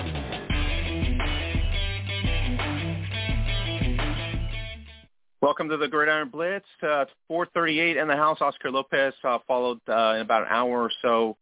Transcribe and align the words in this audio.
Welcome 5.51 5.69
to 5.71 5.77
the 5.77 5.89
Gridiron 5.89 6.29
Blitz. 6.29 6.65
Uh, 6.81 7.07
438 7.27 7.97
in 7.97 8.07
the 8.07 8.15
house. 8.15 8.39
Oscar 8.41 8.71
Lopez 8.71 9.13
uh, 9.25 9.39
followed 9.49 9.81
uh, 9.89 10.13
in 10.15 10.21
about 10.21 10.43
an 10.43 10.49
hour 10.49 10.81
or 10.81 10.93
so 11.03 11.37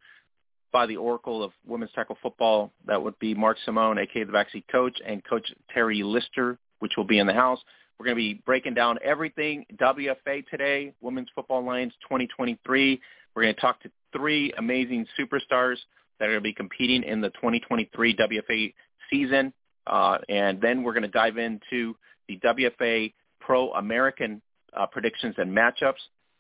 by 0.73 0.87
the 0.87 0.97
oracle 0.97 1.43
of 1.43 1.53
women's 1.67 1.93
tackle 1.95 2.17
football. 2.23 2.73
That 2.87 3.03
would 3.03 3.19
be 3.19 3.35
Mark 3.35 3.59
Simone, 3.67 3.99
aka 3.99 4.25
the 4.25 4.33
backseat 4.33 4.65
coach, 4.73 4.99
and 5.07 5.23
Coach 5.27 5.53
Terry 5.75 6.03
Lister, 6.03 6.57
which 6.79 6.93
will 6.97 7.05
be 7.05 7.19
in 7.19 7.27
the 7.27 7.35
house. 7.35 7.59
We're 7.99 8.07
going 8.07 8.17
to 8.17 8.23
be 8.23 8.41
breaking 8.47 8.73
down 8.73 8.99
everything 9.05 9.67
WFA 9.77 10.47
today, 10.49 10.95
Women's 11.03 11.29
Football 11.35 11.61
Alliance 11.61 11.93
2023. 12.05 12.99
We're 13.35 13.43
going 13.43 13.55
to 13.55 13.61
talk 13.61 13.83
to 13.83 13.91
three 14.17 14.55
amazing 14.57 15.07
superstars 15.21 15.77
that 16.19 16.25
are 16.25 16.33
going 16.33 16.41
to 16.41 16.41
be 16.41 16.55
competing 16.55 17.03
in 17.03 17.21
the 17.21 17.29
2023 17.29 18.17
WFA 18.17 18.73
season. 19.11 19.53
Uh, 19.87 20.17
and 20.31 20.63
then 20.63 20.83
we're 20.83 20.95
going 20.95 21.03
to 21.03 21.09
dive 21.09 21.37
into 21.37 21.95
the 22.27 22.39
WFA 22.39 23.13
Pro 23.49 23.73
American 23.73 24.43
uh, 24.77 24.85
predictions 24.85 25.35
and 25.39 25.51
matchups. 25.51 25.95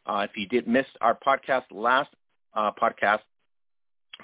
Uh, 0.04 0.26
if 0.28 0.36
you 0.36 0.46
did 0.46 0.68
miss 0.68 0.84
our 1.00 1.18
podcast 1.26 1.62
last 1.70 2.10
uh, 2.54 2.70
podcast, 2.70 3.20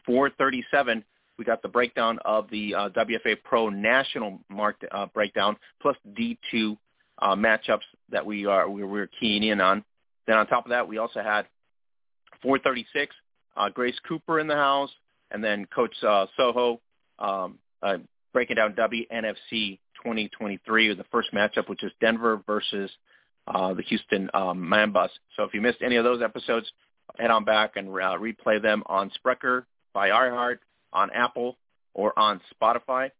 437, 0.04 1.02
we 1.38 1.46
got 1.46 1.62
the 1.62 1.68
breakdown 1.68 2.18
of 2.26 2.50
the 2.50 2.74
uh, 2.74 2.88
WFA 2.90 3.42
Pro 3.42 3.70
National 3.70 4.38
marked 4.50 4.84
uh, 4.92 5.06
breakdown 5.14 5.56
plus 5.80 5.96
D2 6.12 6.76
uh, 7.20 7.34
matchups 7.34 7.86
that 8.10 8.26
we 8.26 8.44
are 8.44 8.68
we 8.68 8.84
were 8.84 9.08
keying 9.18 9.44
in 9.44 9.62
on. 9.62 9.82
Then 10.26 10.36
on 10.36 10.46
top 10.46 10.66
of 10.66 10.70
that, 10.70 10.86
we 10.86 10.98
also 10.98 11.22
had 11.22 11.46
436 12.42 13.14
Grace 13.72 13.98
Cooper 14.06 14.40
in 14.40 14.46
the 14.46 14.56
house, 14.56 14.90
and 15.30 15.42
then 15.42 15.64
Coach 15.74 15.94
Soho 16.36 16.80
um, 17.18 17.58
breaking 18.34 18.56
down 18.56 18.74
WNFC 18.74 19.78
2023, 20.04 20.88
or 20.88 20.94
the 20.94 21.04
first 21.10 21.32
matchup, 21.32 21.68
which 21.68 21.82
is 21.82 21.92
Denver 22.00 22.42
versus 22.46 22.90
uh, 23.46 23.74
the 23.74 23.82
Houston 23.82 24.30
um, 24.34 24.58
Mambas. 24.58 25.10
So 25.36 25.44
if 25.44 25.54
you 25.54 25.60
missed 25.60 25.82
any 25.82 25.96
of 25.96 26.04
those 26.04 26.22
episodes, 26.22 26.70
head 27.18 27.30
on 27.30 27.44
back 27.44 27.72
and 27.76 27.88
uh, 27.88 28.16
replay 28.18 28.60
them 28.62 28.82
on 28.86 29.10
Spreaker, 29.10 29.64
by 29.92 30.10
iHeart, 30.10 30.58
on 30.92 31.10
Apple, 31.10 31.56
or 31.94 32.18
on 32.18 32.40
Spotify. 32.54 33.10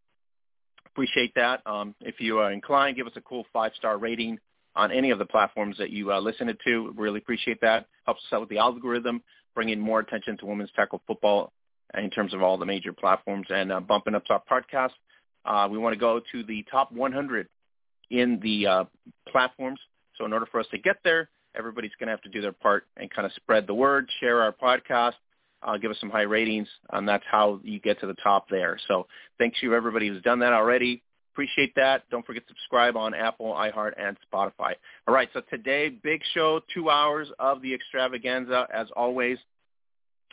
Appreciate 0.87 1.33
that. 1.35 1.61
Um, 1.65 1.95
if 2.01 2.15
you 2.19 2.39
are 2.39 2.51
inclined, 2.51 2.95
give 2.95 3.07
us 3.07 3.13
a 3.15 3.21
cool 3.21 3.45
five-star 3.51 3.97
rating 3.97 4.39
on 4.75 4.91
any 4.91 5.11
of 5.11 5.19
the 5.19 5.25
platforms 5.25 5.77
that 5.77 5.89
you 5.89 6.11
uh, 6.11 6.19
listen 6.19 6.55
to. 6.65 6.93
Really 6.95 7.19
appreciate 7.19 7.61
that. 7.61 7.87
Helps 8.05 8.21
us 8.21 8.33
out 8.33 8.41
with 8.41 8.49
the 8.49 8.57
algorithm, 8.57 9.21
bringing 9.53 9.79
more 9.79 9.99
attention 9.99 10.37
to 10.37 10.45
women's 10.45 10.71
tackle 10.75 11.01
football 11.07 11.51
in 11.97 12.09
terms 12.09 12.33
of 12.33 12.41
all 12.41 12.57
the 12.57 12.65
major 12.65 12.93
platforms 12.93 13.47
and 13.49 13.71
uh, 13.71 13.79
bumping 13.79 14.15
up 14.15 14.23
our 14.29 14.41
podcast 14.49 14.91
uh, 15.45 15.67
we 15.69 15.77
want 15.77 15.93
to 15.93 15.99
go 15.99 16.21
to 16.31 16.43
the 16.43 16.65
top 16.69 16.91
100 16.91 17.47
in 18.11 18.39
the 18.41 18.67
uh, 18.67 18.83
platforms. 19.29 19.79
So 20.17 20.25
in 20.25 20.33
order 20.33 20.45
for 20.45 20.59
us 20.59 20.67
to 20.71 20.77
get 20.77 20.97
there, 21.03 21.29
everybody's 21.55 21.91
going 21.99 22.07
to 22.07 22.11
have 22.11 22.21
to 22.21 22.29
do 22.29 22.41
their 22.41 22.51
part 22.51 22.85
and 22.97 23.09
kind 23.09 23.25
of 23.25 23.31
spread 23.33 23.67
the 23.67 23.73
word, 23.73 24.09
share 24.19 24.41
our 24.41 24.51
podcast, 24.51 25.13
uh, 25.63 25.77
give 25.77 25.91
us 25.91 25.97
some 25.99 26.09
high 26.09 26.21
ratings, 26.21 26.67
and 26.91 27.07
that's 27.07 27.23
how 27.29 27.59
you 27.63 27.79
get 27.79 27.99
to 27.99 28.07
the 28.07 28.15
top 28.15 28.49
there. 28.49 28.79
So 28.87 29.07
thanks 29.39 29.59
to 29.61 29.73
everybody 29.73 30.07
who's 30.07 30.21
done 30.21 30.39
that 30.39 30.53
already. 30.53 31.01
Appreciate 31.33 31.75
that. 31.75 32.03
Don't 32.09 32.25
forget 32.25 32.47
to 32.47 32.53
subscribe 32.53 32.95
on 32.95 33.13
Apple, 33.13 33.51
iHeart, 33.53 33.91
and 33.97 34.15
Spotify. 34.31 34.73
All 35.05 35.13
right, 35.13 35.27
so 35.33 35.41
today, 35.49 35.89
big 35.89 36.21
show, 36.33 36.61
two 36.73 36.89
hours 36.89 37.27
of 37.39 37.61
the 37.61 37.73
extravaganza, 37.73 38.67
as 38.73 38.87
always, 38.95 39.37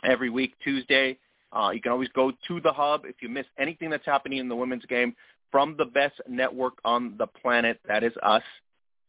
every 0.03 0.29
week, 0.29 0.53
Tuesday. 0.63 1.17
Uh, 1.55 1.69
you 1.71 1.81
can 1.81 1.91
always 1.91 2.09
go 2.09 2.31
to 2.47 2.59
the 2.61 2.71
hub 2.71 3.05
if 3.05 3.15
you 3.21 3.29
miss 3.29 3.45
anything 3.59 3.89
that's 3.89 4.05
happening 4.05 4.39
in 4.39 4.49
the 4.49 4.55
women's 4.55 4.85
game 4.85 5.15
from 5.51 5.75
the 5.77 5.85
best 5.85 6.19
network 6.27 6.73
on 6.83 7.15
the 7.17 7.27
planet. 7.27 7.79
That 7.87 8.03
is 8.03 8.13
us 8.23 8.43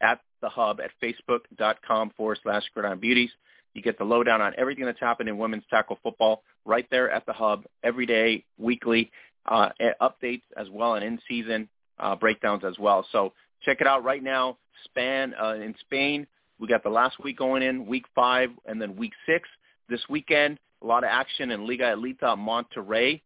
at 0.03 0.21
the 0.43 0.49
hub 0.49 0.79
at 0.81 0.91
facebook.com 1.03 2.13
forward 2.17 2.39
slash 2.43 2.65
gridiron 2.75 3.01
beauties. 3.01 3.31
You 3.73 3.83
get 3.83 3.99
the 3.99 4.05
lowdown 4.05 4.41
on 4.41 4.53
everything 4.59 4.85
that's 4.85 5.01
happened 5.01 5.29
in 5.29 5.39
women's 5.39 5.65
tackle 5.71 5.99
football 6.03 6.43
right 6.65 6.87
there 6.91 7.11
at 7.11 7.27
the 7.27 7.33
hub 7.33 7.65
every 7.83 8.07
day, 8.07 8.45
weekly, 8.59 9.11
uh, 9.47 9.71
updates 10.01 10.43
as 10.57 10.69
well 10.71 10.95
and 10.95 11.05
in-season 11.05 11.69
uh, 11.99 12.15
breakdowns 12.15 12.63
as 12.65 12.79
well. 12.79 13.07
So 13.11 13.33
check 13.63 13.81
it 13.81 13.87
out 13.87 14.05
right 14.05 14.23
now. 14.23 14.59
Span 14.85 15.35
uh, 15.43 15.55
in 15.55 15.75
Spain, 15.81 16.27
we 16.59 16.69
got 16.69 16.83
the 16.83 16.91
last 16.91 17.23
week 17.23 17.39
going 17.39 17.63
in, 17.63 17.87
week 17.87 18.05
five, 18.15 18.51
and 18.67 18.81
then 18.81 18.97
week 18.97 19.13
six. 19.27 19.49
This 19.89 20.01
weekend, 20.09 20.59
a 20.85 20.87
lot 20.87 21.03
of 21.03 21.09
action 21.11 21.51
in 21.51 21.67
Liga 21.67 21.95
Elita 21.97 22.37
Monterrey 22.37 23.23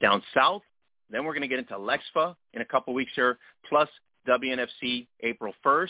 down 0.00 0.22
south. 0.34 0.62
Then 1.10 1.24
we're 1.24 1.32
going 1.32 1.42
to 1.42 1.48
get 1.48 1.58
into 1.58 1.74
Lexfa 1.74 2.36
in 2.52 2.60
a 2.60 2.64
couple 2.64 2.92
weeks 2.92 3.12
here, 3.16 3.38
plus 3.68 3.88
WNFC 4.28 5.06
April 5.20 5.54
1st 5.64 5.88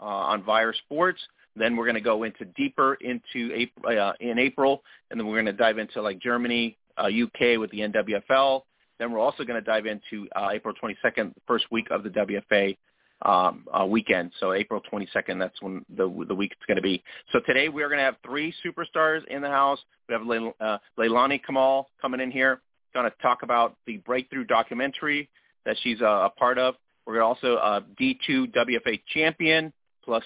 uh, 0.00 0.04
on 0.04 0.42
Vire 0.42 0.72
Sports. 0.72 1.20
Then 1.54 1.76
we're 1.76 1.84
going 1.84 1.94
to 1.94 2.00
go 2.00 2.24
into 2.24 2.46
deeper 2.56 2.94
into 2.94 3.54
April, 3.54 3.98
uh, 3.98 4.12
in 4.18 4.38
April, 4.38 4.82
and 5.10 5.20
then 5.20 5.26
we're 5.26 5.34
going 5.34 5.46
to 5.46 5.52
dive 5.52 5.78
into 5.78 6.00
like 6.00 6.18
Germany, 6.18 6.78
uh, 6.96 7.02
UK 7.04 7.58
with 7.60 7.70
the 7.70 7.80
NWFL. 7.80 8.62
Then 8.98 9.12
we're 9.12 9.20
also 9.20 9.44
going 9.44 9.62
to 9.62 9.64
dive 9.64 9.86
into 9.86 10.26
uh, 10.34 10.50
April 10.52 10.74
22nd, 10.82 11.32
first 11.46 11.66
week 11.70 11.88
of 11.90 12.02
the 12.02 12.10
WFA 12.10 12.76
um, 13.24 13.66
uh, 13.72 13.84
weekend. 13.86 14.32
So 14.38 14.52
April 14.52 14.80
22nd, 14.92 15.38
that's 15.38 15.60
when 15.62 15.84
the 15.96 16.04
the 16.28 16.34
week 16.34 16.52
is 16.52 16.66
going 16.66 16.76
to 16.76 16.82
be. 16.82 17.02
So 17.32 17.40
today 17.46 17.68
we 17.68 17.82
are 17.82 17.88
going 17.88 17.98
to 17.98 18.04
have 18.04 18.16
three 18.24 18.54
superstars 18.64 19.26
in 19.28 19.42
the 19.42 19.48
house. 19.48 19.78
We 20.08 20.14
have 20.14 20.22
Le, 20.26 20.52
uh, 20.60 20.78
Leilani 20.98 21.40
Caamal 21.48 21.84
coming 22.00 22.20
in 22.20 22.30
here, 22.30 22.60
going 22.92 23.10
to 23.10 23.16
talk 23.22 23.42
about 23.42 23.76
the 23.86 23.98
breakthrough 23.98 24.44
documentary 24.44 25.28
that 25.64 25.76
she's 25.82 26.00
uh, 26.00 26.04
a 26.26 26.30
part 26.30 26.58
of. 26.58 26.74
We're 27.06 27.22
also 27.22 27.56
uh, 27.56 27.80
D2 28.00 28.54
WFA 28.54 29.00
champion 29.12 29.72
plus 30.04 30.24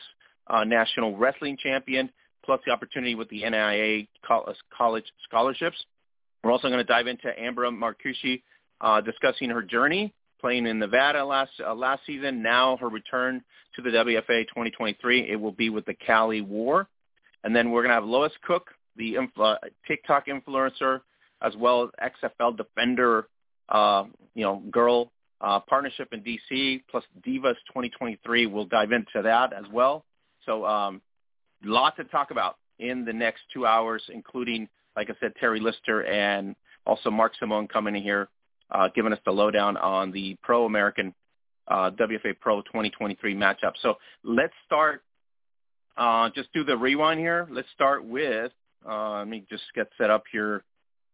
uh, 0.49 0.65
national 0.65 1.17
wrestling 1.17 1.57
champion 1.61 2.11
plus 2.45 2.61
the 2.67 2.73
opportunity 2.73 3.15
with 3.15 3.29
the 3.29 3.43
NAIA 3.43 4.09
college 4.77 5.05
scholarships. 5.29 5.77
We're 6.43 6.53
also 6.53 6.69
going 6.69 6.79
to 6.79 6.85
dive 6.85 7.07
into 7.07 7.29
Ambra 7.41 7.71
Marcucci 7.71 8.43
uh, 8.81 9.01
discussing 9.01 9.51
her 9.51 9.63
journey 9.63 10.15
playing 10.41 10.67
in 10.67 10.79
Nevada 10.79 11.25
last 11.25 11.53
uh, 11.65 11.75
last 11.75 12.03
season. 12.07 12.43
Now 12.43 12.77
her 12.79 12.89
return 12.89 13.43
to 13.77 13.83
the 13.83 13.91
WFA 13.91 14.47
2023, 14.49 15.31
it 15.31 15.37
will 15.37 15.53
be 15.53 15.71
with 15.71 15.87
the 15.87 15.95
Cali 15.95 16.41
War. 16.41 16.89
And 17.45 17.55
then 17.55 17.71
we're 17.71 17.83
going 17.83 17.91
to 17.91 17.95
have 17.95 18.05
Lois 18.05 18.33
Cook, 18.43 18.71
the 18.97 19.15
influ- 19.15 19.59
TikTok 19.87 20.27
influencer, 20.27 21.01
as 21.41 21.55
well 21.57 21.85
as 22.03 22.13
XFL 22.25 22.57
defender, 22.57 23.29
uh, 23.69 24.05
you 24.35 24.43
know, 24.43 24.63
girl 24.71 25.13
uh, 25.41 25.61
partnership 25.61 26.09
in 26.13 26.23
DC, 26.23 26.83
plus 26.91 27.05
Divas 27.25 27.55
2023. 27.69 28.47
We'll 28.47 28.65
dive 28.65 28.91
into 28.91 29.23
that 29.23 29.53
as 29.53 29.65
well. 29.73 30.05
So 30.45 30.67
um, 30.67 31.01
lots 31.63 31.97
to 31.99 32.05
talk 32.05 32.33
about 32.33 32.57
in 32.81 33.05
the 33.05 33.13
next 33.13 33.43
two 33.53 33.67
hours, 33.67 34.03
including, 34.13 34.69
like 34.97 35.11
I 35.11 35.15
said, 35.21 35.35
Terry 35.39 35.61
Lister 35.61 36.05
and 36.05 36.57
also 36.87 37.11
Mark 37.11 37.33
Simone 37.39 37.69
coming 37.69 37.95
in 37.95 38.03
here 38.03 38.29
uh, 38.71 38.89
giving 38.95 39.13
us 39.13 39.19
the 39.25 39.31
lowdown 39.31 39.77
on 39.77 40.13
the 40.13 40.37
Pro 40.43 40.65
American 40.65 41.15
uh, 41.69 41.91
WFA 41.91 42.39
Pro 42.41 42.63
2023 42.63 43.35
matchup. 43.35 43.73
So 43.83 43.95
let's 44.25 44.53
start. 44.67 45.03
Uh, 45.97 46.31
just 46.35 46.53
do 46.53 46.65
the 46.65 46.77
rewind 46.77 47.21
here. 47.21 47.49
Let's 47.51 47.69
start 47.75 48.05
with. 48.05 48.53
Uh, 48.89 49.19
let 49.19 49.29
me 49.29 49.45
just 49.51 49.65
get 49.75 49.89
set 49.99 50.11
up 50.11 50.25
here 50.31 50.63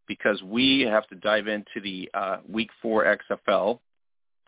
because 0.06 0.42
we 0.42 0.82
have 0.82 1.06
to 1.08 1.14
dive 1.14 1.48
into 1.48 1.80
the 1.82 2.10
uh, 2.12 2.36
Week 2.48 2.68
Four 2.82 3.04
XFL, 3.04 3.78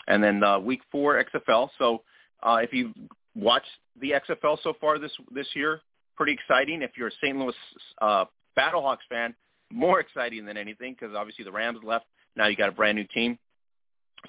and 0.07 0.23
then 0.23 0.43
Week 0.65 0.81
Four 0.93 1.23
XFL. 1.25 1.71
So 1.79 2.03
uh, 2.43 2.59
if 2.63 2.73
you 2.73 2.93
watched 3.35 3.67
the 4.01 4.13
XFL 4.13 4.59
so 4.63 4.75
far 4.81 4.99
this 4.99 5.13
this 5.35 5.49
year, 5.55 5.81
pretty 6.17 6.33
exciting. 6.33 6.83
If 6.83 6.93
you're 6.97 7.09
a 7.09 7.13
St. 7.23 7.37
Louis 7.37 7.55
Battlehawks 8.03 8.99
fan, 9.09 9.35
more 9.73 10.01
exciting 10.01 10.45
than 10.45 10.57
anything 10.57 10.95
because 10.99 11.15
obviously 11.17 11.45
the 11.45 11.53
Rams 11.53 11.79
left 11.83 12.05
now 12.37 12.47
you 12.47 12.57
got 12.57 12.69
a 12.69 12.73
brand 12.73 12.97
new 12.97 13.05
team. 13.05 13.39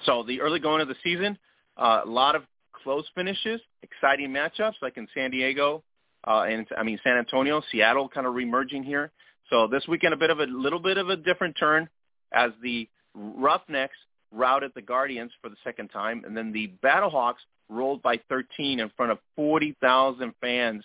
So 0.04 0.22
the 0.22 0.40
early 0.40 0.60
going 0.60 0.80
of 0.80 0.88
the 0.88 0.96
season, 1.02 1.38
uh, 1.76 2.02
a 2.04 2.08
lot 2.08 2.36
of 2.36 2.42
close 2.72 3.06
finishes, 3.14 3.60
exciting 3.82 4.30
matchups 4.30 4.74
like 4.82 4.96
in 4.96 5.08
San 5.14 5.30
Diego 5.30 5.82
uh, 6.26 6.42
and 6.42 6.66
I 6.76 6.82
mean 6.82 6.98
San 7.04 7.16
Antonio, 7.16 7.62
Seattle 7.70 8.08
kind 8.08 8.26
of 8.26 8.34
remerging 8.34 8.84
here. 8.84 9.10
So 9.50 9.66
this 9.66 9.86
weekend 9.88 10.14
a 10.14 10.16
bit 10.16 10.30
of 10.30 10.40
a 10.40 10.44
little 10.44 10.80
bit 10.80 10.98
of 10.98 11.08
a 11.08 11.16
different 11.16 11.56
turn 11.58 11.88
as 12.32 12.50
the 12.62 12.88
Roughnecks 13.14 13.96
routed 14.30 14.72
the 14.74 14.82
Guardians 14.82 15.32
for 15.40 15.48
the 15.48 15.56
second 15.64 15.88
time, 15.88 16.24
and 16.26 16.36
then 16.36 16.52
the 16.52 16.70
Battlehawks 16.84 17.42
rolled 17.70 18.02
by 18.02 18.18
13 18.28 18.80
in 18.80 18.90
front 18.96 19.12
of 19.12 19.18
40,000 19.36 20.34
fans 20.40 20.84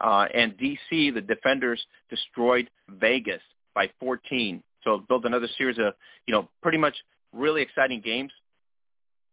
Uh, 0.00 0.26
and 0.32 0.56
DC, 0.56 1.12
the 1.12 1.20
defenders 1.20 1.84
destroyed 2.08 2.70
Vegas 2.88 3.42
by 3.74 3.90
14. 3.98 4.62
So 4.84 5.04
built 5.08 5.24
another 5.24 5.48
series 5.56 5.78
of, 5.78 5.94
you 6.26 6.32
know, 6.32 6.48
pretty 6.62 6.78
much 6.78 6.94
really 7.32 7.62
exciting 7.62 8.00
games. 8.00 8.32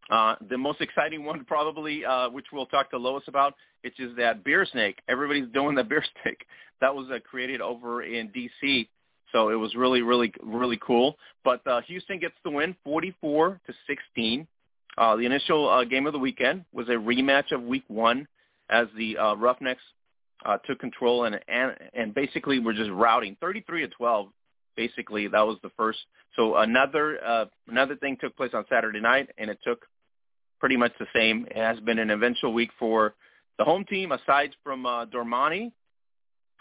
Uh, 0.09 0.35
the 0.49 0.57
most 0.57 0.81
exciting 0.81 1.25
one 1.25 1.45
probably, 1.45 2.05
uh, 2.05 2.29
which 2.29 2.45
we'll 2.53 2.67
talk 2.67 2.91
to 2.91 2.97
Lois 2.97 3.23
about, 3.27 3.55
which 3.83 3.99
is 3.99 4.15
that 4.17 4.43
beer 4.43 4.65
snake. 4.71 4.99
Everybody's 5.07 5.51
doing 5.53 5.75
the 5.75 5.83
beer 5.91 6.03
snake. 6.21 6.45
That 6.81 6.93
was 6.93 7.07
uh, 7.09 7.19
created 7.29 7.61
over 7.61 8.03
in 8.03 8.29
D.C. 8.29 8.89
So 9.31 9.49
it 9.49 9.55
was 9.55 9.75
really, 9.75 10.01
really, 10.01 10.31
really 10.43 10.79
cool. 10.85 11.17
But 11.43 11.65
uh, 11.67 11.81
Houston 11.87 12.19
gets 12.19 12.35
the 12.43 12.51
win, 12.51 12.75
44 12.83 13.59
to 13.65 13.73
16. 13.87 14.47
Uh, 14.97 15.15
the 15.15 15.25
initial 15.25 15.69
uh, 15.69 15.83
game 15.83 16.07
of 16.07 16.13
the 16.13 16.19
weekend 16.19 16.63
was 16.71 16.87
a 16.87 16.93
rematch 16.93 17.51
of 17.51 17.61
Week 17.63 17.83
One, 17.87 18.27
as 18.69 18.87
the 18.95 19.17
uh, 19.17 19.35
Roughnecks 19.35 19.81
uh, 20.45 20.57
took 20.65 20.79
control 20.79 21.25
and, 21.25 21.39
and 21.47 21.75
and 21.93 22.13
basically 22.13 22.59
were 22.59 22.73
just 22.73 22.91
routing 22.91 23.35
33 23.41 23.81
to 23.81 23.87
12. 23.89 24.27
Basically, 24.75 25.27
that 25.27 25.41
was 25.45 25.57
the 25.63 25.71
first. 25.77 25.99
So 26.35 26.57
another 26.57 27.19
uh, 27.25 27.45
another 27.67 27.95
thing 27.95 28.17
took 28.19 28.35
place 28.35 28.51
on 28.53 28.65
Saturday 28.69 28.99
night, 28.99 29.29
and 29.37 29.49
it 29.49 29.59
took 29.63 29.85
pretty 30.59 30.77
much 30.77 30.93
the 30.99 31.07
same. 31.13 31.45
It 31.49 31.57
has 31.57 31.79
been 31.79 31.99
an 31.99 32.09
eventual 32.09 32.53
week 32.53 32.71
for 32.77 33.13
the 33.57 33.63
home 33.63 33.85
team, 33.85 34.11
aside 34.11 34.51
from 34.63 34.85
uh, 34.85 35.05
Dormani, 35.05 35.71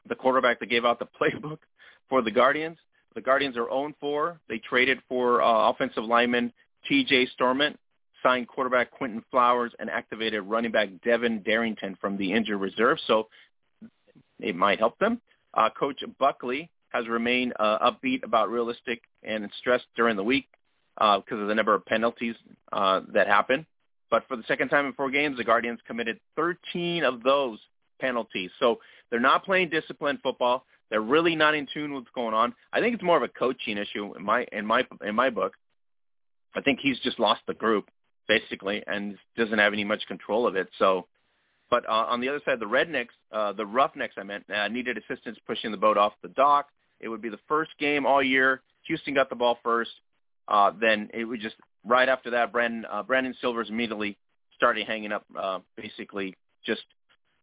the 0.09 0.15
quarterback 0.15 0.61
that 0.61 0.67
gave 0.67 0.85
out 0.85 0.99
the 0.99 1.09
playbook 1.21 1.59
for 2.09 2.23
the 2.23 2.31
Guardians. 2.31 2.79
The 3.15 3.21
Guardians 3.21 3.57
are 3.57 3.67
0-4. 3.67 4.39
They 4.49 4.59
traded 4.59 4.99
for 5.09 5.41
uh, 5.41 5.71
offensive 5.71 6.05
lineman 6.05 6.53
T.J. 6.89 7.29
Stormont, 7.35 7.79
signed 8.23 8.49
quarterback 8.49 8.91
Quinton 8.91 9.25
Flowers, 9.31 9.73
and 9.79 9.89
activated 9.89 10.43
running 10.43 10.73
back 10.73 10.89
Devin 11.05 11.43
Darrington 11.43 11.97
from 12.01 12.17
the 12.17 12.33
injured 12.33 12.61
reserve. 12.61 12.99
So 13.07 13.29
it 14.41 14.57
might 14.57 14.79
help 14.79 14.99
them. 14.99 15.21
Uh, 15.55 15.71
Coach 15.71 16.03
Buckley 16.19 16.69
has 16.95 17.09
remained 17.09 17.53
uh, 17.59 17.91
upbeat 17.91 18.23
about 18.23 18.51
realistic 18.51 19.03
and 19.25 19.51
stressed 19.59 19.87
during 19.97 20.17
the 20.17 20.23
week 20.23 20.47
because 20.95 21.23
uh, 21.33 21.37
of 21.37 21.49
the 21.49 21.55
number 21.55 21.75
of 21.75 21.85
penalties 21.85 22.37
uh, 22.73 23.01
that 23.13 23.27
happen. 23.27 23.67
But 24.11 24.29
for 24.29 24.37
the 24.37 24.45
second 24.47 24.69
time 24.69 24.87
in 24.87 24.93
four 24.93 25.11
games, 25.11 25.37
the 25.37 25.45
Guardians 25.45 25.81
committed 25.89 26.21
13 26.37 27.03
of 27.03 27.25
those 27.25 27.59
penalties. 28.01 28.51
So 28.61 28.79
they're 29.11 29.19
not 29.19 29.45
playing 29.45 29.71
disciplined 29.71 30.21
football. 30.23 30.67
They're 30.89 31.01
really 31.01 31.35
not 31.35 31.57
in 31.57 31.67
tune 31.75 31.93
with 31.93 32.05
what's 32.05 32.15
going 32.15 32.33
on. 32.33 32.55
I 32.73 32.79
think 32.81 32.95
it's 32.95 33.03
more 33.03 33.17
of 33.17 33.25
a 33.25 33.29
coaching 33.29 33.77
issue 33.77 34.15
in 34.15 34.25
my 34.25 34.47
in 34.53 34.65
my 34.65 34.87
in 35.05 35.17
my 35.17 35.31
book. 35.31 35.55
I 36.55 36.61
think 36.61 36.79
he's 36.81 37.01
just 37.01 37.19
lost 37.19 37.41
the 37.49 37.55
group 37.55 37.91
basically 38.29 38.85
and 38.87 39.17
doesn't 39.37 39.59
have 39.59 39.73
any 39.73 39.83
much 39.83 40.07
control 40.07 40.47
of 40.47 40.55
it. 40.55 40.69
So, 40.79 41.07
but 41.71 41.89
uh, 41.89 42.07
on 42.09 42.21
the 42.21 42.29
other 42.29 42.41
side, 42.45 42.61
the 42.61 42.67
Rednecks, 42.67 43.09
uh, 43.33 43.53
the 43.53 43.67
Roughnecks, 43.67 44.15
I 44.17 44.23
meant, 44.23 44.45
uh, 44.49 44.69
needed 44.69 44.97
assistance 44.97 45.39
pushing 45.45 45.73
the 45.73 45.77
boat 45.77 45.97
off 45.99 46.13
the 46.23 46.29
dock. 46.29 46.69
It 47.05 47.09
would 47.09 47.21
be 47.21 47.29
the 47.29 47.39
first 47.47 47.71
game 47.79 48.07
all 48.07 48.23
year. 48.23 48.63
Houston 48.87 49.13
got 49.13 49.29
the 49.29 49.37
ball 49.37 49.59
first. 49.63 49.91
Uh, 50.49 50.73
then 50.81 51.11
it 51.13 51.25
would 51.25 51.41
just 51.41 51.57
right 51.85 52.09
after 52.09 52.31
that, 52.31 52.51
Brandon 52.51 52.87
uh, 52.91 53.03
Brandon 53.03 53.35
Silvers 53.41 53.69
immediately 53.69 54.17
started 54.57 54.87
hanging 54.87 55.13
up 55.13 55.25
uh, 55.39 55.59
basically 55.77 56.35
just 56.65 56.83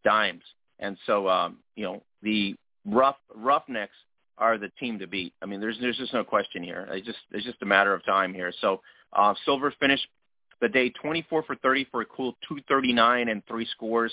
dimes. 0.03 0.43
And 0.79 0.97
so, 1.05 1.29
um, 1.29 1.57
you 1.75 1.83
know, 1.83 2.01
the 2.23 2.55
rough 2.85 3.17
Roughnecks 3.35 3.95
are 4.37 4.57
the 4.57 4.69
team 4.79 4.97
to 4.99 5.07
beat. 5.07 5.33
I 5.41 5.45
mean, 5.45 5.61
there's 5.61 5.77
there's 5.79 5.97
just 5.97 6.13
no 6.13 6.23
question 6.23 6.63
here. 6.63 6.87
It's 6.91 7.05
just 7.05 7.19
it's 7.31 7.45
just 7.45 7.61
a 7.61 7.65
matter 7.65 7.93
of 7.93 8.03
time 8.03 8.33
here. 8.33 8.51
So 8.61 8.81
uh, 9.13 9.35
Silver 9.45 9.73
finished 9.79 10.07
the 10.59 10.69
day 10.69 10.89
24 10.89 11.43
for 11.43 11.55
30 11.55 11.87
for 11.91 12.01
a 12.01 12.05
cool 12.05 12.33
239 12.47 13.29
and 13.29 13.45
three 13.47 13.67
scores. 13.67 14.11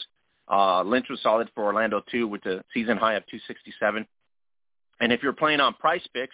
Uh, 0.51 0.83
Lynch 0.83 1.07
was 1.11 1.21
solid 1.23 1.49
for 1.55 1.65
Orlando 1.65 2.03
too 2.11 2.27
with 2.27 2.45
a 2.47 2.63
season 2.73 2.97
high 2.97 3.15
of 3.15 3.25
267. 3.27 4.07
And 5.01 5.13
if 5.13 5.23
you're 5.23 5.33
playing 5.33 5.61
on 5.61 5.75
PrizePicks, 5.83 6.29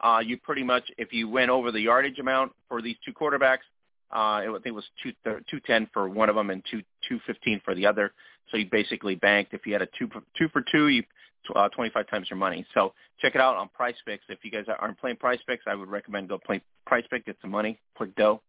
uh, 0.00 0.20
you 0.20 0.36
pretty 0.38 0.62
much 0.62 0.84
if 0.96 1.12
you 1.12 1.28
went 1.28 1.50
over 1.50 1.72
the 1.72 1.80
yardage 1.80 2.18
amount 2.18 2.52
for 2.68 2.80
these 2.82 2.96
two 3.04 3.12
quarterbacks, 3.12 3.66
uh, 4.12 4.40
I 4.40 4.46
think 4.52 4.66
it 4.66 4.72
was 4.72 4.86
two 5.02 5.12
two 5.50 5.60
ten 5.60 5.88
for 5.92 6.08
one 6.08 6.28
of 6.28 6.36
them 6.36 6.50
and 6.50 6.62
two 6.70 6.82
two 7.08 7.18
fifteen 7.26 7.60
for 7.64 7.74
the 7.74 7.86
other. 7.86 8.12
So 8.50 8.56
you 8.56 8.66
basically 8.70 9.16
banked 9.16 9.54
if 9.54 9.66
you 9.66 9.72
had 9.72 9.82
a 9.82 9.88
two 9.98 10.08
two 10.36 10.48
for 10.48 10.62
two, 10.72 10.88
you 10.88 11.02
uh, 11.54 11.68
25 11.70 12.08
times 12.08 12.28
your 12.30 12.36
money. 12.36 12.66
So 12.74 12.92
check 13.20 13.34
it 13.34 13.40
out 13.40 13.56
on 13.56 13.68
Price 13.68 13.96
Picks. 14.06 14.24
If 14.28 14.40
you 14.42 14.50
guys 14.50 14.64
aren't 14.78 14.98
playing 14.98 15.16
PrizePicks, 15.16 15.66
I 15.66 15.74
would 15.74 15.88
recommend 15.88 16.28
go 16.28 16.38
play 16.38 16.62
PrizePick, 16.88 17.26
get 17.26 17.36
some 17.40 17.50
money, 17.50 17.78
quick 17.94 18.14
dough, 18.16 18.42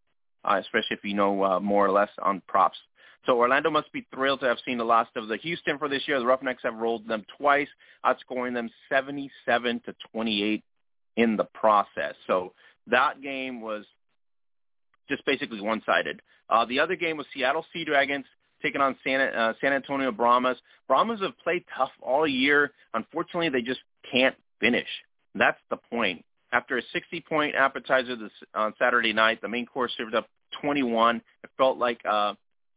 uh, 0.44 0.60
especially 0.60 0.96
if 0.96 1.04
you 1.04 1.14
know 1.14 1.42
uh, 1.42 1.60
more 1.60 1.86
or 1.86 1.90
less 1.90 2.10
on 2.22 2.42
props. 2.46 2.78
So 3.26 3.36
Orlando 3.38 3.70
must 3.70 3.92
be 3.92 4.06
thrilled 4.14 4.40
to 4.40 4.46
have 4.46 4.58
seen 4.64 4.78
the 4.78 4.84
last 4.84 5.10
of 5.16 5.28
the 5.28 5.36
Houston 5.36 5.78
for 5.78 5.88
this 5.88 6.02
year. 6.08 6.18
The 6.18 6.26
Roughnecks 6.26 6.62
have 6.62 6.74
rolled 6.74 7.06
them 7.06 7.24
twice, 7.38 7.68
outscoring 8.04 8.54
them 8.54 8.70
77 8.88 9.80
to 9.86 9.94
28 10.12 10.64
in 11.16 11.36
the 11.36 11.44
process. 11.44 12.14
So 12.26 12.52
that 12.86 13.20
game 13.22 13.60
was 13.60 13.84
just 15.08 15.24
basically 15.26 15.60
one-sided. 15.60 16.22
Uh, 16.48 16.64
the 16.64 16.80
other 16.80 16.96
game 16.96 17.16
was 17.16 17.26
Seattle 17.34 17.64
Sea 17.72 17.84
Dragons 17.84 18.24
taking 18.62 18.80
on 18.80 18.96
San, 19.04 19.20
uh, 19.20 19.52
San 19.60 19.72
Antonio 19.72 20.12
Brahmas. 20.12 20.56
Brahmas 20.88 21.20
have 21.20 21.38
played 21.42 21.64
tough 21.76 21.90
all 22.02 22.26
year. 22.26 22.72
Unfortunately, 22.94 23.48
they 23.48 23.62
just 23.62 23.80
can't 24.10 24.34
finish. 24.60 24.88
That's 25.34 25.58
the 25.70 25.76
point. 25.76 26.24
After 26.52 26.78
a 26.78 26.82
60-point 26.94 27.54
appetizer 27.54 28.16
this, 28.16 28.32
on 28.54 28.74
Saturday 28.78 29.12
night, 29.12 29.40
the 29.40 29.48
main 29.48 29.66
course 29.66 29.92
served 29.96 30.14
up 30.14 30.26
21. 30.60 31.16
It 31.16 31.50
felt 31.56 31.78
like 31.78 32.00
uh, 32.08 32.34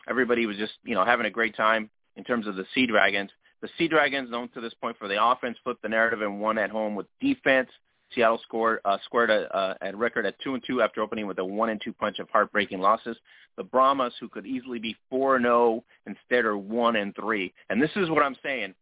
everybody 0.08 0.46
was 0.46 0.58
just, 0.58 0.74
you 0.84 0.96
know, 0.96 1.06
having 1.06 1.26
a 1.26 1.32
great 1.32 1.56
time 1.56 1.90
in 2.16 2.24
terms 2.24 2.48
of 2.48 2.56
the 2.56 2.66
Sea 2.74 2.86
Dragons. 2.86 3.30
The 3.62 3.70
Sea 3.78 3.88
Dragons, 3.88 4.30
known 4.30 4.50
to 4.50 4.62
this 4.62 4.74
point 4.74 4.98
for 4.98 5.08
the 5.08 5.24
offense, 5.24 5.58
flipped 5.64 5.82
the 5.82 5.90
narrative 5.90 6.22
and 6.22 6.42
won 6.42 6.58
at 6.58 6.70
home 6.70 6.96
with 6.96 7.08
defense. 7.22 7.70
Seattle 8.14 8.40
scored 8.44 8.80
uh, 8.86 8.98
squared 9.06 9.30
a, 9.30 9.56
uh, 9.56 9.74
a 9.82 9.96
record 9.96 10.26
at 10.26 10.40
two 10.44 10.54
and 10.54 10.64
two 10.66 10.82
after 10.82 11.02
opening 11.02 11.28
with 11.28 11.40
a 11.40 11.46
one 11.46 11.70
and 11.70 11.82
two 11.84 11.94
punch 11.94 12.20
of 12.20 12.30
heartbreaking 12.30 12.80
losses. 12.80 13.18
The 13.58 13.64
Brahmas, 13.64 14.14
who 14.20 14.30
could 14.30 14.46
easily 14.46 14.80
be 14.80 14.96
four 15.10 15.36
and 15.36 15.46
zero, 15.46 15.56
oh, 15.56 15.84
instead 16.06 16.46
are 16.46 16.58
one 16.58 16.96
and 16.96 17.16
three. 17.16 17.54
And 17.70 17.82
this 17.82 17.90
is 17.96 18.10
what 18.10 18.24
I'm 18.24 18.36
saying. 18.44 18.76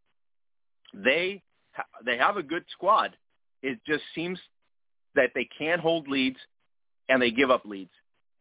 They 0.93 1.41
ha- 1.73 1.85
they 2.05 2.17
have 2.17 2.37
a 2.37 2.43
good 2.43 2.65
squad. 2.71 3.15
It 3.61 3.79
just 3.87 4.03
seems 4.15 4.39
that 5.15 5.31
they 5.35 5.47
can't 5.57 5.79
hold 5.79 6.07
leads, 6.07 6.37
and 7.07 7.21
they 7.21 7.31
give 7.31 7.51
up 7.51 7.65
leads. 7.65 7.91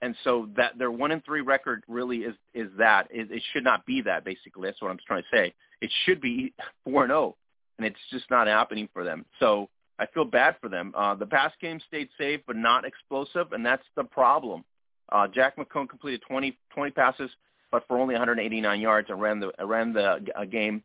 And 0.03 0.17
so 0.25 0.49
that 0.57 0.79
their 0.79 0.91
one 0.91 1.11
and 1.11 1.25
three 1.25 1.43
record 1.43 1.83
really 1.87 2.19
is 2.19 2.35
is 2.55 2.71
that 2.79 3.09
it, 3.11 3.31
it 3.31 3.43
should 3.53 3.65
not 3.65 3.85
be 3.85 4.01
that. 4.03 4.25
Basically, 4.25 4.69
that's 4.69 4.81
what 4.81 4.91
I'm 4.91 4.99
trying 5.07 5.23
to 5.23 5.37
say. 5.37 5.55
It 5.81 5.91
should 6.05 6.21
be 6.21 6.55
four 6.85 7.03
and 7.03 7.11
zero, 7.11 7.21
oh, 7.21 7.37
and 7.79 7.87
it's 7.87 7.99
just 8.11 8.31
not 8.31 8.47
happening 8.47 8.89
for 8.93 9.05
them. 9.05 9.27
So 9.39 9.69
I 9.99 10.07
feel 10.07 10.25
bad 10.25 10.57
for 10.61 10.69
them. 10.69 10.95
Uh, 10.97 11.15
the 11.15 11.27
pass 11.27 11.53
game 11.61 11.81
stayed 11.87 12.09
safe, 12.17 12.41
but 12.47 12.57
not 12.57 12.87
explosive, 12.87 13.53
and 13.53 13.65
that's 13.65 13.85
the 13.97 14.05
problem. 14.05 14.65
Uh, 15.11 15.29
Jack 15.29 15.57
Coan 15.57 15.89
completed 15.89 16.23
20, 16.27 16.57
20 16.73 16.91
passes, 16.93 17.31
but 17.71 17.87
for 17.87 17.99
only 17.99 18.15
189 18.15 18.81
yards 18.81 19.11
and 19.11 19.21
ran 19.21 19.41
the 19.41 19.53
ran 19.65 19.93
the 19.93 20.25
uh, 20.35 20.45
game. 20.45 20.83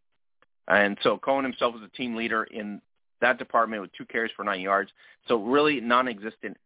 And 0.67 0.97
so 1.03 1.17
Coan 1.17 1.43
himself 1.43 1.75
was 1.75 1.83
a 1.83 1.95
team 1.95 2.15
leader 2.15 2.43
in 2.43 2.81
that 3.21 3.37
department 3.37 3.81
with 3.81 3.91
two 3.93 4.05
carries 4.05 4.31
for 4.35 4.43
nine 4.43 4.61
yards. 4.61 4.91
So 5.27 5.37
really 5.37 5.79
non-existent 5.79 6.57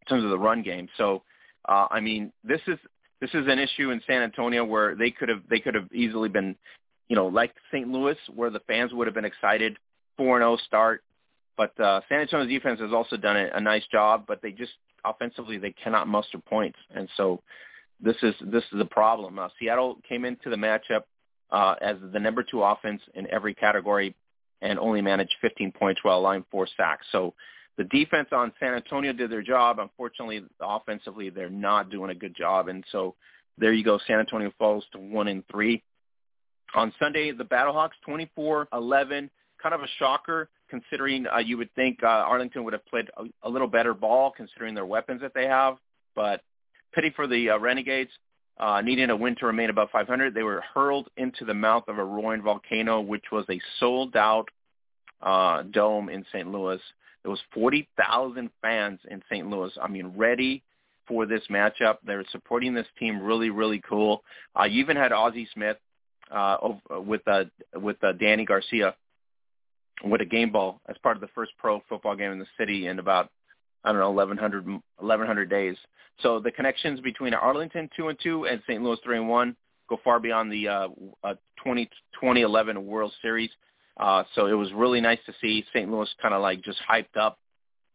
in 0.00 0.06
terms 0.08 0.24
of 0.24 0.30
the 0.30 0.38
run 0.38 0.62
game. 0.62 0.88
So 0.96 1.22
uh, 1.68 1.86
I 1.90 2.00
mean, 2.00 2.32
this 2.44 2.60
is 2.66 2.78
this 3.20 3.30
is 3.34 3.46
an 3.48 3.58
issue 3.58 3.90
in 3.90 4.00
San 4.06 4.22
Antonio 4.22 4.64
where 4.64 4.94
they 4.94 5.10
could 5.10 5.28
have 5.28 5.42
they 5.48 5.60
could 5.60 5.74
have 5.74 5.92
easily 5.92 6.28
been, 6.28 6.56
you 7.08 7.16
know, 7.16 7.26
like 7.26 7.52
St. 7.70 7.88
Louis, 7.88 8.16
where 8.34 8.50
the 8.50 8.60
fans 8.60 8.92
would 8.92 9.06
have 9.06 9.14
been 9.14 9.24
excited, 9.24 9.76
four 10.16 10.36
and 10.36 10.42
zero 10.42 10.54
oh 10.54 10.56
start, 10.66 11.02
but 11.56 11.78
uh, 11.78 12.00
San 12.08 12.20
Antonio's 12.20 12.48
defense 12.48 12.80
has 12.80 12.92
also 12.92 13.16
done 13.16 13.36
a, 13.36 13.50
a 13.54 13.60
nice 13.60 13.84
job, 13.92 14.24
but 14.26 14.40
they 14.42 14.50
just 14.50 14.72
offensively 15.04 15.58
they 15.58 15.72
cannot 15.72 16.08
muster 16.08 16.38
points, 16.38 16.78
and 16.94 17.08
so 17.16 17.42
this 18.00 18.16
is 18.22 18.34
this 18.40 18.64
is 18.72 18.80
a 18.80 18.84
problem. 18.86 19.38
Uh, 19.38 19.48
Seattle 19.58 19.98
came 20.08 20.24
into 20.24 20.48
the 20.48 20.56
matchup 20.56 21.02
uh, 21.50 21.74
as 21.82 21.96
the 22.12 22.18
number 22.18 22.42
two 22.42 22.62
offense 22.62 23.02
in 23.14 23.30
every 23.30 23.54
category, 23.54 24.14
and 24.62 24.78
only 24.78 25.02
managed 25.02 25.34
15 25.40 25.72
points 25.72 26.02
while 26.02 26.18
allowing 26.18 26.44
four 26.50 26.66
sacks. 26.76 27.06
So 27.12 27.34
the 27.76 27.84
defense 27.84 28.28
on 28.32 28.52
San 28.60 28.74
Antonio 28.74 29.12
did 29.12 29.30
their 29.30 29.42
job. 29.42 29.78
Unfortunately, 29.78 30.42
offensively 30.60 31.30
they're 31.30 31.50
not 31.50 31.90
doing 31.90 32.10
a 32.10 32.14
good 32.14 32.34
job, 32.36 32.68
and 32.68 32.84
so 32.92 33.14
there 33.58 33.72
you 33.72 33.84
go. 33.84 33.98
San 34.06 34.18
Antonio 34.18 34.52
falls 34.58 34.84
to 34.92 34.98
one 34.98 35.28
and 35.28 35.44
three. 35.50 35.82
On 36.74 36.92
Sunday, 36.98 37.32
the 37.32 37.44
Battlehawks 37.44 37.90
24-11, 38.06 39.28
kind 39.60 39.74
of 39.74 39.80
a 39.80 39.88
shocker 39.98 40.48
considering 40.68 41.26
uh, 41.26 41.38
you 41.38 41.58
would 41.58 41.74
think 41.74 41.98
uh, 42.02 42.06
Arlington 42.06 42.62
would 42.64 42.72
have 42.72 42.86
played 42.86 43.10
a, 43.16 43.24
a 43.42 43.50
little 43.50 43.66
better 43.66 43.92
ball 43.92 44.32
considering 44.34 44.74
their 44.74 44.86
weapons 44.86 45.20
that 45.20 45.34
they 45.34 45.46
have. 45.46 45.76
But 46.14 46.42
pity 46.94 47.10
for 47.14 47.26
the 47.26 47.50
uh, 47.50 47.58
Renegades. 47.58 48.10
Uh, 48.58 48.82
needing 48.82 49.08
a 49.08 49.16
win 49.16 49.34
to 49.36 49.46
remain 49.46 49.70
above 49.70 49.88
500, 49.90 50.34
they 50.34 50.42
were 50.42 50.62
hurled 50.74 51.08
into 51.16 51.46
the 51.46 51.54
mouth 51.54 51.84
of 51.88 51.96
a 51.96 52.04
roaring 52.04 52.42
volcano, 52.42 53.00
which 53.00 53.24
was 53.32 53.46
a 53.48 53.58
sold-out 53.78 54.50
uh, 55.22 55.62
dome 55.70 56.10
in 56.10 56.26
St. 56.30 56.46
Louis. 56.46 56.78
There 57.22 57.30
was 57.30 57.40
40,000 57.52 58.50
fans 58.62 59.00
in 59.10 59.22
St. 59.30 59.48
Louis. 59.48 59.70
I 59.80 59.88
mean, 59.88 60.14
ready 60.16 60.62
for 61.06 61.26
this 61.26 61.42
matchup. 61.50 61.98
They're 62.04 62.24
supporting 62.30 62.72
this 62.72 62.86
team 62.98 63.20
really, 63.20 63.50
really 63.50 63.82
cool. 63.86 64.22
Uh, 64.58 64.64
you 64.64 64.80
even 64.80 64.96
had 64.96 65.12
Ozzie 65.12 65.48
Smith 65.52 65.76
uh, 66.30 66.56
with 66.90 67.22
uh, 67.26 67.44
with 67.74 68.02
uh, 68.02 68.12
Dany 68.12 68.46
Garcia 68.46 68.94
with 70.04 70.20
a 70.20 70.24
game 70.24 70.50
ball 70.50 70.80
as 70.88 70.96
part 71.02 71.16
of 71.16 71.20
the 71.20 71.28
first 71.34 71.52
pro 71.58 71.82
football 71.88 72.16
game 72.16 72.32
in 72.32 72.38
the 72.38 72.46
city 72.58 72.86
in 72.86 72.98
about 72.98 73.30
I 73.84 73.90
don't 73.90 74.00
know 74.00 74.10
1100 74.10 74.66
1100 74.66 75.50
days. 75.50 75.76
So 76.22 76.38
the 76.38 76.50
connections 76.50 77.00
between 77.00 77.34
Arlington 77.34 77.90
two 77.96 78.08
and 78.08 78.18
two 78.22 78.46
and 78.46 78.62
St. 78.66 78.82
Louis 78.82 78.98
three 79.04 79.18
and 79.18 79.28
one 79.28 79.56
go 79.88 79.98
far 80.04 80.20
beyond 80.20 80.52
the 80.52 80.68
uh, 80.68 80.88
uh, 81.24 81.34
20, 81.64 81.86
2011 82.14 82.86
World 82.86 83.12
Series. 83.20 83.50
Uh, 83.96 84.24
so 84.34 84.46
it 84.46 84.54
was 84.54 84.72
really 84.72 85.00
nice 85.00 85.18
to 85.26 85.34
see 85.40 85.64
St. 85.74 85.90
Louis 85.90 86.08
kind 86.22 86.34
of 86.34 86.42
like 86.42 86.62
just 86.62 86.78
hyped 86.90 87.16
up 87.18 87.38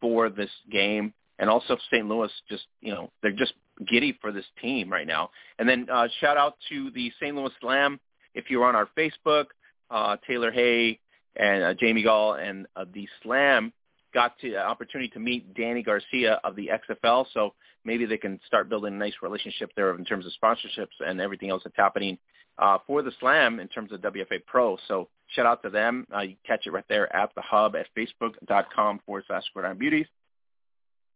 for 0.00 0.28
this 0.30 0.50
game, 0.70 1.12
and 1.38 1.50
also 1.50 1.76
St. 1.90 2.06
Louis 2.06 2.30
just 2.48 2.64
you 2.80 2.92
know 2.92 3.10
they're 3.22 3.32
just 3.32 3.54
giddy 3.86 4.16
for 4.20 4.32
this 4.32 4.44
team 4.62 4.90
right 4.90 5.06
now. 5.06 5.30
And 5.58 5.68
then 5.68 5.88
uh, 5.92 6.08
shout 6.20 6.36
out 6.36 6.56
to 6.70 6.90
the 6.90 7.12
St. 7.20 7.34
Louis 7.34 7.50
Slam. 7.60 8.00
If 8.34 8.50
you're 8.50 8.64
on 8.64 8.76
our 8.76 8.88
Facebook, 8.96 9.46
uh, 9.90 10.16
Taylor 10.26 10.50
Hay 10.50 11.00
and 11.36 11.62
uh, 11.62 11.74
Jamie 11.74 12.02
Gall 12.02 12.34
and 12.34 12.66
uh, 12.76 12.84
the 12.92 13.08
Slam 13.22 13.72
got 14.14 14.34
the 14.42 14.56
uh, 14.56 14.60
opportunity 14.60 15.08
to 15.10 15.18
meet 15.18 15.54
Dany 15.54 15.84
Garcia 15.84 16.40
of 16.42 16.56
the 16.56 16.70
XFL. 16.88 17.26
So 17.34 17.54
maybe 17.84 18.06
they 18.06 18.16
can 18.16 18.40
start 18.46 18.68
building 18.68 18.94
a 18.94 18.96
nice 18.96 19.14
relationship 19.22 19.70
there 19.76 19.94
in 19.94 20.04
terms 20.04 20.26
of 20.26 20.32
sponsorships 20.42 21.06
and 21.06 21.20
everything 21.20 21.50
else 21.50 21.62
that's 21.64 21.76
happening 21.76 22.18
uh, 22.58 22.78
for 22.86 23.02
the 23.02 23.12
Slam 23.20 23.60
in 23.60 23.68
terms 23.68 23.92
of 23.92 24.00
WFA 24.00 24.44
Pro. 24.46 24.76
So 24.88 25.08
shout 25.28 25.46
out 25.46 25.62
to 25.62 25.70
them. 25.70 26.06
Uh, 26.14 26.20
you 26.20 26.36
catch 26.46 26.66
it 26.66 26.70
right 26.70 26.84
there 26.88 27.14
at 27.14 27.30
the 27.34 27.42
hub 27.42 27.76
at 27.76 27.86
facebook.com 27.96 29.00
forward 29.04 29.24
slash 29.26 29.44
Gridiron 29.52 29.78
Beauties. 29.78 30.06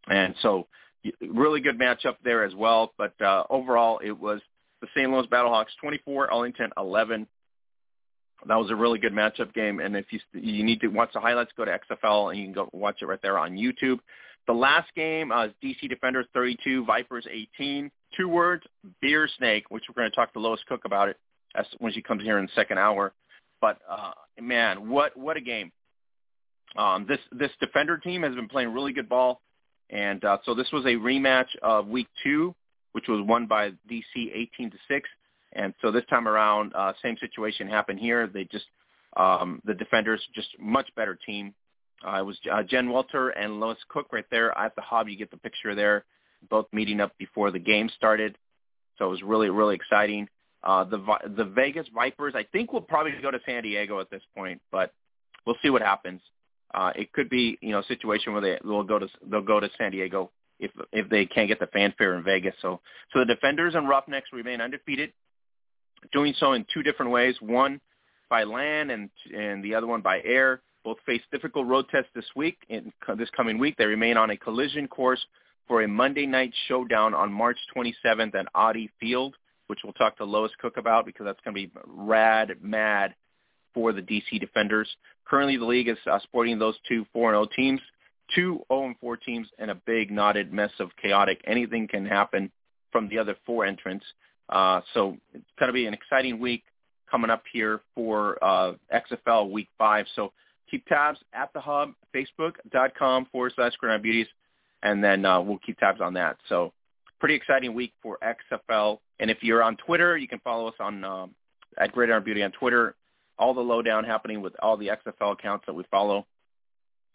And 0.09 0.35
so 0.43 0.67
really 1.21 1.61
good 1.61 1.79
matchup 1.79 2.17
there 2.25 2.45
as 2.45 2.55
well. 2.55 2.93
But 2.99 3.21
uh, 3.21 3.45
overall, 3.51 4.01
it 4.03 4.13
was 4.13 4.41
the 4.81 4.89
St. 4.95 5.11
Louis 5.11 5.27
Battlehawks 5.27 5.77
24, 5.81 6.33
Arlington 6.33 6.71
11 6.77 7.27
that 8.47 8.57
was 8.57 8.71
a 8.71 8.77
really 8.77 8.99
good 8.99 9.13
matchup 9.13 9.53
game. 9.53 9.81
And 9.81 9.97
if 9.97 10.07
you 10.11 10.21
you 10.33 10.65
need 10.65 10.81
to 10.81 10.89
watch 10.89 11.11
the 11.13 11.21
highlights, 11.21 11.53
go 11.57 11.65
to 11.65 11.79
XFL 11.79 12.31
and 12.31 12.39
you 12.39 12.47
can 12.47 12.55
go 12.55 12.71
watch 12.73 13.03
it 13.03 13.07
right 13.07 13.21
there 13.23 13.39
on 13.39 13.53
YouTube. 13.53 13.99
The 14.47 14.53
last 14.53 14.89
game 14.95 15.31
uh, 15.31 15.47
is 15.47 15.53
DC 15.63 15.89
Defenders 15.89 16.27
32, 16.33 16.85
Vipers 16.85 17.27
18. 17.31 17.91
Two 18.17 18.29
words, 18.29 18.65
beer 19.01 19.29
snake, 19.39 19.65
which 19.69 19.85
we're 19.89 20.01
going 20.01 20.11
to 20.11 20.17
talk 20.17 20.33
to 20.33 20.41
Lois 20.41 20.61
Cook 20.69 20.85
about 20.85 21.09
it 21.09 21.17
as 21.55 21.67
when 21.79 21.93
she 21.93 22.03
comes 22.03 22.23
here 22.23 22.39
in 22.39 22.47
the 22.47 22.53
second 22.55 22.79
hour. 22.79 23.13
But 23.61 23.79
uh, 23.89 24.13
man, 24.41 24.89
what 24.89 25.17
what 25.17 25.37
a 25.37 25.41
game! 25.41 25.73
Um, 26.77 27.07
this 27.09 27.19
this 27.33 27.51
Defender 27.61 27.99
team 27.99 28.23
has 28.23 28.35
been 28.35 28.49
playing 28.49 28.73
really 28.73 28.93
good 28.93 29.09
ball, 29.09 29.41
and 29.91 30.25
uh, 30.25 30.39
so 30.45 30.55
this 30.55 30.71
was 30.73 30.85
a 30.85 30.95
rematch 30.95 31.49
of 31.63 31.89
Week 31.89 32.09
Two, 32.23 32.55
which 32.93 33.09
was 33.09 33.25
won 33.27 33.47
by 33.47 33.71
DC 33.91 34.03
18 34.17 34.71
to 34.71 34.77
six. 34.89 35.09
And 35.53 35.75
so 35.83 35.91
this 35.91 36.05
time 36.09 36.29
around, 36.29 36.73
uh, 36.75 36.93
same 37.03 37.17
situation 37.19 37.69
happened 37.69 37.99
here. 37.99 38.29
They 38.29 38.45
just 38.45 38.67
um, 39.17 39.61
the 39.65 39.75
defenders 39.75 40.23
just 40.35 40.49
much 40.59 40.89
better 40.95 41.19
team. 41.27 41.55
Uh, 42.07 42.21
it 42.21 42.27
was 42.27 42.39
uh, 42.51 42.63
Jen 42.63 42.91
Welter 42.91 43.31
and 43.31 43.61
Lois 43.61 43.79
Cook 43.89 44.13
right 44.13 44.25
there 44.31 44.57
at 44.57 44.75
the 44.77 44.83
hub. 44.83 45.09
You 45.09 45.17
get 45.17 45.31
the 45.31 45.37
picture 45.37 45.75
there, 45.75 46.05
both 46.49 46.67
meeting 46.73 47.01
up 47.01 47.13
before 47.19 47.51
the 47.51 47.59
game 47.59 47.91
started. 47.97 48.39
So 48.97 49.07
it 49.07 49.11
was 49.11 49.23
really 49.23 49.51
really 49.51 49.75
exciting. 49.75 50.29
Uh, 50.63 50.85
the 50.85 50.99
the 51.37 51.45
Vegas 51.45 51.87
Vipers, 51.95 52.35
I 52.37 52.45
think, 52.45 52.73
we'll 52.73 52.83
probably 52.83 53.13
go 53.23 53.31
to 53.31 53.41
San 53.47 53.63
Diego 53.63 54.01
at 54.01 54.11
this 54.11 54.23
point, 54.37 54.61
but 54.71 54.93
we'll 55.47 55.57
see 55.63 55.71
what 55.71 55.83
happens. 55.83 56.21
Uh, 56.75 56.93
it 56.95 57.13
could 57.13 57.31
be 57.31 57.59
you 57.61 57.71
know 57.71 57.81
a 57.81 57.85
situation 57.85 58.33
where 58.33 58.43
they 58.43 58.59
will 58.63 58.85
go 58.85 58.99
to 58.99 59.09
they'll 59.31 59.41
go 59.43 59.59
to 59.59 59.71
San 59.79 59.91
Diego 59.91 60.31
if 60.59 60.71
if 60.93 61.09
they 61.09 61.27
can't 61.27 61.49
get 61.49 61.59
the 61.59 61.67
fanfare 61.69 62.15
in 62.15 62.23
Vegas. 62.23 62.55
So 62.61 62.81
so 63.13 63.21
the 63.21 63.25
Defenders 63.25 63.75
and 63.75 63.89
Roughnecks 63.89 64.29
remain 64.33 64.61
undefeated 64.61 65.13
doing 66.13 66.35
so 66.39 66.53
in 66.53 66.67
two 66.73 66.83
different 66.83 67.13
ways, 67.13 67.35
one 67.41 67.81
by 68.29 68.45
land 68.45 68.91
and, 68.91 69.11
and 69.35 69.63
the 69.63 69.75
other 69.75 69.87
one 69.87 70.01
by 70.01 70.21
air. 70.25 70.63
Both 70.85 70.99
face 71.05 71.21
difficult 71.31 71.67
road 71.67 71.87
tests 71.91 72.11
this 72.15 72.25
week. 72.35 72.57
In 72.71 72.91
this 73.19 73.29
coming 73.37 73.59
week, 73.59 73.77
they 73.77 73.85
remain 73.85 74.17
on 74.17 74.31
a 74.31 74.37
collision 74.37 74.89
course 74.89 75.21
for 75.69 75.83
a 75.83 75.89
Monday 75.89 76.25
night 76.25 76.55
showdown 76.69 77.13
on 77.13 77.31
March 77.31 77.59
27th 77.77 78.35
at 78.35 78.47
Audi 78.55 78.91
Field, 78.99 79.35
which 79.71 79.79
we'll 79.85 79.93
talk 79.93 80.17
to 80.19 80.25
Lois 80.25 80.51
Cook 80.61 80.77
about 80.79 81.07
because 81.07 81.25
that's 81.25 81.39
going 81.45 81.55
to 81.55 81.61
be 81.61 81.73
rad, 81.87 82.57
mad 82.61 83.15
for 83.73 83.93
the 83.93 84.03
DC 84.03 84.41
Defenders. 84.41 84.89
Currently, 85.25 85.59
the 85.59 85.65
league 85.65 85.89
is 85.89 85.97
uh, 86.11 86.19
sporting 86.25 86.59
those 86.59 86.75
two 86.89 87.07
4-0 87.15 87.47
teams, 87.53 87.81
two 88.35 88.61
0-4 88.69 89.23
teams, 89.25 89.47
and 89.61 89.71
a 89.71 89.77
big 89.77 90.11
knotted 90.11 90.53
mess 90.53 90.73
of 90.81 90.91
chaotic. 91.01 91.41
Anything 91.47 91.87
can 91.87 92.05
happen 92.05 92.51
from 92.91 93.09
the 93.09 93.19
other 93.19 93.37
four 93.47 93.65
entrants. 93.65 94.05
Uh, 94.49 94.81
so 94.93 95.17
it's 95.33 95.45
going 95.61 95.69
to 95.69 95.73
be 95.73 95.87
an 95.87 95.95
exciting 95.95 96.41
week 96.41 96.65
coming 97.09 97.31
up 97.31 97.45
here 97.53 97.81
for 97.95 98.43
uh, 98.43 98.73
XFL 98.93 99.51
Week 99.53 99.69
5. 99.79 100.07
So 100.17 100.33
keep 100.69 100.85
tabs 100.87 101.21
at 101.33 101.53
the 101.53 101.61
hub, 101.61 101.93
facebook.com 102.13 103.27
forward 103.31 103.53
slash 103.55 103.77
Gridiron 103.77 104.03
Beauties, 104.03 104.27
and 104.83 105.03
then 105.03 105.25
uh, 105.25 105.41
we'll 105.41 105.59
keep 105.59 105.79
tabs 105.79 106.01
on 106.01 106.15
that. 106.15 106.39
So 106.49 106.73
pretty 107.21 107.35
exciting 107.35 107.75
week 107.75 107.93
for 108.03 108.19
XFL. 108.23 108.99
And 109.21 109.31
if 109.31 109.39
you're 109.43 109.63
on 109.63 109.77
Twitter, 109.77 110.17
you 110.17 110.27
can 110.27 110.41
follow 110.41 110.69
us 110.69 110.75
on 110.81 111.05
um, 111.05 111.35
at 111.79 111.93
Gridiron 111.93 112.25
Beauty 112.25 112.43
on 112.43 112.53
Twitter. 112.53 112.97
All 113.39 113.55
the 113.55 113.61
lowdown 113.61 114.05
happening 114.05 114.41
with 114.41 114.55
all 114.61 114.77
the 114.77 114.89
XFL 114.89 115.33
accounts 115.33 115.67
that 115.67 115.75
we 115.75 115.85
follow 115.91 116.27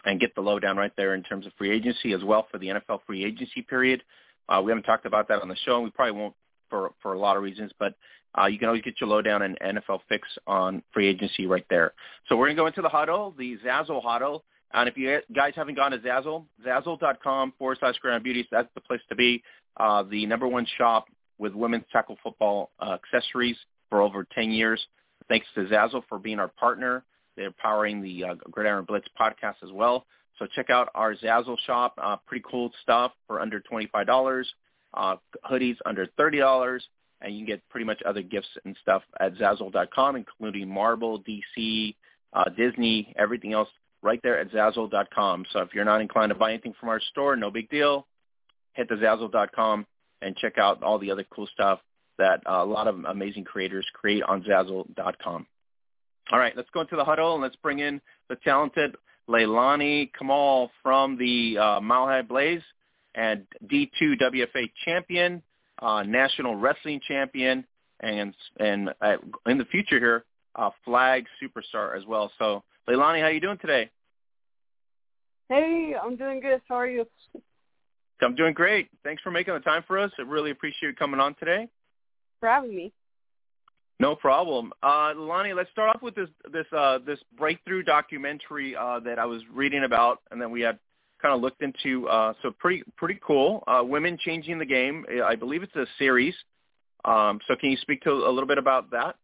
and 0.05 0.19
get 0.19 0.33
the 0.35 0.41
lowdown 0.41 0.77
right 0.77 0.93
there 0.95 1.15
in 1.15 1.23
terms 1.23 1.45
of 1.45 1.53
free 1.57 1.71
agency 1.71 2.13
as 2.13 2.23
well 2.23 2.47
for 2.51 2.57
the 2.57 2.67
NFL 2.67 2.99
free 3.05 3.25
agency 3.25 3.61
period. 3.61 4.03
Uh, 4.47 4.61
we 4.63 4.71
haven't 4.71 4.83
talked 4.83 5.05
about 5.05 5.27
that 5.27 5.41
on 5.41 5.49
the 5.49 5.55
show, 5.65 5.75
and 5.75 5.83
we 5.83 5.89
probably 5.89 6.19
won't 6.19 6.35
for 6.69 6.91
for 7.01 7.13
a 7.13 7.19
lot 7.19 7.37
of 7.37 7.43
reasons, 7.43 7.71
but 7.79 7.95
uh, 8.37 8.45
you 8.45 8.59
can 8.59 8.67
always 8.67 8.81
get 8.81 8.99
your 8.99 9.09
lowdown 9.09 9.41
and 9.41 9.57
NFL 9.59 9.99
fix 10.09 10.27
on 10.45 10.83
free 10.93 11.07
agency 11.07 11.47
right 11.47 11.65
there. 11.69 11.93
So 12.27 12.35
we're 12.35 12.47
going 12.47 12.57
to 12.57 12.61
go 12.61 12.67
into 12.67 12.81
the 12.81 12.89
huddle, 12.89 13.33
the 13.37 13.57
Zazzle 13.65 14.03
huddle. 14.03 14.43
And 14.73 14.89
if 14.89 14.97
you 14.97 15.19
guys 15.33 15.53
haven't 15.55 15.75
gone 15.75 15.91
to 15.91 15.99
Zazzle, 15.99 16.45
Zazzle.com 16.65 17.53
forward 17.57 17.77
slash 17.79 17.95
Gridiron 17.99 18.23
Beauties, 18.23 18.45
that's 18.51 18.67
the 18.75 18.81
place 18.81 18.99
to 19.09 19.15
be. 19.15 19.41
Uh, 19.77 20.03
the 20.03 20.25
number 20.25 20.47
one 20.47 20.65
shop 20.77 21.05
with 21.37 21.53
women's 21.53 21.85
tackle 21.91 22.17
football 22.23 22.71
uh, 22.79 22.97
accessories 23.03 23.57
for 23.89 24.01
over 24.01 24.25
10 24.35 24.51
years. 24.51 24.85
Thanks 25.27 25.47
to 25.55 25.65
Zazzle 25.65 26.03
for 26.07 26.19
being 26.19 26.39
our 26.39 26.47
partner. 26.47 27.03
They're 27.35 27.51
powering 27.51 28.01
the 28.01 28.23
uh, 28.23 28.35
Gridiron 28.49 28.85
Blitz 28.85 29.07
podcast 29.19 29.55
as 29.63 29.71
well. 29.71 30.05
So 30.39 30.47
check 30.55 30.69
out 30.69 30.89
our 30.95 31.15
Zazzle 31.15 31.57
shop. 31.65 31.95
Uh, 32.01 32.17
pretty 32.25 32.45
cool 32.49 32.71
stuff 32.83 33.11
for 33.27 33.41
under 33.41 33.61
$25 33.61 34.45
uh, 34.95 35.15
hoodies 35.49 35.77
under 35.85 36.07
$30, 36.17 36.79
and 37.21 37.33
you 37.33 37.39
can 37.39 37.45
get 37.45 37.69
pretty 37.69 37.85
much 37.85 38.01
other 38.05 38.21
gifts 38.21 38.47
and 38.63 38.75
stuff 38.81 39.03
at 39.19 39.35
Zazzle.com, 39.35 40.15
including 40.15 40.69
Marvel, 40.69 41.21
DC, 41.21 41.95
uh, 42.33 42.45
Disney, 42.57 43.13
everything 43.17 43.53
else 43.53 43.69
right 44.01 44.19
there 44.23 44.39
at 44.39 44.51
Zazzle.com. 44.51 45.45
So 45.51 45.59
if 45.59 45.73
you're 45.73 45.85
not 45.85 46.01
inclined 46.01 46.29
to 46.29 46.35
buy 46.35 46.51
anything 46.51 46.73
from 46.79 46.89
our 46.89 47.01
store, 47.11 47.35
no 47.35 47.51
big 47.51 47.69
deal. 47.69 48.07
Hit 48.75 48.89
the 48.89 48.95
Zazzle.com 48.95 49.85
and 50.21 50.35
check 50.37 50.57
out 50.57 50.83
all 50.83 50.99
the 50.99 51.11
other 51.11 51.25
cool 51.29 51.47
stuff 51.53 51.79
that 52.17 52.41
uh, 52.47 52.63
a 52.63 52.65
lot 52.65 52.87
of 52.87 53.03
amazing 53.05 53.43
creators 53.43 53.85
create 53.93 54.23
on 54.23 54.43
Zazzle.com. 54.43 55.45
All 56.31 56.39
right, 56.39 56.55
let's 56.55 56.69
go 56.73 56.81
into 56.81 56.95
the 56.95 57.03
huddle 57.03 57.33
and 57.33 57.43
let's 57.43 57.55
bring 57.57 57.79
in 57.79 58.01
the 58.29 58.35
talented 58.37 58.95
Leilani 59.29 60.09
Caamal 60.19 60.69
from 60.81 61.17
the 61.17 61.57
uh, 61.57 61.81
Mile 61.81 62.05
High 62.05 62.21
Blaze 62.21 62.61
and 63.13 63.45
D2 63.65 64.19
WFA 64.21 64.69
champion, 64.83 65.41
uh, 65.81 66.03
national 66.03 66.55
wrestling 66.55 66.99
champion, 67.07 67.65
and 68.01 68.33
and 68.59 68.89
uh, 69.01 69.17
in 69.45 69.57
the 69.57 69.65
future 69.65 69.99
here, 69.99 70.25
uh, 70.55 70.69
flag 70.83 71.25
superstar 71.41 71.97
as 71.97 72.05
well. 72.05 72.31
So, 72.37 72.63
Leilani, 72.89 73.21
how 73.21 73.27
you 73.27 73.39
doing 73.39 73.57
today? 73.59 73.89
Hey, 75.49 75.93
I'm 76.01 76.15
doing 76.15 76.39
good. 76.39 76.61
How 76.67 76.75
are 76.75 76.87
you? 76.87 77.05
I'm 78.21 78.35
doing 78.35 78.53
great. 78.53 78.89
Thanks 79.03 79.21
for 79.21 79.31
making 79.31 79.53
the 79.53 79.59
time 79.59 79.83
for 79.87 79.99
us. 79.99 80.11
I 80.17 80.23
really 80.23 80.51
appreciate 80.51 80.89
you 80.89 80.95
coming 80.95 81.19
on 81.19 81.35
today. 81.35 81.67
For 82.39 82.49
having 82.49 82.75
me. 82.75 82.93
No 83.99 84.15
problem. 84.15 84.73
Uh, 84.83 85.13
Leilani, 85.15 85.55
let's 85.55 85.69
start 85.71 85.95
off 85.95 86.01
with 86.01 86.15
this 86.15 86.27
this 86.51 86.65
uh, 86.75 86.99
this 87.05 87.19
breakthrough 87.37 87.81
documentary 87.83 88.75
uh, 88.75 88.99
that 89.01 89.19
I 89.19 89.25
was 89.25 89.41
reading 89.53 89.85
about, 89.85 90.21
and 90.31 90.41
then 90.41 90.51
we 90.51 90.61
had 90.61 90.79
kind 91.21 91.33
of 91.33 91.41
looked 91.41 91.61
into. 91.61 92.07
Uh, 92.09 92.33
so 92.41 92.51
pretty 92.51 92.83
pretty 92.97 93.19
cool. 93.25 93.63
Uh, 93.67 93.81
Women 93.83 94.17
changing 94.19 94.59
the 94.59 94.65
game. 94.65 95.05
I 95.23 95.35
believe 95.35 95.63
it's 95.63 95.75
a 95.75 95.85
series. 95.97 96.35
Um, 97.05 97.39
so 97.47 97.55
can 97.55 97.69
you 97.71 97.77
speak 97.77 98.01
to 98.01 98.11
a 98.11 98.31
little 98.31 98.47
bit 98.47 98.57
about 98.57 98.91
that? 98.91 99.15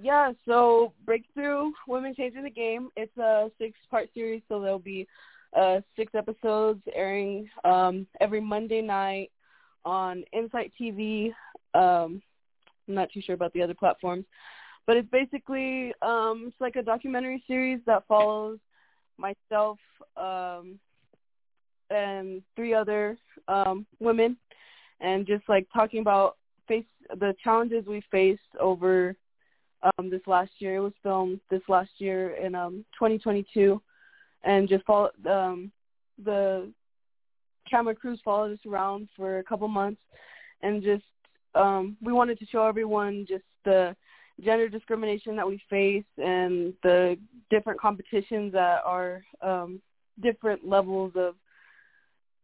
Yeah. 0.00 0.32
So 0.46 0.94
Breakthrough 1.04 1.72
Women 1.86 2.14
Changing 2.14 2.44
the 2.44 2.50
Game. 2.50 2.88
It's 2.96 3.16
a 3.18 3.50
six-part 3.58 4.08
series, 4.14 4.40
so 4.48 4.60
there'll 4.60 4.78
be 4.78 5.06
uh, 5.56 5.80
six 5.96 6.14
episodes 6.14 6.80
airing 6.94 7.48
um, 7.64 8.06
every 8.20 8.40
Monday 8.40 8.80
night 8.80 9.30
on 9.84 10.24
Insight 10.32 10.72
TV. 10.80 11.32
Um, 11.74 12.22
I'm 12.88 12.94
not 12.94 13.10
too 13.12 13.20
sure 13.20 13.34
about 13.34 13.52
the 13.52 13.62
other 13.62 13.74
platforms, 13.74 14.24
but 14.86 14.96
it's 14.96 15.08
basically 15.10 15.92
um, 16.02 16.46
it's 16.48 16.60
like 16.60 16.76
a 16.76 16.82
documentary 16.82 17.42
series 17.46 17.80
that 17.86 18.06
follows 18.06 18.58
myself, 19.16 19.78
um, 20.16 20.78
and 21.90 22.42
three 22.56 22.72
other 22.72 23.18
um, 23.48 23.86
women, 23.98 24.36
and 25.00 25.26
just 25.26 25.48
like 25.48 25.66
talking 25.72 26.00
about 26.00 26.36
faced 26.68 26.86
the 27.18 27.34
challenges 27.42 27.84
we 27.86 28.02
faced 28.10 28.40
over 28.60 29.16
um, 29.82 30.10
this 30.10 30.20
last 30.26 30.52
year. 30.58 30.76
It 30.76 30.80
was 30.80 30.92
filmed 31.02 31.40
this 31.50 31.62
last 31.68 31.90
year 31.98 32.36
in 32.36 32.54
um, 32.54 32.84
2022, 32.94 33.80
and 34.44 34.68
just 34.68 34.84
follow, 34.84 35.10
um, 35.28 35.70
the 36.24 36.70
camera 37.68 37.94
crews 37.94 38.20
followed 38.24 38.52
us 38.52 38.66
around 38.66 39.08
for 39.16 39.38
a 39.38 39.44
couple 39.44 39.68
months, 39.68 40.00
and 40.62 40.82
just 40.82 41.04
um, 41.54 41.96
we 42.02 42.12
wanted 42.12 42.38
to 42.38 42.46
show 42.46 42.64
everyone 42.64 43.26
just 43.28 43.44
the 43.64 43.94
gender 44.42 44.68
discrimination 44.68 45.36
that 45.36 45.46
we 45.46 45.60
face 45.68 46.04
and 46.16 46.72
the 46.82 47.18
different 47.50 47.78
competitions 47.78 48.52
that 48.52 48.80
are 48.84 49.22
um, 49.42 49.80
different 50.22 50.66
levels 50.66 51.12
of 51.14 51.34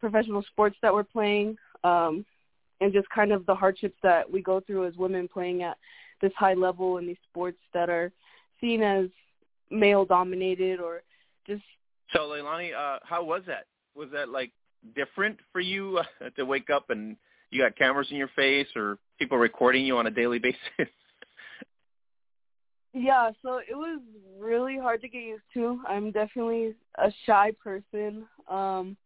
professional 0.00 0.42
sports 0.42 0.76
that 0.82 0.92
we're 0.92 1.02
playing, 1.02 1.56
um, 1.84 2.24
and 2.80 2.92
just 2.92 3.08
kind 3.10 3.32
of 3.32 3.46
the 3.46 3.54
hardships 3.54 3.96
that 4.02 4.30
we 4.30 4.42
go 4.42 4.60
through 4.60 4.86
as 4.86 4.94
women 4.96 5.26
playing 5.26 5.62
at 5.62 5.78
this 6.20 6.32
high 6.36 6.54
level 6.54 6.98
in 6.98 7.06
these 7.06 7.16
sports 7.30 7.58
that 7.72 7.88
are 7.88 8.12
seen 8.60 8.82
as 8.82 9.06
male 9.70 10.04
dominated 10.04 10.80
or 10.80 11.02
just. 11.46 11.62
So, 12.12 12.20
Leilani, 12.20 12.74
uh, 12.74 12.98
how 13.02 13.24
was 13.24 13.42
that? 13.46 13.66
Was 13.94 14.08
that 14.12 14.28
like 14.28 14.52
different 14.94 15.38
for 15.52 15.60
you 15.60 15.98
uh, 16.20 16.30
to 16.36 16.44
wake 16.44 16.70
up 16.70 16.90
and 16.90 17.16
you 17.50 17.62
got 17.62 17.76
cameras 17.76 18.08
in 18.10 18.16
your 18.16 18.30
face 18.36 18.68
or 18.76 18.98
people 19.18 19.38
recording 19.38 19.84
you 19.84 19.96
on 19.96 20.06
a 20.06 20.10
daily 20.10 20.38
basis? 20.78 20.92
Yeah, 22.92 23.30
so 23.42 23.58
it 23.58 23.74
was 23.74 24.00
really 24.38 24.78
hard 24.78 25.02
to 25.02 25.08
get 25.08 25.22
used 25.22 25.42
to. 25.52 25.80
I'm 25.86 26.12
definitely 26.12 26.74
a 26.96 27.12
shy 27.26 27.52
person. 27.62 28.26
Um 28.48 28.96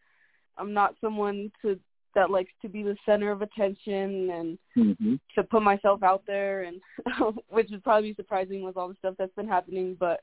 I'm 0.57 0.75
not 0.75 0.95
someone 1.01 1.51
to 1.63 1.79
that 2.15 2.31
likes 2.31 2.53
to 2.61 2.69
be 2.69 2.83
the 2.83 2.97
center 3.07 3.31
of 3.31 3.41
attention 3.41 4.31
and 4.31 4.59
mm-hmm. 4.77 5.15
to 5.35 5.43
put 5.45 5.63
myself 5.63 6.03
out 6.03 6.23
there 6.27 6.65
and 6.65 6.81
which 7.49 7.69
would 7.71 7.85
probably 7.85 8.11
be 8.11 8.15
surprising 8.15 8.63
with 8.63 8.77
all 8.77 8.89
the 8.89 8.97
stuff 8.99 9.15
that's 9.19 9.35
been 9.35 9.49
happening, 9.49 9.97
but 9.99 10.21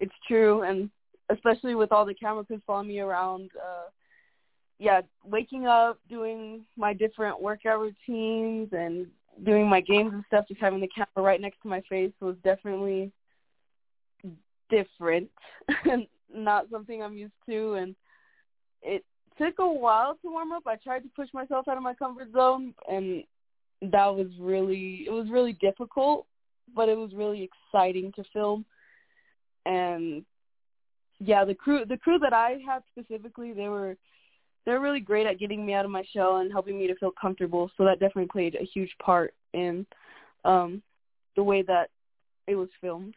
it's 0.00 0.14
true 0.26 0.62
and 0.62 0.90
especially 1.30 1.74
with 1.74 1.92
all 1.92 2.04
the 2.04 2.14
camera 2.14 2.44
crews 2.44 2.60
following 2.66 2.88
me 2.88 3.00
around, 3.00 3.50
uh 3.56 3.88
yeah, 4.78 5.00
waking 5.24 5.68
up, 5.68 6.00
doing 6.08 6.64
my 6.76 6.92
different 6.92 7.40
workout 7.40 7.78
routines 7.78 8.68
and 8.72 9.06
doing 9.44 9.68
my 9.68 9.80
games 9.80 10.12
and 10.12 10.24
stuff, 10.26 10.46
just 10.48 10.60
having 10.60 10.80
the 10.80 10.88
camera 10.88 11.24
right 11.24 11.40
next 11.40 11.62
to 11.62 11.68
my 11.68 11.80
face 11.88 12.12
was 12.20 12.34
definitely 12.42 13.12
different. 14.70 15.30
and 15.84 16.06
Not 16.34 16.66
something 16.70 17.02
I'm 17.02 17.16
used 17.16 17.34
to 17.46 17.74
and 17.74 17.94
it 18.80 19.04
took 19.38 19.58
a 19.58 19.70
while 19.70 20.14
to 20.22 20.30
warm 20.30 20.50
up. 20.50 20.66
I 20.66 20.76
tried 20.76 21.00
to 21.00 21.10
push 21.14 21.28
myself 21.34 21.68
out 21.68 21.76
of 21.76 21.82
my 21.82 21.94
comfort 21.94 22.32
zone 22.32 22.74
and 22.90 23.22
that 23.82 24.06
was 24.06 24.28
really 24.40 25.04
it 25.06 25.12
was 25.12 25.28
really 25.30 25.52
difficult, 25.60 26.26
but 26.74 26.88
it 26.88 26.96
was 26.96 27.12
really 27.14 27.48
exciting 27.72 28.12
to 28.16 28.24
film. 28.32 28.64
And 29.66 30.24
yeah, 31.24 31.44
the 31.44 31.54
crew 31.54 31.84
the 31.84 31.96
crew 31.96 32.18
that 32.18 32.32
I 32.32 32.58
had 32.66 32.82
specifically, 32.92 33.52
they 33.52 33.68
were 33.68 33.96
they're 34.64 34.80
really 34.80 35.00
great 35.00 35.26
at 35.26 35.38
getting 35.38 35.64
me 35.64 35.74
out 35.74 35.84
of 35.84 35.90
my 35.90 36.04
shell 36.12 36.38
and 36.38 36.52
helping 36.52 36.78
me 36.78 36.86
to 36.86 36.94
feel 36.96 37.12
comfortable. 37.20 37.70
So 37.76 37.84
that 37.84 38.00
definitely 38.00 38.28
played 38.30 38.56
a 38.60 38.64
huge 38.64 38.94
part 39.02 39.34
in 39.52 39.86
um, 40.44 40.82
the 41.36 41.42
way 41.42 41.62
that 41.62 41.90
it 42.46 42.54
was 42.54 42.68
filmed. 42.80 43.14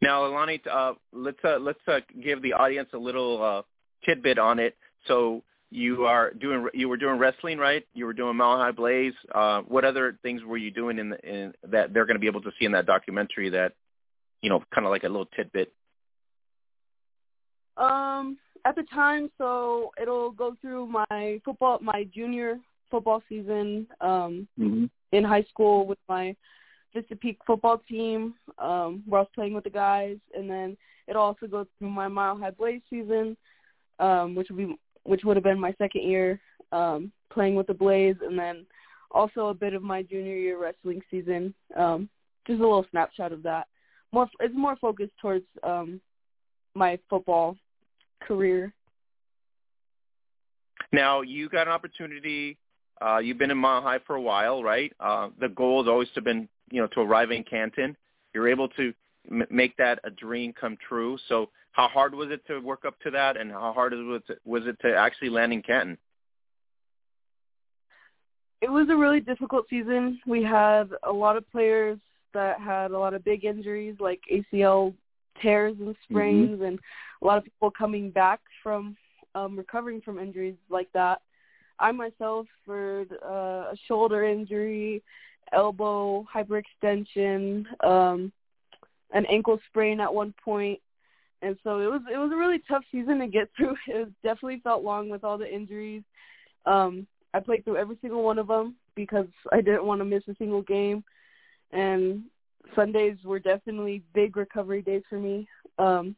Now, 0.00 0.26
Alani, 0.26 0.60
uh, 0.70 0.94
let's 1.12 1.38
uh, 1.44 1.58
let's 1.58 1.78
uh, 1.86 2.00
give 2.22 2.42
the 2.42 2.52
audience 2.52 2.88
a 2.92 2.98
little 2.98 3.42
uh, 3.42 3.62
tidbit 4.06 4.38
on 4.38 4.58
it. 4.58 4.76
So 5.06 5.42
you 5.70 6.04
are 6.04 6.32
doing 6.32 6.68
you 6.72 6.88
were 6.88 6.96
doing 6.96 7.18
wrestling, 7.18 7.58
right? 7.58 7.84
You 7.94 8.06
were 8.06 8.12
doing 8.12 8.36
Mile 8.36 8.58
High 8.58 8.72
Blaze. 8.72 9.14
Uh, 9.34 9.62
what 9.62 9.84
other 9.84 10.18
things 10.22 10.42
were 10.44 10.56
you 10.56 10.70
doing 10.70 10.98
in, 10.98 11.10
the, 11.10 11.20
in 11.28 11.52
that 11.68 11.92
they're 11.92 12.06
going 12.06 12.16
to 12.16 12.20
be 12.20 12.26
able 12.26 12.42
to 12.42 12.52
see 12.58 12.64
in 12.64 12.72
that 12.72 12.86
documentary? 12.86 13.50
That 13.50 13.74
you 14.40 14.50
know, 14.50 14.62
kind 14.72 14.86
of 14.86 14.90
like 14.90 15.04
a 15.04 15.08
little 15.08 15.28
tidbit. 15.36 15.72
Um, 17.78 18.36
at 18.64 18.74
the 18.74 18.84
time, 18.92 19.30
so 19.38 19.92
it'll 20.00 20.32
go 20.32 20.56
through 20.60 20.86
my 20.86 21.40
football, 21.44 21.78
my 21.80 22.04
junior 22.14 22.58
football 22.90 23.22
season 23.28 23.86
um, 24.00 24.48
mm-hmm. 24.58 24.84
in 25.12 25.24
high 25.24 25.44
school 25.44 25.86
with 25.86 25.98
my 26.08 26.34
Vista 26.94 27.14
Peak 27.14 27.38
football 27.46 27.80
team, 27.88 28.34
um, 28.58 29.02
where 29.06 29.20
I 29.20 29.22
was 29.22 29.30
playing 29.34 29.54
with 29.54 29.64
the 29.64 29.70
guys, 29.70 30.16
and 30.34 30.50
then 30.50 30.76
it'll 31.06 31.22
also 31.22 31.46
go 31.46 31.66
through 31.78 31.90
my 31.90 32.08
Mile 32.08 32.36
High 32.36 32.50
Blaze 32.50 32.82
season, 32.90 33.36
um, 34.00 34.34
which 34.34 34.48
would 34.50 34.58
be 34.58 34.76
which 35.04 35.22
would 35.24 35.36
have 35.36 35.44
been 35.44 35.60
my 35.60 35.74
second 35.78 36.02
year 36.02 36.40
um, 36.72 37.12
playing 37.32 37.54
with 37.54 37.66
the 37.66 37.74
Blaze, 37.74 38.16
and 38.22 38.38
then 38.38 38.66
also 39.10 39.48
a 39.48 39.54
bit 39.54 39.74
of 39.74 39.82
my 39.82 40.02
junior 40.02 40.36
year 40.36 40.60
wrestling 40.60 41.00
season. 41.10 41.54
Um, 41.76 42.08
just 42.46 42.60
a 42.60 42.62
little 42.62 42.86
snapshot 42.90 43.32
of 43.32 43.42
that. 43.44 43.68
More, 44.12 44.28
it's 44.40 44.54
more 44.56 44.76
focused 44.76 45.12
towards 45.20 45.44
um, 45.62 46.00
my 46.74 46.98
football 47.08 47.56
career. 48.20 48.72
Now 50.92 51.22
you 51.22 51.48
got 51.48 51.66
an 51.66 51.72
opportunity. 51.72 52.56
Uh, 53.00 53.18
you've 53.18 53.38
been 53.38 53.50
in 53.50 53.58
Mile 53.58 53.82
High 53.82 54.00
for 54.06 54.16
a 54.16 54.20
while, 54.20 54.62
right? 54.62 54.92
Uh, 54.98 55.28
the 55.40 55.48
goal 55.48 55.82
has 55.82 55.88
always 55.88 56.08
to 56.14 56.22
been, 56.22 56.48
you 56.70 56.80
know, 56.80 56.88
to 56.88 57.00
arrive 57.00 57.30
in 57.30 57.44
Canton. 57.44 57.96
You're 58.34 58.48
able 58.48 58.68
to 58.70 58.92
m- 59.30 59.46
make 59.50 59.76
that 59.76 60.00
a 60.04 60.10
dream 60.10 60.52
come 60.58 60.76
true. 60.88 61.18
So, 61.28 61.50
how 61.72 61.86
hard 61.86 62.14
was 62.14 62.30
it 62.30 62.44
to 62.48 62.58
work 62.58 62.84
up 62.84 62.98
to 63.00 63.10
that, 63.12 63.36
and 63.36 63.52
how 63.52 63.72
hard 63.72 63.92
was 63.92 64.22
it, 64.28 64.40
was 64.44 64.66
it 64.66 64.76
to 64.80 64.96
actually 64.96 65.28
land 65.28 65.52
in 65.52 65.62
Canton? 65.62 65.96
It 68.60 68.70
was 68.70 68.88
a 68.90 68.96
really 68.96 69.20
difficult 69.20 69.66
season. 69.70 70.18
We 70.26 70.42
had 70.42 70.90
a 71.04 71.12
lot 71.12 71.36
of 71.36 71.48
players 71.52 71.98
that 72.34 72.60
had 72.60 72.90
a 72.90 72.98
lot 72.98 73.14
of 73.14 73.24
big 73.24 73.44
injuries, 73.44 73.94
like 74.00 74.20
ACL 74.32 74.92
tears 75.42 75.76
and 75.80 75.94
sprains, 76.04 76.50
mm-hmm. 76.50 76.64
and 76.64 76.78
a 77.22 77.26
lot 77.26 77.38
of 77.38 77.44
people 77.44 77.70
coming 77.70 78.10
back 78.10 78.40
from 78.62 78.96
um, 79.34 79.56
recovering 79.56 80.00
from 80.00 80.18
injuries 80.18 80.56
like 80.70 80.88
that. 80.94 81.20
I 81.78 81.92
myself 81.92 82.46
suffered 82.64 83.12
uh, 83.24 83.72
a 83.72 83.76
shoulder 83.86 84.24
injury, 84.24 85.02
elbow 85.52 86.26
hyperextension, 86.34 87.64
um, 87.84 88.32
an 89.12 89.26
ankle 89.26 89.58
sprain 89.68 90.00
at 90.00 90.12
one 90.12 90.34
point. 90.44 90.80
and 91.42 91.56
so 91.62 91.80
it 91.80 91.86
was 91.86 92.02
it 92.12 92.18
was 92.18 92.30
a 92.32 92.36
really 92.36 92.60
tough 92.68 92.82
season 92.90 93.20
to 93.20 93.26
get 93.26 93.48
through. 93.56 93.76
It 93.86 94.08
definitely 94.22 94.60
felt 94.62 94.84
long 94.84 95.08
with 95.08 95.24
all 95.24 95.38
the 95.38 95.52
injuries. 95.52 96.02
Um, 96.66 97.06
I 97.34 97.40
played 97.40 97.64
through 97.64 97.76
every 97.76 97.98
single 98.00 98.22
one 98.22 98.38
of 98.38 98.48
them 98.48 98.74
because 98.94 99.28
I 99.52 99.60
didn't 99.60 99.84
want 99.84 100.00
to 100.00 100.04
miss 100.04 100.22
a 100.28 100.34
single 100.36 100.62
game, 100.62 101.04
and 101.72 102.24
Sundays 102.74 103.16
were 103.24 103.38
definitely 103.38 104.02
big 104.14 104.36
recovery 104.36 104.82
days 104.82 105.02
for 105.08 105.18
me. 105.18 105.48
Um, 105.78 106.14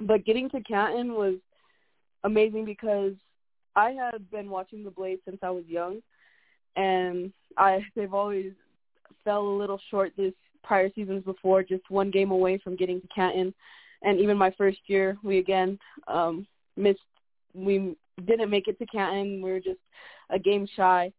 but 0.00 0.24
getting 0.24 0.50
to 0.50 0.60
Canton 0.60 1.14
was 1.14 1.36
amazing 2.24 2.64
because 2.64 3.12
I 3.76 3.90
had 3.90 4.30
been 4.30 4.50
watching 4.50 4.84
the 4.84 4.90
Blaze 4.90 5.18
since 5.24 5.38
I 5.42 5.50
was 5.50 5.64
young, 5.66 6.00
and 6.76 7.32
I 7.56 7.84
they've 7.94 8.14
always 8.14 8.52
fell 9.24 9.46
a 9.46 9.58
little 9.58 9.80
short 9.90 10.12
this 10.16 10.32
prior 10.62 10.90
seasons 10.94 11.24
before, 11.24 11.62
just 11.62 11.90
one 11.90 12.10
game 12.10 12.30
away 12.30 12.58
from 12.58 12.76
getting 12.76 13.00
to 13.00 13.08
Canton. 13.14 13.54
And 14.02 14.20
even 14.20 14.36
my 14.36 14.50
first 14.56 14.78
year, 14.86 15.16
we 15.22 15.38
again 15.38 15.78
um, 16.08 16.46
missed. 16.76 17.00
We 17.54 17.96
didn't 18.26 18.50
make 18.50 18.68
it 18.68 18.78
to 18.78 18.86
Canton. 18.86 19.42
We 19.42 19.50
were 19.50 19.60
just 19.60 19.78
a 20.30 20.38
game 20.38 20.66
shy. 20.76 21.12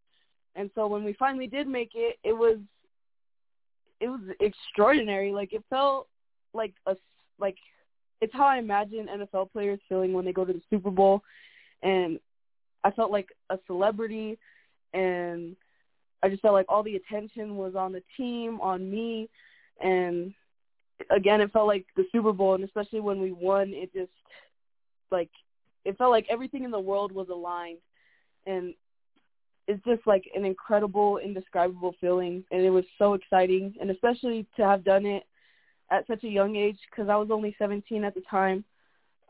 And 0.55 0.69
so 0.75 0.87
when 0.87 1.03
we 1.03 1.13
finally 1.13 1.47
did 1.47 1.67
make 1.67 1.91
it, 1.95 2.17
it 2.23 2.33
was 2.33 2.57
it 4.05 4.09
was 4.09 4.21
extraordinary. 4.39 5.31
Like 5.31 5.51
it 5.51 5.63
felt 5.67 6.07
like 6.53 6.73
a 6.85 6.95
like 7.39 7.57
it's 8.21 8.33
how 8.33 8.45
I 8.45 8.59
imagine 8.59 9.07
NFL 9.07 9.51
players 9.51 9.79
feeling 9.89 10.13
when 10.13 10.25
they 10.25 10.31
go 10.31 10.45
to 10.45 10.53
the 10.53 10.61
Super 10.69 10.91
Bowl, 10.91 11.23
and 11.81 12.19
I 12.83 12.91
felt 12.91 13.11
like 13.11 13.29
a 13.49 13.57
celebrity, 13.65 14.37
and 14.93 15.55
I 16.21 16.29
just 16.29 16.43
felt 16.43 16.53
like 16.53 16.67
all 16.69 16.83
the 16.83 16.97
attention 16.97 17.57
was 17.57 17.75
on 17.75 17.93
the 17.93 18.03
team, 18.15 18.61
on 18.61 18.89
me, 18.89 19.27
and 19.81 20.33
again, 21.09 21.41
it 21.41 21.51
felt 21.51 21.67
like 21.67 21.87
the 21.97 22.05
Super 22.11 22.31
Bowl, 22.31 22.53
and 22.53 22.63
especially 22.63 22.99
when 22.99 23.19
we 23.19 23.31
won, 23.31 23.71
it 23.73 23.91
just 23.91 24.11
like 25.11 25.31
it 25.83 25.97
felt 25.97 26.11
like 26.11 26.27
everything 26.29 26.63
in 26.63 26.71
the 26.71 26.79
world 26.79 27.11
was 27.11 27.29
aligned, 27.29 27.79
and 28.45 28.75
it's 29.67 29.83
just 29.83 30.05
like 30.05 30.25
an 30.35 30.45
incredible, 30.45 31.17
indescribable 31.17 31.95
feeling, 31.99 32.43
and 32.51 32.61
it 32.61 32.69
was 32.69 32.85
so 32.97 33.13
exciting, 33.13 33.73
and 33.79 33.89
especially 33.89 34.45
to 34.57 34.63
have 34.63 34.83
done 34.83 35.05
it 35.05 35.23
at 35.91 36.05
such 36.07 36.23
a 36.23 36.29
young 36.29 36.55
age 36.55 36.77
because 36.89 37.09
I 37.09 37.15
was 37.15 37.29
only 37.31 37.55
17 37.57 38.03
at 38.03 38.13
the 38.13 38.21
time. 38.29 38.63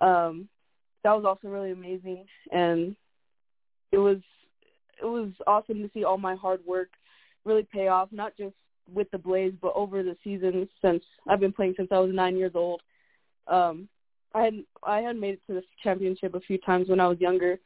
Um, 0.01 0.47
that 1.03 1.15
was 1.15 1.25
also 1.25 1.47
really 1.47 1.71
amazing, 1.71 2.25
and 2.51 2.95
it 3.91 3.97
was 3.97 4.17
it 5.01 5.05
was 5.05 5.29
awesome 5.45 5.81
to 5.81 5.89
see 5.93 6.03
all 6.03 6.17
my 6.17 6.35
hard 6.35 6.65
work 6.65 6.89
really 7.43 7.67
pay 7.71 7.87
off, 7.87 8.09
not 8.11 8.35
just 8.37 8.55
with 8.91 9.09
the 9.11 9.17
Blaze, 9.17 9.53
but 9.61 9.73
over 9.75 10.03
the 10.03 10.17
seasons 10.23 10.67
since 10.81 11.03
I've 11.27 11.39
been 11.39 11.53
playing 11.53 11.75
since 11.77 11.89
I 11.91 11.99
was 11.99 12.13
nine 12.13 12.37
years 12.37 12.53
old. 12.55 12.81
Um, 13.47 13.87
I 14.33 14.43
had 14.43 14.55
I 14.83 14.99
had 14.99 15.15
made 15.15 15.35
it 15.35 15.41
to 15.47 15.53
the 15.53 15.63
championship 15.81 16.35
a 16.35 16.41
few 16.41 16.57
times 16.57 16.89
when 16.89 16.99
I 16.99 17.07
was 17.07 17.19
younger, 17.19 17.59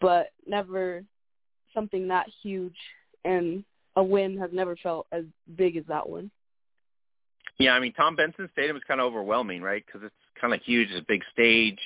but 0.00 0.32
never 0.46 1.02
something 1.74 2.08
that 2.08 2.26
huge. 2.42 2.76
And 3.24 3.64
a 3.96 4.02
win 4.02 4.38
has 4.38 4.50
never 4.52 4.76
felt 4.76 5.06
as 5.12 5.24
big 5.56 5.76
as 5.76 5.84
that 5.88 6.08
one. 6.08 6.30
Yeah, 7.58 7.72
I 7.72 7.80
mean 7.80 7.92
Tom 7.92 8.16
Benson 8.16 8.48
Stadium 8.52 8.76
is 8.76 8.82
kind 8.88 9.00
of 9.00 9.06
overwhelming, 9.06 9.62
right? 9.62 9.84
Because 9.84 10.02
it's 10.04 10.14
kind 10.40 10.54
of 10.54 10.60
huge. 10.62 10.88
It's 10.90 11.00
a 11.00 11.06
big 11.06 11.22
stage. 11.32 11.78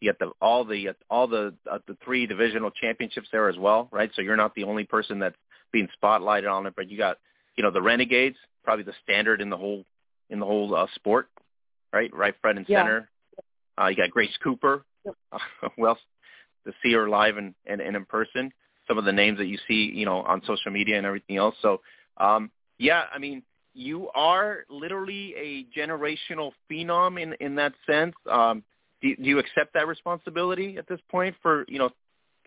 You 0.00 0.10
get 0.10 0.18
the 0.18 0.32
all 0.40 0.64
the 0.64 0.94
all 1.08 1.28
the 1.28 1.54
uh, 1.70 1.78
the 1.86 1.96
three 2.04 2.26
divisional 2.26 2.70
championships 2.70 3.28
there 3.30 3.48
as 3.48 3.56
well, 3.56 3.88
right? 3.92 4.10
So 4.16 4.22
you're 4.22 4.36
not 4.36 4.54
the 4.56 4.64
only 4.64 4.84
person 4.84 5.20
that's 5.20 5.36
being 5.72 5.88
spotlighted 6.02 6.52
on 6.52 6.66
it, 6.66 6.74
but 6.76 6.90
you 6.90 6.98
got 6.98 7.18
you 7.56 7.62
know 7.62 7.70
the 7.70 7.82
Renegades, 7.82 8.36
probably 8.64 8.84
the 8.84 8.94
standard 9.04 9.40
in 9.40 9.48
the 9.48 9.56
whole 9.56 9.84
in 10.28 10.40
the 10.40 10.46
whole 10.46 10.74
uh, 10.74 10.86
sport, 10.96 11.28
right? 11.92 12.12
Right, 12.12 12.34
front 12.40 12.58
and 12.58 12.66
center. 12.66 13.08
Yeah. 13.78 13.84
Uh, 13.84 13.88
you 13.88 13.96
got 13.96 14.10
Grace 14.10 14.36
Cooper. 14.42 14.84
Yep. 15.04 15.14
Uh, 15.62 15.68
well, 15.78 15.98
to 16.66 16.72
see 16.82 16.92
her 16.92 17.08
live 17.08 17.36
and, 17.36 17.54
and, 17.66 17.80
and 17.80 17.96
in 17.96 18.04
person. 18.04 18.52
Some 18.92 18.98
of 18.98 19.06
the 19.06 19.12
names 19.12 19.38
that 19.38 19.46
you 19.46 19.56
see, 19.66 19.90
you 19.94 20.04
know, 20.04 20.18
on 20.18 20.42
social 20.44 20.70
media 20.70 20.98
and 20.98 21.06
everything 21.06 21.38
else. 21.38 21.54
So, 21.62 21.80
um, 22.18 22.50
yeah, 22.76 23.04
I 23.10 23.18
mean, 23.18 23.42
you 23.72 24.10
are 24.14 24.66
literally 24.68 25.34
a 25.34 25.64
generational 25.74 26.52
phenom 26.70 27.18
in 27.18 27.32
in 27.40 27.54
that 27.54 27.72
sense. 27.86 28.14
Um, 28.30 28.62
do, 29.00 29.16
do 29.16 29.22
you 29.22 29.38
accept 29.38 29.72
that 29.72 29.88
responsibility 29.88 30.76
at 30.76 30.86
this 30.88 31.00
point 31.10 31.34
for 31.40 31.64
you 31.68 31.78
know 31.78 31.88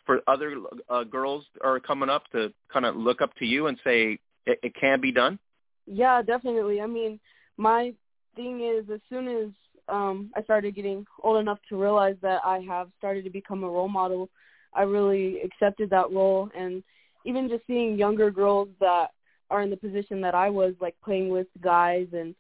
for 0.06 0.22
other 0.28 0.56
uh, 0.88 1.04
girls 1.04 1.46
are 1.64 1.80
coming 1.80 2.10
up 2.10 2.30
to 2.34 2.54
kind 2.72 2.86
of 2.86 2.96
look 2.96 3.22
up 3.22 3.34
to 3.38 3.46
you 3.48 3.66
and 3.66 3.80
say 3.84 4.20
it, 4.46 4.60
it 4.62 4.76
can 4.80 5.02
be 5.02 5.12
done? 5.12 5.40
Yeah, 5.88 6.22
definitely. 6.22 6.80
I 6.80 6.86
mean, 6.86 7.20
my 7.58 7.92
thing 8.36 8.62
is 8.62 8.88
as 8.94 9.00
soon 9.10 9.28
as 9.28 9.48
um 9.90 10.30
I 10.36 10.44
started 10.44 10.76
getting 10.76 11.08
old 11.24 11.40
enough 11.40 11.58
to 11.70 11.76
realize 11.76 12.18
that 12.22 12.42
I 12.46 12.60
have 12.68 12.90
started 13.00 13.24
to 13.24 13.32
become 13.32 13.64
a 13.64 13.68
role 13.68 13.90
model, 13.90 14.30
I 14.76 14.84
really 14.84 15.42
accepted 15.42 15.90
that 15.90 16.12
role 16.12 16.50
and 16.56 16.84
even 17.26 17.50
just 17.50 17.66
seeing 17.66 17.98
younger 17.98 18.30
girls 18.30 18.70
that 18.80 19.08
are 19.50 19.62
in 19.62 19.70
the 19.70 19.78
position 19.78 20.22
that 20.22 20.36
I 20.36 20.50
was 20.50 20.74
like 20.80 20.96
playing 21.04 21.30
with 21.30 21.48
guys 21.62 22.08
and 22.14 22.36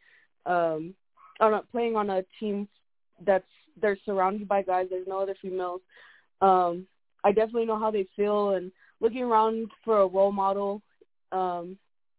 um 0.45 0.93
or 1.39 1.51
not 1.51 1.71
playing 1.71 1.95
on 1.95 2.09
a 2.09 2.23
team 2.39 2.67
that's 3.25 3.45
they're 3.81 3.97
surrounded 4.05 4.47
by 4.47 4.61
guys, 4.61 4.87
there's 4.89 5.07
no 5.07 5.19
other 5.19 5.35
females. 5.41 5.81
Um 6.41 6.85
I 7.23 7.31
definitely 7.31 7.65
know 7.65 7.79
how 7.79 7.91
they 7.91 8.07
feel 8.15 8.51
and 8.51 8.71
looking 9.01 9.23
around 9.23 9.69
for 9.83 10.01
a 10.01 10.07
role 10.07 10.31
model 10.31 10.81
um 11.31 11.77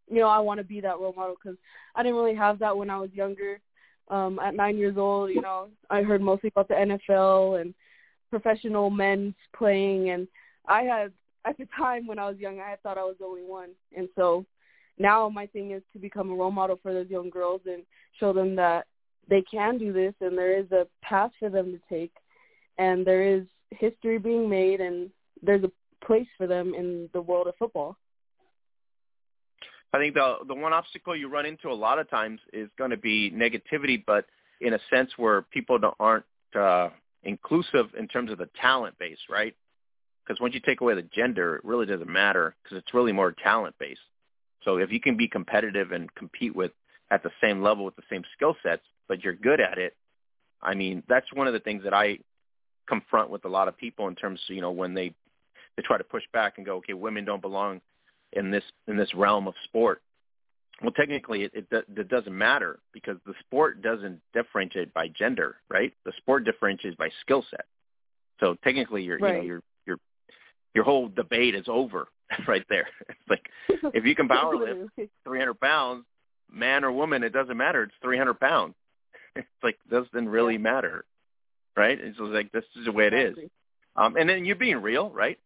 you 0.09 0.19
know, 0.19 0.27
I 0.27 0.39
want 0.39 0.59
to 0.59 0.63
be 0.63 0.81
that 0.81 0.99
role 0.99 1.13
model 1.13 1.35
because 1.35 1.57
I 1.95 2.03
didn't 2.03 2.17
really 2.17 2.35
have 2.35 2.59
that 2.59 2.75
when 2.75 2.89
I 2.89 2.97
was 2.97 3.09
younger. 3.13 3.59
Um, 4.09 4.39
at 4.39 4.55
nine 4.55 4.77
years 4.77 4.95
old, 4.97 5.31
you 5.31 5.41
know, 5.41 5.67
I 5.89 6.01
heard 6.01 6.21
mostly 6.21 6.47
about 6.47 6.69
the 6.69 6.75
NFL 6.75 7.59
and 7.59 7.73
professional 8.29 8.89
men 8.89 9.33
playing, 9.55 10.09
and 10.09 10.27
I 10.67 10.83
had 10.83 11.11
at 11.45 11.57
the 11.57 11.67
time 11.77 12.07
when 12.07 12.19
I 12.19 12.29
was 12.29 12.37
young, 12.37 12.59
I 12.59 12.71
had 12.71 12.81
thought 12.81 12.97
I 12.97 13.03
was 13.03 13.15
the 13.19 13.25
only 13.25 13.43
one, 13.43 13.69
and 13.95 14.09
so 14.15 14.45
now 14.97 15.29
my 15.29 15.45
thing 15.47 15.71
is 15.71 15.83
to 15.93 15.99
become 15.99 16.31
a 16.31 16.35
role 16.35 16.51
model 16.51 16.79
for 16.81 16.93
those 16.93 17.09
young 17.09 17.29
girls 17.29 17.61
and 17.65 17.83
show 18.19 18.33
them 18.33 18.55
that 18.55 18.87
they 19.29 19.41
can 19.41 19.77
do 19.77 19.93
this 19.93 20.13
and 20.21 20.37
there 20.37 20.57
is 20.57 20.71
a 20.71 20.87
path 21.03 21.31
for 21.39 21.49
them 21.49 21.71
to 21.71 21.79
take 21.89 22.13
and 22.77 23.05
there 23.05 23.23
is 23.23 23.43
history 23.71 24.17
being 24.17 24.49
made 24.49 24.79
and 24.79 25.09
there's 25.43 25.63
a 25.63 25.71
place 26.05 26.27
for 26.37 26.47
them 26.47 26.73
in 26.73 27.09
the 27.13 27.21
world 27.21 27.47
of 27.47 27.55
football. 27.57 27.97
I 29.93 29.99
think 29.99 30.15
the 30.15 30.37
the 30.47 30.53
one 30.53 30.73
obstacle 30.73 31.15
you 31.15 31.29
run 31.29 31.45
into 31.45 31.69
a 31.69 31.73
lot 31.73 31.97
of 31.97 32.09
times 32.09 32.39
is 32.51 32.69
going 32.77 32.91
to 32.91 32.97
be 32.97 33.31
negativity, 33.31 34.03
but 34.05 34.25
in 34.59 34.73
a 34.73 34.79
sense 34.89 35.11
where 35.17 35.43
people 35.43 35.79
don't, 35.79 35.95
aren't 35.99 36.25
uh, 36.55 36.89
inclusive 37.23 37.87
in 37.97 38.07
terms 38.07 38.31
of 38.31 38.37
the 38.37 38.49
talent 38.59 38.97
base, 38.99 39.17
right? 39.29 39.55
Because 40.25 40.41
once 40.41 40.53
you 40.53 40.59
take 40.59 40.81
away 40.81 40.95
the 40.95 41.01
gender, 41.03 41.55
it 41.55 41.65
really 41.65 41.85
doesn't 41.85 42.09
matter 42.09 42.55
because 42.63 42.77
it's 42.77 42.93
really 42.93 43.11
more 43.11 43.31
talent 43.31 43.75
based. 43.79 44.01
So 44.63 44.77
if 44.77 44.91
you 44.91 44.99
can 44.99 45.15
be 45.15 45.27
competitive 45.27 45.91
and 45.91 46.13
compete 46.15 46.55
with 46.55 46.71
at 47.09 47.23
the 47.23 47.31
same 47.41 47.61
level 47.61 47.85
with 47.85 47.95
the 47.95 48.03
same 48.09 48.23
skill 48.35 48.55
sets, 48.61 48.81
but 49.07 49.23
you're 49.23 49.33
good 49.33 49.61
at 49.61 49.77
it, 49.77 49.95
I 50.61 50.73
mean 50.73 51.03
that's 51.07 51.31
one 51.33 51.47
of 51.47 51.53
the 51.53 51.59
things 51.59 51.83
that 51.83 51.93
I 51.93 52.19
confront 52.87 53.29
with 53.29 53.45
a 53.45 53.49
lot 53.49 53.67
of 53.67 53.77
people 53.77 54.07
in 54.07 54.15
terms 54.15 54.41
of 54.49 54.55
you 54.55 54.61
know 54.61 54.71
when 54.71 54.93
they 54.93 55.13
they 55.75 55.83
try 55.83 55.97
to 55.97 56.03
push 56.03 56.23
back 56.33 56.57
and 56.57 56.65
go, 56.65 56.77
okay, 56.77 56.93
women 56.93 57.23
don't 57.23 57.41
belong 57.41 57.81
in 58.33 58.51
this 58.51 58.63
in 58.87 58.97
this 58.97 59.13
realm 59.13 59.47
of 59.47 59.53
sport. 59.63 60.01
Well, 60.81 60.91
technically, 60.91 61.43
it, 61.43 61.51
it, 61.55 61.67
it 61.71 62.07
doesn't 62.07 62.37
matter 62.37 62.79
because 62.93 63.17
the 63.25 63.33
sport 63.39 63.81
doesn't 63.81 64.21
differentiate 64.33 64.93
by 64.93 65.07
gender, 65.07 65.57
right? 65.69 65.91
The 66.05 66.11
sport 66.17 66.45
differentiates 66.45 66.95
by 66.97 67.09
skill 67.21 67.43
set. 67.49 67.65
So 68.39 68.55
technically, 68.63 69.03
your 69.03 69.17
right. 69.17 69.35
you 69.35 69.39
know 69.39 69.45
your 69.45 69.63
your 69.87 69.97
your 70.75 70.83
whole 70.83 71.07
debate 71.07 71.55
is 71.55 71.65
over 71.67 72.07
right 72.47 72.65
there. 72.69 72.87
It's 73.09 73.29
like 73.29 73.49
if 73.69 74.05
you 74.05 74.15
can 74.15 74.27
power 74.27 74.55
lift 74.55 75.09
300 75.23 75.59
pounds, 75.59 76.05
man 76.51 76.83
or 76.83 76.91
woman, 76.91 77.23
it 77.23 77.33
doesn't 77.33 77.57
matter. 77.57 77.83
It's 77.83 77.93
300 78.03 78.39
pounds. 78.39 78.75
It's 79.35 79.47
like 79.61 79.77
doesn't 79.87 80.27
really 80.27 80.53
yeah. 80.53 80.59
matter, 80.59 81.05
right? 81.75 81.95
It's 81.99 82.17
like 82.19 82.51
this 82.51 82.63
is 82.75 82.85
the 82.85 82.91
way 82.91 83.05
it 83.05 83.13
is. 83.13 83.37
Um, 83.95 84.15
and 84.15 84.27
then 84.27 84.45
you're 84.45 84.55
being 84.55 84.81
real, 84.81 85.11
right? 85.11 85.37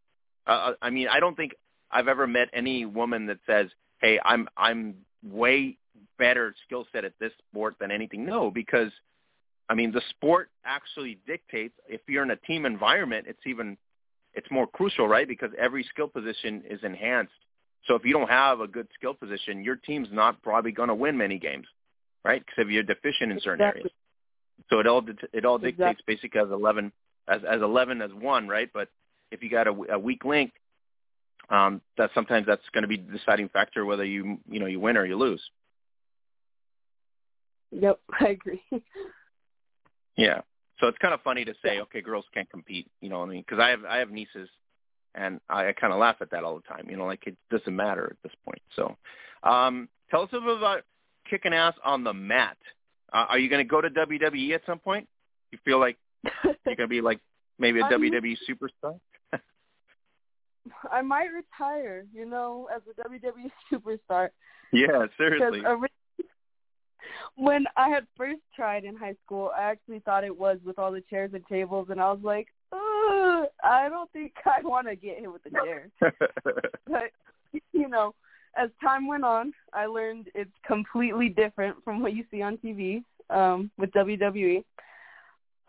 Uh, 0.48 0.52
uh, 0.52 0.74
I 0.82 0.92
mean, 0.92 1.10
I 1.10 1.20
don't 1.20 1.36
think 1.36 1.56
I've 1.92 2.08
ever 2.08 2.26
met 2.26 2.48
any 2.54 2.86
woman 2.86 3.26
that 3.26 3.40
says, 3.46 3.68
"Hey, 4.00 4.18
I'm 4.24 4.48
I'm 4.56 4.96
way 5.24 5.78
better 6.18 6.54
skill 6.66 6.86
set 6.92 7.06
at 7.06 7.14
this 7.20 7.32
sport 7.50 7.76
than 7.80 7.92
anything." 7.92 8.26
No, 8.26 8.52
because 8.52 8.92
I 9.70 9.74
mean, 9.74 9.92
the 9.92 10.02
sport 10.10 10.50
actually 10.66 11.18
dictates 11.26 11.74
if 11.88 12.02
you're 12.08 12.24
in 12.24 12.32
a 12.32 12.36
team 12.36 12.66
environment, 12.66 13.26
it's 13.30 13.40
even 13.46 13.78
it's 14.34 14.50
more 14.52 14.68
crucial, 14.68 15.08
right? 15.08 15.28
Because 15.28 15.52
every 15.58 15.84
skill 15.84 16.08
position 16.08 16.64
is 16.70 16.80
enhanced. 16.84 17.32
So 17.86 17.96
if 17.96 18.06
you 18.06 18.14
don't 18.14 18.30
have 18.30 18.60
a 18.60 18.68
good 18.68 18.88
skill 18.96 19.14
position, 19.14 19.64
your 19.64 19.76
team's 19.76 20.10
not 20.12 20.42
probably 20.42 20.72
going 20.72 20.90
to 20.90 20.96
win 20.96 21.18
many 21.18 21.40
games, 21.40 21.68
right? 22.24 22.44
Because 22.46 22.66
if 22.66 22.70
you're 22.70 22.84
deficient 22.84 23.32
in 23.32 23.40
certain 23.40 23.66
exactly. 23.66 23.82
areas. 23.82 23.92
So 24.70 24.80
it 24.80 24.88
all 24.88 25.04
it 25.34 25.46
all 25.46 25.58
dictates 25.58 26.00
exactly. 26.00 26.16
basically 26.16 26.42
as 26.42 26.52
eleven 26.52 26.92
as 27.28 27.42
as 27.50 27.62
eleven 27.62 28.02
as 28.02 28.12
one, 28.14 28.48
right? 28.48 28.70
But 28.74 28.90
if 29.32 29.42
you 29.42 29.50
got 29.50 29.68
a, 29.68 29.94
a 29.94 30.00
weak 30.00 30.26
link, 30.26 30.52
um, 31.52 31.82
that 31.98 32.10
sometimes 32.16 32.48
that's 32.48 32.62
going 32.74 32.84
to 32.84 32.88
be 32.88 32.98
the 32.98 33.18
deciding 33.18 33.50
factor 33.50 33.86
whether 33.86 34.06
you 34.06 34.40
you 34.50 34.60
know 34.60 34.66
you 34.66 34.80
win 34.80 34.98
or 34.98 35.06
you 35.06 35.18
lose. 35.18 35.42
Yep, 37.72 38.00
I 38.20 38.28
agree. 38.30 38.62
yeah, 40.18 40.42
so 40.80 40.88
it's 40.88 40.98
kind 40.98 41.14
of 41.14 41.22
funny 41.22 41.46
to 41.46 41.54
say, 41.64 41.80
okay, 41.82 42.02
girls 42.02 42.26
can't 42.34 42.50
compete. 42.50 42.90
You 43.02 43.10
know, 43.10 43.20
what 43.20 43.30
I 43.30 43.34
mean, 43.34 43.44
because 43.48 43.62
I 43.62 43.70
have 43.70 43.86
I 43.86 43.98
have 43.98 44.10
nieces, 44.10 44.50
and 45.14 45.42
I, 45.50 45.68
I 45.68 45.74
kind 45.74 45.94
of 45.94 46.00
laugh 46.00 46.18
at 46.22 46.32
that 46.32 46.44
all 46.44 46.56
the 46.56 46.68
time. 46.68 46.88
You 46.90 46.98
know, 46.98 47.06
like 47.06 47.28
it 47.28 47.36
doesn't 47.52 47.76
matter 47.76 48.08
at 48.12 48.24
this 48.24 48.34
point. 48.46 48.62
So, 48.76 48.96
um, 49.44 49.90
tell 50.10 50.24
us 50.24 50.30
a 50.32 50.40
bit 50.40 50.58
about 50.58 50.84
kicking 51.30 51.54
ass 51.54 51.76
on 51.84 52.04
the 52.04 52.14
mat. 52.14 52.58
Uh, 53.12 53.26
are 53.28 53.40
you 53.40 53.50
going 53.50 53.64
to 53.64 53.70
go 53.70 53.82
to 53.82 53.90
WWE 53.90 54.56
at 54.56 54.62
some 54.66 54.80
point? 54.80 55.08
You 55.52 55.60
feel 55.66 55.80
like 55.80 55.98
you're 56.24 56.56
going 56.66 56.78
to 56.78 56.88
be 56.88 57.02
like 57.02 57.20
maybe 57.60 57.82
a 57.82 57.84
WWE 57.84 58.38
superstar? 58.50 59.00
I 60.92 61.02
might 61.02 61.28
retire, 61.34 62.06
you 62.14 62.26
know, 62.26 62.68
as 62.74 62.82
a 62.90 63.10
WWE 63.10 63.52
superstar. 63.72 64.30
Yeah, 64.72 65.06
seriously. 65.18 65.62
When 67.36 67.66
I 67.76 67.90
had 67.90 68.06
first 68.18 68.42
tried 68.56 68.84
in 68.84 68.96
high 68.96 69.16
school, 69.26 69.52
I 69.58 69.64
actually 69.64 70.00
thought 70.00 70.24
it 70.24 70.38
was 70.38 70.60
with 70.66 70.78
all 70.78 70.92
the 70.92 71.04
chairs 71.10 71.32
and 71.34 71.46
tables, 71.48 71.88
and 71.90 72.00
I 72.00 72.12
was 72.12 72.22
like, 72.24 72.48
I 72.72 73.88
don't 73.90 74.12
think 74.12 74.34
I 74.46 74.62
want 74.64 74.88
to 74.88 74.96
get 74.96 75.20
hit 75.20 75.32
with 75.32 75.44
the 75.44 75.50
chair. 75.50 75.90
but 76.88 77.12
you 77.74 77.88
know, 77.88 78.14
as 78.56 78.70
time 78.82 79.08
went 79.08 79.24
on, 79.24 79.54
I 79.74 79.86
learned 79.86 80.28
it's 80.36 80.52
completely 80.66 81.30
different 81.30 81.78
from 81.84 82.02
what 82.02 82.14
you 82.14 82.24
see 82.32 82.42
on 82.42 82.58
TV 82.58 83.04
um, 83.30 83.72
with 83.78 83.92
WWE, 83.92 84.64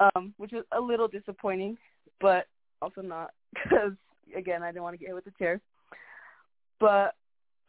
um, 0.00 0.34
which 0.36 0.52
was 0.52 0.64
a 0.72 0.80
little 0.80 1.08
disappointing, 1.08 1.76
but 2.20 2.46
also 2.80 3.02
not 3.02 3.30
because 3.54 3.92
again, 4.36 4.62
I 4.62 4.68
didn't 4.68 4.82
want 4.82 4.94
to 4.94 4.98
get 4.98 5.08
hit 5.08 5.14
with 5.14 5.24
the 5.24 5.32
chair. 5.38 5.60
But 6.80 7.14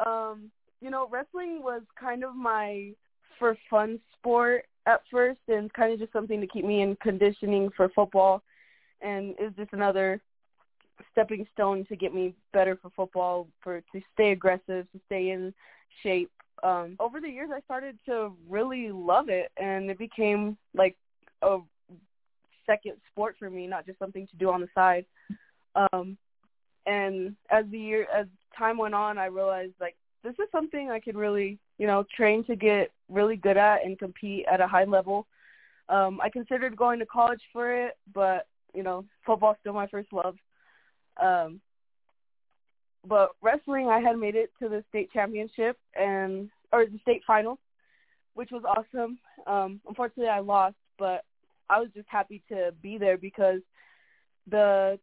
um, 0.05 0.51
you 0.81 0.89
know, 0.89 1.07
wrestling 1.09 1.61
was 1.63 1.81
kind 1.99 2.23
of 2.23 2.35
my 2.35 2.91
for 3.39 3.57
fun 3.69 3.99
sport 4.17 4.65
at 4.85 5.01
first 5.09 5.39
and 5.47 5.71
kind 5.73 5.93
of 5.93 5.99
just 5.99 6.13
something 6.13 6.41
to 6.41 6.47
keep 6.47 6.65
me 6.65 6.81
in 6.81 6.95
conditioning 6.97 7.69
for 7.75 7.89
football. 7.89 8.41
And 9.01 9.35
is 9.39 9.51
just 9.57 9.73
another 9.73 10.21
stepping 11.11 11.45
stone 11.53 11.85
to 11.89 11.95
get 11.95 12.13
me 12.13 12.33
better 12.53 12.77
for 12.81 12.89
football 12.95 13.47
for 13.61 13.81
to 13.91 14.01
stay 14.13 14.31
aggressive 14.31 14.87
to 14.91 14.99
stay 15.05 15.31
in 15.31 15.53
shape. 16.01 16.31
Um 16.63 16.95
over 16.99 17.19
the 17.19 17.27
years 17.27 17.49
i 17.53 17.59
started 17.61 17.97
to 18.05 18.31
really 18.47 18.91
love 18.91 19.27
it 19.27 19.51
and 19.57 19.89
it 19.89 19.97
became 19.97 20.55
like 20.73 20.95
a 21.41 21.57
second 22.65 22.93
sport 23.11 23.35
for 23.37 23.49
me 23.49 23.67
not 23.67 23.85
just 23.85 23.99
something 23.99 24.27
to 24.27 24.37
do 24.37 24.49
on 24.49 24.61
the 24.61 24.69
side. 24.73 25.05
Um 25.75 26.17
and 26.85 27.35
as 27.49 27.65
the 27.71 27.79
year 27.79 28.07
as 28.13 28.27
time 28.57 28.77
went 28.77 28.93
on 28.93 29.17
i 29.17 29.25
realized 29.25 29.73
like 29.79 29.95
this 30.23 30.33
is 30.33 30.49
something 30.51 30.89
i 30.89 30.99
could 30.99 31.15
really 31.15 31.57
you 31.77 31.87
know 31.87 32.05
train 32.15 32.43
to 32.43 32.55
get 32.55 32.91
really 33.09 33.35
good 33.35 33.57
at 33.57 33.85
and 33.85 33.99
compete 33.99 34.45
at 34.51 34.61
a 34.61 34.67
high 34.67 34.83
level 34.85 35.25
um 35.89 36.19
i 36.21 36.29
considered 36.29 36.75
going 36.75 36.99
to 36.99 37.05
college 37.05 37.41
for 37.51 37.73
it 37.73 37.97
but 38.13 38.47
you 38.73 38.83
know 38.83 39.05
football's 39.25 39.57
still 39.61 39.73
my 39.73 39.87
first 39.87 40.11
love 40.13 40.35
um 41.21 41.59
but 43.07 43.31
wrestling, 43.41 43.87
I 43.89 43.99
had 43.99 44.17
made 44.17 44.35
it 44.35 44.51
to 44.61 44.69
the 44.69 44.83
state 44.89 45.11
championship 45.11 45.77
and 45.99 46.49
or 46.71 46.85
the 46.85 46.99
state 47.01 47.21
finals, 47.27 47.59
which 48.33 48.49
was 48.51 48.63
awesome. 48.65 49.19
Um, 49.45 49.81
unfortunately, 49.87 50.29
I 50.29 50.39
lost, 50.39 50.75
but 50.97 51.23
I 51.69 51.79
was 51.79 51.89
just 51.93 52.07
happy 52.09 52.41
to 52.49 52.73
be 52.81 52.97
there 52.97 53.17
because 53.17 53.61
the 54.49 54.99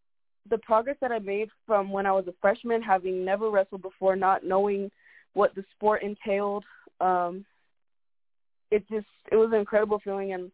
the 0.48 0.58
progress 0.58 0.96
that 1.00 1.12
I 1.12 1.18
made 1.18 1.48
from 1.66 1.90
when 1.90 2.06
I 2.06 2.12
was 2.12 2.26
a 2.28 2.34
freshman, 2.40 2.82
having 2.82 3.24
never 3.24 3.50
wrestled 3.50 3.82
before, 3.82 4.16
not 4.16 4.44
knowing 4.44 4.90
what 5.34 5.54
the 5.54 5.64
sport 5.76 6.02
entailed, 6.02 6.64
um, 7.00 7.44
it 8.70 8.88
just 8.88 9.06
it 9.30 9.36
was 9.36 9.50
an 9.52 9.58
incredible 9.58 10.00
feeling, 10.02 10.32
and 10.32 10.50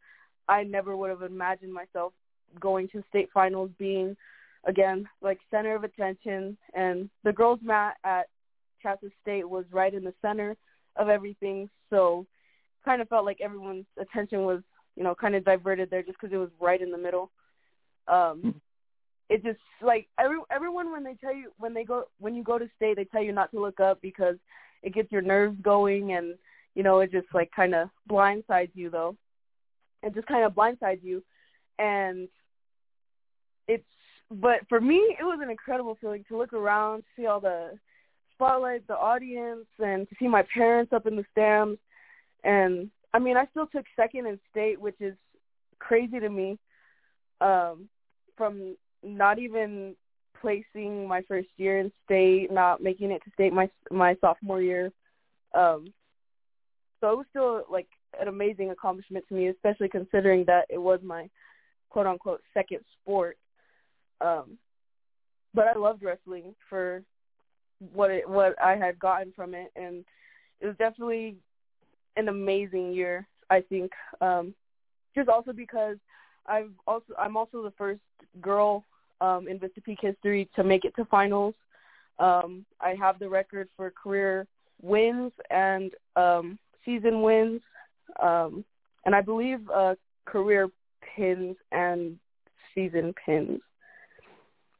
I 0.48 0.62
never 0.64 0.96
would 0.96 1.10
have 1.10 1.22
imagined 1.22 1.72
myself 1.72 2.12
going 2.60 2.88
to 2.88 3.02
state 3.08 3.28
finals, 3.32 3.70
being 3.78 4.16
again 4.64 5.08
like 5.22 5.38
center 5.50 5.74
of 5.74 5.84
attention, 5.84 6.56
and 6.74 7.10
the 7.24 7.32
girls' 7.32 7.60
mat 7.62 7.96
at 8.04 8.28
Shasta 8.82 9.10
State 9.22 9.48
was 9.48 9.64
right 9.70 9.92
in 9.92 10.04
the 10.04 10.14
center 10.22 10.56
of 10.96 11.08
everything, 11.08 11.68
so 11.90 12.26
kind 12.84 13.02
of 13.02 13.08
felt 13.08 13.24
like 13.24 13.40
everyone's 13.40 13.86
attention 13.98 14.44
was 14.44 14.62
you 14.96 15.02
know 15.02 15.14
kind 15.14 15.34
of 15.34 15.44
diverted 15.44 15.90
there 15.90 16.02
just 16.02 16.18
because 16.20 16.32
it 16.32 16.38
was 16.38 16.50
right 16.60 16.80
in 16.80 16.90
the 16.90 16.98
middle. 16.98 17.30
Um, 18.08 18.60
it 19.28 19.42
just 19.42 19.58
like 19.82 20.06
every 20.18 20.38
everyone 20.50 20.92
when 20.92 21.04
they 21.04 21.14
tell 21.14 21.34
you 21.34 21.50
when 21.58 21.74
they 21.74 21.84
go 21.84 22.04
when 22.18 22.34
you 22.34 22.42
go 22.42 22.58
to 22.58 22.68
state 22.76 22.96
they 22.96 23.04
tell 23.04 23.22
you 23.22 23.32
not 23.32 23.50
to 23.50 23.60
look 23.60 23.80
up 23.80 24.00
because 24.00 24.36
it 24.82 24.94
gets 24.94 25.10
your 25.10 25.22
nerves 25.22 25.58
going 25.62 26.12
and 26.12 26.34
you 26.74 26.82
know 26.82 27.00
it 27.00 27.10
just 27.10 27.26
like 27.34 27.50
kind 27.54 27.74
of 27.74 27.88
blindsides 28.10 28.70
you 28.74 28.90
though. 28.90 29.16
It 30.02 30.14
just 30.14 30.28
kind 30.28 30.44
of 30.44 30.52
blindsides 30.52 31.02
you. 31.02 31.22
And 31.78 32.28
it's 33.66 33.84
but 34.30 34.60
for 34.68 34.80
me 34.80 35.16
it 35.18 35.24
was 35.24 35.40
an 35.42 35.50
incredible 35.50 35.96
feeling 36.00 36.24
to 36.28 36.38
look 36.38 36.52
around 36.52 37.02
see 37.16 37.26
all 37.26 37.40
the 37.40 37.78
spotlight 38.34 38.86
the 38.86 38.96
audience 38.96 39.66
and 39.78 40.08
to 40.08 40.14
see 40.18 40.28
my 40.28 40.44
parents 40.54 40.92
up 40.92 41.06
in 41.06 41.16
the 41.16 41.24
stands. 41.32 41.78
And 42.44 42.90
i 43.12 43.18
mean 43.18 43.36
i 43.36 43.46
still 43.46 43.66
took 43.66 43.86
second 43.96 44.26
in 44.26 44.38
state 44.50 44.80
which 44.80 45.00
is 45.00 45.14
crazy 45.78 46.20
to 46.20 46.28
me 46.28 46.58
um 47.40 47.88
from 48.36 48.76
not 49.06 49.38
even 49.38 49.94
placing 50.40 51.06
my 51.06 51.22
first 51.22 51.48
year 51.56 51.78
in 51.78 51.90
state, 52.04 52.52
not 52.52 52.82
making 52.82 53.10
it 53.10 53.22
to 53.24 53.30
state 53.32 53.52
my 53.52 53.70
my 53.90 54.16
sophomore 54.20 54.60
year. 54.60 54.92
Um, 55.54 55.92
so 57.00 57.12
it 57.12 57.16
was 57.16 57.26
still 57.30 57.62
like 57.70 57.88
an 58.20 58.28
amazing 58.28 58.70
accomplishment 58.70 59.24
to 59.28 59.34
me, 59.34 59.48
especially 59.48 59.88
considering 59.88 60.44
that 60.46 60.66
it 60.68 60.78
was 60.78 61.00
my 61.02 61.28
quote 61.90 62.06
unquote 62.06 62.42
second 62.52 62.80
sport. 63.00 63.38
Um, 64.20 64.58
but 65.54 65.66
I 65.68 65.78
loved 65.78 66.02
wrestling 66.02 66.54
for 66.68 67.02
what 67.92 68.10
it 68.10 68.28
what 68.28 68.60
I 68.62 68.76
had 68.76 68.98
gotten 68.98 69.32
from 69.34 69.54
it, 69.54 69.70
and 69.76 70.04
it 70.60 70.66
was 70.66 70.76
definitely 70.76 71.36
an 72.16 72.28
amazing 72.28 72.92
year. 72.92 73.26
I 73.48 73.60
think, 73.60 73.92
um, 74.20 74.54
just 75.14 75.28
also 75.28 75.52
because 75.52 75.96
I've 76.46 76.72
also 76.86 77.14
I'm 77.18 77.36
also 77.36 77.62
the 77.62 77.72
first 77.78 78.00
girl 78.40 78.84
um, 79.20 79.48
in 79.48 79.58
Vista 79.58 79.80
Peak 79.80 79.98
history 80.00 80.48
to 80.56 80.64
make 80.64 80.84
it 80.84 80.94
to 80.96 81.04
finals. 81.06 81.54
Um, 82.18 82.64
I 82.80 82.94
have 82.94 83.18
the 83.18 83.28
record 83.28 83.68
for 83.76 83.90
career 83.90 84.46
wins 84.82 85.32
and 85.50 85.92
um, 86.16 86.58
season 86.84 87.22
wins, 87.22 87.60
um, 88.22 88.64
and 89.04 89.14
I 89.14 89.20
believe 89.20 89.60
uh, 89.70 89.94
career 90.24 90.68
pins 91.14 91.56
and 91.72 92.18
season 92.74 93.14
pins. 93.24 93.60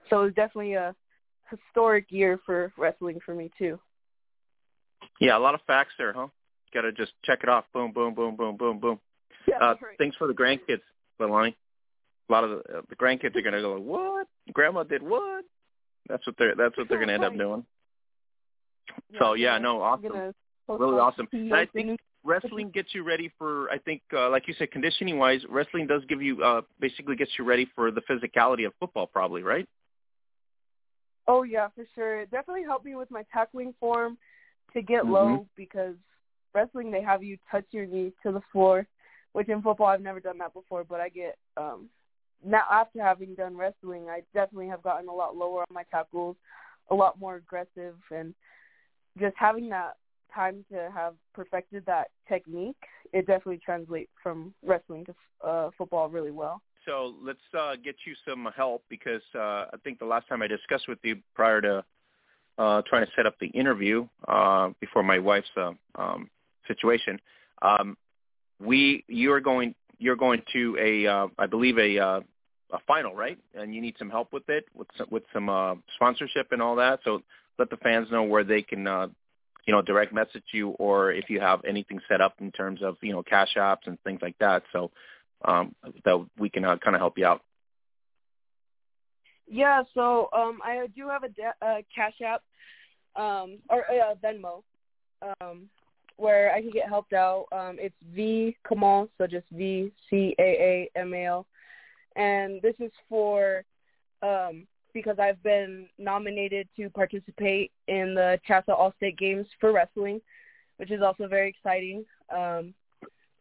So 0.09 0.20
it 0.20 0.25
was 0.25 0.35
definitely 0.35 0.75
a 0.75 0.94
historic 1.51 2.07
year 2.11 2.40
for 2.44 2.72
wrestling 2.77 3.18
for 3.25 3.35
me 3.35 3.51
too. 3.59 3.79
Yeah, 5.20 5.37
a 5.37 5.40
lot 5.40 5.55
of 5.55 5.61
facts 5.66 5.94
there, 5.99 6.12
huh? 6.12 6.29
Got 6.75 6.83
to 6.83 6.92
just 6.92 7.12
check 7.25 7.40
it 7.42 7.49
off. 7.49 7.64
Boom, 7.72 7.92
boom, 7.92 8.14
boom, 8.14 8.37
boom, 8.37 8.57
boom, 8.57 8.79
boom. 8.79 9.01
Yeah, 9.46 9.57
uh, 9.59 9.75
right. 9.81 9.96
Thanks 9.99 10.16
for 10.16 10.27
the 10.27 10.35
grandkids, 10.35 10.83
Leilani 11.20 11.55
a 12.29 12.33
lot 12.33 12.45
of 12.45 12.51
the, 12.51 12.79
uh, 12.79 12.83
the 12.89 12.97
grandkids 12.97 13.37
are 13.37 13.43
going 13.43 13.55
to 13.55 13.61
go, 13.61 13.79
"What? 13.79 14.27
Grandma 14.53 14.83
did 14.83 15.03
what?" 15.03 15.45
That's 16.09 16.27
what 16.27 16.37
they're 16.39 16.55
that's 16.55 16.77
what 16.77 16.89
they're 16.89 16.99
going 16.99 17.09
to 17.09 17.15
end 17.15 17.25
up 17.25 17.33
doing. 17.39 17.65
so 19.19 19.35
yeah, 19.35 19.59
no, 19.59 19.83
awesome, 19.83 20.35
really 20.69 20.99
awesome. 20.99 21.29
And 21.33 21.55
I 21.55 21.67
think 21.67 22.01
wrestling 22.25 22.71
gets 22.71 22.95
you 22.95 23.05
ready 23.05 23.31
for. 23.39 23.71
I 23.71 23.79
think, 23.79 24.03
uh, 24.12 24.31
like 24.31 24.49
you 24.49 24.55
said, 24.59 24.71
conditioning 24.71 25.19
wise, 25.19 25.41
wrestling 25.49 25.87
does 25.87 26.03
give 26.09 26.23
you 26.23 26.43
uh, 26.43 26.62
basically 26.81 27.17
gets 27.17 27.33
you 27.39 27.45
ready 27.45 27.69
for 27.75 27.91
the 27.91 28.03
physicality 28.03 28.67
of 28.67 28.73
football, 28.81 29.07
probably, 29.07 29.43
right? 29.43 29.67
Oh 31.29 31.43
yeah, 31.43 31.69
for 31.75 31.85
sure. 31.95 32.21
It 32.21 32.31
definitely 32.31 32.62
helped 32.65 32.85
me 32.85 32.95
with 32.95 33.11
my 33.11 33.25
tackling 33.33 33.75
form 33.81 34.17
to 34.73 34.83
get 34.83 35.03
Mhm. 35.03 35.11
low 35.11 35.47
because 35.57 35.97
wrestling 36.55 36.91
they 36.91 37.03
have 37.03 37.23
you 37.23 37.39
touch 37.51 37.65
your 37.71 37.87
knee 37.87 38.12
to 38.23 38.33
the 38.33 38.41
floor, 38.53 38.87
which 39.33 39.49
in 39.49 39.62
football 39.62 39.89
I've 39.89 40.01
never 40.01 40.21
done 40.21 40.39
that 40.39 40.55
before, 40.55 40.85
but 40.85 41.01
I 41.01 41.09
get 41.09 41.39
um 41.57 41.89
now 42.44 42.62
after 42.70 43.03
having 43.03 43.35
done 43.35 43.57
wrestling, 43.57 44.09
I 44.09 44.22
definitely 44.35 44.68
have 44.68 44.83
gotten 44.83 45.09
a 45.09 45.12
lot 45.12 45.37
lower 45.37 45.61
on 45.61 45.75
my 45.75 45.85
tackles, 45.90 46.37
a 46.90 46.94
lot 46.94 47.18
more 47.18 47.37
aggressive, 47.37 47.94
and 48.11 48.35
just 49.18 49.35
having 49.37 49.68
that 49.70 49.96
time 50.35 50.64
to 50.70 50.90
have 50.94 51.14
perfected 51.35 51.85
that 51.87 52.09
technique, 52.29 52.77
it 53.12 53.27
definitely 53.27 53.61
translates 53.64 54.11
from 54.22 54.53
wrestling 54.64 55.07
to 55.07 55.14
uh, 55.46 55.70
football 55.77 56.09
really 56.09 56.31
well. 56.31 56.61
So 56.85 57.14
let's 57.22 57.38
uh, 57.59 57.75
get 57.83 57.96
you 58.07 58.14
some 58.29 58.49
help 58.57 58.85
because 58.88 59.22
uh, 59.35 59.66
I 59.72 59.77
think 59.83 59.99
the 59.99 60.05
last 60.05 60.29
time 60.29 60.42
I 60.42 60.46
discussed 60.46 60.87
with 60.88 60.99
you 61.03 61.16
prior 61.35 61.61
to 61.61 61.85
uh, 62.59 62.83
trying 62.87 63.05
to 63.05 63.12
set 63.16 63.27
up 63.27 63.35
the 63.40 63.49
interview 63.49 64.07
uh, 64.29 64.70
before 64.81 65.03
my 65.03 65.18
wife's 65.18 65.49
uh, 65.57 65.72
um, 65.96 66.31
situation, 66.68 67.20
um, 67.62 67.96
we 68.61 69.05
you're 69.09 69.40
going 69.40 69.75
you're 69.99 70.17
going 70.17 70.43
to 70.53 70.77
a 70.81 71.07
uh, 71.07 71.27
I 71.39 71.47
believe 71.47 71.79
a 71.79 71.99
uh, 71.99 72.21
a 72.73 72.79
final, 72.87 73.15
right? 73.15 73.39
And 73.55 73.75
you 73.75 73.81
need 73.81 73.97
some 73.99 74.11
help 74.11 74.33
with 74.33 74.49
it, 74.49 74.67
with 74.75 74.89
some, 74.99 75.07
with 75.11 75.23
some 75.33 75.49
uh, 75.49 75.75
sponsorship 75.95 76.49
and 76.51 76.61
all 76.61 76.77
that. 76.77 77.01
So 77.05 77.23
let 77.59 77.71
the 77.71 77.77
fans 77.77 78.09
know 78.11 78.25
where 78.25 78.45
they 78.45 78.63
can, 78.63 78.87
uh, 78.87 79.07
you 79.67 79.73
know, 79.73 79.83
direct 79.83 80.13
message 80.13 80.43
you, 80.53 80.71
or 80.71 81.13
if 81.13 81.31
you 81.31 81.41
have 81.41 81.61
anything 81.65 82.01
set 82.09 82.21
up 82.21 82.35
in 82.41 82.51
terms 82.53 82.83
of 82.83 82.97
you 83.03 83.13
know 83.13 83.23
cash 83.23 83.55
apps 83.57 83.87
and 83.87 83.99
things 84.03 84.21
like 84.23 84.39
that. 84.39 84.63
So 84.73 84.91
um, 85.45 85.75
that 86.05 86.27
we 86.39 86.49
can 86.49 86.65
uh, 86.65 86.77
kind 86.79 86.97
of 86.97 87.01
help 87.01 87.19
you 87.19 87.27
out. 87.27 87.43
Yeah, 89.49 89.85
so 89.95 90.29
um, 90.33 90.59
I 90.65 90.89
do 90.97 91.09
have 91.09 91.23
a 91.23 91.29
de- 91.29 91.55
uh, 91.63 91.83
Cash 91.95 92.21
App 92.25 92.43
um, 93.15 93.59
or 93.71 93.85
uh, 93.89 94.15
Venmo 94.17 94.63
um, 95.41 95.69
where 96.17 96.53
I 96.53 96.61
can 96.61 96.71
get 96.71 96.89
helped 96.89 97.13
out. 97.13 97.47
Um, 97.53 97.77
it's 97.79 97.95
V 98.15 98.57
Caamal, 98.67 99.09
so 99.19 99.27
just 99.27 99.47
V 99.53 99.93
C 100.09 100.35
A 100.39 100.89
A 100.97 100.99
M 100.99 101.15
A 101.15 101.25
L, 101.27 101.47
and 102.17 102.61
this 102.63 102.75
is 102.81 102.93
for 103.09 103.65
um, 104.23 104.67
because 104.95 105.19
I've 105.19 105.43
been 105.43 105.87
nominated 105.99 106.69
to 106.77 106.89
participate 106.89 107.71
in 107.87 108.15
the 108.15 108.41
Chassa 108.49 108.71
All 108.71 108.95
State 108.97 109.19
Games 109.19 109.47
for 109.61 109.73
wrestling, 109.73 110.21
which 110.79 110.91
is 110.91 111.03
also 111.03 111.29
very 111.29 111.51
exciting. 111.51 112.05
Um, 112.35 112.73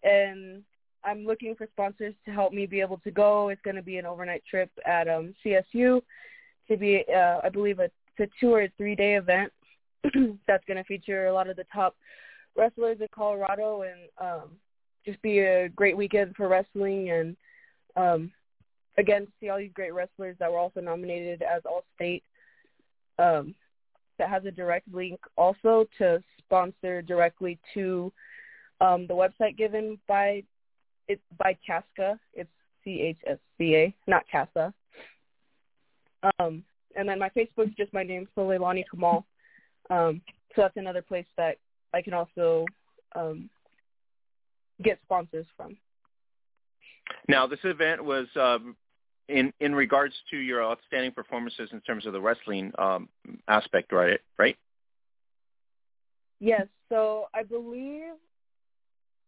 and 0.03 0.63
I'm 1.05 1.25
looking 1.25 1.55
for 1.55 1.67
sponsors 1.71 2.13
to 2.25 2.31
help 2.31 2.51
me 2.51 2.65
be 2.65 2.81
able 2.81 2.97
to 2.99 3.11
go. 3.11 3.49
It's 3.49 3.61
going 3.61 3.77
to 3.77 3.81
be 3.81 3.97
an 3.97 4.05
overnight 4.05 4.43
trip 4.49 4.69
at 4.85 5.07
um, 5.07 5.33
CSU 5.45 6.01
to 6.67 6.77
be, 6.77 7.05
uh, 7.15 7.39
I 7.43 7.49
believe, 7.49 7.79
a, 7.79 7.89
it's 8.17 8.31
a 8.31 8.39
two 8.39 8.53
or 8.53 8.67
three 8.77 8.95
day 8.95 9.15
event 9.15 9.51
that's 10.47 10.65
going 10.65 10.77
to 10.77 10.83
feature 10.83 11.27
a 11.27 11.33
lot 11.33 11.49
of 11.49 11.55
the 11.55 11.65
top 11.73 11.95
wrestlers 12.55 12.97
in 13.01 13.07
Colorado 13.13 13.83
and 13.83 14.09
um, 14.19 14.49
just 15.05 15.21
be 15.21 15.39
a 15.39 15.69
great 15.69 15.97
weekend 15.97 16.35
for 16.35 16.47
wrestling 16.47 17.11
and 17.11 17.37
um, 17.95 18.31
again 18.97 19.27
see 19.39 19.49
all 19.49 19.57
these 19.57 19.71
great 19.73 19.93
wrestlers 19.93 20.35
that 20.39 20.51
were 20.51 20.57
also 20.57 20.81
nominated 20.81 21.41
as 21.41 21.61
All 21.65 21.83
State. 21.95 22.23
Um, 23.17 23.55
that 24.17 24.29
has 24.29 24.45
a 24.45 24.51
direct 24.51 24.87
link 24.93 25.19
also 25.37 25.85
to 25.97 26.23
sponsor 26.39 27.01
directly 27.01 27.59
to 27.73 28.11
um, 28.81 29.07
the 29.07 29.13
website 29.13 29.57
given 29.57 29.99
by 30.07 30.43
by 31.37 31.57
Casca. 31.65 32.19
It's 32.33 32.49
C 32.83 33.01
H 33.01 33.17
S 33.27 33.37
C 33.57 33.75
A, 33.75 33.93
not 34.07 34.23
Casa. 34.31 34.73
Um, 36.39 36.63
and 36.95 37.07
then 37.07 37.19
my 37.19 37.29
Facebook's 37.29 37.75
just 37.75 37.93
my 37.93 38.03
name, 38.03 38.27
Soleilani 38.37 38.83
Caamal. 38.93 39.23
Um, 39.89 40.21
so 40.55 40.61
that's 40.61 40.77
another 40.77 41.01
place 41.01 41.25
that 41.37 41.57
I 41.93 42.01
can 42.01 42.13
also 42.13 42.65
um, 43.15 43.49
get 44.83 44.99
sponsors 45.03 45.45
from. 45.55 45.77
Now, 47.27 47.47
this 47.47 47.59
event 47.63 48.03
was 48.03 48.27
uh, 48.35 48.59
in 49.29 49.53
in 49.59 49.73
regards 49.73 50.13
to 50.31 50.37
your 50.37 50.63
outstanding 50.63 51.11
performances 51.11 51.69
in 51.71 51.81
terms 51.81 52.05
of 52.05 52.13
the 52.13 52.21
wrestling 52.21 52.71
um, 52.77 53.09
aspect, 53.47 53.91
right? 53.91 54.19
Right. 54.37 54.57
Yes. 56.39 56.67
So 56.89 57.25
I 57.33 57.43
believe 57.43 58.13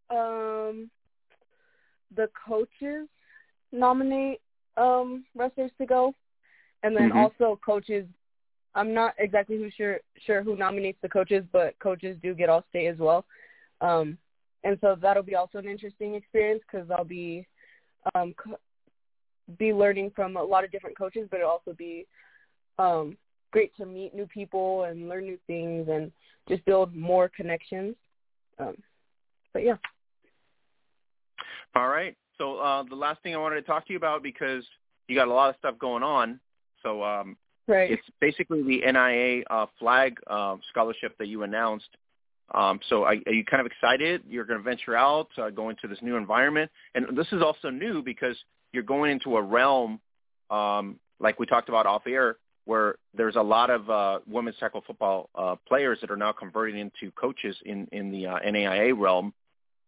um, 0.09 0.89
the 2.15 2.29
coaches 2.47 3.07
nominate 3.71 4.39
um, 4.77 5.25
wrestlers 5.35 5.71
to 5.79 5.85
go, 5.85 6.13
and 6.83 6.95
then 6.95 7.09
Mhm. 7.11 7.15
also 7.15 7.59
coaches 7.65 8.07
I'm 8.77 8.93
not 8.93 9.15
exactly 9.17 9.57
who 9.57 9.69
sure 9.75 9.99
sure 10.25 10.43
who 10.43 10.55
nominates 10.55 10.99
the 11.01 11.09
coaches, 11.09 11.43
but 11.51 11.77
coaches 11.79 12.17
do 12.21 12.33
get 12.35 12.49
all 12.49 12.63
state 12.69 12.87
as 12.87 12.97
well. 12.97 13.25
Um, 13.81 14.17
and 14.63 14.77
so 14.81 14.95
that'll 15.01 15.23
be 15.23 15.35
also 15.35 15.57
an 15.57 15.67
interesting 15.67 16.15
experience 16.15 16.61
because 16.69 16.89
I'll 16.91 17.03
be 17.03 17.47
um, 18.13 18.35
co- 18.37 18.59
be 19.57 19.73
learning 19.73 20.11
from 20.15 20.37
a 20.37 20.43
lot 20.43 20.63
of 20.63 20.71
different 20.71 20.97
coaches, 20.97 21.27
but 21.31 21.39
it'll 21.39 21.51
also 21.51 21.73
be 21.73 22.05
um, 22.77 23.17
great 23.51 23.75
to 23.77 23.85
meet 23.85 24.13
new 24.13 24.27
people 24.27 24.83
and 24.83 25.09
learn 25.09 25.23
new 25.23 25.39
things 25.47 25.87
and 25.89 26.11
just 26.47 26.63
build 26.65 26.95
more 26.95 27.29
connections. 27.29 27.95
Um, 28.59 28.75
but 29.53 29.63
yeah. 29.63 29.77
All 31.75 31.87
right. 31.87 32.15
So 32.37 32.57
uh, 32.57 32.83
the 32.83 32.95
last 32.95 33.21
thing 33.23 33.33
I 33.33 33.39
wanted 33.39 33.55
to 33.55 33.61
talk 33.61 33.87
to 33.87 33.93
you 33.93 33.97
about 33.97 34.21
because 34.21 34.63
you 35.07 35.15
got 35.15 35.27
a 35.27 35.33
lot 35.33 35.49
of 35.49 35.55
stuff 35.57 35.79
going 35.79 36.03
on. 36.03 36.39
So 36.83 37.03
um, 37.03 37.37
right. 37.67 37.91
it's 37.91 38.03
basically 38.19 38.63
the 38.63 38.81
NAIA 38.85 39.43
uh, 39.49 39.65
flag 39.79 40.17
uh, 40.27 40.55
scholarship 40.69 41.17
that 41.19 41.27
you 41.27 41.43
announced. 41.43 41.89
Um, 42.53 42.79
so 42.89 43.03
are, 43.03 43.15
are 43.25 43.33
you 43.33 43.43
kind 43.43 43.59
of 43.59 43.67
excited? 43.67 44.23
You're 44.27 44.45
going 44.45 44.59
to 44.59 44.63
venture 44.63 44.95
out, 44.95 45.27
uh, 45.37 45.49
go 45.49 45.69
into 45.69 45.87
this 45.87 45.99
new 46.01 46.15
environment, 46.15 46.71
and 46.95 47.17
this 47.17 47.27
is 47.31 47.41
also 47.41 47.69
new 47.69 48.01
because 48.01 48.37
you're 48.71 48.83
going 48.83 49.11
into 49.11 49.35
a 49.35 49.41
realm, 49.41 49.99
um, 50.49 50.99
like 51.19 51.39
we 51.39 51.45
talked 51.45 51.67
about 51.69 51.85
off 51.85 52.03
air, 52.07 52.37
where 52.65 52.95
there's 53.15 53.35
a 53.35 53.41
lot 53.41 53.69
of 53.69 53.89
uh, 53.89 54.19
women's 54.27 54.57
tackle 54.57 54.83
football 54.85 55.29
uh, 55.35 55.55
players 55.67 55.99
that 56.01 56.11
are 56.11 56.17
now 56.17 56.31
converting 56.31 56.77
into 56.77 57.11
coaches 57.11 57.55
in 57.65 57.87
in 57.91 58.11
the 58.11 58.27
uh, 58.27 58.39
NAIA 58.39 58.97
realm. 58.97 59.33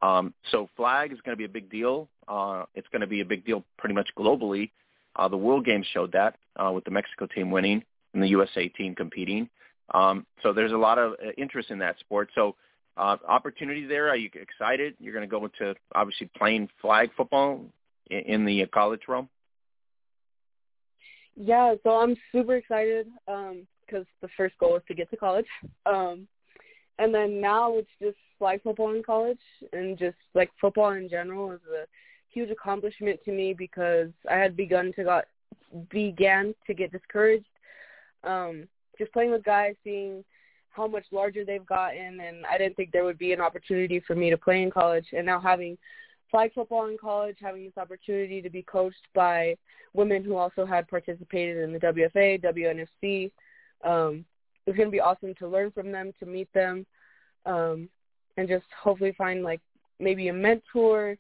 Um, 0.02 0.34
so 0.52 0.70
flag 0.78 1.12
is 1.12 1.20
going 1.22 1.34
to 1.34 1.38
be 1.38 1.46
a 1.46 1.50
big 1.50 1.70
deal. 1.70 2.08
Uh, 2.28 2.64
it's 2.74 2.88
going 2.90 3.02
to 3.02 3.08
be 3.08 3.22
a 3.22 3.26
big 3.26 3.46
deal 3.46 3.66
pretty 3.78 3.96
much 3.96 4.10
globally. 4.18 4.72
Uh, 5.20 5.28
the 5.28 5.38
World 5.38 5.66
Games 5.66 5.86
showed 5.94 6.14
that 6.14 6.38
uh, 6.56 6.72
with 6.72 6.86
the 6.86 6.92
Mexico 6.92 7.28
team 7.28 7.52
winning 7.52 7.84
and 8.14 8.24
the 8.24 8.30
USA 8.30 8.70
team 8.70 8.96
competing. 8.96 9.50
Um, 9.94 10.26
so 10.42 10.54
there's 10.54 10.72
a 10.72 10.78
lot 10.78 10.98
of 10.98 11.14
uh, 11.14 11.32
interest 11.38 11.72
in 11.72 11.80
that 11.80 12.00
sport. 12.00 12.30
So 12.36 12.56
uh, 12.96 13.18
opportunity 13.28 13.86
there. 13.86 14.08
Are 14.08 14.16
you 14.16 14.30
excited? 14.34 14.96
You're 14.98 15.14
going 15.14 15.28
to 15.28 15.30
go 15.30 15.44
into 15.44 15.76
obviously 15.94 16.30
playing 16.38 16.70
flag 16.82 17.10
football 17.18 17.66
in, 18.10 18.20
in 18.20 18.46
the 18.46 18.66
college 18.68 19.02
realm. 19.10 19.28
Yeah, 21.36 21.76
so 21.84 21.92
I'm 21.92 22.16
super 22.32 22.56
excited 22.56 23.08
because 23.26 23.66
um, 23.94 24.06
the 24.22 24.30
first 24.38 24.58
goal 24.58 24.78
is 24.78 24.84
to 24.88 24.94
get 24.94 25.10
to 25.12 25.18
college, 25.18 25.46
um, 25.86 26.28
and 26.98 27.14
then 27.14 27.40
now 27.40 27.78
it's 27.78 27.90
just 28.02 28.18
flag 28.38 28.62
football 28.64 28.94
in 28.94 29.04
college 29.04 29.40
and 29.74 29.98
just 29.98 30.18
like 30.34 30.50
football 30.60 30.92
in 30.92 31.10
general 31.10 31.52
is 31.52 31.62
a 31.74 31.86
huge 32.40 32.52
accomplishment 32.52 33.20
to 33.26 33.32
me 33.32 33.54
because 33.54 34.10
I 34.30 34.38
had 34.38 34.56
begun 34.56 34.94
to 34.96 35.04
got 35.04 35.26
began 35.90 36.56
to 36.68 36.74
get 36.74 36.92
discouraged. 36.92 37.46
Um, 38.24 38.68
just 38.98 39.12
playing 39.12 39.32
with 39.32 39.44
guys, 39.44 39.76
seeing 39.84 40.24
how 40.70 40.88
much 40.88 41.06
larger 41.12 41.44
they've 41.44 41.66
gotten, 41.66 42.22
and 42.22 42.46
I 42.46 42.58
didn't 42.58 42.76
think 42.78 42.92
there 42.92 43.04
would 43.04 43.18
be 43.18 43.34
an 43.34 43.42
opportunity 43.42 44.00
for 44.00 44.16
me 44.16 44.30
to 44.30 44.38
play 44.38 44.64
in 44.64 44.72
college. 44.72 45.08
And 45.12 45.26
now 45.26 45.40
having 45.40 45.78
flag 46.32 46.54
football 46.54 46.88
in 46.88 46.98
college, 46.98 47.38
having 47.42 47.66
this 47.66 47.78
opportunity 47.78 48.42
to 48.42 48.50
be 48.50 48.64
coached 48.64 49.08
by 49.14 49.58
women 49.94 50.24
who 50.24 50.38
also 50.38 50.66
had 50.66 50.88
participated 50.88 51.58
in 51.58 51.74
the 51.74 51.80
WFA, 51.80 52.42
WNFC, 52.42 53.32
um, 53.84 54.24
it's 54.66 54.78
going 54.78 54.88
to 54.88 54.92
be 54.92 55.02
awesome 55.02 55.34
to 55.36 55.48
learn 55.48 55.72
from 55.72 55.92
them, 55.92 56.14
to 56.20 56.26
meet 56.26 56.52
them, 56.54 56.86
um, 57.46 57.90
and 58.38 58.48
just 58.48 58.66
hopefully 58.82 59.14
find 59.18 59.44
like 59.44 59.62
maybe 60.00 60.30
a 60.30 60.34
mentor 60.34 61.18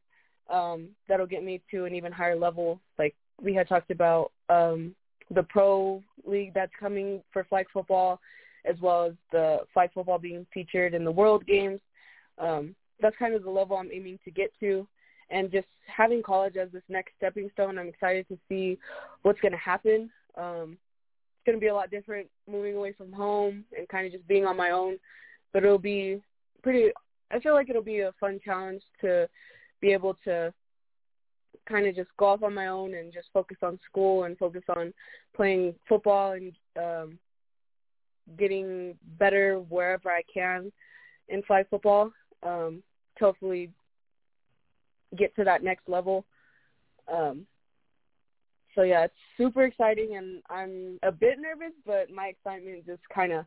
um, 0.50 0.90
that'll 1.08 1.28
get 1.28 1.44
me 1.44 1.62
to 1.72 1.86
an 1.86 1.96
even 1.96 2.12
higher 2.12 2.36
level. 2.36 2.80
Like 2.98 3.16
we 3.42 3.54
had 3.54 3.68
talked 3.68 3.92
about 3.92 4.32
um, 4.50 4.96
the 5.34 5.44
pro 5.44 6.04
league 6.26 6.54
that's 6.54 6.72
coming 6.80 7.22
for 7.32 7.44
flag 7.46 7.68
football, 7.72 8.20
as 8.66 8.76
well 8.82 9.06
as 9.06 9.14
the 9.32 9.60
flag 9.74 9.92
football 9.94 10.20
being 10.20 10.46
featured 10.54 10.94
in 10.94 11.04
the 11.04 11.12
World 11.12 11.46
Games. 11.46 11.80
Um, 12.38 12.76
that's 13.02 13.16
kind 13.18 13.34
of 13.34 13.44
the 13.44 13.50
level 13.50 13.78
I'm 13.78 13.92
aiming 13.92 14.20
to 14.26 14.32
get 14.32 14.52
to. 14.60 14.88
And 15.30 15.52
just 15.52 15.68
having 15.86 16.24
college 16.24 16.58
as 16.58 16.72
this 16.72 16.82
next 16.90 17.14
stepping 17.18 17.50
stone, 17.54 17.78
I'm 17.78 17.88
excited 17.88 18.28
to 18.30 18.38
see 18.50 18.80
what's 19.22 19.40
going 19.40 19.52
to 19.52 19.58
happen. 19.58 20.10
Um, 20.36 20.78
it's 21.36 21.46
going 21.46 21.58
to 21.58 21.62
be 21.62 21.68
a 21.68 21.74
lot 21.74 21.92
different 21.92 22.28
moving 22.50 22.76
away 22.76 22.94
from 22.94 23.14
home 23.14 23.64
and 23.78 23.88
kind 23.90 24.08
of 24.08 24.12
just 24.12 24.28
being 24.28 24.46
on 24.46 24.58
my 24.58 24.72
own. 24.72 24.98
But 25.54 25.64
it'll 25.64 25.78
be 25.78 26.22
pretty. 26.64 26.92
I 27.32 27.40
feel 27.40 27.54
like 27.54 27.70
it'll 27.70 27.84
be 27.84 28.02
a 28.02 28.14
fun 28.20 28.40
challenge 28.44 28.82
to 29.02 29.30
be 29.82 29.94
able 29.94 30.16
to 30.26 30.54
kind 31.68 31.86
of 31.86 31.96
just 31.96 32.10
go 32.18 32.28
off 32.28 32.44
on 32.44 32.54
my 32.54 32.68
own 32.68 32.96
and 32.96 33.14
just 33.14 33.28
focus 33.34 33.58
on 33.62 33.80
school 33.90 34.24
and 34.24 34.38
focus 34.38 34.64
on 34.76 34.94
playing 35.36 35.76
football 35.88 36.32
and 36.34 36.54
um, 36.78 37.20
getting 38.38 38.96
better 39.18 39.60
wherever 39.70 40.10
I 40.10 40.22
can 40.32 40.72
in 41.28 41.44
flag 41.44 41.68
football 41.70 42.12
um, 42.44 42.82
to 43.18 43.26
hopefully 43.26 43.72
get 45.18 45.36
to 45.36 45.44
that 45.44 45.64
next 45.64 45.88
level. 45.88 46.26
Um, 47.12 47.46
so 48.76 48.84
yeah, 48.84 49.06
it's 49.06 49.14
super 49.38 49.64
exciting, 49.64 50.16
and 50.16 50.42
I'm 50.50 51.00
a 51.04 51.12
bit 51.12 51.38
nervous, 51.40 51.74
but 51.86 52.12
my 52.12 52.28
excitement 52.28 52.86
just 52.86 53.02
kind 53.14 53.32
of 53.32 53.46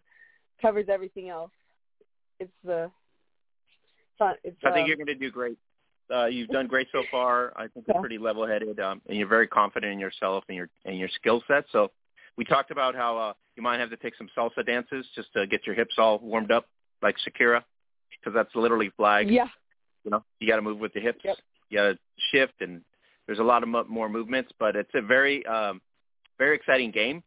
covers 0.60 0.86
everything 0.88 1.28
else. 1.28 1.52
It's 2.40 2.52
the 2.64 2.90
uh, 4.20 4.32
it's, 4.44 4.56
I 4.64 4.70
think 4.70 4.84
uh, 4.84 4.86
you're 4.86 4.96
going 4.96 5.06
to 5.06 5.14
do 5.14 5.30
great. 5.30 5.58
Uh, 6.12 6.26
you've 6.26 6.48
done 6.48 6.66
great 6.66 6.88
so 6.92 7.02
far. 7.10 7.52
I 7.56 7.68
think 7.68 7.86
you're 7.88 8.00
pretty 8.00 8.18
level-headed, 8.18 8.78
um, 8.80 9.00
and 9.08 9.16
you're 9.16 9.28
very 9.28 9.46
confident 9.46 9.92
in 9.92 9.98
yourself 9.98 10.44
and 10.48 10.56
your 10.56 10.68
and 10.84 10.98
your 10.98 11.08
skill 11.08 11.42
set. 11.48 11.64
So, 11.72 11.90
we 12.36 12.44
talked 12.44 12.70
about 12.70 12.94
how 12.94 13.16
uh, 13.18 13.32
you 13.56 13.62
might 13.62 13.80
have 13.80 13.90
to 13.90 13.96
take 13.96 14.14
some 14.16 14.28
salsa 14.36 14.64
dances 14.64 15.06
just 15.14 15.32
to 15.34 15.46
get 15.46 15.66
your 15.66 15.74
hips 15.74 15.94
all 15.98 16.18
warmed 16.18 16.50
up, 16.50 16.66
like 17.02 17.16
Shakira, 17.26 17.62
because 18.18 18.34
that's 18.34 18.54
literally 18.54 18.90
flag. 18.96 19.30
Yeah. 19.30 19.46
You 20.04 20.10
know, 20.10 20.24
you 20.40 20.48
got 20.48 20.56
to 20.56 20.62
move 20.62 20.78
with 20.78 20.92
the 20.92 21.00
hips. 21.00 21.20
Yep. 21.24 21.36
You 21.70 21.78
got 21.78 21.84
to 21.84 21.98
shift, 22.32 22.54
and 22.60 22.82
there's 23.26 23.38
a 23.38 23.44
lot 23.44 23.62
of 23.62 23.68
mo- 23.68 23.86
more 23.88 24.08
movements. 24.08 24.50
But 24.58 24.76
it's 24.76 24.90
a 24.94 25.02
very, 25.02 25.44
um, 25.46 25.80
very 26.38 26.56
exciting 26.56 26.90
game, 26.90 27.22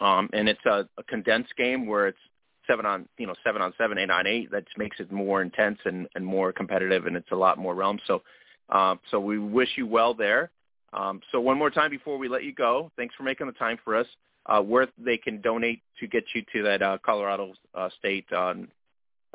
um, 0.00 0.30
and 0.32 0.48
it's 0.48 0.64
a, 0.66 0.88
a 0.98 1.02
condensed 1.08 1.54
game 1.56 1.86
where 1.86 2.06
it's 2.08 2.18
seven 2.66 2.86
on 2.86 3.08
you 3.18 3.26
know 3.26 3.34
seven 3.44 3.62
on 3.62 3.72
seven, 3.78 3.98
eight 3.98 4.10
on 4.10 4.26
eight. 4.26 4.50
That 4.50 4.64
makes 4.76 5.00
it 5.00 5.10
more 5.12 5.42
intense 5.42 5.78
and, 5.84 6.08
and 6.14 6.24
more 6.24 6.52
competitive, 6.52 7.06
and 7.06 7.16
it's 7.16 7.30
a 7.30 7.36
lot 7.36 7.58
more 7.58 7.74
realm. 7.74 7.98
So, 8.06 8.22
uh, 8.68 8.96
so 9.10 9.20
we 9.20 9.38
wish 9.38 9.70
you 9.76 9.86
well 9.86 10.14
there. 10.14 10.50
Um, 10.92 11.20
so 11.30 11.40
one 11.40 11.58
more 11.58 11.70
time 11.70 11.90
before 11.90 12.18
we 12.18 12.28
let 12.28 12.44
you 12.44 12.52
go, 12.52 12.90
thanks 12.96 13.14
for 13.14 13.22
making 13.22 13.46
the 13.46 13.52
time 13.54 13.78
for 13.84 13.96
us. 13.96 14.06
Uh, 14.44 14.60
where 14.60 14.88
they 14.98 15.16
can 15.16 15.40
donate 15.40 15.82
to 16.00 16.08
get 16.08 16.24
you 16.34 16.42
to 16.52 16.64
that 16.64 16.82
uh, 16.82 16.98
Colorado 17.04 17.52
uh, 17.76 17.88
State 18.00 18.26
um, 18.32 18.66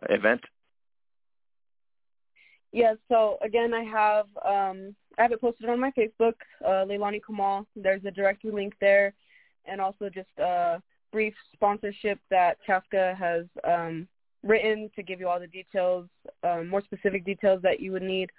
event. 0.09 0.41
Yeah. 2.73 2.95
So 3.07 3.37
again, 3.41 3.73
I 3.73 3.83
have 3.83 4.25
um, 4.45 4.95
I 5.17 5.21
have 5.21 5.31
it 5.31 5.41
posted 5.41 5.69
on 5.69 5.79
my 5.79 5.91
Facebook, 5.91 6.33
uh, 6.65 6.85
Leilani 6.85 7.21
Caamal. 7.21 7.65
There's 7.75 8.03
a 8.05 8.11
direct 8.11 8.43
link 8.43 8.73
there, 8.81 9.13
and 9.65 9.79
also 9.79 10.09
just 10.09 10.37
uh, 10.37 10.79
brief 11.11 11.33
sponsorship 11.53 12.19
that 12.29 12.57
Kafka 12.67 13.15
has 13.17 13.45
um, 13.63 14.07
written 14.43 14.89
to 14.95 15.03
give 15.03 15.19
you 15.19 15.27
all 15.27 15.39
the 15.39 15.47
details, 15.47 16.07
um, 16.43 16.67
more 16.67 16.81
specific 16.81 17.25
details 17.25 17.61
that 17.63 17.79
you 17.79 17.91
would 17.91 18.03
need, 18.03 18.29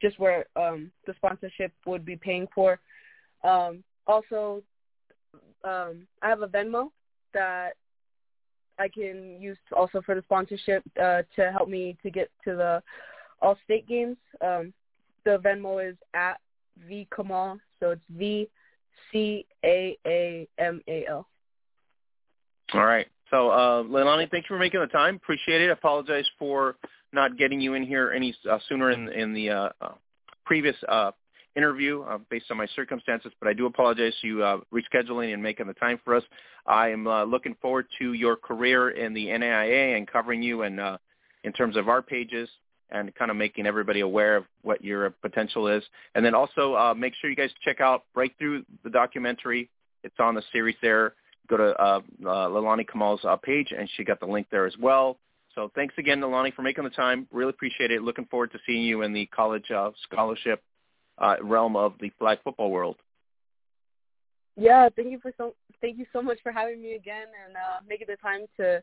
just 0.00 0.18
where 0.18 0.46
um, 0.56 0.90
the 1.06 1.14
sponsorship 1.16 1.72
would 1.86 2.04
be 2.04 2.16
paying 2.16 2.46
for. 2.54 2.78
Um, 3.44 3.82
also, 4.06 4.62
um, 5.64 6.06
I 6.22 6.28
have 6.28 6.42
a 6.42 6.48
Venmo 6.48 6.90
that 7.34 7.72
I 8.78 8.88
can 8.88 9.40
use 9.40 9.58
also 9.76 10.00
for 10.04 10.14
the 10.14 10.22
sponsorship 10.22 10.82
uh, 11.00 11.22
to 11.36 11.52
help 11.52 11.68
me 11.68 11.96
to 12.02 12.10
get 12.10 12.30
to 12.44 12.54
the 12.54 12.82
all 13.42 13.58
state 13.64 13.88
games. 13.88 14.16
Um, 14.40 14.72
the 15.24 15.38
Venmo 15.38 15.86
is 15.86 15.96
at 16.14 16.38
V 16.88 17.06
Caamal, 17.12 17.58
so 17.80 17.90
it's 17.90 18.02
V 18.10 18.48
C 19.10 19.46
A 19.64 19.96
A 20.06 20.48
M 20.58 20.80
A 20.88 21.06
L. 21.08 21.26
All 22.74 22.84
right. 22.84 23.06
So, 23.30 23.50
uh, 23.50 23.82
Leilani, 23.82 24.30
thank 24.30 24.44
you 24.44 24.56
for 24.56 24.58
making 24.58 24.80
the 24.80 24.86
time. 24.86 25.16
Appreciate 25.16 25.60
it. 25.60 25.68
I 25.68 25.72
apologize 25.72 26.24
for 26.38 26.76
not 27.12 27.36
getting 27.36 27.60
you 27.60 27.74
in 27.74 27.82
here 27.82 28.12
any 28.12 28.34
uh, 28.50 28.58
sooner 28.68 28.90
in, 28.90 29.08
in 29.10 29.32
the 29.34 29.50
uh, 29.50 29.68
uh, 29.80 29.92
previous 30.44 30.76
uh, 30.88 31.10
interview 31.56 32.02
uh, 32.02 32.18
based 32.30 32.46
on 32.50 32.56
my 32.56 32.66
circumstances, 32.74 33.32
but 33.40 33.48
I 33.48 33.52
do 33.52 33.66
apologize 33.66 34.14
to 34.22 34.26
you 34.26 34.42
uh, 34.42 34.58
rescheduling 34.72 35.34
and 35.34 35.42
making 35.42 35.66
the 35.66 35.74
time 35.74 36.00
for 36.04 36.14
us. 36.14 36.22
I 36.66 36.88
am 36.88 37.06
uh, 37.06 37.24
looking 37.24 37.56
forward 37.60 37.86
to 37.98 38.12
your 38.12 38.36
career 38.36 38.90
in 38.90 39.12
the 39.12 39.26
NAIA 39.26 39.96
and 39.96 40.06
covering 40.06 40.42
you 40.42 40.62
and 40.62 40.78
uh, 40.78 40.98
in 41.44 41.52
terms 41.52 41.76
of 41.76 41.88
our 41.88 42.00
pages 42.00 42.48
and 42.90 43.14
kind 43.14 43.30
of 43.30 43.36
making 43.36 43.66
everybody 43.66 44.00
aware 44.00 44.36
of 44.36 44.44
what 44.62 44.82
your 44.82 45.10
potential 45.10 45.68
is. 45.68 45.82
And 46.14 46.24
then 46.24 46.34
also 46.34 46.74
uh, 46.74 46.94
make 46.94 47.12
sure 47.20 47.28
you 47.28 47.36
guys 47.36 47.50
check 47.62 47.80
out 47.80 48.04
Breakthrough, 48.14 48.62
the 48.84 48.90
documentary. 48.90 49.68
It's 50.04 50.14
on 50.18 50.34
the 50.34 50.42
series 50.52 50.76
there 50.80 51.14
go 51.48 51.56
to 51.56 51.80
uh, 51.80 52.00
uh, 52.24 52.48
Leilani 52.48 52.86
Caamal's 52.86 53.20
uh, 53.24 53.36
page, 53.36 53.72
and 53.76 53.88
she 53.96 54.04
got 54.04 54.20
the 54.20 54.26
link 54.26 54.46
there 54.50 54.66
as 54.66 54.76
well. 54.78 55.18
So 55.54 55.70
thanks 55.74 55.94
again, 55.98 56.20
Leilani, 56.20 56.54
for 56.54 56.62
making 56.62 56.84
the 56.84 56.90
time. 56.90 57.26
Really 57.32 57.50
appreciate 57.50 57.90
it. 57.90 58.02
Looking 58.02 58.26
forward 58.26 58.52
to 58.52 58.58
seeing 58.66 58.82
you 58.82 59.02
in 59.02 59.12
the 59.12 59.26
college 59.26 59.70
uh, 59.70 59.90
scholarship 60.04 60.62
uh, 61.18 61.36
realm 61.42 61.76
of 61.76 61.94
the 62.00 62.10
flag 62.18 62.38
football 62.44 62.70
world. 62.70 62.96
Yeah, 64.56 64.88
thank 64.94 65.10
you 65.10 65.20
for 65.20 65.32
so 65.36 65.54
thank 65.80 65.98
you 65.98 66.06
so 66.12 66.20
much 66.20 66.38
for 66.42 66.50
having 66.50 66.82
me 66.82 66.94
again 66.94 67.26
and 67.46 67.56
uh, 67.56 67.80
making 67.88 68.08
the 68.08 68.16
time 68.16 68.42
to 68.56 68.82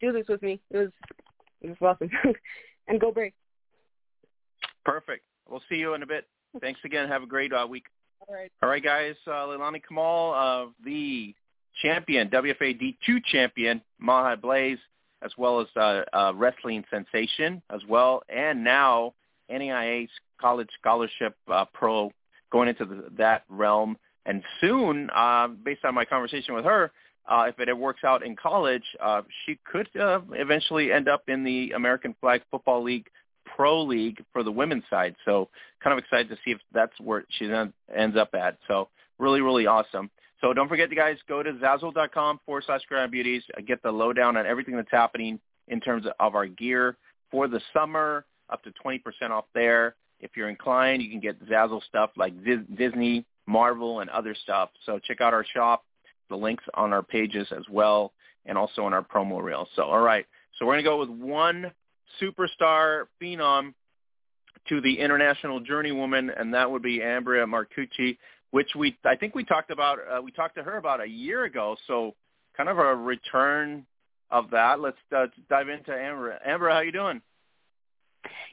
do 0.00 0.12
this 0.12 0.26
with 0.28 0.40
me. 0.42 0.60
It 0.70 0.78
was 0.78 0.90
it 1.62 1.68
was 1.68 1.76
awesome. 1.80 2.10
and 2.88 3.00
go 3.00 3.10
break. 3.10 3.34
Perfect. 4.84 5.24
We'll 5.48 5.62
see 5.68 5.76
you 5.76 5.94
in 5.94 6.02
a 6.02 6.06
bit. 6.06 6.26
Thanks 6.60 6.80
again. 6.84 7.08
Have 7.08 7.22
a 7.22 7.26
great 7.26 7.52
uh, 7.52 7.66
week. 7.68 7.86
All 8.28 8.34
right. 8.34 8.50
All 8.62 8.68
right, 8.68 8.82
guys. 8.82 9.14
Uh, 9.26 9.30
Leilani 9.30 9.80
Kamal 9.86 10.34
of 10.34 10.72
the 10.84 11.34
champion, 11.80 12.28
WFA 12.28 12.80
D2 12.80 13.24
champion, 13.24 13.82
Maha 13.98 14.36
Blaze, 14.36 14.78
as 15.22 15.32
well 15.36 15.60
as 15.60 15.66
uh, 15.76 16.02
uh, 16.12 16.32
wrestling 16.34 16.84
sensation 16.90 17.62
as 17.70 17.80
well, 17.88 18.22
and 18.28 18.62
now 18.62 19.14
NAIA 19.50 20.08
college 20.40 20.68
scholarship 20.78 21.34
uh, 21.50 21.64
pro 21.72 22.12
going 22.52 22.68
into 22.68 22.84
the, 22.84 23.04
that 23.16 23.44
realm. 23.48 23.96
And 24.26 24.42
soon, 24.60 25.08
uh, 25.14 25.48
based 25.48 25.84
on 25.84 25.94
my 25.94 26.04
conversation 26.04 26.54
with 26.54 26.64
her, 26.64 26.90
uh, 27.28 27.46
if 27.48 27.58
it 27.58 27.76
works 27.76 28.04
out 28.04 28.24
in 28.24 28.36
college, 28.36 28.84
uh, 29.00 29.22
she 29.44 29.58
could 29.64 29.88
uh, 29.96 30.20
eventually 30.32 30.92
end 30.92 31.08
up 31.08 31.24
in 31.28 31.42
the 31.44 31.72
American 31.72 32.14
Flag 32.20 32.42
Football 32.50 32.82
League 32.82 33.08
Pro 33.44 33.82
League 33.82 34.22
for 34.32 34.42
the 34.42 34.52
women's 34.52 34.84
side. 34.90 35.16
So 35.24 35.48
kind 35.82 35.92
of 35.92 35.98
excited 35.98 36.28
to 36.28 36.36
see 36.44 36.52
if 36.52 36.58
that's 36.72 36.92
where 37.00 37.24
she 37.30 37.50
ends 37.94 38.16
up 38.16 38.34
at. 38.34 38.58
So 38.68 38.88
really, 39.18 39.40
really 39.40 39.66
awesome. 39.66 40.10
So 40.46 40.52
don't 40.52 40.68
forget, 40.68 40.90
you 40.90 40.96
guys, 40.96 41.16
go 41.28 41.42
to 41.42 41.54
Zazzle.com 41.54 42.38
forward 42.46 42.62
slash 42.66 42.82
Gridiron 42.88 43.10
Beauties. 43.10 43.42
Uh, 43.58 43.62
get 43.66 43.82
the 43.82 43.90
lowdown 43.90 44.36
on 44.36 44.46
everything 44.46 44.76
that's 44.76 44.92
happening 44.92 45.40
in 45.66 45.80
terms 45.80 46.06
of 46.20 46.36
our 46.36 46.46
gear 46.46 46.96
for 47.32 47.48
the 47.48 47.60
summer, 47.72 48.24
up 48.48 48.62
to 48.62 48.70
20% 48.84 49.00
off 49.30 49.46
there. 49.54 49.96
If 50.20 50.36
you're 50.36 50.48
inclined, 50.48 51.02
you 51.02 51.10
can 51.10 51.18
get 51.18 51.44
Zazzle 51.48 51.82
stuff 51.88 52.10
like 52.16 52.32
Disney, 52.76 53.26
Marvel, 53.48 53.98
and 53.98 54.10
other 54.10 54.36
stuff. 54.40 54.70
So 54.84 55.00
check 55.00 55.20
out 55.20 55.34
our 55.34 55.44
shop. 55.52 55.84
The 56.28 56.36
links 56.36 56.62
on 56.74 56.92
our 56.92 57.02
pages 57.02 57.48
as 57.50 57.64
well, 57.68 58.12
and 58.44 58.56
also 58.56 58.84
on 58.84 58.94
our 58.94 59.02
promo 59.02 59.42
reel. 59.42 59.66
So 59.74 59.82
all 59.82 60.00
right, 60.00 60.26
so 60.58 60.66
we're 60.66 60.74
gonna 60.74 60.84
go 60.84 61.00
with 61.00 61.10
one 61.10 61.72
superstar 62.22 63.06
phenom 63.20 63.74
to 64.68 64.80
the 64.80 64.98
international 64.98 65.60
journeywoman, 65.60 66.30
and 66.40 66.54
that 66.54 66.70
would 66.70 66.82
be 66.82 66.98
Ambra 66.98 67.44
Marcucci 67.46 68.16
which 68.50 68.70
we 68.76 68.96
I 69.04 69.16
think 69.16 69.34
we 69.34 69.44
talked 69.44 69.70
about 69.70 69.98
uh, 69.98 70.22
we 70.22 70.30
talked 70.30 70.56
to 70.56 70.62
her 70.62 70.76
about 70.76 71.00
a 71.00 71.08
year 71.08 71.44
ago. 71.44 71.76
So 71.86 72.14
kind 72.56 72.68
of 72.68 72.78
a 72.78 72.94
return 72.94 73.86
of 74.30 74.50
that. 74.50 74.80
Let's 74.80 74.96
uh, 75.14 75.26
dive 75.48 75.68
into 75.68 75.92
Amber. 75.92 76.38
Amber, 76.44 76.70
how 76.70 76.80
you 76.80 76.92
doing? 76.92 77.20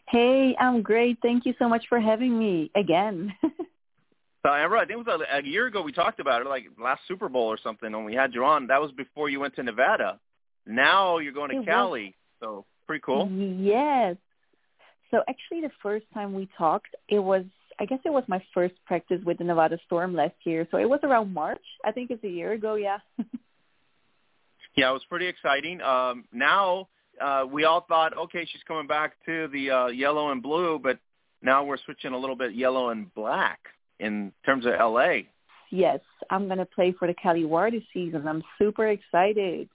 Hey, 0.10 0.56
I'm 0.60 0.82
great. 0.82 1.18
Thank 1.22 1.46
you 1.46 1.54
so 1.58 1.68
much 1.68 1.86
for 1.88 2.00
having 2.00 2.38
me 2.38 2.70
again. 2.76 3.34
so 3.42 4.54
Amber, 4.54 4.78
I 4.78 4.86
think 4.86 5.00
it 5.00 5.08
was 5.08 5.22
a, 5.32 5.38
a 5.38 5.44
year 5.44 5.68
ago 5.68 5.82
we 5.82 5.92
talked 5.92 6.20
about 6.20 6.42
it, 6.42 6.48
like 6.48 6.66
last 6.82 7.02
Super 7.08 7.30
Bowl 7.30 7.48
or 7.48 7.58
something, 7.64 7.94
and 7.94 8.06
we 8.06 8.14
had 8.14 8.34
you 8.34 8.44
on. 8.46 8.68
That 8.68 8.82
was 8.82 8.92
before 8.92 9.30
you 9.30 9.40
went 9.40 9.56
to 9.56 9.64
Nevada. 9.64 10.20
Now 10.66 11.18
you're 11.18 11.34
going 11.34 11.52
to 11.52 11.62
it 11.62 11.66
Cali, 11.66 12.16
was. 12.42 12.48
so 12.48 12.66
pretty 12.86 13.02
cool. 13.06 13.30
Yes. 13.32 14.18
So 15.12 15.22
actually, 15.28 15.62
the 15.62 15.72
first 15.82 16.06
time 16.14 16.34
we 16.34 16.50
talked, 16.58 16.96
it 17.08 17.20
was 17.20 17.46
I 17.84 17.86
guess 17.86 18.00
it 18.06 18.14
was 18.14 18.24
my 18.30 18.42
first 18.54 18.76
practice 18.86 19.20
with 19.26 19.40
the 19.40 19.44
Nevada 19.44 19.78
Storm 19.86 20.16
last 20.16 20.36
year. 20.46 20.66
So 20.72 20.78
it 20.78 20.88
was 20.88 21.02
around 21.04 21.34
March. 21.34 21.66
I 21.84 21.92
think 21.92 22.12
it's 22.12 22.24
a 22.24 22.30
year 22.30 22.54
ago. 22.54 22.76
Yeah. 22.76 23.00
yeah, 24.78 24.90
it 24.90 24.94
was 24.94 25.04
pretty 25.10 25.28
exciting. 25.28 25.82
Um, 25.82 26.24
now 26.32 26.88
uh, 27.20 27.44
we 27.46 27.66
all 27.66 27.82
thought, 27.82 28.18
okay, 28.18 28.48
she's 28.50 28.62
coming 28.66 28.88
back 28.88 29.16
to 29.26 29.50
the 29.50 29.70
uh, 29.70 29.88
yellow 29.88 30.32
and 30.32 30.42
blue, 30.42 30.80
but 30.82 30.98
now 31.42 31.66
we're 31.66 31.78
switching 31.84 32.14
a 32.14 32.18
little 32.18 32.38
bit 32.38 32.54
yellow 32.54 32.88
and 32.88 33.14
black 33.16 33.60
in 34.00 34.32
terms 34.46 34.66
of 34.66 34.72
LA. 34.80 35.24
Yes, 35.70 36.00
I'm 36.30 36.46
going 36.46 36.60
to 36.60 36.66
play 36.66 36.96
for 36.98 37.06
the 37.06 37.14
Cali 37.14 37.44
War 37.44 37.70
this 37.70 37.84
season. 37.94 38.26
I'm 38.26 38.44
super 38.60 38.88
excited. 38.88 39.68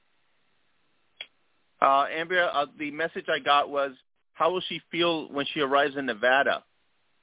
Uh, 1.78 2.06
Ambra, 2.06 2.48
uh, 2.54 2.66
the 2.78 2.90
message 2.90 3.26
I 3.28 3.38
got 3.38 3.68
was, 3.68 3.92
how 4.32 4.50
will 4.50 4.62
she 4.66 4.80
feel 4.90 5.30
when 5.30 5.44
she 5.52 5.60
arrives 5.60 5.94
in 5.98 6.06
Nevada? 6.06 6.64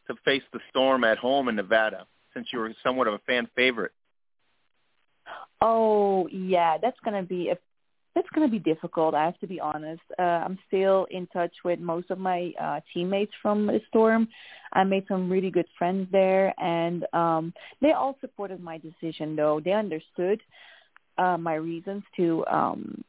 To 0.08 0.16
face 0.24 0.44
the 0.54 0.60
storm 0.70 1.04
at 1.04 1.18
home 1.18 1.48
in 1.48 1.56
Nevada 1.56 2.06
since 2.34 2.48
you 2.52 2.60
were 2.60 2.74
somewhat 2.84 3.08
of 3.08 3.14
a 3.14 3.20
fan 3.20 3.48
favorite? 3.56 3.92
Oh 5.62 6.28
yeah, 6.32 6.78
that's 6.82 7.00
gonna 7.04 7.24
be 7.24 7.50
a 7.50 7.58
that's 8.14 8.30
gonna 8.34 8.48
be 8.48 8.60
difficult. 8.60 9.14
I 9.14 9.26
have 9.26 9.40
to 9.40 9.48
be 9.48 9.60
honest. 9.60 10.02
Uh, 10.18 10.22
I'm 10.22 10.58
still 10.68 11.06
in 11.12 11.28
touch 11.28 11.54
with 11.64 11.80
most 11.80 12.12
of 12.12 12.18
my 12.18 12.54
uh, 12.62 12.80
teammates 12.94 13.34
from 13.42 13.68
the 13.68 13.82
storm. 13.90 14.28
I 14.74 14.84
made 14.84 15.06
some 15.08 15.30
really 15.30 15.52
good 15.52 15.68
friends 15.78 16.08
there, 16.12 16.54
and 16.60 17.06
um, 17.14 17.54
they 17.82 17.92
all 17.92 18.18
supported 18.22 18.62
my 18.62 18.78
decision. 18.80 19.36
Though 19.36 19.60
they 19.64 19.74
understood 19.74 20.42
uh, 21.18 21.38
my 21.38 21.56
reasons 21.56 22.04
to 22.18 22.46
um, 22.48 23.04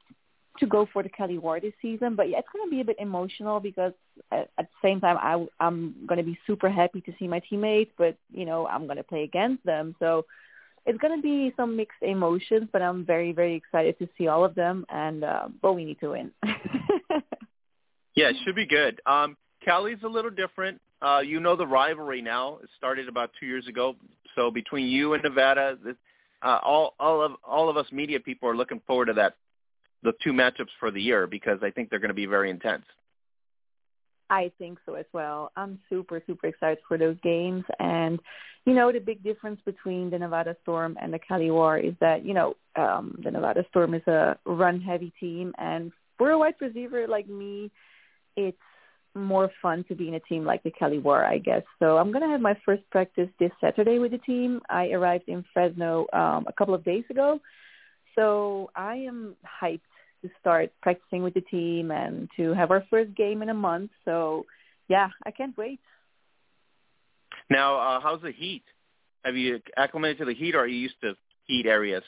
to 0.59 0.67
go 0.67 0.89
for 0.93 1.03
the 1.03 1.09
Cali 1.09 1.39
War 1.39 1.61
this 1.61 1.73
season. 1.81 2.17
But 2.17 2.29
yeah, 2.29 2.39
it's 2.39 2.49
going 2.53 2.67
to 2.67 2.71
be 2.71 2.81
a 2.81 2.85
bit 2.85 2.97
emotional 2.99 3.61
because 3.61 3.93
at, 4.33 4.51
at 4.59 4.69
the 4.71 4.89
same 4.89 5.01
time, 5.01 5.17
I, 5.21 5.47
I'm 5.65 5.95
going 6.07 6.19
to 6.19 6.25
be 6.25 6.39
super 6.47 6.71
happy 6.71 7.01
to 7.03 7.13
see 7.19 7.29
my 7.29 7.41
teammates, 7.41 7.93
but 7.97 8.17
you 8.33 8.45
know, 8.45 8.67
I'm 8.67 8.87
going 8.87 8.97
to 8.97 9.05
play 9.05 9.23
against 9.23 9.65
them. 9.65 9.95
So 9.99 10.27
it's 10.87 10.99
going 10.99 11.17
to 11.17 11.23
be 11.23 11.53
some 11.57 11.77
mixed 11.77 12.03
emotions, 12.03 12.69
but 12.73 12.81
I'm 12.83 13.05
very, 13.05 13.33
very 13.33 13.55
excited 13.55 13.99
to 13.99 14.09
see 14.17 14.29
all 14.29 14.45
of 14.45 14.55
them. 14.55 14.87
And 14.89 15.25
uh, 15.25 15.49
but 15.61 15.75
we 15.75 15.85
need 15.85 16.01
to 16.01 16.11
win. 16.11 16.31
yeah, 18.15 18.29
it 18.29 18.37
should 18.45 18.57
be 18.57 18.67
good. 18.67 19.01
Um, 19.07 19.37
Cali's 19.65 19.99
a 20.05 20.09
little 20.09 20.31
different. 20.31 20.81
Uh, 21.03 21.21
you 21.25 21.41
know 21.41 21.57
the 21.57 21.67
rivalry 21.67 22.23
now. 22.23 22.59
It 22.63 22.71
started 22.79 23.09
about 23.09 23.31
two 23.39 23.47
years 23.47 23.67
ago. 23.67 23.97
So 24.35 24.51
between 24.51 24.87
you 24.87 25.15
and 25.15 25.23
Nevada, 25.23 25.77
this, 25.85 25.97
uh, 26.43 26.59
all 26.63 26.95
all 27.01 27.23
of 27.23 27.33
all 27.45 27.69
of 27.69 27.77
us 27.77 27.87
media 27.91 28.21
people 28.21 28.49
are 28.49 28.57
looking 28.57 28.81
forward 28.87 29.07
to 29.07 29.15
that 29.15 29.35
the 30.07 30.13
two 30.23 30.33
matchups 30.33 30.75
for 30.79 30.91
the 30.91 31.03
year 31.03 31.27
because 31.27 31.59
I 31.63 31.71
think 31.71 31.91
they're 31.91 31.99
going 31.99 32.09
to 32.09 32.15
be 32.15 32.27
very 32.27 32.49
intense. 32.49 32.85
I 34.31 34.51
think 34.59 34.79
so 34.87 34.95
as 34.95 35.05
well. 35.13 35.53
I'm 35.57 35.79
super, 35.91 36.23
super 36.27 36.47
excited 36.47 36.79
for 36.89 36.97
those 36.97 37.17
games. 37.23 37.65
And, 37.79 38.19
you 38.65 38.75
know, 38.75 38.91
the 38.91 38.99
big 38.99 39.23
difference 39.23 39.61
between 39.65 40.11
the 40.11 40.19
Nevada 40.19 40.57
Storm 40.63 40.97
and 41.01 41.13
the 41.13 41.19
Cali 41.19 41.51
War 41.51 41.79
is 41.79 41.95
that, 42.01 42.25
you 42.25 42.35
know, 42.35 42.57
um, 42.77 43.19
the 43.23 43.31
Nevada 43.31 43.65
Storm 43.71 43.95
is 43.95 44.07
a 44.07 44.37
run-heavy 44.45 45.13
team. 45.21 45.53
And 45.59 45.93
for 46.19 46.31
a 46.31 46.39
wide 46.39 46.55
receiver 46.61 47.07
like 47.07 47.29
me, 47.29 47.71
it's 48.37 48.57
more 49.15 49.51
fun 49.63 49.85
to 49.89 49.95
be 49.95 50.09
in 50.09 50.15
a 50.15 50.21
team 50.21 50.45
like 50.45 50.63
the 50.63 50.71
Cali 50.71 50.99
War, 50.99 51.25
I 51.25 51.39
guess. 51.39 51.63
So 51.81 51.97
I'm 51.99 52.13
going 52.13 52.25
to 52.25 52.31
have 52.31 52.41
my 52.41 52.57
first 52.65 52.83
practice 52.91 53.29
this 53.41 53.53
Saturday 53.61 53.99
with 53.99 54.13
the 54.13 54.19
team. 54.19 54.61
I 54.69 54.91
arrived 54.91 55.29
in 55.29 55.45
Fresno 55.53 56.07
um, 56.13 56.47
a 56.47 56.53
couple 56.53 56.75
of 56.75 56.85
days 56.85 57.05
ago. 57.11 57.41
So 58.17 58.71
I 58.75 58.97
am 58.97 59.37
hyped 59.63 59.81
to 60.29 60.35
start 60.41 60.73
practicing 60.83 61.23
with 61.23 61.35
the 61.35 61.41
team 61.41 61.91
and 61.91 62.29
to 62.37 62.53
have 62.55 62.71
our 62.71 62.85
first 62.91 63.15
game 63.15 63.43
in 63.43 63.49
a 63.49 63.55
month. 63.55 63.91
So 64.05 64.47
yeah, 64.89 65.09
I 65.25 65.31
can't 65.31 65.57
wait. 65.57 65.81
Now, 67.51 67.77
uh, 67.77 68.01
how's 68.01 68.23
the 68.23 68.33
heat? 68.33 68.63
Have 69.25 69.37
you 69.37 69.61
acclimated 69.77 70.19
to 70.19 70.25
the 70.25 70.35
heat, 70.35 70.55
or 70.55 70.61
are 70.61 70.67
you 70.67 70.79
used 70.79 71.01
to 71.03 71.15
heat 71.45 71.67
areas 71.67 72.05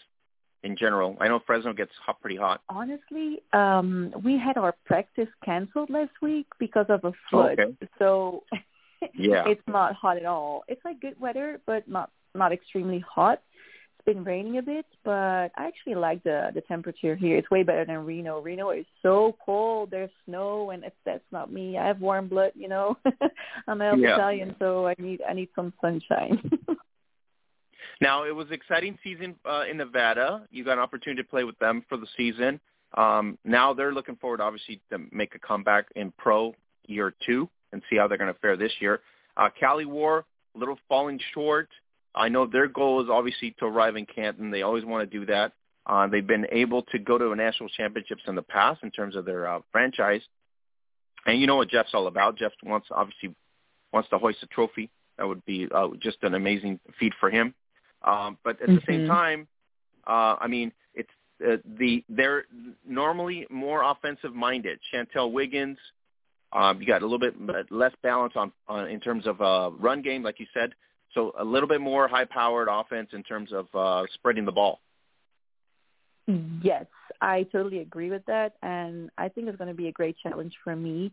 in 0.63 0.77
general? 0.77 1.17
I 1.21 1.29
know 1.29 1.41
Fresno 1.45 1.73
gets 1.73 1.91
hot, 2.05 2.21
pretty 2.21 2.37
hot. 2.37 2.61
Honestly, 2.69 3.43
um, 3.53 4.13
we 4.25 4.39
had 4.39 4.57
our 4.57 4.75
practice 4.85 5.29
canceled 5.45 5.91
last 5.91 6.13
week 6.23 6.47
because 6.59 6.87
of 6.89 7.05
a 7.05 7.13
flood. 7.31 7.59
Okay. 7.59 7.77
So 7.99 8.45
yeah, 9.15 9.45
it's 9.47 9.63
not 9.67 9.95
hot 9.95 10.17
at 10.17 10.27
all. 10.27 10.65
It's 10.69 10.85
like 10.85 11.01
good 11.01 11.19
weather, 11.21 11.61
but 11.67 11.89
not 11.89 12.11
not 12.35 12.53
extremely 12.53 13.01
hot 13.01 13.43
been 14.09 14.25
raining 14.25 14.57
a 14.57 14.63
bit, 14.63 14.87
but 15.05 15.51
I 15.55 15.67
actually 15.67 15.95
like 15.95 16.23
the 16.25 16.51
the 16.55 16.63
temperature 16.63 17.15
here. 17.15 17.37
It's 17.37 17.51
way 17.51 17.63
better 17.63 17.85
than 17.85 18.07
Reno. 18.07 18.41
Reno 18.41 18.71
is 18.71 18.87
so 19.03 19.37
cold. 19.45 19.91
There's 19.91 20.11
snow, 20.25 20.71
and 20.71 20.83
if 20.83 20.95
that's 21.05 21.25
not 21.31 21.53
me, 21.53 21.77
I 21.77 21.87
have 21.87 22.01
warm 22.01 22.27
blood. 22.29 22.53
You 22.55 22.69
know, 22.69 22.97
I'm 23.69 23.81
half 23.81 23.99
yeah. 23.99 24.15
Italian, 24.15 24.57
so 24.59 24.87
I 24.87 24.95
need 24.99 25.21
I 25.29 25.35
need 25.35 25.51
some 25.55 25.75
sunshine. 25.83 26.41
now 28.01 28.25
it 28.25 28.35
was 28.35 28.47
exciting 28.51 28.99
season 29.05 29.37
uh, 29.45 29.65
in 29.71 29.77
Nevada. 29.77 30.49
You 30.51 30.65
got 30.65 30.75
an 30.75 30.79
opportunity 30.79 31.23
to 31.23 31.29
play 31.29 31.45
with 31.45 31.59
them 31.59 31.85
for 31.87 31.99
the 31.99 32.07
season. 32.17 32.61
Um, 32.97 33.37
now 33.45 33.75
they're 33.75 33.93
looking 33.93 34.17
forward, 34.17 34.41
obviously, 34.41 34.81
to 34.91 35.01
make 35.13 35.35
a 35.35 35.39
comeback 35.39 35.87
in 35.97 36.15
pro 36.17 36.55
year 36.87 37.15
two 37.27 37.47
and 37.73 37.83
see 37.91 37.97
how 37.97 38.09
they're 38.09 38.17
going 38.17 38.33
to 38.33 38.41
fare 38.41 38.57
this 38.57 38.73
year. 38.81 39.01
Uh, 39.37 39.51
Cali 39.61 39.85
War, 39.85 40.25
a 40.57 40.59
little 40.59 40.79
falling 40.89 41.21
short. 41.35 41.69
I 42.15 42.29
know 42.29 42.47
their 42.47 42.69
goal 42.69 43.03
is 43.03 43.09
obviously 43.11 43.55
to 43.59 43.67
arrive 43.67 43.97
in 43.97 44.07
Canton. 44.07 44.51
They 44.51 44.63
always 44.63 44.85
want 44.85 45.09
to 45.09 45.19
do 45.19 45.27
that. 45.27 45.53
Uh, 45.87 46.07
they've 46.07 46.27
been 46.27 46.47
able 46.53 46.83
to 46.83 46.99
go 46.99 47.17
to 47.17 47.35
national 47.35 47.69
championships 47.71 48.23
in 48.27 48.35
the 48.35 48.43
past 48.43 48.83
in 48.83 48.91
terms 48.91 49.17
of 49.17 49.25
their 49.25 49.49
uh, 49.49 49.61
franchise. 49.73 50.21
And 51.27 51.41
you 51.41 51.47
know 51.47 51.57
what 51.57 51.71
Jeff's 51.71 51.95
all 51.95 52.07
about. 52.07 52.37
Jeff 52.37 52.53
wants 52.63 52.89
obviously 52.91 53.35
wants 53.93 54.09
to 54.11 54.19
hoist 54.19 54.43
a 54.43 54.47
trophy. 54.47 54.91
That 55.17 55.27
would 55.27 55.45
be 55.45 55.67
uh, 55.75 55.89
just 56.01 56.19
an 56.23 56.35
amazing 56.35 56.79
feat 56.99 57.13
for 57.19 57.31
him. 57.31 57.55
Um, 58.03 58.39
but 58.45 58.61
at 58.61 58.69
mm-hmm. 58.69 58.75
the 58.77 58.83
same 58.87 59.01
mm-hmm. 59.01 59.11
time, 59.11 59.49
uh, 60.07 60.37
I 60.41 60.47
mean, 60.47 60.73
it's 60.95 61.11
uh, 61.47 61.57
the 61.79 62.05
they're 62.09 62.45
normally 62.87 63.47
more 63.51 63.83
offensive 63.83 64.35
minded. 64.35 64.79
Chantel 64.93 65.33
Wiggins, 65.33 65.79
um, 66.53 66.81
you 66.81 66.87
got 66.87 67.03
a 67.03 67.07
little 67.07 67.19
bit 67.19 67.35
less 67.71 67.93
balance 68.03 68.35
on, 68.37 68.53
on 68.69 68.89
in 68.89 69.01
terms 69.01 69.27
of 69.27 69.41
uh, 69.41 69.71
run 69.79 70.03
game, 70.03 70.23
like 70.23 70.39
you 70.39 70.47
said. 70.55 70.75
So 71.15 71.33
a 71.39 71.45
little 71.45 71.69
bit 71.69 71.81
more 71.81 72.07
high-powered 72.09 72.69
offense 72.71 73.11
in 73.13 73.23
terms 73.23 73.51
of 73.53 73.67
uh, 73.75 74.07
spreading 74.15 74.45
the 74.45 74.53
ball. 74.53 74.81
Yes, 76.63 76.85
I 77.23 77.45
totally 77.45 77.79
agree 77.79 78.11
with 78.11 78.25
that, 78.27 78.55
and 78.63 79.11
I 79.17 79.31
think 79.31 79.49
it's 79.49 79.57
going 79.57 79.69
to 79.69 79.75
be 79.75 79.89
a 79.89 79.93
great 79.93 80.15
challenge 80.23 80.55
for 80.63 80.77
me. 80.77 81.11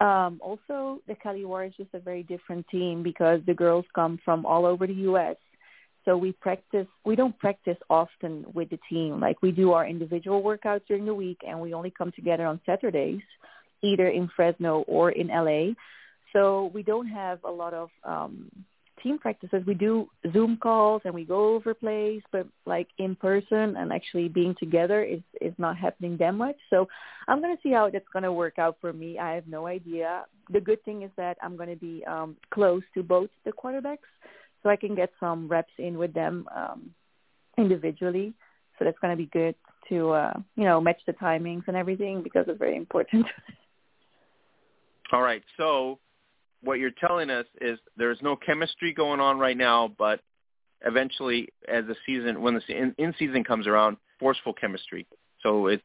Um, 0.00 0.40
also, 0.40 1.00
the 1.08 1.16
Cali 1.20 1.44
War 1.44 1.64
is 1.64 1.72
just 1.76 1.92
a 1.92 1.98
very 1.98 2.22
different 2.22 2.66
team 2.68 3.02
because 3.02 3.40
the 3.46 3.54
girls 3.54 3.84
come 3.94 4.18
from 4.24 4.46
all 4.46 4.64
over 4.64 4.86
the 4.86 4.94
U.S. 4.94 5.36
So 6.04 6.16
we 6.16 6.32
practice. 6.32 6.86
We 7.04 7.16
don't 7.16 7.36
practice 7.38 7.78
often 7.90 8.44
with 8.54 8.70
the 8.70 8.78
team. 8.88 9.20
Like 9.20 9.42
we 9.42 9.50
do 9.50 9.72
our 9.72 9.86
individual 9.86 10.42
workouts 10.42 10.86
during 10.86 11.04
the 11.04 11.14
week, 11.14 11.38
and 11.46 11.60
we 11.60 11.74
only 11.74 11.90
come 11.90 12.12
together 12.12 12.46
on 12.46 12.60
Saturdays, 12.66 13.22
either 13.82 14.08
in 14.08 14.30
Fresno 14.36 14.84
or 14.86 15.10
in 15.10 15.28
LA. 15.28 15.74
So 16.32 16.70
we 16.74 16.82
don't 16.82 17.08
have 17.08 17.40
a 17.44 17.50
lot 17.50 17.74
of 17.74 17.90
um, 18.04 18.50
team 19.04 19.18
practices. 19.18 19.62
We 19.66 19.74
do 19.74 20.08
Zoom 20.32 20.56
calls 20.56 21.02
and 21.04 21.14
we 21.14 21.24
go 21.24 21.54
over 21.54 21.74
plays, 21.74 22.22
but 22.32 22.48
like 22.66 22.88
in 22.98 23.14
person 23.14 23.76
and 23.76 23.92
actually 23.92 24.28
being 24.28 24.56
together 24.58 25.04
is 25.04 25.20
is 25.40 25.54
not 25.58 25.76
happening 25.76 26.16
that 26.16 26.32
much. 26.32 26.56
So 26.70 26.88
I'm 27.28 27.40
gonna 27.40 27.58
see 27.62 27.70
how 27.70 27.88
that's 27.90 28.08
gonna 28.12 28.32
work 28.32 28.58
out 28.58 28.78
for 28.80 28.92
me. 28.92 29.18
I 29.18 29.34
have 29.34 29.46
no 29.46 29.68
idea. 29.68 30.24
The 30.50 30.60
good 30.60 30.82
thing 30.84 31.02
is 31.02 31.10
that 31.16 31.36
I'm 31.42 31.56
gonna 31.56 31.76
be 31.76 32.04
um, 32.06 32.36
close 32.50 32.82
to 32.94 33.02
both 33.04 33.30
the 33.44 33.52
quarterbacks, 33.52 34.10
so 34.62 34.70
I 34.70 34.76
can 34.76 34.96
get 34.96 35.12
some 35.20 35.46
reps 35.46 35.72
in 35.78 35.98
with 35.98 36.12
them 36.14 36.48
um, 36.56 36.90
individually. 37.56 38.34
So 38.78 38.84
that's 38.84 38.98
gonna 39.00 39.16
be 39.16 39.26
good 39.26 39.54
to 39.90 40.10
uh, 40.10 40.34
you 40.56 40.64
know 40.64 40.80
match 40.80 41.00
the 41.06 41.12
timings 41.12 41.68
and 41.68 41.76
everything 41.76 42.22
because 42.22 42.46
it's 42.48 42.58
very 42.58 42.76
important. 42.76 43.26
All 45.12 45.22
right, 45.22 45.44
so 45.58 45.98
what 46.64 46.78
you're 46.78 46.90
telling 46.90 47.30
us 47.30 47.46
is 47.60 47.78
there's 47.96 48.18
no 48.22 48.36
chemistry 48.36 48.92
going 48.92 49.20
on 49.20 49.38
right 49.38 49.56
now, 49.56 49.92
but 49.98 50.20
eventually, 50.84 51.48
as 51.68 51.84
the 51.86 51.96
season 52.06 52.42
when 52.42 52.54
the 52.54 52.62
in, 52.68 52.94
in 52.98 53.14
season 53.18 53.44
comes 53.44 53.66
around, 53.66 53.96
forceful 54.18 54.52
chemistry. 54.52 55.06
So 55.42 55.66
it's 55.68 55.82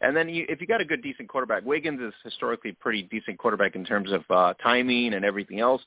and 0.00 0.16
then 0.16 0.28
you, 0.28 0.46
if 0.48 0.60
you 0.60 0.66
got 0.66 0.80
a 0.80 0.84
good 0.84 1.02
decent 1.02 1.28
quarterback, 1.28 1.64
Wiggins 1.64 2.00
is 2.00 2.14
historically 2.24 2.72
pretty 2.72 3.02
decent 3.02 3.38
quarterback 3.38 3.74
in 3.74 3.84
terms 3.84 4.10
of 4.12 4.22
uh, 4.30 4.54
timing 4.62 5.14
and 5.14 5.24
everything 5.24 5.60
else. 5.60 5.82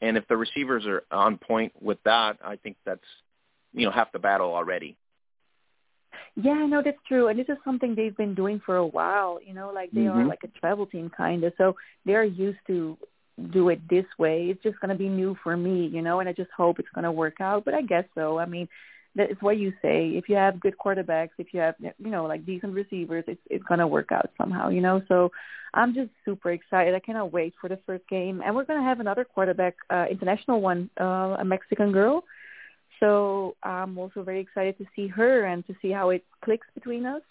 And 0.00 0.16
if 0.16 0.26
the 0.28 0.36
receivers 0.36 0.86
are 0.86 1.02
on 1.10 1.36
point 1.36 1.72
with 1.80 1.98
that, 2.04 2.38
I 2.42 2.56
think 2.56 2.76
that's 2.86 3.00
you 3.72 3.84
know 3.84 3.92
half 3.92 4.12
the 4.12 4.18
battle 4.18 4.54
already. 4.54 4.96
Yeah, 6.36 6.66
no, 6.66 6.80
that's 6.82 6.98
true. 7.06 7.28
And 7.28 7.38
this 7.38 7.48
is 7.48 7.58
something 7.64 7.94
they've 7.94 8.16
been 8.16 8.34
doing 8.34 8.60
for 8.64 8.76
a 8.76 8.86
while, 8.86 9.40
you 9.44 9.52
know, 9.52 9.72
like 9.74 9.90
they 9.90 10.02
mm-hmm. 10.02 10.20
are 10.20 10.24
like 10.24 10.40
a 10.44 10.58
travel 10.58 10.86
team 10.86 11.10
kind 11.14 11.44
of. 11.44 11.52
So 11.58 11.76
they're 12.04 12.24
used 12.24 12.58
to 12.68 12.96
do 13.50 13.68
it 13.68 13.80
this 13.88 14.06
way. 14.18 14.46
It's 14.50 14.62
just 14.62 14.80
going 14.80 14.90
to 14.90 14.94
be 14.94 15.08
new 15.08 15.36
for 15.42 15.56
me, 15.56 15.86
you 15.86 16.02
know, 16.02 16.20
and 16.20 16.28
I 16.28 16.32
just 16.32 16.50
hope 16.56 16.78
it's 16.78 16.88
going 16.94 17.04
to 17.04 17.12
work 17.12 17.40
out. 17.40 17.64
But 17.64 17.74
I 17.74 17.82
guess 17.82 18.04
so. 18.14 18.38
I 18.38 18.46
mean, 18.46 18.68
that's 19.14 19.40
what 19.40 19.58
you 19.58 19.72
say. 19.82 20.10
If 20.10 20.28
you 20.28 20.36
have 20.36 20.60
good 20.60 20.74
quarterbacks, 20.78 21.30
if 21.38 21.52
you 21.52 21.60
have, 21.60 21.74
you 21.80 22.10
know, 22.10 22.26
like 22.26 22.46
decent 22.46 22.74
receivers, 22.74 23.24
it's 23.26 23.40
it's 23.50 23.64
going 23.64 23.80
to 23.80 23.86
work 23.86 24.12
out 24.12 24.30
somehow, 24.38 24.68
you 24.68 24.80
know. 24.80 25.02
So 25.08 25.32
I'm 25.74 25.94
just 25.94 26.10
super 26.24 26.52
excited. 26.52 26.94
I 26.94 27.00
cannot 27.00 27.32
wait 27.32 27.54
for 27.60 27.68
the 27.68 27.78
first 27.86 28.06
game, 28.08 28.42
and 28.44 28.54
we're 28.54 28.64
going 28.64 28.78
to 28.78 28.84
have 28.84 29.00
another 29.00 29.24
quarterback, 29.24 29.76
uh, 29.90 30.06
international 30.10 30.60
one, 30.60 30.90
uh, 31.00 31.36
a 31.38 31.44
Mexican 31.44 31.92
girl. 31.92 32.24
So 33.00 33.56
I'm 33.62 33.98
also 33.98 34.22
very 34.22 34.40
excited 34.40 34.78
to 34.78 34.84
see 34.94 35.08
her 35.08 35.44
and 35.44 35.66
to 35.66 35.74
see 35.80 35.90
how 35.90 36.10
it 36.10 36.24
clicks 36.44 36.66
between 36.74 37.06
us. 37.06 37.22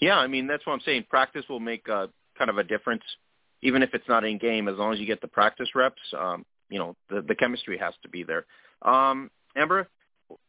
Yeah, 0.00 0.16
I 0.16 0.26
mean 0.26 0.48
that's 0.48 0.66
what 0.66 0.72
I'm 0.72 0.80
saying. 0.80 1.06
Practice 1.08 1.44
will 1.48 1.60
make 1.60 1.88
uh, 1.88 2.08
kind 2.36 2.50
of 2.50 2.58
a 2.58 2.64
difference 2.64 3.04
even 3.62 3.82
if 3.82 3.94
it's 3.94 4.08
not 4.08 4.24
in 4.24 4.38
game, 4.38 4.68
as 4.68 4.76
long 4.76 4.92
as 4.92 4.98
you 4.98 5.06
get 5.06 5.20
the 5.20 5.28
practice 5.28 5.68
reps, 5.74 6.00
um, 6.18 6.44
you 6.68 6.78
know, 6.78 6.96
the, 7.08 7.22
the 7.22 7.34
chemistry 7.34 7.78
has 7.78 7.94
to 8.02 8.08
be 8.08 8.22
there. 8.22 8.44
Um, 8.82 9.30
Amber, 9.56 9.88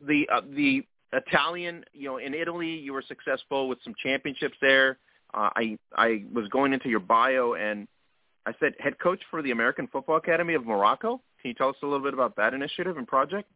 the 0.06 0.28
uh, 0.34 0.42
the 0.50 0.84
Italian, 1.12 1.86
you 1.94 2.08
know, 2.08 2.18
in 2.18 2.34
Italy, 2.34 2.70
you 2.70 2.94
were 2.94 3.04
successful 3.08 3.68
with 3.68 3.78
some 3.84 3.94
championships 4.02 4.58
there. 4.62 4.98
Uh, 5.34 5.50
I 5.56 5.78
I 5.96 6.24
was 6.34 6.48
going 6.50 6.74
into 6.74 6.90
your 6.90 7.00
bio 7.00 7.54
and 7.54 7.88
I 8.46 8.54
said 8.60 8.74
head 8.80 9.00
coach 9.00 9.22
for 9.30 9.42
the 9.42 9.52
American 9.52 9.88
Football 9.88 10.18
Academy 10.18 10.54
of 10.54 10.66
Morocco. 10.66 11.22
Can 11.42 11.50
you 11.50 11.54
tell 11.54 11.70
us 11.70 11.76
a 11.84 11.86
little 11.86 12.04
bit 12.04 12.14
about 12.14 12.36
that 12.38 12.54
initiative 12.54 12.98
and 12.98 13.08
project? 13.08 13.50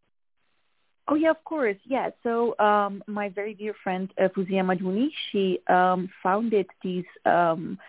Oh 1.08 1.16
yeah, 1.16 1.32
of 1.32 1.43
course. 1.45 1.78
Yeah. 1.86 2.10
So 2.24 2.58
um, 2.60 3.03
my 3.08 3.30
very 3.30 3.53
dear 3.53 3.74
friend 3.84 4.12
uh, 4.20 4.28
Fuzia 4.36 4.64
Maduni, 4.64 5.08
she 5.32 5.60
um, 5.68 6.10
founded 6.22 6.68
these 6.84 7.05
um, 7.26 7.80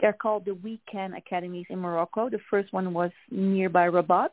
they're 0.00 0.12
called 0.12 0.44
the 0.44 0.54
Weekend 0.54 1.14
Academies 1.16 1.66
in 1.70 1.78
Morocco. 1.78 2.30
The 2.30 2.40
first 2.50 2.72
one 2.72 2.94
was 2.94 3.10
nearby 3.30 3.88
Rabat. 3.88 4.30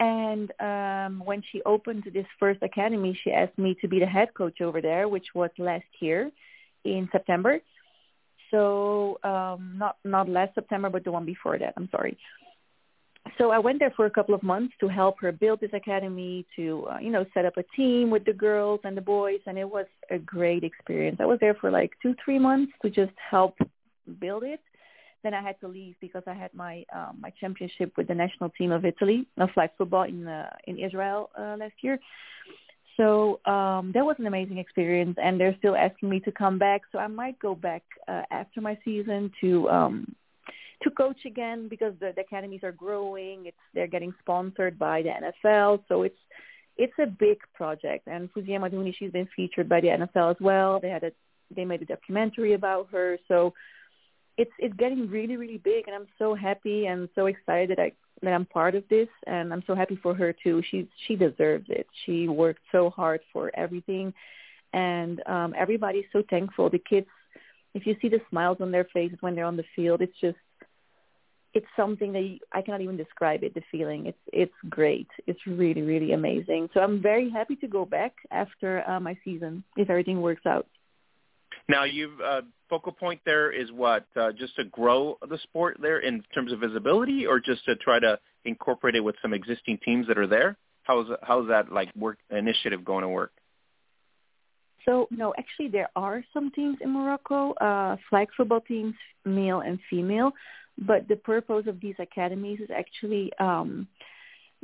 And 0.00 0.50
um, 0.60 1.22
when 1.24 1.42
she 1.52 1.62
opened 1.62 2.04
this 2.12 2.26
first 2.40 2.62
academy, 2.62 3.18
she 3.22 3.30
asked 3.30 3.56
me 3.58 3.76
to 3.80 3.88
be 3.88 4.00
the 4.00 4.06
head 4.06 4.34
coach 4.34 4.60
over 4.60 4.80
there, 4.80 5.08
which 5.08 5.26
was 5.34 5.50
last 5.58 5.84
year 6.00 6.30
in 6.84 7.08
September. 7.12 7.60
So 8.50 9.18
um, 9.22 9.74
not 9.78 9.96
not 10.04 10.28
last 10.28 10.54
September, 10.54 10.90
but 10.90 11.04
the 11.04 11.12
one 11.12 11.24
before 11.24 11.58
that. 11.58 11.74
I'm 11.76 11.88
sorry. 11.90 12.18
So 13.38 13.50
I 13.50 13.58
went 13.58 13.78
there 13.78 13.92
for 13.96 14.06
a 14.06 14.10
couple 14.10 14.34
of 14.34 14.42
months 14.42 14.74
to 14.80 14.88
help 14.88 15.20
her 15.20 15.30
build 15.30 15.60
this 15.60 15.70
academy, 15.72 16.44
to 16.56 16.86
uh, 16.90 16.98
you 16.98 17.10
know 17.10 17.24
set 17.32 17.44
up 17.44 17.56
a 17.56 17.62
team 17.76 18.10
with 18.10 18.24
the 18.24 18.32
girls 18.32 18.80
and 18.84 18.96
the 18.96 19.00
boys, 19.00 19.40
and 19.46 19.56
it 19.56 19.68
was 19.68 19.86
a 20.10 20.18
great 20.18 20.64
experience. 20.64 21.18
I 21.20 21.26
was 21.26 21.38
there 21.40 21.54
for 21.54 21.70
like 21.70 21.92
two 22.02 22.14
three 22.24 22.38
months 22.38 22.72
to 22.82 22.90
just 22.90 23.12
help 23.30 23.54
build 24.12 24.42
it. 24.42 24.60
Then 25.22 25.34
I 25.34 25.42
had 25.42 25.60
to 25.60 25.68
leave 25.68 25.94
because 26.00 26.24
I 26.26 26.34
had 26.34 26.52
my 26.52 26.84
um, 26.94 27.18
my 27.20 27.30
championship 27.40 27.92
with 27.96 28.08
the 28.08 28.14
national 28.14 28.50
team 28.50 28.72
of 28.72 28.84
Italy 28.84 29.26
of 29.38 29.50
flag 29.50 29.70
football 29.78 30.02
in 30.02 30.26
uh, 30.26 30.50
in 30.66 30.78
Israel 30.78 31.30
uh, 31.38 31.56
last 31.58 31.74
year. 31.80 31.98
So 32.96 33.40
um, 33.46 33.92
that 33.94 34.04
was 34.04 34.16
an 34.18 34.26
amazing 34.26 34.58
experience, 34.58 35.16
and 35.22 35.40
they're 35.40 35.56
still 35.58 35.76
asking 35.76 36.10
me 36.10 36.20
to 36.20 36.32
come 36.32 36.58
back. 36.58 36.82
So 36.92 36.98
I 36.98 37.06
might 37.06 37.38
go 37.38 37.54
back 37.54 37.82
uh, 38.06 38.22
after 38.30 38.60
my 38.60 38.76
season 38.84 39.32
to 39.40 39.68
um, 39.70 40.14
to 40.82 40.90
coach 40.90 41.24
again 41.24 41.68
because 41.68 41.94
the, 42.00 42.12
the 42.14 42.22
academies 42.22 42.62
are 42.62 42.72
growing. 42.72 43.46
It's 43.46 43.56
they're 43.74 43.86
getting 43.86 44.12
sponsored 44.20 44.78
by 44.78 45.02
the 45.02 45.10
NFL, 45.10 45.84
so 45.88 46.02
it's 46.02 46.18
it's 46.76 46.98
a 46.98 47.06
big 47.06 47.38
project. 47.54 48.06
And 48.06 48.32
Fuzia 48.32 48.58
Maduni, 48.58 48.94
she's 48.98 49.10
been 49.10 49.28
featured 49.34 49.68
by 49.68 49.80
the 49.80 49.88
NFL 49.88 50.30
as 50.30 50.40
well. 50.40 50.80
They 50.80 50.90
had 50.90 51.04
a 51.04 51.12
they 51.54 51.64
made 51.64 51.82
a 51.82 51.86
documentary 51.86 52.54
about 52.54 52.88
her. 52.92 53.18
So 53.28 53.54
it's 54.36 54.50
it's 54.58 54.74
getting 54.76 55.08
really 55.08 55.36
really 55.36 55.58
big 55.58 55.86
and 55.86 55.94
i'm 55.94 56.06
so 56.18 56.34
happy 56.34 56.86
and 56.86 57.08
so 57.14 57.26
excited 57.26 57.70
that 57.70 57.78
i 57.78 57.92
that 58.22 58.32
i'm 58.32 58.46
part 58.46 58.74
of 58.74 58.84
this 58.88 59.08
and 59.26 59.52
i'm 59.52 59.62
so 59.66 59.74
happy 59.74 59.96
for 60.02 60.14
her 60.14 60.32
too 60.32 60.62
she 60.70 60.88
she 61.06 61.16
deserves 61.16 61.66
it 61.68 61.86
she 62.04 62.28
worked 62.28 62.62
so 62.70 62.90
hard 62.90 63.20
for 63.32 63.50
everything 63.54 64.12
and 64.72 65.22
um 65.26 65.54
everybody's 65.56 66.06
so 66.12 66.22
thankful 66.30 66.70
the 66.70 66.78
kids 66.78 67.08
if 67.74 67.86
you 67.86 67.96
see 68.00 68.08
the 68.08 68.20
smiles 68.30 68.58
on 68.60 68.70
their 68.70 68.84
faces 68.92 69.18
when 69.20 69.34
they're 69.34 69.44
on 69.44 69.56
the 69.56 69.64
field 69.74 70.00
it's 70.00 70.18
just 70.20 70.36
it's 71.54 71.66
something 71.76 72.12
that 72.12 72.20
you, 72.20 72.38
I 72.50 72.62
cannot 72.62 72.80
even 72.80 72.96
describe 72.96 73.44
it. 73.44 73.54
The 73.54 73.62
feeling, 73.70 74.06
it's 74.06 74.18
it's 74.32 74.54
great. 74.68 75.08
It's 75.26 75.40
really 75.46 75.82
really 75.82 76.12
amazing. 76.12 76.70
So 76.72 76.80
I'm 76.80 77.02
very 77.02 77.28
happy 77.28 77.56
to 77.56 77.68
go 77.68 77.84
back 77.84 78.14
after 78.30 78.88
uh, 78.88 79.00
my 79.00 79.18
season 79.24 79.62
if 79.76 79.90
everything 79.90 80.22
works 80.22 80.46
out. 80.46 80.66
Now, 81.68 81.84
you've 81.84 82.20
uh, 82.20 82.42
focal 82.72 82.92
point 82.92 83.20
there 83.26 83.52
is 83.52 83.70
what 83.70 84.06
uh, 84.16 84.32
just 84.32 84.56
to 84.56 84.64
grow 84.64 85.18
the 85.28 85.36
sport 85.42 85.76
there 85.82 85.98
in 85.98 86.22
terms 86.34 86.52
of 86.52 86.60
visibility, 86.60 87.26
or 87.26 87.38
just 87.38 87.62
to 87.66 87.76
try 87.76 87.98
to 88.00 88.18
incorporate 88.46 88.94
it 88.94 89.00
with 89.00 89.14
some 89.20 89.34
existing 89.34 89.78
teams 89.84 90.06
that 90.08 90.16
are 90.16 90.26
there. 90.26 90.56
How's 90.84 91.06
how's 91.22 91.48
that 91.48 91.70
like 91.70 91.94
work 91.94 92.16
initiative 92.30 92.82
going 92.82 93.02
to 93.02 93.10
work? 93.10 93.32
So 94.86 95.06
no, 95.10 95.34
actually 95.38 95.68
there 95.68 95.90
are 95.94 96.24
some 96.32 96.50
teams 96.50 96.78
in 96.80 96.90
Morocco, 96.90 97.52
uh, 97.52 97.96
flag 98.08 98.28
football 98.34 98.62
teams, 98.62 98.94
male 99.26 99.60
and 99.60 99.78
female. 99.90 100.32
But 100.78 101.06
the 101.08 101.16
purpose 101.16 101.64
of 101.66 101.78
these 101.78 101.96
academies 101.98 102.58
is 102.58 102.70
actually 102.74 103.30
um, 103.38 103.86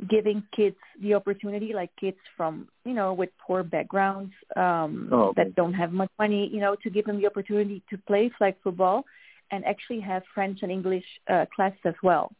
giving 0.07 0.43
kids 0.55 0.77
the 1.01 1.13
opportunity, 1.13 1.73
like 1.73 1.89
kids 1.99 2.17
from 2.37 2.67
you 2.85 2.93
know 2.93 3.13
with 3.13 3.29
poor 3.45 3.63
backgrounds 3.63 4.31
um, 4.55 5.09
oh, 5.11 5.29
okay. 5.29 5.43
that 5.43 5.55
don't 5.55 5.73
have 5.73 5.91
much 5.91 6.11
money, 6.17 6.49
you 6.51 6.59
know, 6.59 6.75
to 6.83 6.89
give 6.89 7.05
them 7.05 7.19
the 7.19 7.27
opportunity 7.27 7.83
to 7.89 7.97
play 7.97 8.31
flag 8.37 8.55
football 8.63 9.05
and 9.51 9.65
actually 9.65 9.99
have 9.99 10.23
French 10.33 10.59
and 10.61 10.71
English 10.71 11.05
uh, 11.29 11.45
classes 11.53 11.79
as 11.85 11.95
well. 12.03 12.31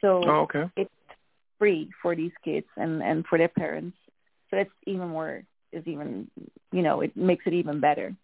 So 0.00 0.22
oh, 0.24 0.40
okay. 0.42 0.70
it's 0.76 0.90
free 1.58 1.90
for 2.00 2.16
these 2.16 2.32
kids 2.44 2.66
and 2.76 3.02
and 3.02 3.24
for 3.26 3.38
their 3.38 3.48
parents. 3.48 3.96
So 4.50 4.56
that's 4.56 4.70
even 4.86 5.08
more 5.08 5.42
is 5.72 5.86
even 5.86 6.30
you 6.72 6.82
know 6.82 7.00
it 7.00 7.16
makes 7.16 7.46
it 7.46 7.52
even 7.52 7.80
better. 7.80 8.14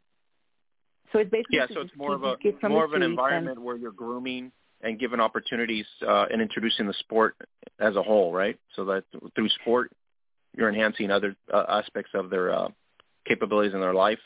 So 1.12 1.18
it's 1.18 1.30
basically 1.30 1.58
yeah. 1.58 1.66
So 1.72 1.80
it's 1.80 1.96
more 1.96 2.14
of 2.14 2.22
a 2.22 2.68
more 2.68 2.84
of 2.84 2.92
an 2.92 3.02
environment 3.02 3.60
where 3.60 3.76
you're 3.76 3.92
grooming 3.92 4.52
and 4.82 4.98
given 4.98 5.20
opportunities 5.20 5.86
uh, 6.06 6.26
and 6.30 6.40
introducing 6.40 6.86
the 6.86 6.94
sport 7.00 7.36
as 7.80 7.96
a 7.96 8.02
whole, 8.02 8.32
right? 8.32 8.58
So 8.76 8.84
that 8.86 9.04
through 9.34 9.48
sport, 9.60 9.92
you're 10.56 10.68
enhancing 10.68 11.10
other 11.10 11.36
uh, 11.52 11.64
aspects 11.68 12.12
of 12.14 12.30
their 12.30 12.52
uh, 12.52 12.68
capabilities 13.26 13.74
in 13.74 13.80
their 13.80 13.94
life. 13.94 14.18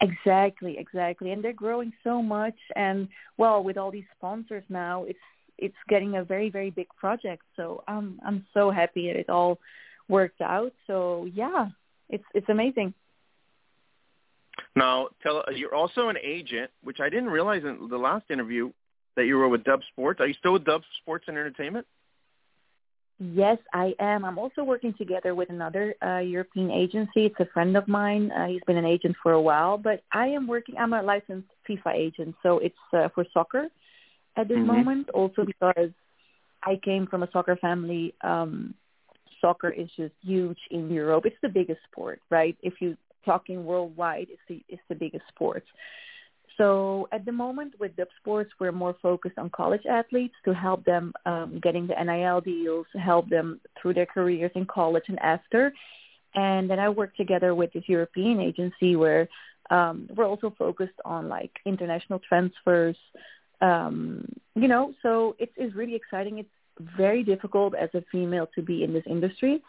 Exactly, 0.00 0.76
exactly, 0.78 1.32
and 1.32 1.42
they're 1.42 1.52
growing 1.54 1.92
so 2.04 2.20
much. 2.20 2.56
And 2.74 3.08
well, 3.38 3.62
with 3.64 3.78
all 3.78 3.90
these 3.90 4.04
sponsors 4.16 4.64
now, 4.68 5.04
it's 5.04 5.18
it's 5.58 5.76
getting 5.88 6.16
a 6.16 6.24
very 6.24 6.50
very 6.50 6.70
big 6.70 6.88
project. 6.98 7.42
So 7.56 7.82
I'm 7.88 8.20
I'm 8.24 8.46
so 8.52 8.70
happy 8.70 9.06
that 9.06 9.18
it 9.18 9.30
all 9.30 9.58
worked 10.08 10.42
out. 10.42 10.72
So 10.86 11.26
yeah, 11.32 11.68
it's 12.10 12.24
it's 12.34 12.48
amazing. 12.48 12.92
Now, 14.76 15.08
tell 15.22 15.42
you're 15.54 15.74
also 15.74 16.10
an 16.10 16.18
agent, 16.22 16.70
which 16.82 17.00
I 17.00 17.08
didn't 17.08 17.30
realize 17.30 17.62
in 17.64 17.88
the 17.88 17.96
last 17.96 18.30
interview 18.30 18.70
that 19.16 19.24
you 19.24 19.38
were 19.38 19.48
with 19.48 19.64
Dub 19.64 19.80
Sports. 19.90 20.20
Are 20.20 20.26
you 20.26 20.34
still 20.34 20.52
with 20.52 20.64
Dub 20.64 20.82
Sports 21.00 21.24
and 21.28 21.36
Entertainment? 21.38 21.86
Yes, 23.18 23.56
I 23.72 23.94
am. 23.98 24.26
I'm 24.26 24.38
also 24.38 24.62
working 24.62 24.92
together 24.98 25.34
with 25.34 25.48
another 25.48 25.94
uh, 26.02 26.18
European 26.18 26.70
agency. 26.70 27.24
It's 27.24 27.40
a 27.40 27.46
friend 27.46 27.74
of 27.74 27.88
mine. 27.88 28.30
Uh, 28.30 28.48
he's 28.48 28.60
been 28.66 28.76
an 28.76 28.84
agent 28.84 29.16
for 29.22 29.32
a 29.32 29.40
while, 29.40 29.78
but 29.78 30.02
I 30.12 30.26
am 30.26 30.46
working. 30.46 30.76
I'm 30.76 30.92
a 30.92 31.02
licensed 31.02 31.48
FIFA 31.66 31.94
agent, 31.94 32.34
so 32.42 32.58
it's 32.58 32.76
uh, 32.92 33.08
for 33.14 33.24
soccer 33.32 33.68
at 34.36 34.48
this 34.48 34.58
mm-hmm. 34.58 34.66
moment. 34.66 35.08
Also 35.10 35.46
because 35.46 35.90
I 36.62 36.78
came 36.84 37.06
from 37.06 37.22
a 37.22 37.30
soccer 37.32 37.56
family. 37.56 38.12
Um, 38.20 38.74
soccer 39.40 39.70
is 39.70 39.88
just 39.96 40.12
huge 40.22 40.58
in 40.70 40.90
Europe. 40.90 41.24
It's 41.24 41.36
the 41.40 41.48
biggest 41.48 41.80
sport, 41.90 42.20
right? 42.28 42.54
If 42.62 42.74
you're 42.80 42.96
talking 43.26 43.66
worldwide, 43.66 44.28
it's 44.30 44.46
the 44.48 44.64
it's 44.68 44.82
the 44.88 44.94
biggest 44.94 45.24
sport. 45.28 45.64
So 46.56 47.06
at 47.12 47.24
the 47.24 47.32
moment 47.32 47.74
with 47.78 47.96
Dub 47.96 48.08
Sports, 48.20 48.50
we're 48.58 48.72
more 48.72 48.96
focused 49.02 49.38
on 49.38 49.50
college 49.50 49.84
athletes 49.88 50.34
to 50.46 50.54
help 50.54 50.84
them 50.84 51.12
um, 51.26 51.60
getting 51.62 51.86
the 51.86 52.02
NIL 52.02 52.40
deals, 52.40 52.86
help 52.98 53.28
them 53.28 53.60
through 53.80 53.94
their 53.94 54.06
careers 54.06 54.52
in 54.54 54.64
college 54.64 55.04
and 55.08 55.18
after. 55.18 55.72
And 56.34 56.68
then 56.70 56.78
I 56.78 56.88
work 56.88 57.14
together 57.16 57.54
with 57.54 57.72
this 57.72 57.84
European 57.86 58.40
agency 58.40 58.96
where 58.96 59.28
um, 59.70 60.08
we're 60.14 60.26
also 60.26 60.54
focused 60.58 60.98
on 61.04 61.28
like 61.28 61.50
international 61.66 62.20
transfers. 62.26 62.96
Um, 63.60 64.26
you 64.54 64.68
know, 64.68 64.94
so 65.02 65.36
it 65.38 65.50
is 65.56 65.74
really 65.74 65.94
exciting. 65.94 66.38
It's 66.38 66.48
very 66.96 67.22
difficult 67.22 67.74
as 67.74 67.90
a 67.94 68.02
female 68.10 68.48
to 68.54 68.62
be 68.62 68.82
in 68.82 68.94
this 68.94 69.04
industry 69.06 69.62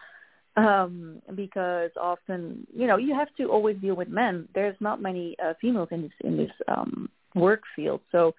um, 0.58 1.22
because 1.36 1.92
often, 2.02 2.66
you 2.76 2.88
know, 2.88 2.98
you 2.98 3.14
have 3.14 3.34
to 3.38 3.46
always 3.46 3.78
deal 3.78 3.96
with 3.96 4.10
men. 4.10 4.50
There's 4.56 4.76
not 4.80 5.02
many 5.02 5.36
uh, 5.44 5.54
females 5.62 5.90
in 5.92 6.02
this 6.02 6.12
in 6.22 6.38
this 6.38 6.52
um, 6.68 7.10
work 7.36 7.62
field. 7.76 8.02
So, 8.12 8.34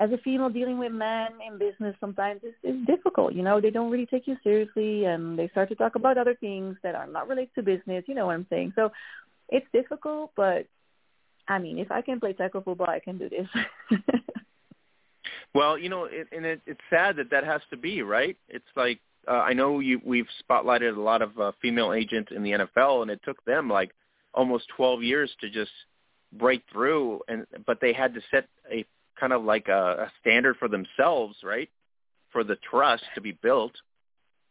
as 0.00 0.10
a 0.10 0.18
female 0.18 0.48
dealing 0.48 0.78
with 0.78 0.92
men 0.92 1.28
in 1.46 1.58
business, 1.58 1.94
sometimes 2.00 2.40
it's, 2.42 2.56
it's 2.62 2.86
difficult. 2.86 3.34
You 3.34 3.42
know, 3.42 3.60
they 3.60 3.70
don't 3.70 3.90
really 3.90 4.06
take 4.06 4.26
you 4.26 4.36
seriously, 4.42 5.04
and 5.04 5.38
they 5.38 5.48
start 5.48 5.68
to 5.68 5.74
talk 5.74 5.94
about 5.94 6.16
other 6.16 6.34
things 6.34 6.76
that 6.82 6.94
are 6.94 7.06
not 7.06 7.28
related 7.28 7.54
to 7.56 7.62
business. 7.62 8.04
You 8.08 8.14
know 8.14 8.26
what 8.26 8.34
I'm 8.34 8.46
saying? 8.48 8.72
So, 8.74 8.90
it's 9.50 9.66
difficult, 9.74 10.32
but 10.34 10.66
I 11.46 11.58
mean, 11.58 11.78
if 11.78 11.92
I 11.92 12.00
can 12.00 12.18
play 12.18 12.32
tackle 12.32 12.62
football, 12.62 12.88
I 12.88 13.00
can 13.00 13.18
do 13.18 13.28
this. 13.28 13.48
well, 15.54 15.76
you 15.76 15.90
know, 15.90 16.04
it, 16.04 16.28
and 16.32 16.46
it, 16.46 16.62
it's 16.66 16.80
sad 16.88 17.16
that 17.16 17.30
that 17.30 17.44
has 17.44 17.60
to 17.70 17.76
be 17.76 18.00
right. 18.00 18.38
It's 18.48 18.64
like 18.74 19.00
uh, 19.28 19.32
I 19.32 19.52
know 19.52 19.80
you, 19.80 20.00
we've 20.04 20.26
spotlighted 20.48 20.96
a 20.96 21.00
lot 21.00 21.22
of 21.22 21.38
uh, 21.38 21.52
female 21.60 21.92
agents 21.92 22.32
in 22.34 22.42
the 22.42 22.52
NFL, 22.52 23.02
and 23.02 23.10
it 23.10 23.20
took 23.24 23.42
them 23.44 23.68
like 23.68 23.92
almost 24.34 24.64
12 24.76 25.02
years 25.02 25.30
to 25.40 25.50
just 25.50 25.70
break 26.32 26.62
through. 26.72 27.20
And 27.28 27.46
but 27.66 27.80
they 27.80 27.92
had 27.92 28.14
to 28.14 28.20
set 28.30 28.48
a 28.70 28.84
kind 29.18 29.32
of 29.32 29.44
like 29.44 29.68
a, 29.68 30.06
a 30.08 30.12
standard 30.20 30.56
for 30.56 30.68
themselves, 30.68 31.36
right? 31.44 31.70
For 32.32 32.44
the 32.44 32.56
trust 32.56 33.04
to 33.14 33.20
be 33.20 33.32
built, 33.32 33.72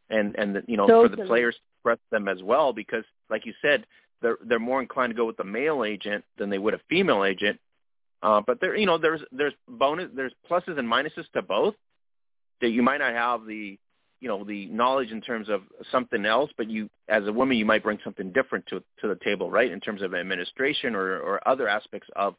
and 0.09 0.35
and 0.35 0.55
the, 0.55 0.63
you 0.67 0.77
know 0.77 0.87
totally. 0.87 1.09
for 1.09 1.15
the 1.15 1.27
players 1.27 1.55
to 1.55 1.61
trust 1.83 2.01
them 2.11 2.27
as 2.27 2.41
well, 2.43 2.71
because 2.73 3.03
like 3.29 3.45
you 3.45 3.53
said, 3.61 3.85
they're 4.21 4.37
they're 4.45 4.59
more 4.59 4.81
inclined 4.81 5.11
to 5.11 5.17
go 5.17 5.25
with 5.25 5.37
the 5.37 5.43
male 5.43 5.83
agent 5.83 6.23
than 6.37 6.49
they 6.49 6.59
would 6.59 6.73
a 6.73 6.81
female 6.89 7.25
agent. 7.25 7.59
Uh, 8.23 8.41
but 8.45 8.61
there, 8.61 8.75
you 8.75 8.85
know, 8.85 8.97
there's 8.97 9.21
there's 9.31 9.53
bonus, 9.67 10.09
there's 10.15 10.33
pluses 10.49 10.77
and 10.77 10.87
minuses 10.87 11.29
to 11.33 11.41
both. 11.41 11.75
That 12.61 12.69
you 12.69 12.83
might 12.83 12.99
not 12.99 13.13
have 13.13 13.47
the 13.47 13.79
you 14.21 14.27
know 14.27 14.43
the 14.43 14.67
knowledge 14.67 15.11
in 15.11 15.19
terms 15.19 15.49
of 15.49 15.63
something 15.91 16.25
else, 16.25 16.51
but 16.55 16.69
you 16.69 16.89
as 17.09 17.27
a 17.27 17.33
woman 17.33 17.57
you 17.57 17.65
might 17.65 17.83
bring 17.83 17.99
something 18.03 18.31
different 18.31 18.65
to 18.67 18.81
to 19.01 19.07
the 19.07 19.17
table, 19.23 19.51
right? 19.51 19.71
In 19.71 19.81
terms 19.81 20.01
of 20.01 20.13
administration 20.13 20.95
or 20.95 21.19
or 21.19 21.45
other 21.47 21.67
aspects 21.67 22.07
of 22.15 22.35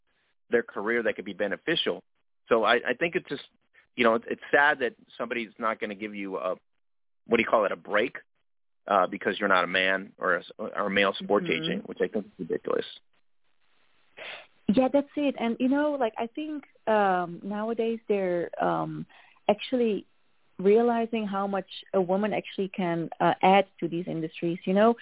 their 0.49 0.63
career 0.63 1.03
that 1.03 1.15
could 1.15 1.25
be 1.25 1.33
beneficial. 1.33 2.01
So 2.49 2.63
I, 2.63 2.75
I 2.75 2.93
think 2.97 3.15
it's 3.15 3.27
just 3.29 3.43
you 3.95 4.03
know 4.05 4.15
it's 4.15 4.25
it's 4.29 4.41
sad 4.49 4.79
that 4.79 4.95
somebody's 5.17 5.51
not 5.59 5.79
going 5.79 5.89
to 5.89 5.95
give 5.95 6.15
you 6.15 6.37
a 6.37 6.55
what 7.27 7.37
do 7.37 7.43
you 7.43 7.47
call 7.47 7.65
it 7.65 7.71
a 7.71 7.77
break 7.77 8.17
uh, 8.87 9.07
because 9.07 9.39
you're 9.39 9.49
not 9.49 9.63
a 9.63 9.67
man 9.67 10.11
or 10.17 10.35
a, 10.35 10.43
or 10.57 10.87
a 10.87 10.89
male 10.89 11.13
sports 11.19 11.47
mm-hmm. 11.47 11.63
agent, 11.63 11.89
which 11.89 11.99
I 12.01 12.07
think 12.07 12.25
is 12.25 12.31
ridiculous. 12.39 12.85
Yeah, 14.67 14.87
that's 14.91 15.07
it. 15.17 15.35
And 15.39 15.57
you 15.59 15.67
know, 15.67 15.97
like 15.99 16.13
I 16.17 16.27
think 16.27 16.63
um 16.87 17.41
nowadays 17.43 17.99
they're 18.07 18.49
um 18.63 19.05
actually 19.49 20.05
realizing 20.63 21.27
how 21.27 21.47
much 21.47 21.67
a 21.93 22.01
woman 22.01 22.33
actually 22.33 22.69
can 22.69 23.09
uh, 23.19 23.33
add 23.41 23.65
to 23.79 23.87
these 23.87 24.05
industries, 24.07 24.59
you 24.65 24.73
know, 24.73 24.95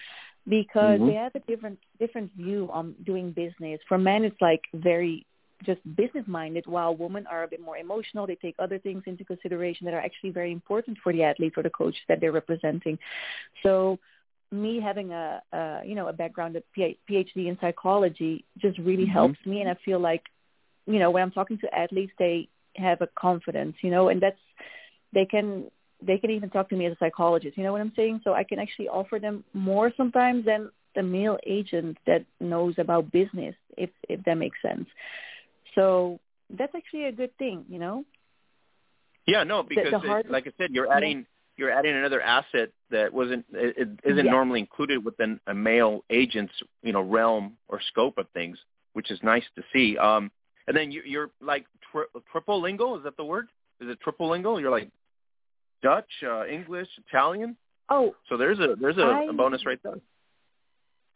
because 0.48 0.98
mm-hmm. 0.98 1.06
they 1.06 1.14
have 1.14 1.34
a 1.34 1.40
different 1.40 1.78
different 1.98 2.30
view 2.36 2.68
on 2.72 2.94
doing 3.04 3.32
business. 3.32 3.80
For 3.88 3.98
men, 3.98 4.24
it's 4.24 4.40
like 4.40 4.62
very 4.74 5.26
just 5.64 5.80
business 5.96 6.24
minded, 6.26 6.66
while 6.66 6.94
women 6.96 7.26
are 7.28 7.44
a 7.44 7.48
bit 7.48 7.60
more 7.60 7.76
emotional. 7.76 8.26
They 8.26 8.34
take 8.34 8.56
other 8.58 8.78
things 8.78 9.04
into 9.06 9.24
consideration 9.24 9.84
that 9.84 9.94
are 9.94 10.00
actually 10.00 10.30
very 10.30 10.52
important 10.52 10.98
for 11.02 11.12
the 11.12 11.22
athlete 11.22 11.54
or 11.56 11.62
the 11.62 11.70
coach 11.70 11.94
that 12.08 12.20
they're 12.20 12.32
representing. 12.32 12.98
So 13.62 13.98
me 14.50 14.80
having 14.80 15.12
a, 15.12 15.42
a 15.52 15.80
you 15.84 15.94
know 15.94 16.08
a 16.08 16.12
background 16.12 16.56
of 16.56 16.62
PhD 16.76 17.36
in 17.36 17.56
psychology 17.60 18.44
just 18.58 18.78
really 18.78 19.04
mm-hmm. 19.04 19.12
helps 19.12 19.38
me, 19.46 19.60
and 19.60 19.70
I 19.70 19.76
feel 19.84 20.00
like 20.00 20.24
you 20.86 20.98
know 20.98 21.10
when 21.10 21.22
I'm 21.22 21.30
talking 21.30 21.58
to 21.58 21.74
athletes, 21.74 22.12
they 22.18 22.48
have 22.76 23.00
a 23.00 23.08
confidence, 23.18 23.76
you 23.82 23.90
know, 23.90 24.08
and 24.08 24.20
that's 24.20 24.38
they 25.12 25.24
can 25.24 25.70
they 26.04 26.18
can 26.18 26.30
even 26.30 26.50
talk 26.50 26.68
to 26.70 26.76
me 26.76 26.86
as 26.86 26.92
a 26.92 26.96
psychologist. 26.98 27.56
You 27.56 27.64
know 27.64 27.72
what 27.72 27.80
I'm 27.80 27.92
saying? 27.94 28.22
So 28.24 28.34
I 28.34 28.44
can 28.44 28.58
actually 28.58 28.88
offer 28.88 29.18
them 29.18 29.44
more 29.54 29.92
sometimes 29.96 30.44
than 30.44 30.70
the 30.94 31.02
male 31.02 31.38
agent 31.46 31.96
that 32.06 32.24
knows 32.40 32.74
about 32.78 33.10
business, 33.12 33.54
if 33.76 33.90
if 34.08 34.22
that 34.24 34.36
makes 34.36 34.60
sense. 34.60 34.86
So 35.74 36.20
that's 36.50 36.74
actually 36.74 37.04
a 37.06 37.12
good 37.12 37.36
thing, 37.38 37.64
you 37.68 37.78
know. 37.78 38.04
Yeah, 39.26 39.44
no, 39.44 39.62
because 39.62 39.84
the, 39.84 39.90
the 39.92 39.98
hard, 39.98 40.26
it, 40.26 40.32
like 40.32 40.46
I 40.46 40.52
said, 40.58 40.70
you're 40.72 40.92
adding 40.92 41.18
yeah. 41.18 41.24
you're 41.56 41.70
adding 41.70 41.94
another 41.94 42.20
asset 42.20 42.70
that 42.90 43.12
wasn't 43.12 43.46
it, 43.52 43.76
it 43.78 43.88
isn't 44.04 44.26
yeah. 44.26 44.30
normally 44.30 44.60
included 44.60 45.04
within 45.04 45.40
a 45.46 45.54
male 45.54 46.04
agent's 46.10 46.54
you 46.82 46.92
know 46.92 47.02
realm 47.02 47.56
or 47.68 47.80
scope 47.88 48.18
of 48.18 48.26
things, 48.34 48.58
which 48.92 49.10
is 49.10 49.20
nice 49.22 49.44
to 49.56 49.62
see. 49.72 49.96
Um, 49.96 50.30
and 50.66 50.76
then 50.76 50.92
you, 50.92 51.02
you're 51.04 51.30
like 51.40 51.66
tri- 51.90 52.20
triple 52.30 52.60
lingual. 52.60 52.96
Is 52.96 53.04
that 53.04 53.16
the 53.16 53.24
word? 53.24 53.48
Is 53.80 53.88
it 53.88 54.00
triple 54.00 54.28
lingual? 54.28 54.60
You're 54.60 54.70
like 54.70 54.90
Dutch, 55.82 56.10
uh, 56.24 56.46
English, 56.46 56.88
Italian. 57.08 57.56
Oh, 57.88 58.14
so 58.28 58.36
there's 58.36 58.58
a 58.58 58.74
there's 58.80 58.98
a, 58.98 59.02
I, 59.02 59.24
a 59.28 59.32
bonus 59.32 59.66
right 59.66 59.78
there. 59.82 59.96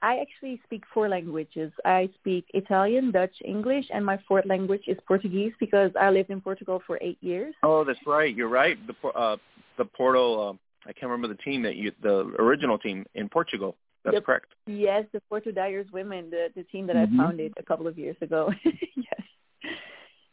I 0.03 0.19
actually 0.19 0.61
speak 0.65 0.85
four 0.93 1.09
languages. 1.09 1.73
I 1.85 2.11
speak 2.21 2.45
Italian, 2.53 3.13
Dutch, 3.13 3.35
English, 3.45 3.87
and 3.93 4.05
my 4.05 4.19
fourth 4.29 4.45
language 4.47 4.83
is 4.87 4.99
Portuguese 5.09 5.53
because 5.59 5.91
I 5.99 6.11
lived 6.11 6.31
in 6.31 6.41
Portugal 6.41 6.83
for 6.87 6.99
eight 7.01 7.19
years. 7.23 7.55
Oh, 7.63 7.83
that's 7.83 7.99
right. 8.07 8.35
You're 8.35 8.49
right. 8.49 8.77
The 8.87 9.09
uh, 9.09 9.37
the 9.79 9.85
Porto. 9.85 10.51
Uh, 10.51 10.53
I 10.85 10.93
can't 10.93 11.11
remember 11.11 11.29
the 11.29 11.43
team 11.43 11.63
that 11.63 11.77
you 11.77 11.93
the 12.03 12.33
original 12.39 12.79
team 12.79 13.07
in 13.15 13.29
Portugal. 13.29 13.77
That's 14.05 14.17
the, 14.17 14.21
correct. 14.21 14.47
Yes, 14.67 15.05
the 15.13 15.21
Porto 15.29 15.51
Dyers 15.51 15.87
women, 15.93 16.31
the 16.31 16.49
the 16.55 16.65
team 16.65 16.87
that 16.89 16.97
mm-hmm. 16.97 17.21
I 17.21 17.25
founded 17.25 17.55
a 17.57 17.63
couple 17.63 17.87
of 17.87 17.99
years 17.99 18.17
ago. 18.21 18.53
yes. 18.65 19.23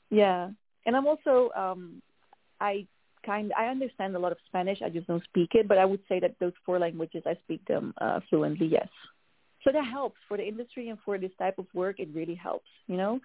Yeah, 0.09 0.49
and 0.85 0.95
I'm 0.95 1.07
also 1.07 1.49
um 1.55 2.01
I 2.59 2.85
kind 3.25 3.51
I 3.57 3.67
understand 3.67 4.15
a 4.15 4.19
lot 4.19 4.31
of 4.31 4.37
Spanish. 4.47 4.81
I 4.81 4.89
just 4.89 5.07
don't 5.07 5.23
speak 5.23 5.51
it, 5.53 5.67
but 5.67 5.77
I 5.77 5.85
would 5.85 6.01
say 6.09 6.19
that 6.19 6.35
those 6.39 6.53
four 6.65 6.79
languages 6.79 7.23
I 7.25 7.35
speak 7.43 7.65
them 7.65 7.93
uh, 7.99 8.19
fluently. 8.29 8.67
Yes. 8.67 8.89
So 9.63 9.71
that 9.71 9.85
helps 9.85 10.17
for 10.27 10.37
the 10.37 10.45
industry 10.47 10.89
and 10.89 10.97
for 11.05 11.17
this 11.17 11.31
type 11.39 11.57
of 11.57 11.65
work. 11.73 11.99
It 11.99 12.09
really 12.13 12.35
helps, 12.35 12.67
you 12.87 12.97
know. 12.97 13.21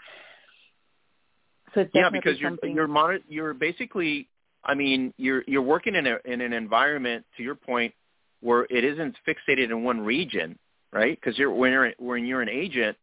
So 1.74 1.86
yeah, 1.92 2.11
because 2.11 2.38
you're 2.38 2.51
something... 2.51 2.74
you're 2.74 3.18
you're 3.28 3.55
basically, 3.55 4.28
I 4.64 4.74
mean, 4.74 5.12
you're 5.16 5.42
you're 5.46 5.62
working 5.62 5.94
in 5.94 6.07
a 6.07 6.16
in 6.24 6.40
an 6.40 6.53
environment 6.53 7.24
to 7.36 7.42
your 7.42 7.55
point 7.55 7.94
where 8.40 8.66
it 8.70 8.84
isn't 8.84 9.16
fixated 9.26 9.70
in 9.70 9.82
one 9.82 10.01
region, 10.01 10.59
right? 10.92 11.18
Because 11.20 11.38
you're 11.38 11.53
when 11.53 11.72
you're 11.72 11.92
when 11.99 12.24
you're 12.24 12.40
an 12.40 12.49
agent, 12.49 12.96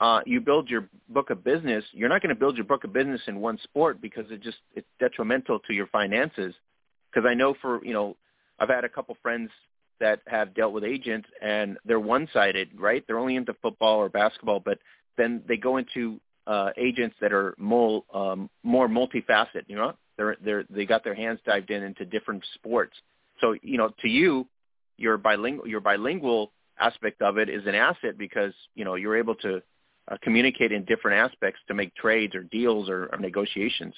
uh, 0.00 0.20
you 0.24 0.40
build 0.40 0.68
your 0.70 0.88
book 1.10 1.30
of 1.30 1.44
business, 1.44 1.84
you're 1.92 2.08
not 2.08 2.22
going 2.22 2.34
to 2.34 2.38
build 2.38 2.56
your 2.56 2.64
book 2.64 2.84
of 2.84 2.92
business 2.92 3.20
in 3.26 3.40
one 3.40 3.58
sport 3.62 4.00
because 4.00 4.24
it 4.30 4.42
just 4.42 4.56
it's 4.74 4.86
detrimental 4.98 5.58
to 5.60 5.74
your 5.74 5.86
finances. 5.88 6.54
Because 7.12 7.28
I 7.28 7.34
know 7.34 7.54
for 7.60 7.84
you 7.84 7.92
know, 7.92 8.16
I've 8.58 8.70
had 8.70 8.84
a 8.84 8.88
couple 8.88 9.16
friends 9.22 9.50
that 10.00 10.20
have 10.26 10.54
dealt 10.54 10.72
with 10.72 10.84
agents 10.84 11.28
and 11.42 11.76
they're 11.84 12.00
one-sided, 12.00 12.70
right? 12.78 13.04
They're 13.06 13.18
only 13.18 13.36
into 13.36 13.54
football 13.60 13.98
or 13.98 14.08
basketball, 14.08 14.58
but 14.58 14.78
then 15.18 15.42
they 15.46 15.58
go 15.58 15.76
into 15.76 16.18
uh, 16.46 16.70
agents 16.78 17.14
that 17.20 17.34
are 17.34 17.54
more 17.58 18.02
um, 18.14 18.48
more 18.62 18.88
multifaceted. 18.88 19.64
You 19.68 19.76
know, 19.76 19.92
they're 20.16 20.36
they're 20.42 20.64
they 20.70 20.86
got 20.86 21.04
their 21.04 21.14
hands 21.14 21.40
dived 21.44 21.70
in 21.70 21.82
into 21.82 22.06
different 22.06 22.42
sports. 22.54 22.96
So 23.42 23.54
you 23.62 23.76
know, 23.76 23.90
to 24.00 24.08
you, 24.08 24.46
your 24.96 25.18
bilingual 25.18 25.68
your 25.68 25.80
bilingual 25.80 26.52
aspect 26.78 27.20
of 27.20 27.36
it 27.36 27.50
is 27.50 27.66
an 27.66 27.74
asset 27.74 28.16
because 28.16 28.54
you 28.74 28.86
know 28.86 28.94
you're 28.94 29.18
able 29.18 29.34
to 29.36 29.62
uh, 30.10 30.16
communicate 30.22 30.72
in 30.72 30.84
different 30.84 31.18
aspects 31.18 31.60
to 31.68 31.74
make 31.74 31.94
trades 31.94 32.34
or 32.34 32.42
deals 32.44 32.88
or, 32.88 33.08
or 33.12 33.18
negotiations. 33.18 33.94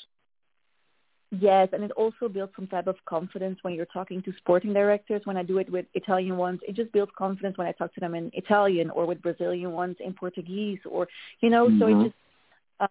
Yes, 1.40 1.68
and 1.72 1.82
it 1.82 1.92
also 1.92 2.28
builds 2.28 2.52
some 2.54 2.66
type 2.66 2.86
of 2.86 2.96
confidence 3.06 3.58
when 3.62 3.72
you're 3.72 3.86
talking 3.86 4.22
to 4.24 4.34
sporting 4.36 4.74
directors. 4.74 5.22
When 5.24 5.38
I 5.38 5.42
do 5.42 5.56
it 5.56 5.72
with 5.72 5.86
Italian 5.94 6.36
ones, 6.36 6.60
it 6.68 6.76
just 6.76 6.92
builds 6.92 7.10
confidence 7.16 7.56
when 7.56 7.66
I 7.66 7.72
talk 7.72 7.94
to 7.94 8.00
them 8.00 8.14
in 8.14 8.30
Italian 8.34 8.90
or 8.90 9.06
with 9.06 9.22
Brazilian 9.22 9.72
ones 9.72 9.96
in 10.04 10.12
Portuguese 10.12 10.80
or 10.84 11.08
you 11.40 11.48
know, 11.48 11.68
mm-hmm. 11.68 11.78
so 11.78 11.86
it 11.86 11.90
mm-hmm. 11.90 12.02
just 12.04 12.14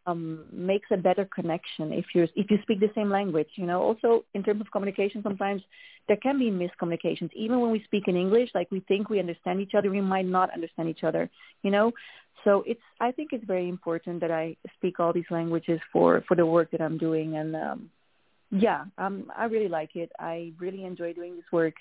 um, 0.05 0.45
makes 0.51 0.87
a 0.91 0.97
better 0.97 1.25
connection 1.25 1.91
if 1.93 2.05
you 2.15 2.27
if 2.35 2.49
you 2.49 2.57
speak 2.63 2.79
the 2.79 2.89
same 2.95 3.09
language. 3.09 3.49
You 3.55 3.65
know, 3.65 3.81
also 3.81 4.25
in 4.33 4.43
terms 4.43 4.61
of 4.61 4.71
communication, 4.71 5.21
sometimes 5.21 5.61
there 6.07 6.17
can 6.17 6.39
be 6.39 6.49
miscommunications. 6.49 7.31
Even 7.33 7.59
when 7.59 7.71
we 7.71 7.83
speak 7.83 8.07
in 8.07 8.15
English, 8.15 8.49
like 8.55 8.71
we 8.71 8.79
think 8.87 9.09
we 9.09 9.19
understand 9.19 9.61
each 9.61 9.75
other, 9.75 9.89
we 9.89 10.01
might 10.01 10.25
not 10.25 10.51
understand 10.51 10.89
each 10.89 11.03
other. 11.03 11.29
You 11.63 11.71
know, 11.71 11.91
so 12.43 12.63
it's 12.65 12.81
I 12.99 13.11
think 13.11 13.33
it's 13.33 13.45
very 13.45 13.69
important 13.69 14.21
that 14.21 14.31
I 14.31 14.55
speak 14.77 14.99
all 14.99 15.13
these 15.13 15.29
languages 15.29 15.79
for 15.93 16.23
for 16.27 16.35
the 16.35 16.45
work 16.45 16.71
that 16.71 16.81
I'm 16.81 16.97
doing 16.97 17.37
and. 17.37 17.55
um 17.55 17.89
yeah, 18.51 18.85
um, 18.97 19.31
I 19.35 19.45
really 19.45 19.69
like 19.69 19.95
it. 19.95 20.11
I 20.19 20.51
really 20.59 20.83
enjoy 20.83 21.13
doing 21.13 21.35
this 21.35 21.45
work. 21.51 21.75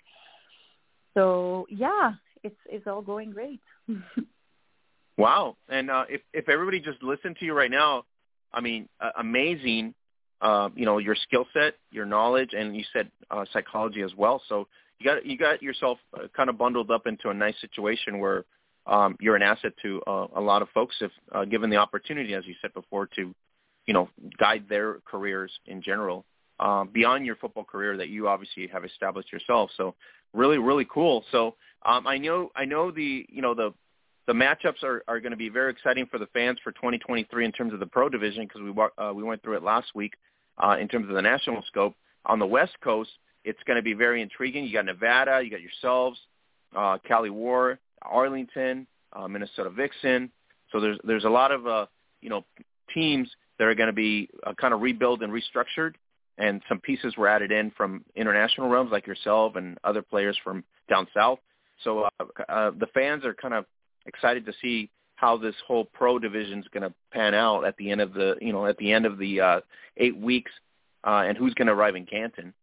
So 1.15 1.67
yeah, 1.69 2.13
it's 2.45 2.57
it's 2.67 2.87
all 2.87 3.03
going 3.03 3.33
great. 3.33 3.61
wow! 5.19 5.57
And 5.69 5.91
uh, 5.91 6.05
if 6.09 6.21
if 6.33 6.49
everybody 6.49 6.79
just 6.79 7.03
listened 7.03 7.37
to 7.41 7.45
you 7.45 7.55
right 7.55 7.71
now, 7.71 8.05
I 8.53 8.61
mean, 8.61 8.89
uh, 9.01 9.11
amazing. 9.19 9.95
Uh, 10.41 10.71
you 10.75 10.87
know 10.87 10.99
your 10.99 11.17
skill 11.17 11.45
set, 11.53 11.75
your 11.91 12.07
knowledge, 12.07 12.51
and 12.57 12.75
you 12.75 12.85
said 12.93 13.11
uh, 13.31 13.45
psychology 13.53 14.03
as 14.03 14.13
well. 14.17 14.41
So 14.49 14.69
you 14.99 15.05
got 15.05 15.27
you 15.27 15.37
got 15.37 15.63
yourself 15.63 15.99
uh, 16.15 16.29
kind 16.35 16.49
of 16.49 16.57
bundled 16.57 16.91
up 16.91 17.07
into 17.07 17.31
a 17.31 17.35
nice 17.35 17.57
situation 17.61 18.21
where 18.21 18.45
um, 18.87 19.17
you're 19.21 19.37
an 19.37 19.43
asset 19.43 19.73
to 19.83 20.03
uh, 20.07 20.27
a 20.37 20.41
lot 20.41 20.63
of 20.63 20.69
folks 20.71 20.97
if 21.01 21.11
uh, 21.33 21.45
given 21.45 21.71
the 21.71 21.77
opportunity, 21.77 22.35
as 22.35 22.47
you 22.47 22.55
said 22.61 22.73
before, 22.75 23.07
to 23.17 23.35
you 23.87 23.95
know 23.95 24.09
guide 24.39 24.65
their 24.69 24.99
careers 25.07 25.53
in 25.67 25.83
general 25.83 26.25
um, 26.61 26.91
beyond 26.93 27.27
your 27.27 27.37
football 27.37 27.65
career 27.65 27.97
that 27.97 28.09
you 28.09 28.29
obviously 28.29 28.67
have 28.69 28.85
established 28.85 29.33
yourself. 29.33 29.71
So 29.77 29.95
really, 30.35 30.59
really 30.59 30.87
cool. 30.93 31.25
So 31.33 31.57
um, 31.85 32.07
I 32.07 32.19
know 32.19 32.51
I 32.55 32.67
know 32.67 32.91
the 32.91 33.27
you 33.29 33.43
know 33.43 33.55
the 33.55 33.73
the 34.27 34.33
matchups 34.35 34.85
are, 34.85 35.03
are 35.09 35.19
going 35.19 35.33
to 35.33 35.37
be 35.37 35.49
very 35.49 35.73
exciting 35.73 36.07
for 36.07 36.19
the 36.19 36.27
fans 36.27 36.59
for 36.63 36.71
2023 36.73 37.45
in 37.45 37.53
terms 37.53 37.73
of 37.73 37.81
the 37.81 37.87
pro 37.87 38.09
division 38.09 38.47
because 38.47 38.61
we 38.63 38.73
uh, 38.99 39.13
we 39.13 39.23
went 39.23 39.43
through 39.43 39.57
it 39.57 39.63
last 39.63 39.89
week 39.95 40.13
uh, 40.63 40.77
in 40.79 40.87
terms 40.87 41.09
of 41.09 41.15
the 41.15 41.23
national 41.23 41.63
scope. 41.67 41.95
On 42.27 42.39
the 42.39 42.47
West 42.47 42.77
Coast, 42.85 43.11
it's 43.45 43.59
going 43.67 43.77
to 43.77 43.83
be 43.83 43.95
very 43.95 44.21
intriguing. 44.21 44.65
You 44.65 44.75
got 44.75 44.85
Nevada, 44.85 45.41
you 45.43 45.51
got 45.51 45.63
yourselves, 45.63 46.21
uh, 46.77 46.99
Cali 47.09 47.31
War, 47.31 47.79
Arlington, 48.03 48.87
uh, 49.13 49.29
Minnesota 49.29 49.71
Vixen. 49.71 50.31
So 50.73 50.81
there's 50.81 50.99
there's 51.05 51.25
a 51.25 51.31
lot 51.31 51.53
of 51.53 51.67
uh, 51.67 51.87
you 52.21 52.31
know 52.31 52.45
teams 52.95 53.29
that 53.59 53.67
are 53.67 53.75
going 53.75 53.89
to 53.89 53.93
be 53.93 54.29
uh, 54.47 54.55
kind 54.55 54.73
of 54.73 54.81
rebuilt 54.81 55.23
and 55.23 55.33
restructured 55.33 55.95
and 56.41 56.63
some 56.69 56.81
pieces 56.81 57.17
were 57.17 57.29
added 57.29 57.53
in 57.53 57.71
from 57.77 58.03
international 58.17 58.69
realms 58.69 58.91
like 58.91 59.07
yourself 59.07 59.57
and 59.57 59.79
other 59.85 60.03
players 60.03 60.37
from 60.43 60.65
down 60.89 61.07
south. 61.15 61.39
So 61.85 62.09
uh, 62.19 62.25
uh, 62.49 62.71
the 62.79 62.87
fans 62.95 63.25
are 63.25 63.35
kind 63.35 63.55
of 63.55 63.67
excited 64.07 64.47
to 64.47 64.53
see 64.61 64.91
how 65.17 65.37
this 65.37 65.55
whole 65.67 65.85
pro 65.85 66.19
division 66.19 66.61
is 66.61 66.65
going 66.73 66.83
to 66.83 66.95
pan 67.13 67.35
out 67.35 67.67
at 67.67 67.77
the 67.77 67.91
end 67.91 68.01
of 68.01 68.15
the 68.15 68.37
you 68.41 68.53
know 68.53 68.67
at 68.67 68.79
the 68.79 68.91
end 68.91 69.05
of 69.05 69.19
the 69.19 69.41
uh, 69.41 69.61
eight 69.99 70.17
weeks, 70.17 70.51
uh, 71.05 71.25
and 71.27 71.37
who's 71.37 71.55
going 71.55 71.67
to 71.67 71.75
arrive 71.75 71.95
in 71.95 72.07
Canton. 72.07 72.55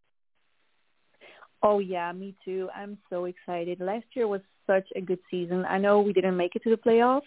Oh 1.62 1.80
yeah, 1.80 2.12
me 2.12 2.36
too. 2.44 2.70
I'm 2.76 2.98
so 3.10 3.26
excited. 3.26 3.80
Last 3.80 4.06
year 4.14 4.28
was 4.28 4.42
such 4.68 4.88
a 4.96 5.02
good 5.02 5.20
season. 5.32 5.66
I 5.66 5.80
know 5.80 6.02
we 6.02 6.14
didn't 6.14 6.38
make 6.38 6.56
it 6.56 6.64
to 6.64 6.70
the 6.70 6.78
playoffs. 6.78 7.22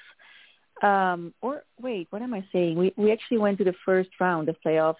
Um, 0.82 1.34
or 1.42 1.64
wait, 1.80 2.06
what 2.10 2.22
am 2.22 2.32
I 2.32 2.44
saying? 2.52 2.78
We 2.78 2.94
we 2.96 3.12
actually 3.12 3.38
went 3.38 3.58
to 3.58 3.64
the 3.64 3.74
first 3.84 4.10
round 4.20 4.48
of 4.48 4.56
playoffs 4.64 4.94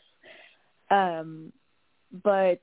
um, 0.91 1.53
but 2.23 2.61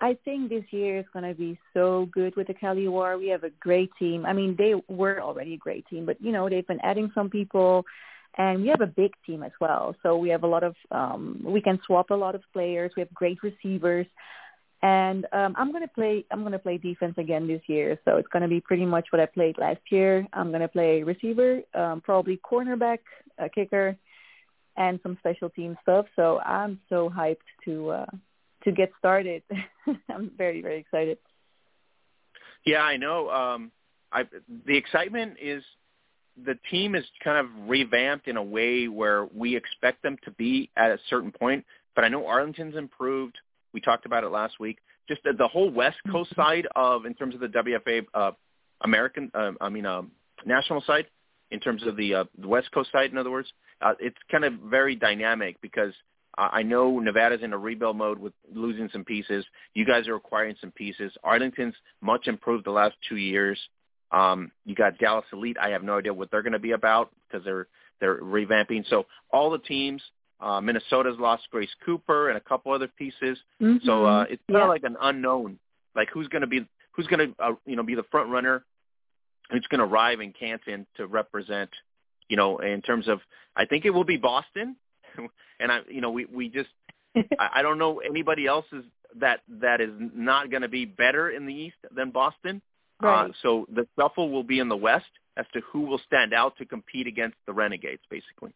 I 0.00 0.16
think 0.24 0.48
this 0.48 0.64
year 0.70 0.98
is 0.98 1.04
going 1.12 1.24
to 1.28 1.38
be 1.38 1.58
so 1.74 2.08
good 2.12 2.36
with 2.36 2.46
the 2.46 2.54
Cali 2.54 2.88
War. 2.88 3.18
We 3.18 3.28
have 3.28 3.44
a 3.44 3.50
great 3.50 3.90
team. 3.98 4.24
I 4.24 4.32
mean, 4.32 4.54
they 4.56 4.74
were 4.88 5.20
already 5.20 5.54
a 5.54 5.58
great 5.58 5.86
team, 5.88 6.06
but 6.06 6.20
you 6.20 6.32
know 6.32 6.48
they've 6.48 6.66
been 6.66 6.80
adding 6.82 7.10
some 7.14 7.28
people, 7.28 7.84
and 8.36 8.62
we 8.62 8.68
have 8.68 8.80
a 8.80 8.86
big 8.86 9.12
team 9.26 9.42
as 9.42 9.52
well. 9.60 9.94
So 10.02 10.16
we 10.16 10.30
have 10.30 10.44
a 10.44 10.46
lot 10.46 10.64
of 10.64 10.74
um, 10.90 11.40
we 11.44 11.60
can 11.60 11.80
swap 11.84 12.10
a 12.10 12.14
lot 12.14 12.34
of 12.34 12.42
players. 12.52 12.92
We 12.96 13.00
have 13.00 13.12
great 13.12 13.42
receivers, 13.42 14.06
and 14.82 15.26
um, 15.32 15.54
I'm 15.58 15.72
to 15.82 15.88
play 15.88 16.24
I'm 16.30 16.40
to 16.52 16.58
play 16.58 16.78
defense 16.78 17.14
again 17.18 17.48
this 17.48 17.62
year. 17.66 17.98
So 18.04 18.16
it's 18.16 18.28
to 18.42 18.48
be 18.48 18.60
pretty 18.60 18.86
much 18.86 19.08
what 19.10 19.20
I 19.20 19.26
played 19.26 19.58
last 19.58 19.80
year. 19.90 20.26
I'm 20.32 20.50
to 20.60 20.68
play 20.68 21.02
receiver, 21.02 21.60
um, 21.74 22.00
probably 22.00 22.38
cornerback, 22.38 22.98
a 23.38 23.48
kicker, 23.48 23.96
and 24.76 25.00
some 25.02 25.16
special 25.18 25.50
team 25.50 25.76
stuff. 25.82 26.06
So 26.14 26.38
I'm 26.40 26.80
so 26.88 27.10
hyped 27.10 27.36
to 27.64 27.90
uh, 27.90 28.06
to 28.64 28.72
get 28.72 28.92
started. 28.98 29.42
I'm 30.08 30.30
very 30.36 30.62
very 30.62 30.78
excited. 30.78 31.18
Yeah, 32.64 32.82
I 32.82 32.96
know. 32.96 33.30
Um, 33.30 33.72
I 34.12 34.24
the 34.66 34.76
excitement 34.76 35.38
is 35.42 35.64
the 36.44 36.56
team 36.70 36.94
is 36.94 37.04
kind 37.24 37.38
of 37.38 37.68
revamped 37.68 38.28
in 38.28 38.36
a 38.36 38.42
way 38.42 38.86
where 38.86 39.26
we 39.34 39.56
expect 39.56 40.02
them 40.02 40.16
to 40.24 40.30
be 40.30 40.70
at 40.76 40.92
a 40.92 40.98
certain 41.10 41.32
point. 41.32 41.64
But 41.96 42.04
I 42.04 42.08
know 42.08 42.26
Arlington's 42.28 42.76
improved. 42.76 43.36
We 43.78 43.82
talked 43.82 44.06
about 44.06 44.24
it 44.24 44.30
last 44.30 44.58
week. 44.58 44.78
Just 45.08 45.22
the, 45.22 45.32
the 45.38 45.46
whole 45.46 45.70
West 45.70 45.98
Coast 46.10 46.32
mm-hmm. 46.32 46.40
side 46.40 46.66
of, 46.74 47.06
in 47.06 47.14
terms 47.14 47.36
of 47.36 47.40
the 47.40 47.46
WFA 47.46 48.04
uh, 48.12 48.32
American, 48.80 49.30
uh, 49.32 49.52
I 49.60 49.68
mean, 49.68 49.86
um, 49.86 50.10
national 50.44 50.82
side, 50.84 51.06
in 51.52 51.60
terms 51.60 51.86
of 51.86 51.96
the, 51.96 52.12
uh, 52.12 52.24
the 52.36 52.48
West 52.48 52.72
Coast 52.72 52.90
side, 52.90 53.12
in 53.12 53.18
other 53.18 53.30
words, 53.30 53.46
uh, 53.80 53.92
it's 54.00 54.16
kind 54.32 54.44
of 54.44 54.54
very 54.54 54.96
dynamic 54.96 55.60
because 55.62 55.92
I 56.36 56.64
know 56.64 56.98
Nevada's 56.98 57.44
in 57.44 57.52
a 57.52 57.58
rebuild 57.58 57.96
mode 57.96 58.18
with 58.18 58.32
losing 58.52 58.88
some 58.92 59.04
pieces. 59.04 59.44
You 59.74 59.86
guys 59.86 60.08
are 60.08 60.16
acquiring 60.16 60.56
some 60.60 60.72
pieces. 60.72 61.12
Arlington's 61.22 61.76
much 62.00 62.26
improved 62.26 62.66
the 62.66 62.72
last 62.72 62.96
two 63.08 63.16
years. 63.16 63.60
Um, 64.10 64.50
you 64.64 64.74
got 64.74 64.98
Dallas 64.98 65.24
Elite. 65.32 65.56
I 65.62 65.68
have 65.68 65.84
no 65.84 65.98
idea 65.98 66.12
what 66.12 66.32
they're 66.32 66.42
going 66.42 66.52
to 66.52 66.58
be 66.58 66.72
about 66.72 67.12
because 67.28 67.44
they're 67.44 67.68
they're 68.00 68.20
revamping. 68.20 68.88
So 68.90 69.06
all 69.30 69.50
the 69.50 69.58
teams. 69.58 70.02
Uh, 70.40 70.60
Minnesota's 70.60 71.16
lost 71.18 71.44
Grace 71.50 71.70
Cooper 71.84 72.28
and 72.28 72.36
a 72.36 72.40
couple 72.40 72.72
other 72.72 72.88
pieces. 72.88 73.38
Mm-hmm. 73.60 73.84
So 73.84 74.06
uh, 74.06 74.22
it's 74.22 74.42
kind 74.48 74.62
of 74.62 74.66
yeah. 74.66 74.68
like 74.68 74.84
an 74.84 74.96
unknown, 75.00 75.58
like 75.96 76.08
who's 76.12 76.28
going 76.28 76.42
to 76.42 76.46
be 76.46 76.66
who's 76.92 77.06
going 77.08 77.34
to 77.34 77.42
uh, 77.42 77.54
you 77.66 77.76
know 77.76 77.82
be 77.82 77.94
the 77.94 78.04
front 78.10 78.30
runner, 78.30 78.64
who's 79.50 79.66
going 79.68 79.80
to 79.80 79.84
arrive 79.84 80.20
in 80.20 80.32
Canton 80.32 80.86
to 80.96 81.06
represent 81.06 81.70
you 82.28 82.36
know, 82.36 82.58
in 82.58 82.82
terms 82.82 83.08
of, 83.08 83.20
I 83.56 83.64
think 83.64 83.84
it 83.84 83.90
will 83.90 84.04
be 84.04 84.16
Boston, 84.16 84.76
and 85.60 85.72
I, 85.72 85.80
you 85.88 86.00
know, 86.00 86.10
we 86.10 86.26
we 86.26 86.48
just, 86.48 86.68
I, 87.16 87.48
I 87.56 87.62
don't 87.62 87.78
know 87.78 87.98
anybody 87.98 88.46
else 88.46 88.66
is 88.72 88.84
that 89.16 89.40
that 89.60 89.80
is 89.80 89.90
not 89.98 90.50
going 90.50 90.62
to 90.62 90.68
be 90.68 90.84
better 90.84 91.30
in 91.30 91.46
the 91.46 91.54
East 91.54 91.76
than 91.94 92.10
Boston. 92.10 92.62
Uh, 93.02 93.06
right. 93.06 93.30
Uh, 93.30 93.32
so 93.42 93.66
the 93.74 93.86
shuffle 93.98 94.30
will 94.30 94.42
be 94.42 94.58
in 94.58 94.68
the 94.68 94.76
West 94.76 95.06
as 95.36 95.46
to 95.54 95.60
who 95.72 95.82
will 95.82 96.00
stand 96.06 96.34
out 96.34 96.56
to 96.58 96.64
compete 96.64 97.06
against 97.06 97.36
the 97.46 97.52
Renegades, 97.52 98.02
basically. 98.10 98.52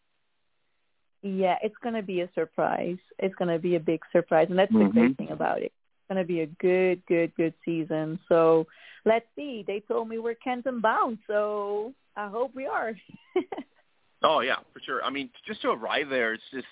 Yeah, 1.23 1.57
it's 1.63 1.77
going 1.83 1.95
to 1.95 2.03
be 2.03 2.21
a 2.21 2.29
surprise. 2.35 2.99
It's 3.19 3.35
going 3.37 3.51
to 3.51 3.59
be 3.59 3.77
a 3.77 3.81
big 3.81 4.01
surprise, 4.11 4.49
and 4.51 4.59
that's 4.59 4.73
mm-hmm. 4.73 4.87
the 4.87 4.93
great 4.93 5.17
thing 5.17 5.31
about 5.31 5.59
it. 5.59 5.67
It's 5.67 6.09
going 6.09 6.19
to 6.19 6.27
be 6.27 6.41
a 6.41 6.47
good, 6.47 7.03
good, 7.07 7.35
good 7.37 7.55
season. 7.65 8.19
So 8.29 8.67
let's 9.05 9.27
see. 9.37 9.65
They 9.67 9.81
told 9.81 10.09
me 10.09 10.19
we're 10.19 10.35
Canton 10.35 10.81
bound, 10.81 11.19
so 11.27 11.95
I 12.17 12.29
hope 12.29 12.55
we 12.55 12.67
are. 12.67 12.95
oh 14.23 14.41
yeah, 14.41 14.57
for 14.73 14.81
sure. 14.81 15.03
I 15.05 15.11
mean, 15.11 15.31
just 15.47 15.63
to 15.63 15.71
arrive 15.71 16.09
there, 16.09 16.35
it's 16.35 16.43
just 16.53 16.67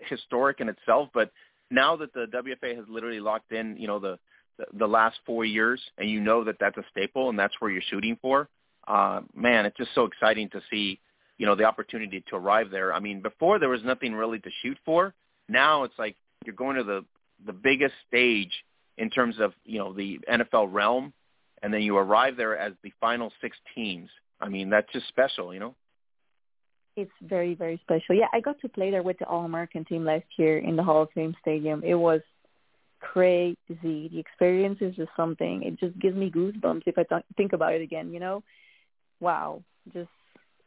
historic 0.00 0.60
in 0.60 0.68
itself. 0.68 1.08
But 1.12 1.32
now 1.70 1.96
that 1.96 2.12
the 2.14 2.26
WFA 2.26 2.76
has 2.76 2.84
literally 2.88 3.20
locked 3.20 3.52
in, 3.52 3.76
you 3.76 3.86
know, 3.88 3.98
the 3.98 4.18
the, 4.58 4.66
the 4.78 4.86
last 4.86 5.18
four 5.26 5.44
years, 5.44 5.80
and 5.98 6.08
you 6.08 6.20
know 6.20 6.44
that 6.44 6.56
that's 6.58 6.76
a 6.78 6.84
staple, 6.90 7.28
and 7.28 7.38
that's 7.38 7.54
where 7.58 7.70
you're 7.70 7.82
shooting 7.90 8.18
for. 8.22 8.48
Uh, 8.86 9.20
man, 9.34 9.66
it's 9.66 9.76
just 9.76 9.90
so 9.94 10.04
exciting 10.04 10.48
to 10.50 10.60
see, 10.70 11.00
you 11.38 11.46
know, 11.46 11.54
the 11.54 11.64
opportunity 11.64 12.24
to 12.28 12.36
arrive 12.36 12.70
there. 12.70 12.92
I 12.92 13.00
mean, 13.00 13.20
before 13.20 13.58
there 13.58 13.68
was 13.68 13.82
nothing 13.84 14.14
really 14.14 14.38
to 14.40 14.50
shoot 14.62 14.78
for. 14.84 15.14
Now 15.48 15.84
it's 15.84 15.98
like 15.98 16.16
you're 16.44 16.54
going 16.54 16.76
to 16.76 16.84
the 16.84 17.04
the 17.44 17.52
biggest 17.52 17.94
stage 18.08 18.52
in 18.98 19.10
terms 19.10 19.36
of 19.40 19.52
you 19.64 19.78
know 19.78 19.92
the 19.92 20.18
NFL 20.30 20.72
realm, 20.72 21.12
and 21.62 21.72
then 21.72 21.82
you 21.82 21.96
arrive 21.96 22.36
there 22.36 22.56
as 22.56 22.72
the 22.82 22.92
final 23.00 23.32
six 23.40 23.56
teams 23.74 24.08
I 24.40 24.48
mean, 24.48 24.70
that's 24.70 24.90
just 24.92 25.08
special, 25.08 25.52
you 25.54 25.60
know? 25.60 25.74
It's 26.96 27.12
very, 27.22 27.54
very 27.54 27.78
special. 27.82 28.14
Yeah, 28.14 28.28
I 28.32 28.40
got 28.40 28.60
to 28.60 28.68
play 28.68 28.90
there 28.90 29.02
with 29.02 29.18
the 29.18 29.26
All-American 29.26 29.84
team 29.84 30.04
last 30.04 30.24
year 30.38 30.58
in 30.58 30.76
the 30.76 30.82
Hall 30.82 31.02
of 31.02 31.10
Fame 31.14 31.34
Stadium. 31.40 31.82
It 31.84 31.94
was 31.94 32.20
crazy. 33.00 33.56
The 33.68 34.18
experience 34.18 34.78
is 34.80 34.94
just 34.96 35.10
something. 35.16 35.62
It 35.62 35.78
just 35.78 35.98
gives 35.98 36.16
me 36.16 36.30
goosebumps 36.30 36.82
if 36.86 36.96
I 36.98 37.02
th- 37.02 37.24
think 37.36 37.52
about 37.52 37.74
it 37.74 37.82
again, 37.82 38.12
you 38.12 38.20
know? 38.20 38.42
Wow. 39.20 39.62
Just 39.92 40.08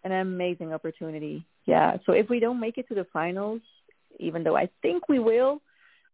an 0.04 0.12
amazing 0.12 0.74
opportunity. 0.74 1.46
Yeah. 1.66 1.98
So 2.06 2.14
if 2.14 2.30
we 2.30 2.40
don't 2.40 2.60
make 2.60 2.78
it 2.78 2.88
to 2.90 2.96
the 2.96 3.06
finals, 3.12 3.62
even 4.20 4.44
though 4.44 4.56
I 4.56 4.70
think 4.82 5.08
we 5.10 5.20
will, 5.20 5.62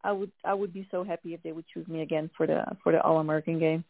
I 0.04 0.12
would 0.12 0.32
I 0.44 0.54
would 0.54 0.74
be 0.74 0.88
so 0.92 1.04
happy 1.04 1.34
if 1.34 1.42
they 1.44 1.52
would 1.52 1.66
choose 1.74 1.88
me 1.88 2.02
again 2.02 2.30
for 2.38 2.46
the 2.46 2.64
for 2.84 2.92
the 2.92 3.02
All 3.02 3.20
American 3.20 3.60
game. 3.60 3.84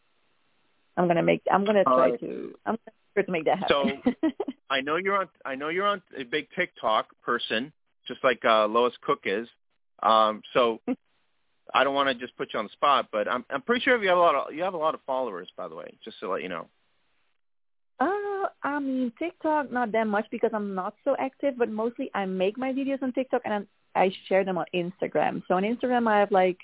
I'm 0.97 1.07
gonna 1.07 1.23
make 1.23 1.41
I'm 1.51 1.65
gonna 1.65 1.83
try 1.83 2.11
right. 2.11 2.19
to 2.19 2.55
I'm 2.65 2.77
gonna 3.15 3.25
to 3.25 3.31
make 3.31 3.45
that 3.45 3.59
happen. 3.59 4.01
So 4.13 4.29
I 4.69 4.81
know 4.81 4.97
you're 4.97 5.17
on. 5.17 5.27
I 5.45 5.55
know 5.55 5.69
you're 5.69 5.87
on 5.87 6.01
a 6.17 6.23
big 6.23 6.47
TikTok 6.55 7.07
person, 7.23 7.71
just 8.07 8.23
like 8.23 8.43
uh, 8.45 8.67
Lois 8.67 8.93
Cook 9.01 9.21
is. 9.25 9.47
Um, 10.03 10.41
so 10.53 10.81
I 11.73 11.83
don't 11.83 11.95
want 11.95 12.09
to 12.09 12.15
just 12.15 12.37
put 12.37 12.53
you 12.53 12.59
on 12.59 12.65
the 12.65 12.71
spot, 12.71 13.09
but 13.11 13.29
I'm 13.29 13.45
I'm 13.49 13.61
pretty 13.61 13.83
sure 13.83 14.01
you 14.01 14.09
have 14.09 14.17
a 14.17 14.21
lot 14.21 14.35
of 14.35 14.53
you 14.53 14.63
have 14.63 14.73
a 14.73 14.77
lot 14.77 14.93
of 14.93 15.01
followers, 15.05 15.49
by 15.57 15.67
the 15.67 15.75
way, 15.75 15.93
just 16.03 16.19
to 16.19 16.29
let 16.29 16.41
you 16.41 16.49
know. 16.49 16.67
I 18.63 18.79
mean 18.79 19.11
TikTok 19.17 19.71
not 19.71 19.91
that 19.91 20.07
much 20.07 20.25
because 20.31 20.51
I'm 20.53 20.75
not 20.75 20.95
so 21.03 21.15
active, 21.19 21.55
but 21.57 21.69
mostly 21.69 22.09
I 22.13 22.25
make 22.25 22.57
my 22.57 22.71
videos 22.73 23.01
on 23.03 23.13
TikTok 23.13 23.41
and 23.45 23.53
I'm, 23.53 23.67
I 23.95 24.11
share 24.27 24.43
them 24.43 24.57
on 24.57 24.65
Instagram. 24.73 25.43
So 25.47 25.55
on 25.55 25.63
Instagram 25.63 26.07
I 26.07 26.19
have 26.19 26.31
like 26.31 26.57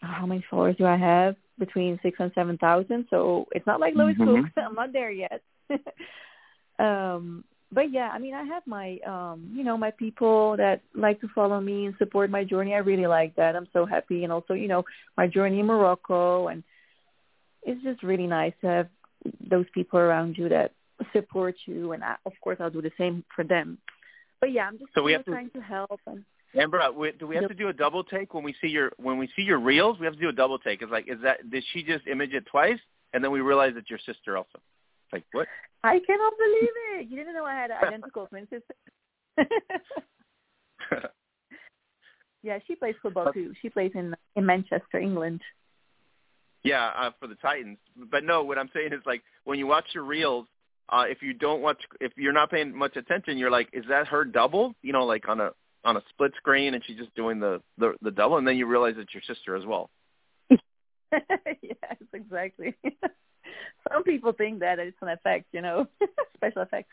how 0.00 0.26
many 0.26 0.44
followers 0.50 0.76
do 0.76 0.86
I 0.86 0.96
have? 0.96 1.36
Between 1.58 1.98
six 2.02 2.18
and 2.20 2.32
seven 2.34 2.56
thousand. 2.58 3.06
So 3.10 3.46
it's 3.52 3.66
not 3.66 3.80
like 3.80 3.94
Lois 3.94 4.16
Mhm. 4.16 4.42
Cooks. 4.42 4.52
I'm 4.56 4.74
not 4.74 4.92
there 4.92 5.10
yet. 5.10 5.42
um, 6.78 7.44
but 7.72 7.92
yeah, 7.92 8.10
I 8.12 8.18
mean, 8.18 8.34
I 8.34 8.42
have 8.44 8.66
my, 8.66 8.98
um, 9.06 9.52
you 9.54 9.62
know, 9.62 9.76
my 9.76 9.92
people 9.92 10.56
that 10.56 10.80
like 10.94 11.20
to 11.20 11.28
follow 11.28 11.60
me 11.60 11.86
and 11.86 11.94
support 11.98 12.28
my 12.30 12.42
journey. 12.42 12.74
I 12.74 12.78
really 12.78 13.06
like 13.06 13.36
that. 13.36 13.54
I'm 13.54 13.68
so 13.72 13.86
happy, 13.86 14.24
and 14.24 14.32
also, 14.32 14.54
you 14.54 14.66
know, 14.66 14.84
my 15.16 15.26
journey 15.28 15.60
in 15.60 15.66
Morocco, 15.66 16.48
and 16.48 16.64
it's 17.62 17.82
just 17.82 18.02
really 18.02 18.26
nice 18.26 18.54
to 18.62 18.66
have 18.66 18.88
those 19.48 19.66
people 19.72 20.00
around 20.00 20.36
you 20.36 20.48
that 20.48 20.72
support 21.12 21.54
you. 21.66 21.92
And 21.92 22.02
I, 22.04 22.16
of 22.26 22.32
course, 22.40 22.58
I'll 22.60 22.70
do 22.70 22.82
the 22.82 22.92
same 22.98 23.24
for 23.34 23.44
them. 23.44 23.78
But 24.40 24.52
yeah, 24.52 24.66
I'm 24.66 24.78
just 24.78 24.92
So 24.94 25.02
we 25.02 25.12
have 25.12 25.24
trying 25.24 25.50
to 25.50 25.60
help. 25.60 26.00
And 26.06 26.24
Amber, 26.54 26.80
uh, 26.80 26.90
we- 26.90 27.12
do 27.12 27.26
we 27.26 27.36
have 27.36 27.48
to 27.48 27.54
do 27.54 27.68
a 27.68 27.72
double 27.72 28.02
take 28.02 28.34
when 28.34 28.42
we 28.42 28.54
see 28.60 28.68
your 28.68 28.92
when 28.96 29.18
we 29.18 29.28
see 29.36 29.42
your 29.42 29.58
reels? 29.60 29.98
We 29.98 30.06
have 30.06 30.14
to 30.14 30.20
do 30.20 30.28
a 30.28 30.32
double 30.32 30.58
take. 30.58 30.82
It's 30.82 30.90
like, 30.90 31.08
is 31.08 31.20
that 31.22 31.48
did 31.50 31.64
she 31.72 31.82
just 31.82 32.06
image 32.06 32.32
it 32.32 32.46
twice, 32.46 32.80
and 33.12 33.22
then 33.22 33.30
we 33.30 33.40
realize 33.40 33.74
it's 33.76 33.90
your 33.90 33.98
sister 34.00 34.36
also? 34.36 34.48
It's 34.54 35.12
like 35.12 35.24
what? 35.32 35.46
I 35.84 35.98
cannot 36.00 36.32
believe 36.38 36.70
it. 36.98 37.08
You 37.08 37.16
didn't 37.16 37.34
know 37.34 37.44
I 37.44 37.54
had 37.54 37.70
an 37.70 37.76
identical 37.82 38.26
twin 38.26 38.48
sister. 38.48 38.74
yeah, 42.42 42.58
she 42.66 42.74
plays 42.74 42.94
football 43.02 43.32
too. 43.32 43.52
She 43.62 43.68
plays 43.68 43.92
in 43.94 44.14
in 44.36 44.44
Manchester, 44.46 44.98
England. 44.98 45.40
yeah, 46.62 46.90
uh, 46.96 47.10
for 47.18 47.26
the 47.26 47.36
Titans. 47.36 47.78
But 48.10 48.24
no, 48.24 48.42
what 48.42 48.58
I'm 48.58 48.70
saying 48.74 48.92
is 48.92 49.00
like 49.06 49.22
when 49.44 49.58
you 49.58 49.66
watch 49.66 49.86
your 49.94 50.04
reels, 50.04 50.46
uh, 50.90 51.04
if 51.08 51.22
you 51.22 51.32
don't 51.32 51.62
watch, 51.62 51.78
if 52.00 52.12
you're 52.16 52.32
not 52.32 52.50
paying 52.50 52.76
much 52.76 52.96
attention, 52.96 53.38
you're 53.38 53.50
like, 53.50 53.68
is 53.72 53.84
that 53.88 54.08
her 54.08 54.24
double? 54.24 54.74
You 54.82 54.92
know, 54.92 55.04
like 55.04 55.28
on 55.28 55.40
a 55.40 55.50
on 55.84 55.96
a 55.96 56.02
split 56.10 56.32
screen, 56.36 56.74
and 56.74 56.82
she's 56.84 56.96
just 56.96 57.14
doing 57.14 57.38
the 57.38 57.62
the, 57.78 57.94
the 58.02 58.10
double, 58.10 58.38
and 58.38 58.46
then 58.46 58.56
you 58.56 58.66
realize 58.66 58.94
it's 58.98 59.14
your 59.14 59.22
sister 59.26 59.56
as 59.56 59.64
well. 59.64 59.90
yes, 61.12 61.96
exactly. 62.12 62.74
Some 63.90 64.02
people 64.02 64.32
think 64.32 64.60
that 64.60 64.78
it's 64.78 64.96
an 65.00 65.08
effect, 65.08 65.46
you 65.52 65.62
know, 65.62 65.86
special 66.36 66.62
effects. 66.62 66.92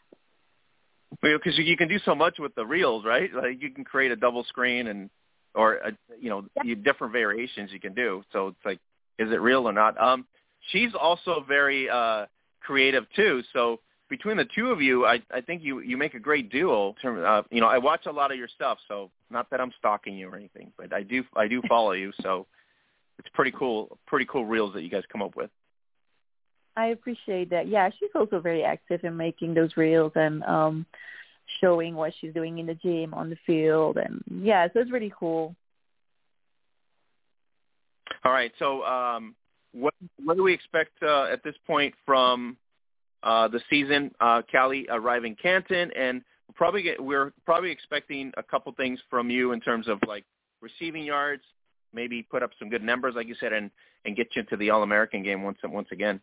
Because 1.22 1.58
you 1.58 1.78
can 1.78 1.88
do 1.88 2.00
so 2.06 2.16
much 2.16 2.36
with 2.38 2.54
the 2.56 2.66
reels, 2.66 3.04
right? 3.06 3.34
Like 3.34 3.62
you 3.62 3.72
can 3.72 3.84
create 3.84 4.12
a 4.12 4.16
double 4.16 4.44
screen 4.46 4.88
and 4.88 5.10
or 5.56 5.76
a, 5.76 5.92
you 6.20 6.30
know 6.30 6.46
you 6.64 6.76
different 6.76 7.14
variations 7.14 7.72
you 7.72 7.80
can 7.80 7.94
do. 7.94 8.24
So 8.32 8.50
it's 8.50 8.66
like, 8.66 8.80
is 9.18 9.32
it 9.32 9.42
real 9.42 9.68
or 9.68 9.74
not? 9.74 10.00
Um, 10.00 10.26
she's 10.72 10.92
also 11.00 11.44
very 11.48 11.90
uh, 11.90 12.28
creative 12.62 13.06
too. 13.16 13.42
So 13.54 13.80
between 14.10 14.38
the 14.38 14.46
two 14.46 14.72
of 14.72 14.82
you, 14.82 15.06
I 15.06 15.22
I 15.32 15.42
think 15.42 15.64
you 15.64 15.80
you 15.80 15.98
make 15.98 16.14
a 16.14 16.20
great 16.20 16.50
duo. 16.50 16.96
in 17.04 17.24
Uh, 17.24 17.44
you 17.52 17.62
know, 17.62 17.68
I 17.68 17.78
watch 17.78 18.06
a 18.06 18.12
lot 18.12 18.32
of 18.32 18.38
your 18.38 18.48
stuff, 18.48 18.78
so 18.88 19.12
not 19.30 19.50
that 19.50 19.62
I'm 19.62 19.72
stalking 19.78 20.16
you 20.16 20.30
or 20.30 20.36
anything, 20.36 20.72
but 20.78 20.94
I 20.94 21.04
do 21.04 21.24
I 21.36 21.48
do 21.48 21.62
follow 21.68 21.92
you. 21.92 22.12
So 22.22 22.48
it's 23.20 23.30
pretty 23.34 23.52
cool, 23.52 23.98
pretty 24.06 24.26
cool 24.26 24.46
reels 24.46 24.74
that 24.74 24.84
you 24.84 24.90
guys 24.90 25.04
come 25.12 25.22
up 25.22 25.36
with. 25.36 25.50
I 26.76 26.88
appreciate 26.88 27.50
that. 27.50 27.68
Yeah, 27.68 27.90
she's 28.00 28.12
also 28.14 28.40
very 28.40 28.64
active 28.64 29.04
in 29.04 29.18
making 29.18 29.54
those 29.54 29.76
reels 29.78 30.12
and 30.16 30.44
um 30.44 30.86
showing 31.62 31.96
what 31.96 32.14
she's 32.20 32.34
doing 32.34 32.60
in 32.60 32.66
the 32.66 32.76
gym, 32.76 33.14
on 33.14 33.30
the 33.30 33.38
field, 33.46 33.98
and 33.98 34.24
yeah, 34.30 34.68
so 34.74 34.80
it's 34.80 34.92
really 34.92 35.14
cool. 35.18 35.56
All 38.24 38.32
right. 38.32 38.52
So, 38.60 38.84
um, 38.84 39.36
what 39.74 39.94
what 40.24 40.38
do 40.38 40.44
we 40.44 40.54
expect 40.54 41.02
uh, 41.04 41.26
at 41.32 41.44
this 41.44 41.56
point 41.66 41.94
from 42.06 42.58
uh, 43.28 43.48
the 43.48 43.60
season? 43.70 44.12
Uh, 44.20 44.42
Cali 44.50 44.88
arriving 44.90 45.36
Canton, 45.42 45.92
and 45.96 46.22
probably 46.56 46.82
get, 46.82 47.04
we're 47.04 47.34
probably 47.46 47.72
expecting 47.72 48.32
a 48.38 48.44
couple 48.44 48.72
things 48.74 49.00
from 49.10 49.30
you 49.30 49.52
in 49.52 49.60
terms 49.60 49.88
of 49.88 50.00
like 50.08 50.24
receiving 50.62 51.04
yards, 51.04 51.44
maybe 51.94 52.24
put 52.24 52.42
up 52.42 52.52
some 52.58 52.70
good 52.70 52.84
numbers, 52.84 53.14
like 53.16 53.28
you 53.28 53.36
said, 53.40 53.54
and 53.54 53.70
and 54.06 54.16
get 54.16 54.28
you 54.36 54.42
into 54.42 54.56
the 54.56 54.70
All 54.70 54.84
American 54.84 55.24
game 55.24 55.44
once 55.44 55.58
once 55.64 55.90
again. 55.92 56.22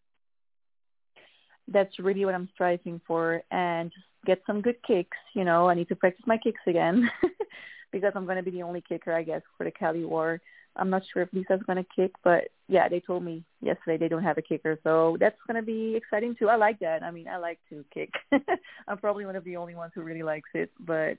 That's 1.69 1.99
really 1.99 2.25
what 2.25 2.35
I'm 2.35 2.49
striving 2.55 3.01
for, 3.07 3.43
and 3.51 3.93
get 4.25 4.43
some 4.47 4.63
good 4.63 4.77
kicks. 4.87 5.17
You 5.35 5.45
know, 5.45 5.69
I 5.69 5.75
need 5.75 5.89
to 5.89 5.97
practice 5.97 6.25
my 6.27 6.39
kicks 6.39 6.61
again 6.67 7.11
because 7.93 8.13
I'm 8.15 8.25
going 8.25 8.37
to 8.37 8.43
be 8.43 8.51
the 8.51 8.63
only 8.63 8.83
kicker, 8.87 9.13
I 9.13 9.23
guess, 9.23 9.43
for 9.57 9.65
the 9.65 9.71
Cali 9.71 10.05
War. 10.05 10.41
I'm 10.77 10.91
not 10.91 11.03
sure 11.13 11.23
if 11.23 11.33
Lisa's 11.33 11.63
going 11.67 11.77
to 11.77 11.87
kick, 11.95 12.13
but 12.23 12.49
yeah, 12.69 12.89
they 12.89 13.01
told 13.01 13.25
me 13.25 13.45
yesterday 13.61 13.97
they 13.97 14.09
don't 14.09 14.23
have 14.23 14.39
a 14.39 14.43
kicker, 14.43 14.79
so 14.83 15.17
that's 15.21 15.39
going 15.47 15.57
to 15.57 15.67
be 15.67 15.95
exciting 15.97 16.35
too. 16.39 16.49
I 16.49 16.57
like 16.57 16.81
that. 16.81 17.03
I 17.03 17.11
mean, 17.11 17.29
I 17.29 17.37
like 17.37 17.59
to 17.71 17.85
kick. 17.93 18.11
I'm 18.89 18.99
probably 18.99 19.27
one 19.27 19.37
of 19.37 19.45
the 19.45 19.57
only 19.57 19.75
ones 19.75 19.93
who 19.95 20.03
really 20.03 20.23
likes 20.23 20.51
it, 20.55 20.71
but 20.81 21.19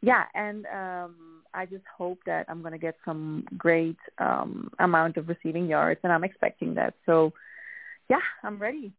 yeah, 0.00 0.24
and 0.34 0.64
um 0.66 1.42
I 1.54 1.66
just 1.66 1.84
hope 1.96 2.20
that 2.26 2.46
I'm 2.48 2.60
going 2.60 2.72
to 2.72 2.78
get 2.78 2.96
some 3.04 3.44
great 3.56 3.96
um 4.18 4.70
amount 4.78 5.16
of 5.16 5.28
receiving 5.28 5.66
yards, 5.66 6.00
and 6.04 6.12
I'm 6.12 6.24
expecting 6.24 6.74
that. 6.74 6.94
So 7.04 7.32
yeah, 8.08 8.20
I'm 8.42 8.58
ready. 8.58 8.92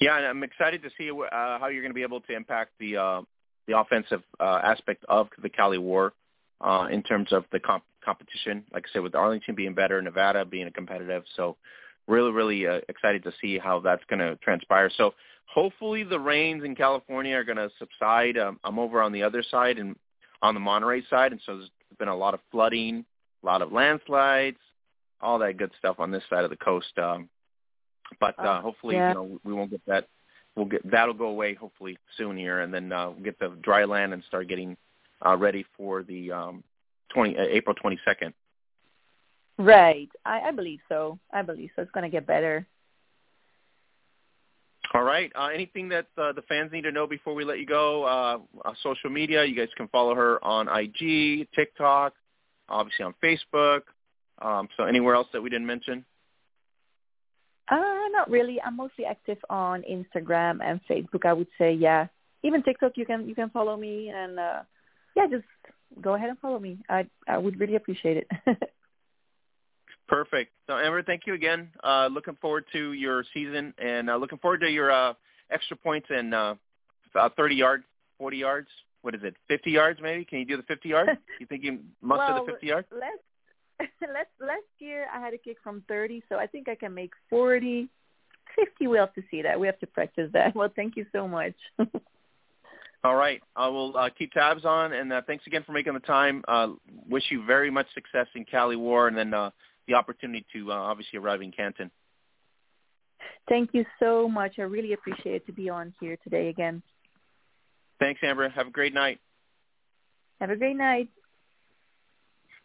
Yeah, 0.00 0.16
and 0.16 0.26
I'm 0.26 0.42
excited 0.42 0.82
to 0.82 0.90
see 0.98 1.10
uh, 1.10 1.58
how 1.58 1.68
you're 1.68 1.82
going 1.82 1.90
to 1.92 1.94
be 1.94 2.02
able 2.02 2.20
to 2.22 2.34
impact 2.34 2.72
the 2.80 2.96
uh, 2.96 3.22
the 3.68 3.78
offensive 3.78 4.22
uh, 4.40 4.60
aspect 4.64 5.04
of 5.08 5.28
the 5.40 5.48
Cali 5.48 5.78
War 5.78 6.12
uh, 6.60 6.86
in 6.90 7.02
terms 7.02 7.32
of 7.32 7.44
the 7.52 7.60
comp- 7.60 7.84
competition. 8.04 8.64
Like 8.72 8.84
I 8.88 8.92
said, 8.92 9.02
with 9.02 9.14
Arlington 9.14 9.54
being 9.54 9.74
better, 9.74 10.00
Nevada 10.02 10.44
being 10.44 10.70
competitive, 10.72 11.24
so 11.36 11.56
really, 12.06 12.30
really 12.32 12.66
uh, 12.66 12.80
excited 12.88 13.22
to 13.24 13.32
see 13.40 13.58
how 13.58 13.80
that's 13.80 14.04
going 14.08 14.18
to 14.20 14.36
transpire. 14.36 14.90
So 14.96 15.14
hopefully 15.46 16.02
the 16.04 16.18
rains 16.18 16.64
in 16.64 16.74
California 16.74 17.36
are 17.36 17.44
going 17.44 17.56
to 17.58 17.70
subside. 17.78 18.38
Um, 18.38 18.58
I'm 18.64 18.78
over 18.78 19.00
on 19.02 19.12
the 19.12 19.22
other 19.22 19.42
side 19.48 19.78
and 19.78 19.96
on 20.42 20.54
the 20.54 20.60
Monterey 20.60 21.02
side, 21.10 21.32
and 21.32 21.40
so 21.44 21.56
there's 21.56 21.70
been 21.98 22.08
a 22.08 22.16
lot 22.16 22.34
of 22.34 22.40
flooding, 22.50 23.04
a 23.42 23.46
lot 23.46 23.62
of 23.62 23.72
landslides, 23.72 24.56
all 25.20 25.38
that 25.38 25.56
good 25.58 25.70
stuff 25.78 25.96
on 25.98 26.10
this 26.10 26.22
side 26.30 26.44
of 26.44 26.50
the 26.50 26.56
coast. 26.56 26.96
Um, 26.98 27.28
but 28.18 28.38
uh, 28.38 28.58
Oh, 28.58 28.60
hopefully, 28.62 28.96
yeah. 28.96 29.08
you 29.10 29.14
know, 29.14 29.38
we 29.44 29.52
won't 29.52 29.70
get 29.70 29.82
that. 29.86 30.08
We'll 30.56 30.66
get 30.66 30.88
that'll 30.90 31.14
go 31.14 31.26
away 31.26 31.54
hopefully 31.54 31.96
soon 32.16 32.36
here, 32.36 32.60
and 32.60 32.74
then 32.74 32.90
uh, 32.90 33.10
we'll 33.10 33.22
get 33.22 33.38
the 33.38 33.50
dry 33.62 33.84
land 33.84 34.12
and 34.12 34.22
start 34.24 34.48
getting 34.48 34.76
uh, 35.24 35.36
ready 35.36 35.64
for 35.76 36.02
the 36.02 36.32
um, 36.32 36.64
20 37.10 37.36
uh, 37.36 37.42
April 37.50 37.74
22nd. 37.74 38.32
Right. 39.58 40.08
I, 40.24 40.40
I 40.40 40.50
believe 40.52 40.80
so. 40.88 41.18
I 41.32 41.42
believe 41.42 41.70
so. 41.76 41.82
It's 41.82 41.90
going 41.90 42.04
to 42.04 42.10
get 42.10 42.26
better. 42.26 42.66
All 44.94 45.02
right. 45.02 45.30
Uh, 45.38 45.48
anything 45.54 45.88
that 45.90 46.06
uh, 46.18 46.32
the 46.32 46.42
fans 46.42 46.72
need 46.72 46.82
to 46.82 46.92
know 46.92 47.06
before 47.06 47.34
we 47.34 47.44
let 47.44 47.58
you 47.58 47.66
go? 47.66 48.04
Uh, 48.04 48.38
uh, 48.64 48.72
social 48.82 49.10
media. 49.10 49.44
You 49.44 49.54
guys 49.54 49.68
can 49.76 49.86
follow 49.88 50.14
her 50.14 50.42
on 50.44 50.68
IG, 50.68 51.46
TikTok, 51.54 52.14
obviously 52.68 53.04
on 53.04 53.14
Facebook. 53.22 53.82
Um, 54.42 54.68
so 54.76 54.84
anywhere 54.84 55.14
else 55.14 55.28
that 55.32 55.42
we 55.42 55.50
didn't 55.50 55.66
mention? 55.66 56.04
Uh, 57.68 58.08
not 58.10 58.28
really. 58.30 58.60
I'm 58.60 58.76
mostly 58.76 59.04
active 59.04 59.38
on 59.48 59.84
Instagram 59.88 60.58
and 60.64 60.80
Facebook. 60.90 61.24
I 61.24 61.34
would 61.34 61.46
say, 61.56 61.72
yeah. 61.72 62.06
Even 62.42 62.62
TikTok, 62.62 62.92
you 62.96 63.04
can 63.04 63.28
you 63.28 63.34
can 63.34 63.50
follow 63.50 63.76
me, 63.76 64.08
and 64.08 64.38
uh 64.38 64.62
yeah, 65.20 65.38
just 65.38 65.44
go 66.00 66.14
ahead 66.14 66.30
and 66.30 66.38
follow 66.38 66.58
me. 66.58 66.78
I 66.88 67.06
I 67.28 67.38
would 67.38 67.58
really 67.58 67.76
appreciate 67.76 68.16
it. 68.16 68.28
Perfect. 70.08 70.50
So 70.66 70.76
Amber, 70.76 71.02
thank 71.02 71.26
you 71.26 71.34
again. 71.34 71.68
Uh, 71.84 72.08
looking 72.10 72.36
forward 72.40 72.64
to 72.72 72.92
your 72.92 73.24
season 73.32 73.72
and 73.78 74.10
uh, 74.10 74.16
looking 74.16 74.38
forward 74.38 74.60
to 74.60 74.68
your 74.68 74.90
uh, 74.90 75.14
extra 75.50 75.76
points 75.76 76.08
and 76.10 76.34
uh, 76.34 76.54
uh, 77.14 77.28
30 77.36 77.54
yards, 77.54 77.84
40 78.18 78.36
yards. 78.36 78.68
What 79.02 79.14
is 79.14 79.20
it? 79.22 79.36
50 79.48 79.70
yards 79.70 80.00
maybe? 80.02 80.24
Can 80.24 80.40
you 80.40 80.44
do 80.44 80.56
the 80.56 80.64
50 80.64 80.88
yards? 80.88 81.10
You 81.40 81.46
think 81.46 81.64
you 81.64 81.78
muster 82.02 82.34
well, 82.34 82.44
the 82.44 82.52
50 82.52 82.66
yards? 82.66 82.88
last 82.92 83.20
last 84.02 84.28
last 84.40 84.68
year 84.78 85.06
I 85.14 85.20
had 85.20 85.32
a 85.32 85.38
kick 85.38 85.58
from 85.62 85.82
30, 85.88 86.24
so 86.28 86.36
I 86.36 86.46
think 86.46 86.68
I 86.68 86.74
can 86.74 86.92
make 86.92 87.12
40. 87.30 87.88
50, 88.56 88.86
we 88.88 88.98
have 88.98 89.14
to 89.14 89.22
see 89.30 89.42
that. 89.42 89.58
We 89.60 89.68
have 89.68 89.78
to 89.78 89.86
practice 89.86 90.28
that. 90.32 90.56
Well, 90.56 90.70
thank 90.74 90.96
you 90.96 91.06
so 91.12 91.28
much. 91.28 91.54
All 93.02 93.16
right. 93.16 93.40
I 93.56 93.68
will 93.68 93.96
uh, 93.96 94.10
keep 94.16 94.32
tabs 94.32 94.64
on, 94.64 94.92
and 94.92 95.12
uh, 95.12 95.22
thanks 95.26 95.46
again 95.46 95.62
for 95.64 95.72
making 95.72 95.94
the 95.94 96.00
time. 96.00 96.44
Uh, 96.46 96.68
wish 97.08 97.24
you 97.30 97.44
very 97.46 97.70
much 97.70 97.86
success 97.94 98.26
in 98.34 98.44
Cali 98.44 98.76
War, 98.76 99.08
and 99.08 99.16
then 99.16 99.32
uh, 99.32 99.50
the 99.88 99.94
opportunity 99.94 100.44
to 100.52 100.70
uh, 100.70 100.74
obviously 100.74 101.18
arrive 101.18 101.40
in 101.40 101.50
Canton. 101.50 101.90
thank 103.48 103.70
you 103.72 103.86
so 103.98 104.28
much. 104.28 104.58
I 104.58 104.62
really 104.62 104.92
appreciate 104.92 105.46
to 105.46 105.52
be 105.52 105.70
on 105.70 105.94
here 105.98 106.18
today 106.22 106.48
again. 106.48 106.82
Thanks, 107.98 108.20
Amber. 108.22 108.48
Have 108.50 108.66
a 108.66 108.70
great 108.70 108.92
night. 108.92 109.18
Have 110.40 110.50
a 110.50 110.56
great 110.56 110.76
night. 110.76 111.08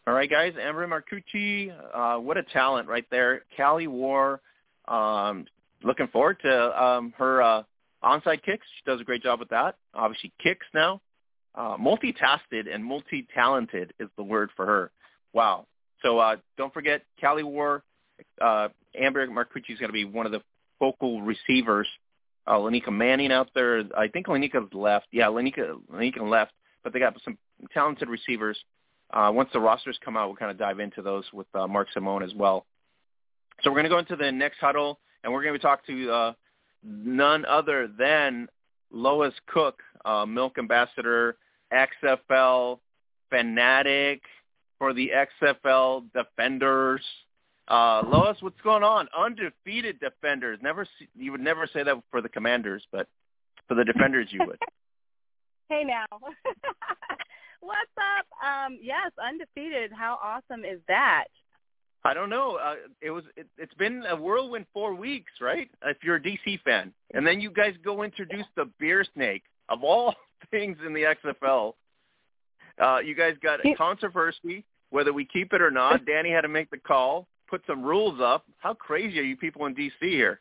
All 0.07 0.13
right, 0.13 0.29
guys. 0.29 0.53
Amber 0.59 0.87
Marcucci, 0.87 1.73
uh, 1.93 2.19
what 2.19 2.37
a 2.37 2.43
talent 2.43 2.87
right 2.87 3.05
there. 3.09 3.43
Cali 3.55 3.87
War. 3.87 4.41
Um, 4.87 5.45
looking 5.83 6.07
forward 6.07 6.39
to 6.43 6.83
um, 6.83 7.13
her 7.17 7.41
uh, 7.41 7.63
onside 8.05 8.43
kicks. 8.43 8.65
She 8.77 8.89
does 8.89 9.01
a 9.01 9.03
great 9.03 9.23
job 9.23 9.39
with 9.39 9.49
that. 9.49 9.75
Obviously, 9.93 10.31
kicks 10.41 10.65
now. 10.73 11.01
Uh, 11.55 11.77
and 11.77 12.85
multi-talented 12.85 13.93
is 13.99 14.09
the 14.17 14.23
word 14.23 14.49
for 14.55 14.65
her. 14.65 14.91
wow. 15.33 15.65
So 16.01 16.19
uh, 16.19 16.35
don't 16.57 16.73
forget, 16.73 17.03
Cali 17.19 17.43
War, 17.43 17.81
uh, 18.41 18.67
Amber 18.99 19.25
Marcucci 19.27 19.71
is 19.71 19.79
going 19.79 19.89
to 19.89 19.93
be 19.93 20.05
one 20.05 20.25
of 20.25 20.31
the 20.31 20.41
focal 20.79 21.21
receivers. 21.21 21.87
Uh, 22.45 22.57
Lanika 22.57 22.91
Manning 22.91 23.31
out 23.31 23.49
there. 23.55 23.83
I 23.97 24.07
think 24.09 24.27
Lanika's 24.27 24.71
left. 24.73 25.07
Yeah, 25.11 25.27
Lanika, 25.27 25.79
Lanika 25.91 26.21
left, 26.21 26.51
but 26.83 26.93
they 26.93 26.99
got 26.99 27.15
some 27.23 27.37
talented 27.73 28.09
receivers. 28.09 28.57
Uh, 29.11 29.31
once 29.33 29.49
the 29.53 29.59
rosters 29.59 29.97
come 30.03 30.17
out, 30.17 30.27
we'll 30.27 30.35
kind 30.35 30.51
of 30.51 30.57
dive 30.57 30.79
into 30.79 31.01
those 31.01 31.23
with 31.33 31.47
uh, 31.55 31.67
Mark 31.67 31.87
Simone 31.93 32.21
as 32.21 32.33
well. 32.35 32.65
So 33.61 33.71
we're 33.71 33.77
going 33.77 33.85
to 33.85 33.89
go 33.89 33.99
into 33.99 34.15
the 34.15 34.31
next 34.31 34.59
huddle, 34.59 34.99
and 35.23 35.31
we're 35.31 35.43
going 35.43 35.53
to 35.53 35.59
talk 35.59 35.85
to 35.87 36.11
uh, 36.11 36.33
none 36.85 37.45
other 37.45 37.87
than 37.87 38.47
Lois 38.91 39.33
Cook, 39.47 39.81
uh, 40.05 40.25
Milk 40.25 40.57
Ambassador, 40.57 41.37
XFL 41.73 42.79
fanatic 43.29 44.21
for 44.77 44.93
the 44.93 45.11
XFL 45.41 46.05
Defenders. 46.13 47.01
Uh, 47.67 48.03
Lois, 48.07 48.37
what's 48.41 48.61
going 48.61 48.83
on? 48.83 49.07
Undefeated 49.17 49.99
Defenders. 49.99 50.59
Never, 50.61 50.85
see, 50.99 51.07
you 51.15 51.31
would 51.31 51.41
never 51.41 51.67
say 51.71 51.83
that 51.83 51.95
for 52.11 52.21
the 52.21 52.29
Commanders, 52.29 52.83
but 52.91 53.07
for 53.67 53.75
the 53.75 53.83
Defenders, 53.83 54.27
you 54.31 54.41
would. 54.45 54.59
hey 55.69 55.83
now, 55.83 56.05
what's 57.61 57.79
up? 57.97 58.25
Um, 58.45 58.77
yes, 58.81 59.11
undefeated. 59.23 59.91
How 59.91 60.19
awesome 60.21 60.63
is 60.63 60.79
that? 60.87 61.25
I 62.05 62.13
don't 62.13 62.29
know. 62.29 62.57
Uh, 62.57 62.75
it 63.01 63.09
was. 63.09 63.23
It, 63.35 63.47
it's 63.57 63.73
been 63.73 64.03
a 64.07 64.15
whirlwind 64.15 64.67
four 64.73 64.93
weeks, 64.93 65.31
right? 65.41 65.69
If 65.83 65.97
you're 66.03 66.17
a 66.17 66.21
DC 66.21 66.61
fan, 66.63 66.93
and 67.13 67.25
then 67.25 67.41
you 67.41 67.49
guys 67.49 67.73
go 67.83 68.03
introduce 68.03 68.45
the 68.55 68.69
beer 68.79 69.03
snake 69.15 69.43
of 69.69 69.83
all 69.83 70.13
things 70.51 70.77
in 70.85 70.93
the 70.93 71.15
XFL. 71.25 71.73
Uh, 72.81 72.99
you 72.99 73.15
guys 73.15 73.33
got 73.41 73.65
a 73.65 73.73
controversy 73.75 74.63
whether 74.95 75.11
we 75.11 75.25
keep 75.25 75.53
it 75.53 75.61
or 75.61 75.71
not. 75.71 76.05
Dany 76.07 76.33
had 76.33 76.41
to 76.41 76.47
make 76.47 76.69
the 76.71 76.77
call, 76.77 77.27
put 77.49 77.61
some 77.67 77.83
rules 77.83 78.19
up. 78.21 78.45
How 78.59 78.73
crazy 78.73 79.19
are 79.19 79.23
you 79.23 79.35
people 79.35 79.65
in 79.65 79.75
DC 79.75 79.91
here? 79.99 80.39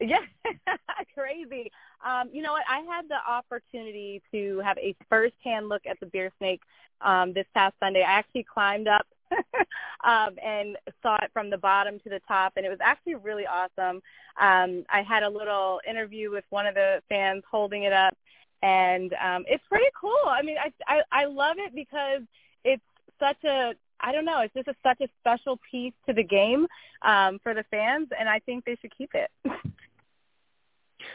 Yeah, 0.00 0.18
crazy. 1.14 1.70
Um, 2.04 2.28
you 2.32 2.42
know 2.42 2.52
what? 2.52 2.64
I 2.68 2.80
had 2.80 3.08
the 3.08 3.16
opportunity 3.26 4.20
to 4.32 4.60
have 4.64 4.76
a 4.78 4.94
first-hand 5.08 5.68
look 5.68 5.82
at 5.88 5.98
the 6.00 6.06
beer 6.06 6.30
snake 6.38 6.60
um, 7.00 7.32
this 7.32 7.46
past 7.54 7.74
Sunday. 7.80 8.02
I 8.02 8.12
actually 8.12 8.44
climbed 8.52 8.88
up 8.88 9.06
um, 10.04 10.36
and 10.44 10.76
saw 11.02 11.16
it 11.16 11.30
from 11.32 11.50
the 11.50 11.58
bottom 11.58 11.98
to 12.00 12.10
the 12.10 12.20
top, 12.26 12.54
and 12.56 12.64
it 12.64 12.68
was 12.68 12.78
actually 12.82 13.14
really 13.16 13.44
awesome. 13.46 14.00
Um, 14.40 14.84
I 14.90 15.02
had 15.06 15.22
a 15.22 15.28
little 15.28 15.80
interview 15.88 16.30
with 16.30 16.44
one 16.50 16.66
of 16.66 16.74
the 16.74 17.00
fans 17.08 17.42
holding 17.50 17.84
it 17.84 17.92
up, 17.92 18.16
and 18.62 19.12
um, 19.14 19.44
it's 19.46 19.64
pretty 19.68 19.90
cool. 20.00 20.24
I 20.26 20.42
mean, 20.42 20.56
I, 20.58 20.72
I 20.86 21.22
I 21.22 21.24
love 21.26 21.56
it 21.58 21.74
because 21.74 22.22
it's 22.64 22.82
such 23.20 23.42
a 23.44 23.74
I 24.00 24.12
don't 24.12 24.24
know, 24.24 24.40
it's 24.40 24.54
just 24.54 24.68
a, 24.68 24.74
such 24.82 25.00
a 25.00 25.08
special 25.20 25.58
piece 25.70 25.94
to 26.06 26.12
the 26.12 26.22
game 26.22 26.66
um, 27.02 27.38
for 27.42 27.54
the 27.54 27.64
fans, 27.70 28.08
and 28.18 28.28
I 28.28 28.38
think 28.40 28.64
they 28.64 28.76
should 28.80 28.96
keep 28.96 29.10
it. 29.14 29.30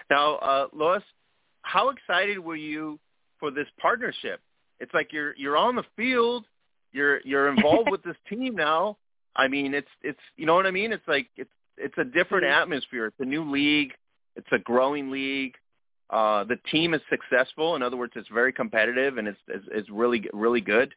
now, 0.10 0.36
uh, 0.36 0.68
Lois, 0.74 1.04
how 1.62 1.90
excited 1.90 2.40
were 2.40 2.56
you 2.56 3.00
for 3.40 3.52
this 3.52 3.68
partnership? 3.80 4.42
It's 4.80 4.94
like 4.94 5.12
you're 5.12 5.36
you're 5.36 5.58
on 5.58 5.76
the 5.76 5.84
field 5.96 6.46
you're 6.92 7.22
you're 7.22 7.50
involved 7.50 7.90
with 7.90 8.04
this 8.04 8.16
team 8.30 8.56
now. 8.56 8.98
I 9.36 9.48
mean, 9.48 9.74
it's 9.74 9.90
it's 10.02 10.20
you 10.36 10.46
know 10.46 10.56
what 10.56 10.66
I 10.66 10.72
mean. 10.72 10.92
It's 10.92 11.08
like 11.08 11.28
it's 11.38 11.50
it's 11.78 11.98
a 11.98 12.04
different 12.04 12.46
mm-hmm. 12.46 12.62
atmosphere. 12.62 13.08
It's 13.08 13.20
a 13.20 13.26
new 13.26 13.50
league. 13.50 13.94
It's 14.36 14.48
a 14.52 14.60
growing 14.60 15.12
league. 15.12 15.56
Uh, 16.10 16.44
the 16.44 16.58
team 16.72 16.94
is 16.94 17.02
successful. 17.10 17.76
In 17.76 17.84
other 17.84 17.98
words, 17.98 18.14
it's 18.16 18.28
very 18.30 18.52
competitive 18.52 19.18
and 19.18 19.28
it's 19.28 19.40
it's, 19.48 19.66
it's 19.72 19.90
really 19.90 20.28
really 20.34 20.62
good. 20.62 20.94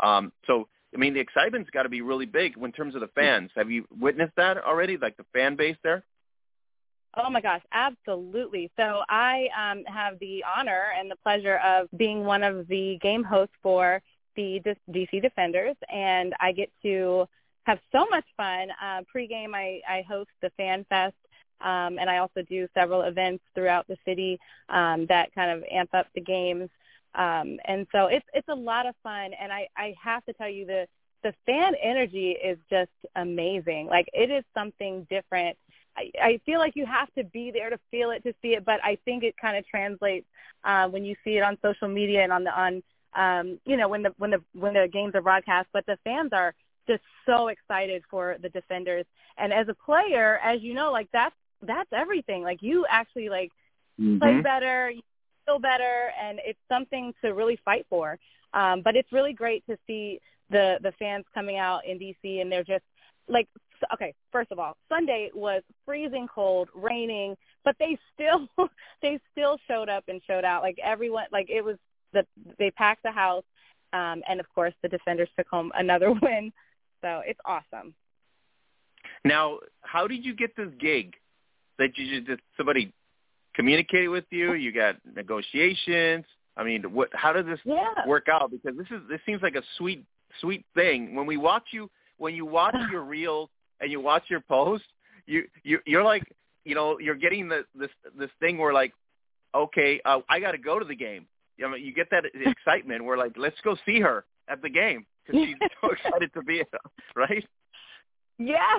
Um, 0.00 0.32
so 0.46 0.68
I 0.94 0.98
mean, 0.98 1.14
the 1.14 1.20
excitement's 1.20 1.70
got 1.70 1.84
to 1.84 1.88
be 1.88 2.00
really 2.00 2.26
big 2.26 2.56
in 2.56 2.72
terms 2.72 2.94
of 2.94 3.00
the 3.00 3.08
fans. 3.08 3.50
Have 3.56 3.70
you 3.70 3.86
witnessed 3.98 4.34
that 4.36 4.58
already? 4.58 4.96
Like 4.96 5.16
the 5.16 5.26
fan 5.32 5.56
base 5.56 5.76
there? 5.82 6.04
Oh 7.16 7.30
my 7.30 7.40
gosh, 7.40 7.62
absolutely. 7.72 8.70
So 8.76 9.00
I 9.08 9.48
um, 9.58 9.84
have 9.86 10.18
the 10.18 10.44
honor 10.44 10.84
and 10.98 11.10
the 11.10 11.16
pleasure 11.16 11.56
of 11.58 11.88
being 11.96 12.24
one 12.24 12.42
of 12.42 12.68
the 12.68 12.98
game 13.00 13.24
hosts 13.24 13.54
for 13.62 14.02
the 14.36 14.62
DC 14.90 15.22
Defenders, 15.22 15.76
and 15.92 16.34
I 16.40 16.52
get 16.52 16.70
to 16.82 17.26
have 17.64 17.78
so 17.92 18.06
much 18.10 18.24
fun. 18.36 18.68
Uh, 18.82 19.02
pre-game, 19.10 19.54
I, 19.54 19.80
I 19.88 20.04
host 20.08 20.30
the 20.40 20.50
Fan 20.56 20.86
Fest, 20.88 21.16
um, 21.60 21.98
and 21.98 22.08
I 22.08 22.18
also 22.18 22.42
do 22.42 22.68
several 22.74 23.02
events 23.02 23.42
throughout 23.54 23.86
the 23.88 23.96
city 24.04 24.38
um, 24.68 25.06
that 25.06 25.34
kind 25.34 25.50
of 25.50 25.64
amp 25.70 25.90
up 25.94 26.06
the 26.14 26.20
games. 26.20 26.68
Um, 27.14 27.58
and 27.64 27.86
so 27.92 28.06
it's 28.06 28.26
it's 28.34 28.48
a 28.48 28.54
lot 28.54 28.86
of 28.86 28.94
fun, 29.02 29.32
and 29.40 29.50
I, 29.50 29.68
I 29.76 29.94
have 30.02 30.24
to 30.26 30.34
tell 30.34 30.50
you 30.50 30.66
the 30.66 30.86
the 31.22 31.32
fan 31.46 31.74
energy 31.82 32.32
is 32.32 32.58
just 32.70 32.90
amazing. 33.16 33.86
Like 33.86 34.06
it 34.12 34.30
is 34.30 34.44
something 34.54 35.06
different. 35.10 35.56
I, 35.96 36.10
I 36.22 36.40
feel 36.44 36.58
like 36.58 36.76
you 36.76 36.84
have 36.84 37.12
to 37.14 37.24
be 37.24 37.50
there 37.50 37.70
to 37.70 37.78
feel 37.90 38.10
it 38.10 38.22
to 38.24 38.34
see 38.42 38.48
it, 38.48 38.64
but 38.66 38.80
I 38.84 38.98
think 39.04 39.24
it 39.24 39.34
kind 39.40 39.56
of 39.56 39.66
translates 39.66 40.26
uh, 40.62 40.88
when 40.88 41.04
you 41.04 41.16
see 41.24 41.38
it 41.38 41.42
on 41.42 41.56
social 41.62 41.88
media 41.88 42.22
and 42.22 42.32
on 42.32 42.44
the 42.44 42.50
on 42.50 42.82
um, 43.16 43.58
you 43.64 43.76
know, 43.76 43.88
when 43.88 44.02
the 44.02 44.12
when 44.18 44.30
the 44.30 44.42
when 44.52 44.74
the 44.74 44.88
games 44.92 45.14
are 45.14 45.22
broadcast, 45.22 45.68
but 45.72 45.86
the 45.86 45.98
fans 46.04 46.30
are 46.32 46.54
just 46.86 47.02
so 47.24 47.48
excited 47.48 48.02
for 48.10 48.36
the 48.42 48.48
defenders. 48.50 49.04
And 49.38 49.52
as 49.52 49.68
a 49.68 49.74
player, 49.74 50.38
as 50.42 50.62
you 50.62 50.74
know, 50.74 50.92
like 50.92 51.08
that's 51.12 51.34
that's 51.62 51.88
everything. 51.92 52.42
Like 52.42 52.62
you 52.62 52.86
actually 52.88 53.28
like 53.28 53.50
mm-hmm. 54.00 54.18
play 54.18 54.40
better, 54.40 54.90
you 54.90 55.02
feel 55.46 55.58
better, 55.58 56.12
and 56.22 56.38
it's 56.44 56.58
something 56.68 57.12
to 57.24 57.32
really 57.32 57.58
fight 57.64 57.86
for. 57.88 58.18
Um, 58.52 58.82
but 58.82 58.96
it's 58.96 59.12
really 59.12 59.32
great 59.32 59.64
to 59.66 59.76
see 59.86 60.20
the 60.50 60.78
the 60.82 60.92
fans 60.98 61.24
coming 61.34 61.56
out 61.56 61.86
in 61.86 61.98
DC, 61.98 62.40
and 62.40 62.52
they're 62.52 62.64
just 62.64 62.84
like 63.28 63.48
okay 63.92 64.14
first 64.32 64.50
of 64.52 64.58
all 64.58 64.76
sunday 64.88 65.30
was 65.34 65.62
freezing 65.84 66.26
cold 66.32 66.68
raining 66.74 67.36
but 67.64 67.76
they 67.78 67.98
still 68.14 68.48
they 69.02 69.18
still 69.32 69.58
showed 69.68 69.88
up 69.88 70.04
and 70.08 70.22
showed 70.26 70.44
out 70.44 70.62
like 70.62 70.78
everyone 70.82 71.24
like 71.32 71.50
it 71.50 71.62
was 71.62 71.76
the 72.16 72.26
they 72.58 72.70
packed 72.70 73.02
the 73.02 73.10
house, 73.10 73.44
um, 73.92 74.22
and 74.28 74.40
of 74.40 74.46
course 74.54 74.74
the 74.82 74.88
defenders 74.88 75.28
took 75.36 75.48
home 75.48 75.72
another 75.74 76.12
win. 76.22 76.52
So 77.02 77.22
it's 77.26 77.40
awesome. 77.44 77.94
Now, 79.24 79.58
how 79.82 80.06
did 80.06 80.24
you 80.24 80.34
get 80.34 80.56
this 80.56 80.68
gig? 80.80 81.14
That 81.78 81.90
you 81.96 82.22
just 82.22 82.40
somebody 82.56 82.92
communicated 83.54 84.08
with 84.08 84.24
you? 84.30 84.54
You 84.54 84.72
got 84.72 84.96
negotiations? 85.14 86.24
I 86.56 86.64
mean, 86.64 86.82
what? 86.92 87.10
How 87.12 87.32
did 87.32 87.46
this 87.46 87.60
yeah. 87.64 88.06
work 88.06 88.28
out? 88.32 88.50
Because 88.50 88.78
this 88.78 88.86
is 88.90 89.02
this 89.10 89.20
seems 89.26 89.42
like 89.42 89.56
a 89.56 89.62
sweet 89.76 90.04
sweet 90.40 90.64
thing. 90.74 91.14
When 91.14 91.26
we 91.26 91.36
watch 91.36 91.64
you, 91.72 91.90
when 92.16 92.34
you 92.34 92.46
watch 92.46 92.74
your 92.90 93.02
reels 93.02 93.50
and 93.80 93.90
you 93.92 94.00
watch 94.00 94.24
your 94.28 94.40
posts, 94.40 94.86
you 95.26 95.44
you 95.64 95.80
you're 95.84 96.04
like 96.04 96.22
you 96.64 96.74
know 96.74 96.98
you're 96.98 97.14
getting 97.14 97.48
the 97.48 97.64
this 97.74 97.90
this 98.18 98.30
thing 98.40 98.56
where 98.58 98.72
like 98.72 98.92
okay 99.54 100.00
uh, 100.04 100.20
I 100.28 100.40
got 100.40 100.52
to 100.52 100.58
go 100.58 100.78
to 100.78 100.84
the 100.84 100.96
game 100.96 101.26
you 101.56 101.68
know, 101.68 101.76
you 101.76 101.92
get 101.92 102.10
that 102.10 102.24
excitement. 102.34 103.04
We're 103.04 103.18
like, 103.18 103.32
let's 103.36 103.60
go 103.62 103.76
see 103.86 104.00
her 104.00 104.24
at 104.48 104.62
the 104.62 104.70
game 104.70 105.06
because 105.26 105.42
she's 105.44 105.56
so 105.80 105.90
excited 105.90 106.32
to 106.34 106.42
be, 106.42 106.56
it. 106.60 106.68
right? 107.14 107.44
Yeah. 108.38 108.78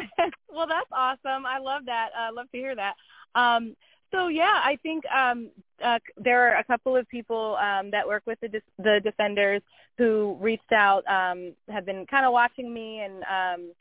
Well, 0.53 0.67
that's 0.67 0.89
awesome. 0.91 1.45
I 1.45 1.57
love 1.59 1.84
that. 1.86 2.09
I 2.17 2.30
uh, 2.30 2.34
love 2.34 2.45
to 2.51 2.57
hear 2.57 2.75
that. 2.75 2.93
Um, 3.36 3.75
so 4.11 4.28
yeah, 4.28 4.61
I 4.63 4.78
think 4.84 5.03
um, 5.07 5.49
uh, 5.84 5.99
there 6.15 6.47
are 6.47 6.59
a 6.59 6.63
couple 6.63 6.95
of 6.95 7.07
people 7.09 7.57
um, 7.59 7.91
that 7.91 8.07
work 8.07 8.23
with 8.25 8.39
the 8.39 8.61
the 8.78 8.99
defenders 9.03 9.61
who 9.97 10.38
reached 10.39 10.71
out, 10.71 11.03
um, 11.07 11.53
have 11.69 11.86
been 11.86 12.05
kind 12.05 12.25
of 12.25 12.32
watching 12.32 12.73
me 12.73 13.01
and 13.01 13.23
um, 13.23 13.71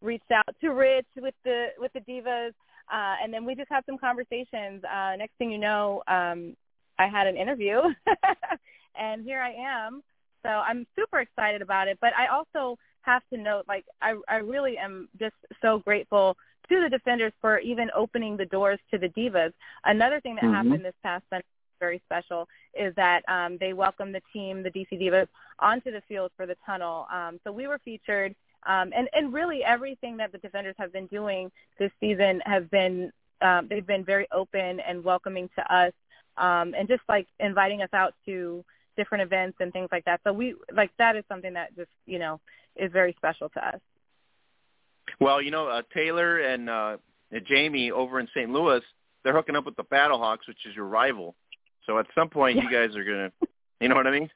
reached 0.00 0.30
out 0.32 0.54
to 0.60 0.70
Rich 0.70 1.06
with 1.16 1.34
the 1.44 1.68
with 1.78 1.92
the 1.92 2.00
divas, 2.00 2.52
uh, 2.92 3.16
and 3.22 3.32
then 3.32 3.44
we 3.44 3.54
just 3.54 3.70
had 3.70 3.84
some 3.86 3.98
conversations. 3.98 4.82
Uh, 4.84 5.14
next 5.16 5.34
thing 5.38 5.50
you 5.50 5.58
know, 5.58 6.02
um, 6.08 6.56
I 6.98 7.06
had 7.06 7.26
an 7.26 7.36
interview, 7.36 7.80
and 8.98 9.24
here 9.24 9.40
I 9.40 9.52
am. 9.52 10.02
So 10.42 10.50
I'm 10.50 10.86
super 10.96 11.20
excited 11.20 11.62
about 11.62 11.88
it. 11.88 11.98
But 12.00 12.12
I 12.16 12.28
also 12.28 12.78
have 13.02 13.22
to 13.32 13.38
note, 13.38 13.64
like, 13.68 13.84
I, 14.00 14.14
I 14.28 14.36
really 14.36 14.78
am 14.78 15.08
just 15.18 15.34
so 15.62 15.78
grateful 15.78 16.36
to 16.68 16.80
the 16.80 16.88
defenders 16.88 17.32
for 17.40 17.58
even 17.58 17.90
opening 17.94 18.36
the 18.36 18.46
doors 18.46 18.78
to 18.90 18.98
the 18.98 19.08
divas. 19.08 19.52
Another 19.84 20.20
thing 20.20 20.34
that 20.36 20.44
mm-hmm. 20.44 20.54
happened 20.54 20.84
this 20.84 20.94
past 21.02 21.24
Sunday 21.30 21.44
very 21.78 22.00
special 22.06 22.48
is 22.74 22.94
that 22.96 23.22
um, 23.28 23.56
they 23.58 23.72
welcomed 23.72 24.14
the 24.14 24.22
team, 24.32 24.62
the 24.62 24.70
DC 24.70 24.92
Divas, 24.92 25.28
onto 25.58 25.90
the 25.90 26.02
field 26.08 26.30
for 26.36 26.46
the 26.46 26.56
tunnel. 26.64 27.06
Um, 27.12 27.38
so 27.44 27.52
we 27.52 27.66
were 27.66 27.78
featured, 27.84 28.34
um, 28.66 28.92
and 28.96 29.08
and 29.12 29.32
really 29.32 29.62
everything 29.64 30.16
that 30.18 30.32
the 30.32 30.38
defenders 30.38 30.74
have 30.78 30.92
been 30.92 31.06
doing 31.06 31.50
this 31.78 31.90
season 32.00 32.40
has 32.44 32.64
been 32.70 33.12
um, 33.42 33.66
they've 33.68 33.86
been 33.86 34.04
very 34.04 34.26
open 34.32 34.80
and 34.80 35.04
welcoming 35.04 35.48
to 35.56 35.74
us 35.74 35.92
um, 36.38 36.74
and 36.76 36.88
just 36.88 37.02
like 37.08 37.26
inviting 37.40 37.82
us 37.82 37.88
out 37.92 38.14
to 38.26 38.64
different 38.96 39.22
events 39.22 39.58
and 39.60 39.72
things 39.72 39.88
like 39.92 40.04
that. 40.04 40.20
So 40.24 40.32
we 40.32 40.54
like 40.72 40.90
that 40.98 41.16
is 41.16 41.24
something 41.28 41.52
that 41.54 41.74
just 41.76 41.90
you 42.06 42.18
know 42.18 42.40
is 42.76 42.90
very 42.92 43.14
special 43.16 43.48
to 43.50 43.68
us. 43.68 43.80
Well, 45.20 45.40
you 45.40 45.50
know, 45.50 45.68
uh, 45.68 45.82
Taylor 45.94 46.38
and 46.38 46.68
uh, 46.68 46.96
Jamie 47.46 47.90
over 47.90 48.18
in 48.20 48.28
St. 48.34 48.50
Louis, 48.50 48.80
they're 49.22 49.32
hooking 49.34 49.56
up 49.56 49.64
with 49.64 49.76
the 49.76 49.84
Battlehawks, 49.84 50.48
which 50.48 50.66
is 50.68 50.74
your 50.74 50.86
rival. 50.86 51.34
So 51.86 51.98
at 51.98 52.06
some 52.14 52.28
point, 52.28 52.56
yeah. 52.56 52.62
you 52.64 52.70
guys 52.72 52.96
are 52.96 53.04
gonna, 53.04 53.32
you 53.80 53.88
know 53.88 53.94
what 53.94 54.06
I 54.06 54.10
mean? 54.10 54.30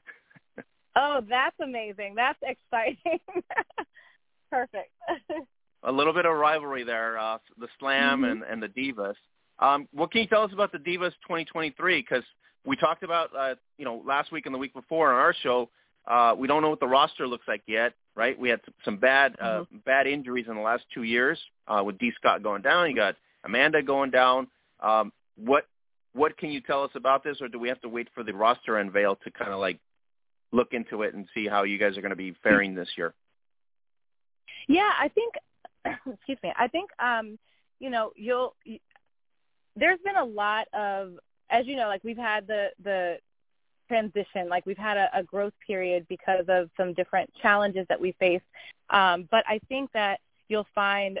oh, 0.95 1.21
that's 1.27 1.55
amazing! 1.61 2.15
That's 2.15 2.39
exciting. 2.41 3.19
perfect. 4.51 4.91
a 5.83 5.91
little 5.91 6.13
bit 6.13 6.25
of 6.25 6.35
rivalry 6.35 6.83
there, 6.83 7.17
uh, 7.17 7.37
the 7.57 7.67
Slam 7.79 8.21
Mhm. 8.21 8.31
and, 8.31 8.43
and 8.43 8.63
the 8.63 8.67
Divas. 8.67 9.15
Um, 9.61 9.87
what 9.93 10.11
can 10.11 10.21
you 10.21 10.27
tell 10.27 10.43
us 10.43 10.51
about 10.51 10.71
the 10.71 10.79
Divas 10.79 11.13
2023? 11.27 12.01
Because 12.01 12.23
we 12.65 12.75
talked 12.75 13.03
about, 13.03 13.29
uh, 13.37 13.55
you 13.77 13.85
know, 13.85 14.01
last 14.05 14.31
week 14.31 14.45
and 14.45 14.55
the 14.55 14.59
week 14.59 14.73
before 14.73 15.13
on 15.13 15.19
our 15.19 15.35
show. 15.41 15.69
Uh, 16.07 16.33
we 16.35 16.47
don't 16.47 16.63
know 16.63 16.69
what 16.69 16.79
the 16.79 16.87
roster 16.87 17.27
looks 17.27 17.47
like 17.47 17.61
yet, 17.67 17.93
right? 18.15 18.37
We 18.37 18.49
had 18.49 18.59
some 18.83 18.97
bad, 18.97 19.35
uh, 19.39 19.65
bad 19.85 20.07
injuries 20.07 20.47
in 20.49 20.55
the 20.55 20.61
last 20.61 20.83
two 20.93 21.03
years 21.03 21.39
uh, 21.67 21.83
with 21.85 21.99
D. 21.99 22.11
Scott 22.15 22.41
going 22.41 22.63
down. 22.63 22.89
You 22.89 22.95
got 22.95 23.15
Amanda 23.43 23.83
going 23.83 24.09
down. 24.09 24.47
Um, 24.79 25.13
what 25.35 25.65
what 26.13 26.37
can 26.37 26.51
you 26.51 26.59
tell 26.59 26.83
us 26.83 26.91
about 26.95 27.23
this, 27.23 27.37
or 27.41 27.47
do 27.47 27.57
we 27.57 27.69
have 27.69 27.79
to 27.81 27.89
wait 27.89 28.09
for 28.13 28.23
the 28.23 28.33
roster 28.33 28.77
unveil 28.77 29.15
to 29.23 29.31
kind 29.31 29.51
of 29.51 29.59
like 29.59 29.79
look 30.51 30.73
into 30.73 31.03
it 31.03 31.13
and 31.13 31.25
see 31.33 31.47
how 31.47 31.63
you 31.63 31.77
guys 31.77 31.97
are 31.97 32.01
going 32.01 32.09
to 32.09 32.17
be 32.17 32.35
faring 32.43 32.75
this 32.75 32.89
year? 32.97 33.13
Yeah, 34.67 34.89
I 34.99 35.07
think. 35.09 35.35
Excuse 35.85 36.37
me. 36.43 36.51
I 36.57 36.67
think 36.67 36.89
um, 36.99 37.39
you 37.79 37.89
know 37.89 38.11
you'll. 38.15 38.55
There's 39.75 39.99
been 40.03 40.17
a 40.17 40.25
lot 40.25 40.67
of, 40.73 41.13
as 41.49 41.65
you 41.65 41.75
know, 41.75 41.87
like 41.87 42.03
we've 42.03 42.17
had 42.17 42.47
the 42.47 42.69
the 42.83 43.17
transition, 43.87 44.47
like 44.49 44.65
we've 44.65 44.77
had 44.77 44.97
a, 44.97 45.09
a 45.13 45.23
growth 45.23 45.53
period 45.65 46.05
because 46.07 46.45
of 46.47 46.69
some 46.77 46.93
different 46.93 47.29
challenges 47.41 47.85
that 47.89 47.99
we 47.99 48.13
face. 48.19 48.41
Um, 48.89 49.27
but 49.29 49.43
I 49.47 49.59
think 49.67 49.91
that 49.93 50.19
you'll 50.47 50.67
find 50.73 51.19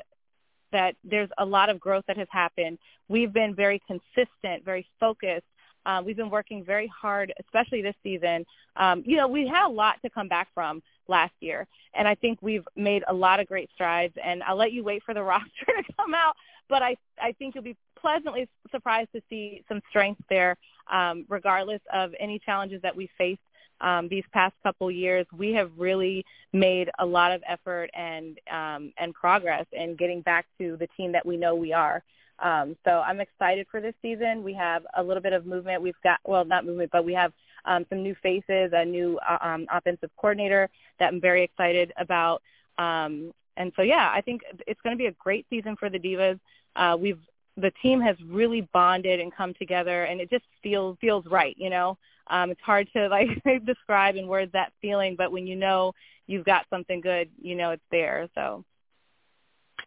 that 0.71 0.95
there's 1.03 1.29
a 1.37 1.45
lot 1.45 1.69
of 1.69 1.79
growth 1.79 2.05
that 2.07 2.17
has 2.17 2.27
happened. 2.31 2.77
We've 3.09 3.33
been 3.33 3.53
very 3.55 3.81
consistent, 3.87 4.63
very 4.63 4.87
focused. 4.99 5.45
Um, 5.85 6.05
we've 6.05 6.15
been 6.15 6.29
working 6.29 6.63
very 6.63 6.87
hard, 6.87 7.33
especially 7.39 7.81
this 7.81 7.95
season. 8.03 8.45
Um, 8.75 9.03
you 9.05 9.17
know, 9.17 9.27
we 9.27 9.47
had 9.47 9.67
a 9.67 9.69
lot 9.69 10.01
to 10.03 10.09
come 10.09 10.27
back 10.27 10.47
from 10.53 10.81
last 11.07 11.33
year, 11.39 11.67
and 11.95 12.07
I 12.07 12.15
think 12.15 12.39
we've 12.41 12.65
made 12.75 13.03
a 13.07 13.13
lot 13.13 13.39
of 13.39 13.47
great 13.47 13.69
strides. 13.73 14.13
And 14.23 14.43
I'll 14.43 14.55
let 14.55 14.71
you 14.71 14.83
wait 14.83 15.03
for 15.03 15.13
the 15.13 15.23
roster 15.33 15.65
to 15.65 15.93
come 15.97 16.13
out, 16.13 16.35
but 16.71 16.81
I 16.81 16.95
I 17.21 17.33
think 17.33 17.53
you'll 17.53 17.63
be 17.63 17.77
pleasantly 17.99 18.47
surprised 18.71 19.09
to 19.13 19.21
see 19.29 19.63
some 19.69 19.81
strength 19.89 20.21
there, 20.29 20.57
um, 20.91 21.25
regardless 21.29 21.81
of 21.93 22.13
any 22.19 22.39
challenges 22.39 22.81
that 22.81 22.95
we 22.95 23.07
faced 23.17 23.41
um, 23.81 24.07
these 24.07 24.23
past 24.31 24.55
couple 24.63 24.89
years. 24.89 25.27
We 25.37 25.51
have 25.53 25.69
really 25.77 26.25
made 26.53 26.89
a 26.97 27.05
lot 27.05 27.31
of 27.31 27.43
effort 27.47 27.91
and 27.93 28.39
um, 28.51 28.93
and 28.97 29.13
progress 29.13 29.65
in 29.73 29.95
getting 29.95 30.21
back 30.21 30.47
to 30.59 30.77
the 30.77 30.87
team 30.97 31.11
that 31.11 31.25
we 31.25 31.37
know 31.37 31.53
we 31.53 31.73
are. 31.73 32.01
Um, 32.39 32.75
so 32.85 33.03
I'm 33.05 33.19
excited 33.19 33.67
for 33.69 33.81
this 33.81 33.93
season. 34.01 34.43
We 34.43 34.53
have 34.53 34.83
a 34.97 35.03
little 35.03 35.21
bit 35.21 35.33
of 35.33 35.45
movement. 35.45 35.83
We've 35.83 36.01
got, 36.03 36.19
well, 36.25 36.43
not 36.43 36.65
movement, 36.65 36.89
but 36.91 37.05
we 37.05 37.13
have 37.13 37.33
um, 37.65 37.85
some 37.87 38.01
new 38.01 38.15
faces, 38.23 38.71
a 38.73 38.83
new 38.83 39.19
uh, 39.29 39.37
um, 39.41 39.67
offensive 39.71 40.09
coordinator 40.17 40.67
that 40.99 41.09
I'm 41.09 41.21
very 41.21 41.43
excited 41.43 41.93
about. 41.97 42.41
Um, 42.79 43.31
and 43.57 43.71
so, 43.75 43.83
yeah, 43.83 44.09
I 44.11 44.21
think 44.21 44.41
it's 44.65 44.81
going 44.81 44.95
to 44.95 44.97
be 44.97 45.05
a 45.05 45.11
great 45.11 45.45
season 45.51 45.75
for 45.75 45.89
the 45.89 45.99
Divas. 45.99 46.39
Uh, 46.75 46.97
we've 46.99 47.19
the 47.57 47.71
team 47.81 47.99
has 48.01 48.15
really 48.27 48.61
bonded 48.73 49.19
and 49.19 49.33
come 49.35 49.53
together, 49.59 50.05
and 50.05 50.21
it 50.21 50.29
just 50.29 50.45
feels 50.63 50.97
feels 51.01 51.25
right. 51.25 51.55
You 51.57 51.69
know, 51.69 51.97
um, 52.27 52.49
it's 52.51 52.61
hard 52.61 52.87
to 52.93 53.07
like 53.09 53.27
describe 53.65 54.15
in 54.15 54.27
words 54.27 54.51
that 54.53 54.71
feeling, 54.81 55.15
but 55.17 55.31
when 55.31 55.47
you 55.47 55.55
know 55.55 55.93
you've 56.27 56.45
got 56.45 56.65
something 56.69 57.01
good, 57.01 57.29
you 57.41 57.55
know 57.55 57.71
it's 57.71 57.83
there. 57.91 58.29
So 58.35 58.63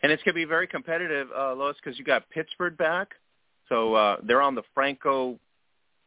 And 0.03 0.13
it's 0.13 0.23
going 0.23 0.35
to 0.35 0.41
be 0.41 0.45
very 0.45 0.67
competitive, 0.67 1.29
uh, 1.35 1.55
Lois, 1.55 1.77
because 1.83 1.99
you 1.99 2.05
got 2.05 2.29
Pittsburgh 2.31 2.77
back, 2.77 3.15
so 3.69 3.95
uh, 3.95 4.17
they're 4.23 4.43
on 4.43 4.55
the 4.55 4.63
Franco, 4.75 5.39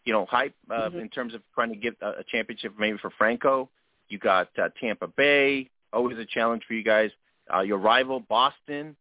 you 0.05 0.13
know, 0.13 0.25
hype 0.25 0.53
uh, 0.69 0.89
Mhm. 0.89 1.01
in 1.01 1.09
terms 1.09 1.33
of 1.33 1.41
trying 1.55 1.69
to 1.69 1.75
get 1.75 1.97
a, 2.01 2.19
a 2.19 2.23
championship 2.23 2.73
maybe 2.77 2.97
for 2.99 3.09
Franco. 3.09 3.69
You 4.09 4.19
got 4.19 4.49
uh, 4.59 4.69
Tampa 4.79 5.07
Bay, 5.07 5.69
always 5.91 6.17
a 6.17 6.25
challenge 6.25 6.63
for 6.65 6.73
you 6.75 6.83
guys. 6.83 7.11
Uh, 7.53 7.61
your 7.61 7.77
rival 7.79 8.19
Boston, 8.19 8.95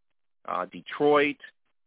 uh, 0.46 0.64
Detroit. 0.66 1.36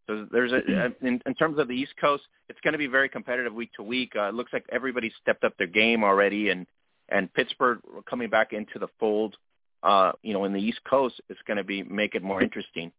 So 0.10 0.26
there's 0.32 0.52
a 0.52 0.58
in, 1.06 1.22
in 1.24 1.36
terms 1.36 1.60
of 1.60 1.68
the 1.68 1.76
East 1.76 1.94
Coast, 2.02 2.24
it's 2.50 2.60
going 2.62 2.72
to 2.72 2.80
be 2.80 2.88
very 2.88 3.08
competitive 3.08 3.54
week 3.54 3.72
to 3.76 3.84
week. 3.84 4.14
Uh, 4.16 4.30
it 4.30 4.34
looks 4.34 4.52
like 4.52 4.66
everybody's 4.72 5.12
stepped 5.22 5.44
up 5.44 5.56
their 5.60 5.68
game 5.68 6.04
already, 6.04 6.50
and 6.50 6.66
and 7.10 7.32
Pittsburgh 7.32 7.80
coming 8.10 8.28
back 8.28 8.52
into 8.52 8.80
the 8.80 8.88
fold. 9.00 9.36
Uh, 9.84 10.14
you 10.24 10.34
know, 10.34 10.46
in 10.46 10.54
the 10.54 10.60
East 10.60 10.80
Coast, 10.90 11.22
it's 11.30 11.40
going 11.46 11.58
to 11.58 11.64
be 11.64 11.84
make 11.84 12.16
it 12.16 12.24
more 12.24 12.42
interesting. 12.42 12.92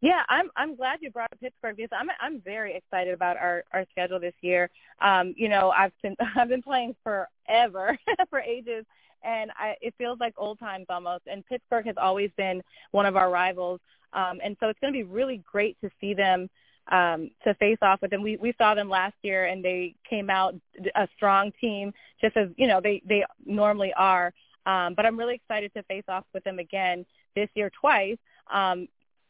Yeah, 0.00 0.22
I'm 0.30 0.48
I'm 0.56 0.74
glad 0.74 1.00
you 1.02 1.10
brought 1.10 1.30
up 1.34 1.40
Pittsburgh 1.40 1.76
because 1.76 1.90
I'm 1.92 2.08
I'm 2.18 2.40
very 2.40 2.74
excited 2.74 3.12
about 3.12 3.36
our 3.36 3.62
our 3.74 3.84
schedule 3.90 4.18
this 4.18 4.34
year. 4.40 4.70
Um, 5.02 5.34
you 5.36 5.50
know, 5.50 5.70
I've 5.70 5.92
been 6.02 6.16
I've 6.34 6.48
been 6.48 6.62
playing 6.62 6.96
forever, 7.04 7.98
for 8.30 8.40
ages, 8.40 8.86
and 9.22 9.50
I 9.58 9.74
it 9.82 9.92
feels 9.98 10.18
like 10.18 10.32
old 10.38 10.58
times 10.60 10.86
almost. 10.88 11.24
And 11.30 11.44
Pittsburgh 11.44 11.84
has 11.84 11.96
always 12.00 12.30
been 12.38 12.62
one 12.92 13.04
of 13.04 13.16
our 13.16 13.28
rivals, 13.28 13.80
um, 14.12 14.40
and 14.42 14.56
so 14.60 14.68
it's 14.68 14.78
going 14.80 14.92
to 14.92 14.96
be 14.96 15.04
really 15.04 15.42
great 15.50 15.76
to 15.82 15.90
see 16.00 16.14
them 16.14 16.48
um, 16.90 17.30
to 17.44 17.54
face 17.54 17.78
off 17.82 18.00
with 18.00 18.10
them. 18.10 18.22
We 18.22 18.36
we 18.36 18.54
saw 18.56 18.74
them 18.74 18.88
last 18.88 19.14
year, 19.22 19.44
and 19.44 19.64
they 19.64 19.94
came 20.08 20.30
out 20.30 20.54
a 20.94 21.08
strong 21.16 21.52
team, 21.60 21.92
just 22.20 22.36
as 22.36 22.48
you 22.56 22.66
know 22.66 22.80
they 22.80 23.02
they 23.06 23.24
normally 23.44 23.92
are. 23.94 24.32
Um, 24.66 24.94
but 24.94 25.06
I'm 25.06 25.18
really 25.18 25.34
excited 25.34 25.72
to 25.74 25.82
face 25.84 26.04
off 26.08 26.24
with 26.34 26.44
them 26.44 26.58
again 26.58 27.04
this 27.34 27.48
year 27.54 27.70
twice. 27.80 28.18
Um, 28.52 28.88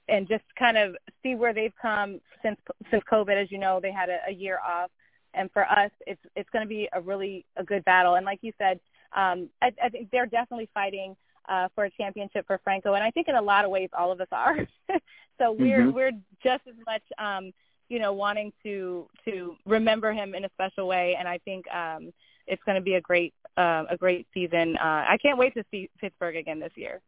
and 0.08 0.26
just 0.26 0.44
kind 0.58 0.78
of 0.78 0.96
see 1.22 1.34
where 1.34 1.52
they've 1.52 1.74
come 1.80 2.20
since 2.42 2.58
since 2.90 3.02
COVID. 3.10 3.34
As 3.42 3.50
you 3.50 3.58
know, 3.58 3.80
they 3.80 3.92
had 3.92 4.08
a, 4.08 4.18
a 4.28 4.32
year 4.32 4.58
off, 4.66 4.90
and 5.34 5.50
for 5.52 5.68
us, 5.70 5.90
it's 6.06 6.20
it's 6.34 6.48
going 6.50 6.64
to 6.64 6.68
be 6.68 6.88
a 6.92 7.00
really 7.00 7.44
a 7.56 7.64
good 7.64 7.84
battle. 7.84 8.14
And 8.14 8.24
like 8.24 8.38
you 8.42 8.52
said, 8.58 8.80
um, 9.14 9.48
I, 9.60 9.72
I 9.82 9.88
think 9.88 10.10
they're 10.10 10.26
definitely 10.26 10.70
fighting 10.72 11.16
uh, 11.48 11.68
for 11.74 11.84
a 11.84 11.90
championship 11.90 12.46
for 12.46 12.58
Franco, 12.62 12.94
and 12.94 13.02
I 13.02 13.10
think 13.10 13.28
in 13.28 13.34
a 13.34 13.42
lot 13.42 13.64
of 13.64 13.70
ways, 13.70 13.88
all 13.96 14.12
of 14.12 14.20
us 14.20 14.28
are. 14.32 14.56
so 15.38 15.52
we're 15.52 15.86
Mhm. 15.86 15.92
we're 15.92 16.12
just 16.42 16.66
as 16.66 16.74
much, 16.86 17.02
um, 17.18 17.52
you 17.88 17.98
know, 17.98 18.12
wanting 18.12 18.52
to 18.64 19.08
to 19.24 19.56
remember 19.66 20.12
him 20.12 20.34
in 20.34 20.44
a 20.44 20.50
special 20.50 20.86
way, 20.86 21.16
and 21.18 21.26
I 21.26 21.38
think 21.38 21.66
um, 21.74 22.12
it's 22.46 22.62
going 22.64 22.76
to 22.76 22.82
be 22.82 22.94
a 22.94 23.00
great 23.00 23.34
uh, 23.56 23.84
a 23.90 23.96
great 23.96 24.26
season. 24.34 24.76
Uh, 24.76 25.04
I 25.08 25.18
can't 25.20 25.38
wait 25.38 25.54
to 25.54 25.64
see 25.70 25.90
Pittsburgh 26.00 26.36
again 26.36 26.60
this 26.60 26.72
year. 26.76 27.00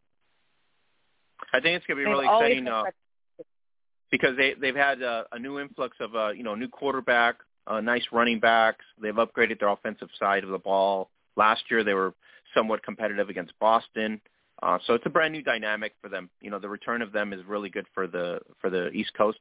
I 1.52 1.60
think 1.60 1.76
it's 1.76 1.86
going 1.86 1.96
to 1.98 2.04
be 2.04 2.04
They've 2.04 2.12
really 2.12 2.26
exciting 2.26 2.64
been 2.64 2.72
uh, 2.72 2.84
because 4.10 4.36
they 4.36 4.54
they've 4.54 4.76
had 4.76 5.02
uh, 5.02 5.24
a 5.32 5.38
new 5.38 5.58
influx 5.58 5.96
of 6.00 6.14
uh, 6.14 6.30
you 6.30 6.42
know 6.42 6.54
new 6.54 6.68
quarterback, 6.68 7.36
uh, 7.66 7.80
nice 7.80 8.04
running 8.12 8.40
backs. 8.40 8.84
They've 9.00 9.14
upgraded 9.14 9.60
their 9.60 9.68
offensive 9.68 10.08
side 10.18 10.44
of 10.44 10.50
the 10.50 10.58
ball. 10.58 11.10
Last 11.36 11.62
year 11.70 11.84
they 11.84 11.94
were 11.94 12.14
somewhat 12.54 12.82
competitive 12.82 13.28
against 13.28 13.52
Boston, 13.58 14.20
uh, 14.62 14.78
so 14.86 14.94
it's 14.94 15.06
a 15.06 15.10
brand 15.10 15.32
new 15.32 15.42
dynamic 15.42 15.94
for 16.02 16.08
them. 16.08 16.28
You 16.40 16.50
know 16.50 16.58
the 16.58 16.68
return 16.68 17.02
of 17.02 17.12
them 17.12 17.32
is 17.32 17.40
really 17.46 17.70
good 17.70 17.86
for 17.94 18.06
the 18.06 18.40
for 18.60 18.68
the 18.68 18.90
East 18.90 19.12
Coast, 19.16 19.38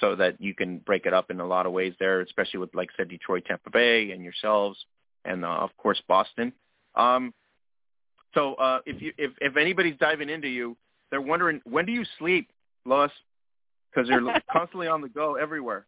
so 0.00 0.16
that 0.16 0.40
you 0.40 0.54
can 0.54 0.78
break 0.78 1.06
it 1.06 1.12
up 1.12 1.30
in 1.30 1.40
a 1.40 1.46
lot 1.46 1.66
of 1.66 1.72
ways 1.72 1.94
there, 1.98 2.20
especially 2.20 2.60
with 2.60 2.74
like 2.74 2.88
I 2.94 3.02
said 3.02 3.08
Detroit, 3.08 3.44
Tampa 3.46 3.70
Bay, 3.70 4.10
and 4.12 4.22
yourselves, 4.22 4.78
and 5.24 5.44
uh, 5.44 5.48
of 5.48 5.76
course 5.76 6.00
Boston. 6.08 6.52
Um, 6.94 7.34
so 8.34 8.54
uh, 8.54 8.80
if 8.86 9.02
you 9.02 9.12
if 9.18 9.32
if 9.40 9.56
anybody's 9.56 9.96
diving 9.98 10.30
into 10.30 10.48
you, 10.48 10.76
they're 11.10 11.20
wondering 11.20 11.60
when 11.64 11.84
do 11.84 11.92
you 11.92 12.04
sleep, 12.18 12.50
Lois? 12.86 13.12
Because 13.90 14.08
you're 14.08 14.22
constantly 14.50 14.88
on 14.88 15.02
the 15.02 15.08
go 15.08 15.34
everywhere. 15.34 15.86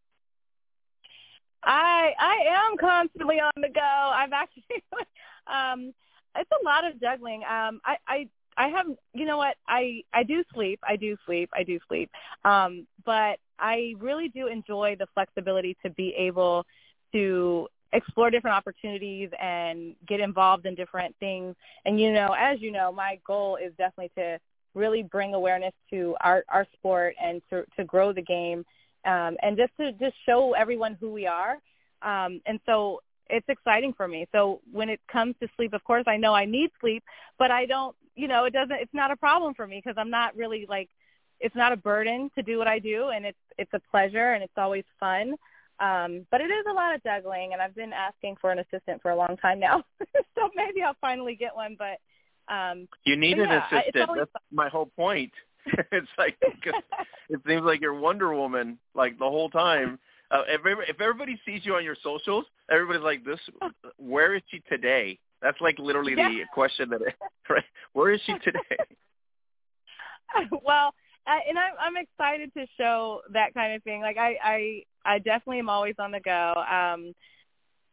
I 1.64 2.12
I 2.18 2.36
am 2.51 2.76
constantly 2.78 3.36
on 3.36 3.52
the 3.56 3.68
go. 3.68 3.80
I've 3.80 4.32
actually 4.32 4.82
um 5.47 5.94
it's 6.39 6.51
a 6.60 6.65
lot 6.65 6.85
of 6.85 7.01
juggling. 7.01 7.43
Um 7.43 7.81
I 7.85 7.97
I 8.06 8.28
I 8.56 8.69
have 8.69 8.86
you 9.15 9.27
know 9.27 9.36
what? 9.36 9.56
I 9.66 10.02
I 10.12 10.23
do 10.23 10.43
sleep. 10.55 10.81
I 10.82 10.97
do 10.97 11.16
sleep. 11.27 11.51
I 11.52 11.62
do 11.62 11.78
sleep. 11.89 12.10
Um 12.44 12.86
but 13.05 13.39
I 13.59 13.94
really 13.98 14.28
do 14.28 14.47
enjoy 14.47 14.97
the 14.98 15.06
flexibility 15.15 15.77
to 15.85 15.90
be 15.90 16.15
able 16.16 16.65
to 17.12 17.69
explore 17.93 18.31
different 18.31 18.56
opportunities 18.56 19.31
and 19.40 19.94
get 20.06 20.20
involved 20.20 20.66
in 20.66 20.74
different 20.74 21.15
things. 21.20 21.55
And 21.85 22.01
you 22.01 22.12
know, 22.12 22.35
as 22.39 22.60
you 22.60 22.70
know, 22.70 22.93
my 22.93 23.19
goal 23.27 23.56
is 23.56 23.73
definitely 23.78 24.12
to 24.16 24.39
really 24.74 25.02
bring 25.02 25.35
awareness 25.35 25.73
to 25.90 26.15
our 26.20 26.44
our 26.48 26.66
sport 26.74 27.15
and 27.23 27.43
to 27.51 27.65
to 27.77 27.85
grow 27.85 28.12
the 28.12 28.23
game 28.23 28.65
um, 29.05 29.36
and 29.43 29.56
just 29.56 29.73
to 29.78 29.93
just 29.93 30.15
show 30.27 30.55
everyone 30.55 30.97
who 31.01 31.10
we 31.10 31.27
are. 31.27 31.59
Um, 32.02 32.40
and 32.47 32.60
so 32.66 33.01
it's 33.28 33.48
exciting 33.48 33.92
for 33.92 34.09
me. 34.09 34.26
So 34.32 34.60
when 34.72 34.88
it 34.88 35.00
comes 35.10 35.34
to 35.40 35.48
sleep, 35.56 35.72
of 35.74 35.84
course, 35.84 36.05
I 36.06 36.16
know 36.16 36.34
I 36.34 36.44
need 36.44 36.70
sleep, 36.80 37.02
but 37.38 37.50
I 37.50 37.66
don't, 37.66 37.94
you 38.14 38.28
know, 38.28 38.44
it 38.44 38.52
doesn't, 38.52 38.76
it's 38.76 38.94
not 38.94 39.10
a 39.10 39.16
problem 39.16 39.55
for 39.55 39.66
me 39.66 39.80
because 39.84 39.96
I'm 39.98 40.10
not 40.10 40.36
really 40.36 40.66
like, 40.68 40.88
it's 41.40 41.55
not 41.55 41.72
a 41.72 41.76
burden 41.76 42.30
to 42.34 42.42
do 42.42 42.59
what 42.59 42.66
I 42.66 42.78
do, 42.80 43.09
and 43.09 43.24
it's 43.24 43.38
it's 43.59 43.72
a 43.72 43.80
pleasure 43.90 44.32
and 44.32 44.42
it's 44.42 44.52
always 44.56 44.84
fun. 44.98 45.36
Um, 45.80 46.26
but 46.32 46.40
it 46.40 46.50
is 46.50 46.64
a 46.68 46.72
lot 46.72 46.94
of 46.94 47.02
juggling, 47.05 47.52
and 47.52 47.62
I've 47.62 47.76
been 47.76 47.92
asking 47.92 48.36
for 48.40 48.50
an 48.50 48.59
assistant 48.59 49.00
for 49.00 49.12
a 49.12 49.16
long 49.16 49.36
time 49.40 49.60
now. 49.60 49.84
so 50.34 50.50
maybe 50.56 50.82
I'll 50.82 50.96
finally 51.00 51.36
get 51.36 51.55
one. 51.55 51.76
But 51.78 52.52
um, 52.52 52.88
You 53.05 53.16
need 53.16 53.38
an 53.38 53.50
yeah, 53.50 53.66
assistant. 53.68 54.10
That's 54.16 54.30
my 54.50 54.68
whole 54.68 54.86
point. 54.96 55.32
it's 55.92 56.09
like 56.18 56.36
'cause 56.64 56.74
it 57.28 57.40
seems 57.46 57.62
like 57.62 57.80
you're 57.80 57.94
Wonder 57.94 58.34
Woman 58.34 58.78
like 58.94 59.18
the 59.18 59.28
whole 59.30 59.50
time. 59.50 59.98
Uh, 60.30 60.42
if 60.48 60.60
if 60.88 61.00
everybody 61.00 61.40
sees 61.46 61.62
you 61.64 61.74
on 61.74 61.84
your 61.84 61.96
socials, 62.02 62.44
everybody's 62.70 63.02
like, 63.02 63.24
"This, 63.24 63.40
where 63.96 64.34
is 64.34 64.42
she 64.50 64.60
today?" 64.68 65.18
That's 65.40 65.60
like 65.60 65.78
literally 65.78 66.14
the 66.14 66.44
question 66.52 66.90
that. 66.90 67.00
Right? 67.50 67.64
Where 67.94 68.10
is 68.12 68.20
she 68.26 68.34
today? 68.44 68.60
well, 70.62 70.92
uh, 71.26 71.38
and 71.48 71.59
I'm 71.59 71.72
I'm 71.80 71.96
excited 71.96 72.52
to 72.55 72.66
show 72.76 73.22
that 73.32 73.55
kind 73.55 73.74
of 73.74 73.82
thing. 73.82 74.00
Like 74.02 74.18
I 74.18 74.36
I 74.42 74.82
I 75.05 75.18
definitely 75.18 75.60
am 75.60 75.70
always 75.70 75.94
on 75.98 76.10
the 76.10 76.20
go. 76.20 76.55
Um, 76.70 77.14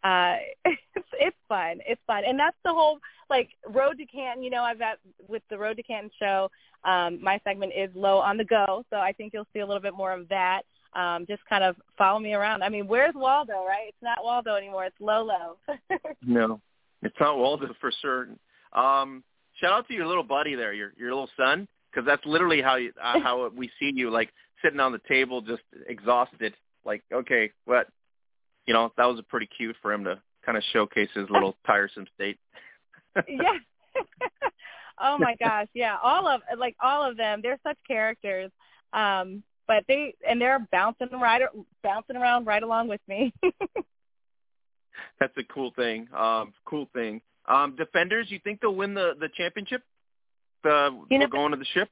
uh, 0.03 0.35
it's 0.65 1.07
it's 1.13 1.37
fun. 1.47 1.79
It's 1.87 2.01
fun, 2.05 2.23
and 2.25 2.37
that's 2.37 2.57
the 2.63 2.73
whole 2.73 2.99
like 3.29 3.49
Road 3.67 3.97
to 3.97 4.05
Canton. 4.05 4.43
You 4.43 4.49
know, 4.49 4.63
I've 4.63 4.79
got 4.79 4.97
with 5.27 5.43
the 5.49 5.57
Road 5.57 5.77
to 5.77 5.83
Canton 5.83 6.11
show. 6.19 6.49
Um, 6.83 7.21
my 7.21 7.39
segment 7.43 7.73
is 7.75 7.89
low 7.95 8.19
on 8.19 8.37
the 8.37 8.45
go, 8.45 8.83
so 8.89 8.97
I 8.97 9.11
think 9.11 9.33
you'll 9.33 9.47
see 9.53 9.59
a 9.59 9.65
little 9.65 9.81
bit 9.81 9.95
more 9.95 10.11
of 10.11 10.29
that. 10.29 10.61
Um, 10.95 11.25
just 11.27 11.45
kind 11.47 11.63
of 11.63 11.75
follow 11.97 12.19
me 12.19 12.33
around. 12.33 12.63
I 12.63 12.69
mean, 12.69 12.87
where's 12.87 13.13
Waldo? 13.13 13.65
Right? 13.65 13.89
It's 13.89 13.97
not 14.01 14.23
Waldo 14.23 14.55
anymore. 14.55 14.85
It's 14.85 14.95
Lolo. 14.99 15.57
no, 16.25 16.61
it's 17.01 17.15
not 17.19 17.37
Waldo 17.37 17.67
for 17.81 17.91
certain. 18.01 18.39
Um, 18.71 19.23
shout 19.59 19.73
out 19.73 19.87
to 19.89 19.93
your 19.93 20.07
little 20.07 20.23
buddy 20.23 20.55
there, 20.55 20.73
your 20.73 20.93
your 20.97 21.09
little 21.09 21.29
son, 21.37 21.67
because 21.91 22.05
that's 22.05 22.25
literally 22.25 22.61
how 22.61 22.77
you 22.77 22.93
uh, 23.01 23.19
how 23.19 23.49
we 23.55 23.69
see 23.79 23.91
you, 23.93 24.09
like 24.09 24.29
sitting 24.63 24.79
on 24.79 24.93
the 24.93 25.01
table, 25.07 25.41
just 25.41 25.63
exhausted. 25.87 26.53
Like, 26.85 27.03
okay, 27.13 27.51
what? 27.65 27.87
You 28.65 28.73
know, 28.73 28.91
that 28.97 29.05
was 29.05 29.21
pretty 29.29 29.47
cute 29.57 29.75
for 29.81 29.91
him 29.91 30.05
to 30.05 30.21
kind 30.45 30.57
of 30.57 30.63
showcase 30.71 31.09
his 31.13 31.29
little 31.29 31.55
tiresome 31.67 32.05
state. 32.15 32.37
yeah. 33.27 33.57
oh 35.01 35.17
my 35.17 35.35
gosh, 35.39 35.67
yeah. 35.73 35.97
All 36.01 36.27
of 36.27 36.41
like 36.57 36.75
all 36.81 37.03
of 37.03 37.17
them, 37.17 37.41
they're 37.43 37.59
such 37.63 37.77
characters. 37.87 38.51
Um, 38.93 39.43
but 39.67 39.83
they 39.87 40.15
and 40.27 40.39
they're 40.39 40.65
bouncing 40.71 41.09
right 41.11 41.41
bouncing 41.83 42.15
around 42.15 42.45
right 42.45 42.63
along 42.63 42.87
with 42.87 43.01
me. 43.07 43.33
That's 45.19 45.35
a 45.37 45.43
cool 45.43 45.71
thing. 45.75 46.07
Um, 46.15 46.53
cool 46.65 46.87
thing. 46.93 47.21
Um, 47.47 47.75
defenders, 47.75 48.27
you 48.29 48.39
think 48.43 48.61
they'll 48.61 48.75
win 48.75 48.93
the 48.93 49.13
the 49.19 49.29
championship? 49.35 49.83
The 50.63 50.89
you 51.09 51.19
know, 51.19 51.27
going 51.27 51.51
to 51.51 51.57
the 51.57 51.65
ship. 51.65 51.89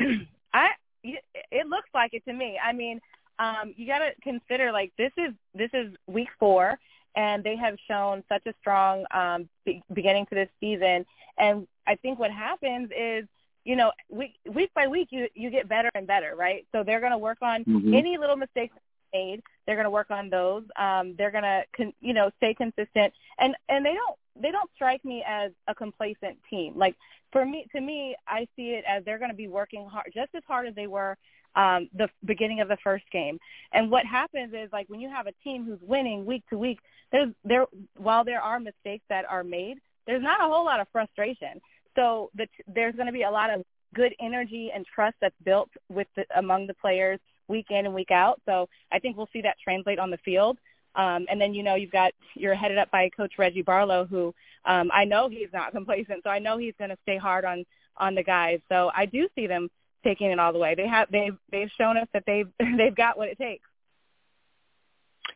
I 0.52 0.70
it 1.02 1.66
looks 1.66 1.88
like 1.94 2.14
it 2.14 2.24
to 2.26 2.32
me. 2.32 2.58
I 2.62 2.72
mean, 2.72 3.00
um, 3.38 3.74
you 3.76 3.86
got 3.86 3.98
to 3.98 4.10
consider 4.22 4.72
like 4.72 4.92
this 4.96 5.12
is 5.16 5.34
this 5.54 5.70
is 5.74 5.92
week 6.06 6.28
four, 6.38 6.78
and 7.16 7.44
they 7.44 7.56
have 7.56 7.76
shown 7.88 8.22
such 8.28 8.42
a 8.46 8.54
strong 8.60 9.04
um, 9.12 9.48
be- 9.64 9.82
beginning 9.92 10.26
to 10.26 10.34
this 10.34 10.48
season. 10.60 11.04
And 11.38 11.66
I 11.86 11.96
think 11.96 12.18
what 12.18 12.30
happens 12.30 12.90
is 12.96 13.26
you 13.64 13.76
know, 13.76 13.92
week 14.08 14.34
week 14.46 14.70
by 14.74 14.86
week, 14.86 15.08
you 15.10 15.28
you 15.34 15.50
get 15.50 15.68
better 15.68 15.90
and 15.94 16.06
better, 16.06 16.34
right? 16.36 16.66
So 16.72 16.82
they're 16.84 17.00
going 17.00 17.12
to 17.12 17.18
work 17.18 17.38
on 17.42 17.64
mm-hmm. 17.64 17.94
any 17.94 18.18
little 18.18 18.36
mistakes 18.36 18.74
made. 19.12 19.42
They're 19.66 19.76
going 19.76 19.84
to 19.84 19.90
work 19.90 20.10
on 20.10 20.28
those. 20.28 20.64
Um, 20.76 21.14
they're 21.16 21.30
going 21.30 21.44
to, 21.44 21.62
con- 21.76 21.94
you 22.00 22.12
know, 22.12 22.30
stay 22.36 22.54
consistent, 22.54 23.14
and 23.38 23.54
and 23.68 23.84
they 23.84 23.94
don't 23.94 24.18
they 24.40 24.50
don't 24.50 24.70
strike 24.74 25.04
me 25.04 25.24
as 25.26 25.52
a 25.68 25.74
complacent 25.74 26.38
team. 26.50 26.74
Like 26.76 26.96
for 27.32 27.44
me, 27.44 27.66
to 27.72 27.80
me, 27.80 28.16
I 28.26 28.46
see 28.56 28.70
it 28.70 28.84
as 28.86 29.04
they're 29.04 29.18
going 29.18 29.30
to 29.30 29.36
be 29.36 29.48
working 29.48 29.86
hard, 29.86 30.10
just 30.14 30.34
as 30.34 30.42
hard 30.46 30.66
as 30.66 30.74
they 30.74 30.86
were 30.86 31.16
um, 31.56 31.88
the 31.96 32.08
beginning 32.24 32.60
of 32.60 32.68
the 32.68 32.76
first 32.82 33.04
game. 33.12 33.38
And 33.72 33.90
what 33.90 34.04
happens 34.04 34.52
is 34.52 34.70
like 34.72 34.88
when 34.88 35.00
you 35.00 35.08
have 35.08 35.26
a 35.26 35.32
team 35.44 35.64
who's 35.64 35.80
winning 35.80 36.26
week 36.26 36.42
to 36.50 36.58
week, 36.58 36.80
there's 37.12 37.30
there 37.44 37.66
while 37.96 38.24
there 38.24 38.42
are 38.42 38.60
mistakes 38.60 39.04
that 39.08 39.24
are 39.28 39.44
made, 39.44 39.78
there's 40.06 40.22
not 40.22 40.40
a 40.40 40.44
whole 40.44 40.64
lot 40.64 40.80
of 40.80 40.88
frustration. 40.92 41.60
So 41.96 42.30
the, 42.34 42.46
there's 42.66 42.94
going 42.94 43.06
to 43.06 43.12
be 43.12 43.22
a 43.22 43.30
lot 43.30 43.50
of 43.50 43.64
good 43.94 44.14
energy 44.20 44.70
and 44.74 44.84
trust 44.86 45.16
that's 45.20 45.34
built 45.44 45.70
with 45.88 46.08
the, 46.16 46.24
among 46.36 46.66
the 46.66 46.74
players 46.74 47.20
week 47.48 47.66
in 47.70 47.86
and 47.86 47.94
week 47.94 48.10
out. 48.10 48.40
So 48.46 48.68
I 48.92 48.98
think 48.98 49.16
we'll 49.16 49.28
see 49.32 49.42
that 49.42 49.56
translate 49.62 49.98
on 49.98 50.10
the 50.10 50.18
field. 50.18 50.58
Um, 50.96 51.26
and 51.28 51.40
then 51.40 51.54
you 51.54 51.62
know 51.62 51.74
you've 51.74 51.90
got 51.90 52.12
you're 52.34 52.54
headed 52.54 52.78
up 52.78 52.90
by 52.90 53.08
Coach 53.16 53.32
Reggie 53.36 53.62
Barlow, 53.62 54.06
who 54.06 54.32
um, 54.64 54.90
I 54.92 55.04
know 55.04 55.28
he's 55.28 55.48
not 55.52 55.72
complacent, 55.72 56.22
so 56.22 56.30
I 56.30 56.38
know 56.38 56.56
he's 56.56 56.74
going 56.78 56.90
to 56.90 56.98
stay 57.02 57.16
hard 57.16 57.44
on 57.44 57.64
on 57.96 58.14
the 58.14 58.22
guys. 58.22 58.60
So 58.68 58.90
I 58.94 59.06
do 59.06 59.28
see 59.34 59.46
them 59.46 59.70
taking 60.04 60.30
it 60.30 60.38
all 60.38 60.52
the 60.52 60.58
way. 60.58 60.74
They 60.74 60.86
have 60.86 61.10
they've 61.10 61.36
they've 61.50 61.70
shown 61.76 61.96
us 61.96 62.06
that 62.12 62.24
they've 62.26 62.48
they've 62.76 62.94
got 62.94 63.18
what 63.18 63.28
it 63.28 63.38
takes. 63.38 63.68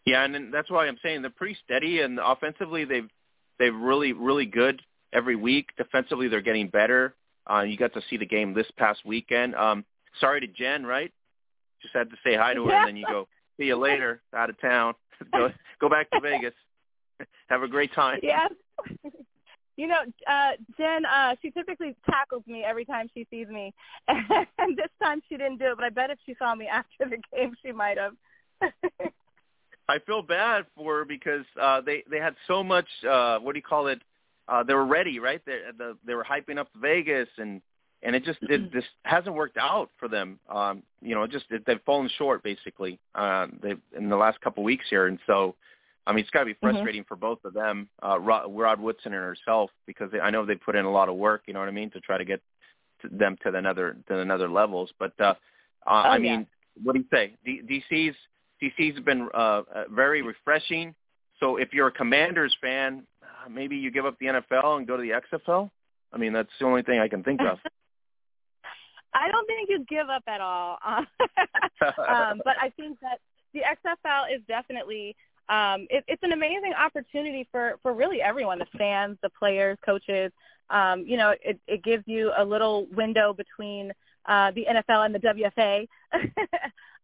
Yeah, 0.05 0.24
and 0.24 0.52
that's 0.55 0.70
why 0.70 0.86
I'm 0.86 0.98
saying 1.02 1.22
they're 1.22 1.30
pretty 1.30 1.59
steady, 1.64 2.01
and 2.02 2.20
offensively 2.22 2.85
they've 2.85 3.09
they've 3.59 3.74
really 3.74 4.12
really 4.12 4.47
good 4.47 4.80
every 5.12 5.36
week. 5.36 5.70
Defensively, 5.76 6.28
they're 6.28 6.40
getting 6.40 6.68
better. 6.68 7.14
Uh, 7.51 7.62
you 7.62 7.76
got 7.76 7.94
to 7.94 8.02
see 8.10 8.16
the 8.16 8.26
game 8.26 8.55
this 8.55 8.66
past 8.76 9.01
weekend. 9.05 9.55
Um, 9.55 9.85
sorry 10.20 10.40
to 10.40 10.47
Jen, 10.47 10.85
right? 10.85 11.12
Just 11.80 11.94
had 11.94 12.10
to 12.10 12.16
say 12.24 12.36
hi 12.36 12.55
to 12.55 12.64
her, 12.64 12.70
yeah. 12.70 12.80
and 12.80 12.89
then 12.89 12.97
you 12.97 13.06
go, 13.06 13.28
see 13.56 13.66
you 13.66 13.76
later, 13.76 14.20
out 14.35 14.51
of 14.51 14.60
town. 14.60 14.94
go 15.32 15.51
go 15.80 15.89
back 15.89 16.10
to 16.10 16.20
Vegas. 16.20 16.55
Have 17.48 17.62
a 17.62 17.68
great 17.68 17.93
time. 17.94 18.20
Yes. 18.22 18.52
You 19.76 19.86
know, 19.86 20.01
uh, 20.28 20.51
Jen, 20.76 21.06
uh, 21.06 21.36
she 21.40 21.51
typically 21.51 21.94
tackles 22.10 22.43
me 22.48 22.64
every 22.64 22.85
time 22.85 23.09
she 23.14 23.26
sees 23.30 23.47
me, 23.47 23.72
and 24.09 24.76
this 24.76 24.90
time 25.01 25.22
she 25.28 25.36
didn't 25.36 25.59
do 25.59 25.66
it. 25.66 25.76
But 25.76 25.85
I 25.85 25.90
bet 25.90 26.10
if 26.10 26.18
she 26.26 26.35
saw 26.36 26.55
me 26.55 26.66
after 26.66 27.09
the 27.09 27.18
game, 27.32 27.55
she 27.64 27.70
might 27.70 27.97
have. 27.97 28.14
I 29.89 29.98
feel 30.01 30.22
bad 30.22 30.66
for 30.76 30.98
her 30.98 31.05
because 31.05 31.44
uh, 31.60 31.80
they 31.80 32.02
they 32.10 32.18
had 32.18 32.35
so 32.47 32.64
much. 32.64 32.86
Uh, 33.09 33.39
what 33.39 33.52
do 33.52 33.59
you 33.59 33.62
call 33.62 33.86
it? 33.86 34.02
Uh, 34.49 34.62
they 34.62 34.75
were 34.75 34.87
ready, 34.87 35.19
right? 35.19 35.41
They, 35.45 35.59
the, 35.77 35.97
they 36.07 36.15
were 36.15 36.25
hyping 36.25 36.59
up 36.59 36.69
Vegas, 36.81 37.29
and 37.39 37.61
and 38.03 38.15
it 38.15 38.25
just 38.25 38.39
it 38.43 38.73
just 38.73 38.89
hasn't 39.03 39.35
worked 39.35 39.59
out 39.59 39.91
for 39.99 40.09
them. 40.09 40.39
Um, 40.49 40.83
you 41.01 41.15
know, 41.15 41.27
just 41.27 41.47
it, 41.51 41.65
they've 41.66 41.81
fallen 41.85 42.09
short 42.16 42.43
basically. 42.43 42.99
Uh, 43.15 43.49
they 43.62 43.75
in 43.97 44.09
the 44.09 44.16
last 44.16 44.41
couple 44.41 44.62
of 44.62 44.66
weeks 44.66 44.87
here, 44.89 45.07
and 45.07 45.19
so 45.27 45.55
I 46.09 46.12
mean, 46.12 46.20
it's 46.20 46.31
got 46.31 46.41
to 46.41 46.47
be 46.47 46.55
frustrating 46.55 47.03
mm-hmm. 47.03 47.09
for 47.09 47.16
both 47.16 47.45
of 47.45 47.53
them, 47.53 47.87
uh, 48.03 48.19
Rod, 48.19 48.47
Rod 48.49 48.81
Woodson 48.81 49.12
and 49.12 49.23
herself, 49.23 49.70
because 49.87 50.11
they, 50.11 50.20
I 50.20 50.31
know 50.31 50.47
they 50.47 50.55
put 50.55 50.75
in 50.75 50.87
a 50.87 50.91
lot 50.91 51.11
of 51.11 51.16
work. 51.16 51.43
You 51.47 51.53
know 51.53 51.61
what 51.61 51.69
I 51.69 51.73
mean 51.73 51.91
to 51.91 52.01
try 52.01 52.16
to 52.16 52.25
get 52.25 52.41
to 53.03 53.09
them 53.09 53.37
to 53.45 53.51
the 53.51 53.59
another 53.59 53.97
to 54.09 54.19
another 54.19 54.49
levels. 54.49 54.91
But 54.99 55.12
uh, 55.20 55.25
uh, 55.25 55.35
oh, 55.87 55.93
I 55.93 56.19
mean, 56.19 56.47
what 56.83 56.95
do 56.95 57.01
you 57.01 57.07
say? 57.12 57.35
D- 57.45 57.83
DC's 57.93 58.16
DC's 58.62 59.01
been 59.01 59.29
uh, 59.35 59.37
uh, 59.37 59.62
very 59.91 60.23
refreshing. 60.23 60.95
So 61.41 61.57
if 61.57 61.75
you're 61.75 61.89
a 61.89 61.93
Commanders 61.93 62.57
fan, 62.61 63.03
maybe 63.51 63.77
you 63.77 63.90
give 63.90 64.06
up 64.06 64.19
the 64.19 64.27
NFL 64.27 64.78
and 64.78 64.86
go 64.86 64.97
to 64.97 65.02
the 65.02 65.39
XFL? 65.39 65.70
I 66.12 66.19
mean, 66.19 66.32
that's 66.32 66.48
the 66.59 66.66
only 66.66 66.82
thing 66.82 66.98
I 66.98 67.09
can 67.09 67.23
think 67.23 67.40
of. 67.40 67.59
I 69.15 69.31
don't 69.31 69.47
think 69.47 69.69
you 69.70 69.85
give 69.89 70.09
up 70.09 70.23
at 70.27 70.40
all. 70.40 70.78
um, 70.86 71.06
but 72.44 72.56
I 72.60 72.70
think 72.77 72.98
that 73.01 73.19
the 73.55 73.60
XFL 73.60 74.35
is 74.35 74.43
definitely 74.47 75.16
um, 75.48 75.86
it, 75.89 76.05
it's 76.06 76.23
an 76.23 76.32
amazing 76.32 76.74
opportunity 76.78 77.48
for 77.51 77.78
for 77.82 77.94
really 77.94 78.20
everyone, 78.20 78.59
the 78.59 78.66
fans, 78.77 79.16
the 79.23 79.31
players, 79.31 79.78
coaches. 79.85 80.31
Um, 80.70 81.05
you 81.06 81.16
know, 81.16 81.35
it, 81.43 81.59
it 81.66 81.82
gives 81.82 82.05
you 82.06 82.31
a 82.36 82.44
little 82.44 82.86
window 82.94 83.32
between 83.32 83.93
uh, 84.27 84.51
the 84.51 84.66
NFL 84.70 85.06
and 85.06 85.15
the 85.15 85.20
WFA, 85.20 85.89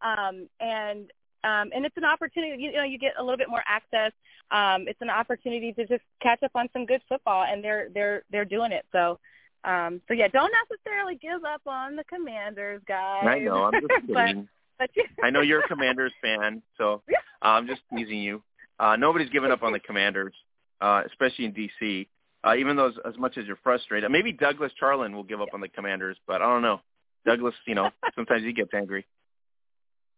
um, 0.01 0.47
and 0.59 1.09
um, 1.45 1.69
and 1.75 1.85
it's 1.85 1.95
an 1.97 2.03
opportunity. 2.03 2.63
You 2.63 2.71
know, 2.73 2.83
you 2.83 2.97
get 2.97 3.13
a 3.19 3.23
little 3.23 3.37
bit 3.37 3.49
more 3.49 3.63
access. 3.67 4.11
Um, 4.51 4.87
it's 4.87 5.01
an 5.01 5.09
opportunity 5.09 5.71
to 5.73 5.85
just 5.85 6.01
catch 6.21 6.41
up 6.43 6.51
on 6.55 6.67
some 6.73 6.85
good 6.85 7.01
football, 7.07 7.45
and 7.47 7.63
they're 7.63 7.89
they're 7.93 8.23
they're 8.31 8.45
doing 8.45 8.71
it. 8.71 8.85
So, 8.91 9.19
um, 9.63 10.01
so 10.07 10.13
yeah, 10.13 10.27
don't 10.27 10.51
necessarily 10.69 11.15
give 11.15 11.43
up 11.45 11.61
on 11.67 11.95
the 11.95 12.03
Commanders, 12.05 12.81
guys. 12.87 13.23
I 13.27 13.39
know. 13.39 13.65
I'm 13.65 13.73
just 13.73 13.85
kidding. 14.07 14.47
but, 14.79 14.89
but 14.95 15.25
I 15.25 15.29
know 15.29 15.41
you're 15.41 15.61
a 15.61 15.67
Commanders 15.67 16.13
fan, 16.21 16.63
so 16.77 17.03
uh, 17.09 17.13
I'm 17.45 17.67
just 17.67 17.81
teasing 17.95 18.19
you. 18.19 18.41
Uh, 18.79 18.95
nobody's 18.95 19.29
giving 19.29 19.51
up 19.51 19.63
on 19.63 19.71
the 19.71 19.79
Commanders, 19.79 20.33
uh, 20.81 21.03
especially 21.05 21.45
in 21.45 21.53
DC. 21.53 22.07
Uh, 22.43 22.55
even 22.55 22.75
though 22.75 22.89
as, 22.89 22.93
as 23.05 23.17
much 23.17 23.37
as 23.37 23.45
you're 23.45 23.57
frustrated, 23.63 24.11
maybe 24.11 24.31
Douglas 24.31 24.71
Charlin 24.79 25.13
will 25.13 25.23
give 25.23 25.41
up 25.41 25.49
on 25.53 25.61
the 25.61 25.69
Commanders, 25.69 26.17
but 26.27 26.41
I 26.41 26.45
don't 26.45 26.61
know. 26.61 26.81
Douglas, 27.25 27.55
you 27.65 27.73
know, 27.73 27.89
sometimes 28.15 28.43
he 28.43 28.53
gets 28.53 28.71
angry. 28.73 29.05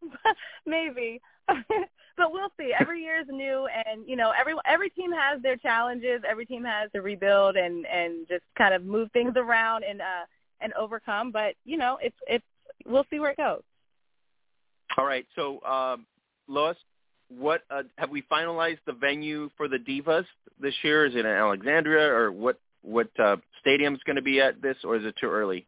maybe. 0.66 1.22
but 1.48 2.32
we'll 2.32 2.52
see. 2.60 2.74
Every 2.78 3.02
year 3.02 3.22
is 3.22 3.28
new, 3.30 3.68
and 3.68 4.08
you 4.08 4.16
know, 4.16 4.34
every 4.38 4.54
every 4.66 4.90
team 4.90 5.12
has 5.12 5.42
their 5.42 5.56
challenges. 5.58 6.22
Every 6.28 6.46
team 6.46 6.64
has 6.64 6.92
to 6.94 7.02
rebuild 7.02 7.56
and 7.56 7.86
and 7.86 8.28
just 8.28 8.44
kind 8.58 8.74
of 8.74 8.84
move 8.84 9.12
things 9.12 9.34
around 9.36 9.84
and 9.84 10.02
uh 10.02 10.26
and 10.62 10.74
overcome. 10.74 11.32
But 11.32 11.56
you 11.64 11.78
know, 11.78 11.98
it's 12.02 12.18
it's 12.28 12.46
we'll 12.86 13.06
see 13.10 13.20
where 13.20 13.32
it 13.32 13.38
goes. 13.38 13.62
All 14.98 15.06
right. 15.06 15.26
So, 15.36 15.62
um, 15.64 16.06
Lois, 16.48 16.78
what 17.30 17.62
uh, 17.70 17.84
have 17.98 18.10
we 18.10 18.24
finalized 18.24 18.80
the 18.86 18.94
venue 18.94 19.50
for 19.58 19.68
the 19.68 19.78
Divas 19.78 20.26
this 20.60 20.74
year? 20.84 21.06
Is 21.06 21.14
it 21.14 21.20
in 21.20 21.26
Alexandria, 21.26 22.12
or 22.12 22.32
what? 22.32 22.60
What 22.84 23.10
uh, 23.20 23.38
stadium's 23.60 24.00
going 24.06 24.16
to 24.16 24.22
be 24.22 24.40
at 24.40 24.62
this, 24.62 24.78
or 24.84 24.96
is 24.96 25.04
it 25.04 25.16
too 25.20 25.30
early? 25.30 25.66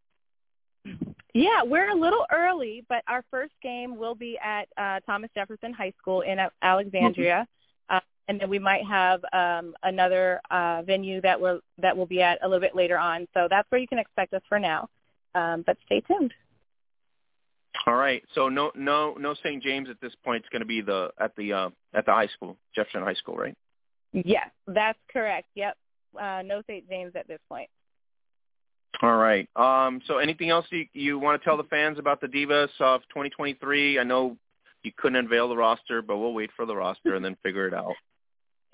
Yeah, 1.34 1.64
we're 1.64 1.90
a 1.90 1.96
little 1.96 2.26
early, 2.32 2.84
but 2.90 3.04
our 3.08 3.24
first 3.30 3.54
game 3.62 3.98
will 3.98 4.16
be 4.16 4.38
at 4.44 4.68
uh, 4.78 5.00
Thomas 5.06 5.30
Jefferson 5.36 5.74
High 5.74 5.94
School 6.00 6.22
in 6.22 6.40
Alexandria, 6.62 7.48
mm-hmm. 7.90 7.96
uh, 7.98 8.00
and 8.28 8.42
then 8.42 8.50
we 8.50 8.58
might 8.58 8.84
have 8.86 9.22
um, 9.32 9.76
another 9.84 10.42
uh, 10.50 10.82
venue 10.82 11.22
that 11.22 11.40
will 11.40 11.60
that 11.78 11.96
will 11.96 12.08
be 12.08 12.22
at 12.22 12.40
a 12.42 12.48
little 12.48 12.62
bit 12.62 12.76
later 12.76 12.98
on. 12.98 13.28
So 13.36 13.48
that's 13.50 13.70
where 13.72 13.80
you 13.80 13.88
can 13.88 14.00
expect 14.00 14.34
us 14.34 14.42
for 14.50 14.60
now. 14.60 14.90
Um, 15.36 15.64
but 15.66 15.78
stay 15.86 16.02
tuned. 16.02 16.34
All 17.86 17.96
right. 17.96 18.24
So 18.34 18.50
no 18.50 18.72
no 18.76 19.16
no 19.20 19.36
St. 19.36 19.62
James 19.62 19.90
at 19.90 20.02
this 20.02 20.14
point. 20.26 20.44
It's 20.44 20.50
going 20.50 20.62
to 20.62 20.66
be 20.66 20.82
the 20.82 21.12
at 21.20 21.36
the 21.36 21.54
uh, 21.54 21.70
at 21.94 22.06
the 22.06 22.12
high 22.12 22.28
school, 22.28 22.58
Jefferson 22.76 23.04
High 23.04 23.14
School, 23.14 23.36
right? 23.36 23.56
Yes, 24.14 24.50
that's 24.68 25.00
correct. 25.14 25.48
Yep. 25.56 25.78
Uh, 26.20 26.42
no 26.44 26.64
St. 26.68 26.90
James 26.90 27.14
at 27.16 27.28
this 27.28 27.40
point. 27.48 27.70
All 29.02 29.16
right. 29.16 29.48
Um, 29.56 30.02
so 30.08 30.18
anything 30.18 30.50
else 30.50 30.66
you, 30.72 30.86
you 30.94 31.20
want 31.20 31.42
to 31.42 31.46
tell 31.46 31.58
the 31.58 31.64
fans 31.64 32.00
about 32.00 32.22
the 32.22 32.28
Divas 32.28 32.70
of 32.80 33.02
2023? 33.10 34.00
I 34.00 34.04
know 34.04 34.36
you 34.84 34.92
couldn't 34.98 35.18
unveil 35.18 35.50
the 35.50 35.56
roster, 35.56 36.02
but 36.02 36.18
we'll 36.18 36.34
wait 36.34 36.50
for 36.56 36.66
the 36.66 36.76
roster 36.76 37.16
and 37.16 37.24
then 37.24 37.38
figure 37.44 37.68
it 37.68 37.74
out. 37.74 37.94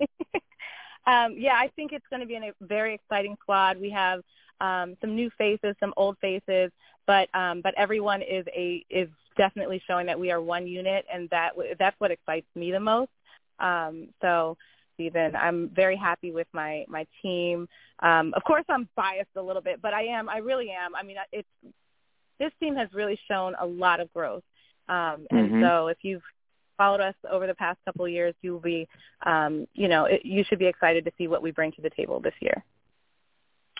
um, 1.06 1.36
yeah, 1.38 1.54
I 1.54 1.70
think 1.76 1.92
it's 1.92 2.06
going 2.10 2.20
to 2.20 2.26
be 2.26 2.34
a 2.34 2.52
very 2.60 2.94
exciting 2.94 3.36
squad. 3.40 3.80
We 3.80 3.90
have 3.90 4.22
um, 4.60 4.96
some 5.00 5.14
new 5.14 5.30
faces, 5.38 5.76
some 5.80 5.94
old 5.96 6.16
faces, 6.20 6.70
but 7.06 7.28
um, 7.34 7.60
but 7.60 7.74
everyone 7.76 8.22
is 8.22 8.46
a 8.54 8.84
is 8.90 9.08
definitely 9.36 9.82
showing 9.86 10.06
that 10.06 10.18
we 10.18 10.30
are 10.30 10.40
one 10.40 10.66
unit, 10.66 11.04
and 11.12 11.28
that 11.30 11.52
that's 11.78 11.98
what 12.00 12.10
excites 12.10 12.46
me 12.54 12.72
the 12.72 12.80
most. 12.80 13.10
Um, 13.58 14.08
so 14.20 14.56
Stephen. 14.96 15.36
I'm 15.36 15.70
very 15.74 15.96
happy 15.96 16.32
with 16.32 16.48
my 16.52 16.84
my 16.88 17.06
team. 17.22 17.68
Um, 18.00 18.32
of 18.34 18.42
course, 18.44 18.64
I'm 18.68 18.88
biased 18.96 19.36
a 19.36 19.42
little 19.42 19.62
bit, 19.62 19.80
but 19.80 19.94
I 19.94 20.02
am. 20.02 20.28
I 20.28 20.38
really 20.38 20.70
am. 20.70 20.94
I 20.94 21.02
mean, 21.02 21.16
it's 21.32 21.48
this 22.38 22.50
team 22.60 22.74
has 22.76 22.88
really 22.92 23.18
shown 23.28 23.54
a 23.60 23.66
lot 23.66 24.00
of 24.00 24.12
growth, 24.12 24.42
um, 24.88 25.26
and 25.30 25.52
Mhm. 25.52 25.60
so 25.60 25.86
if 25.88 25.98
you've 26.02 26.24
followed 26.76 27.00
us 27.00 27.14
over 27.30 27.46
the 27.46 27.54
past 27.54 27.78
couple 27.86 28.04
of 28.04 28.10
years, 28.10 28.34
you'll 28.42 28.60
be, 28.60 28.86
um, 29.24 29.66
you 29.72 29.88
know, 29.88 30.04
it, 30.04 30.24
you 30.26 30.44
should 30.44 30.58
be 30.58 30.66
excited 30.66 31.04
to 31.06 31.12
see 31.16 31.26
what 31.26 31.42
we 31.42 31.50
bring 31.50 31.72
to 31.72 31.80
the 31.80 31.88
table 31.90 32.20
this 32.20 32.34
year. 32.40 32.62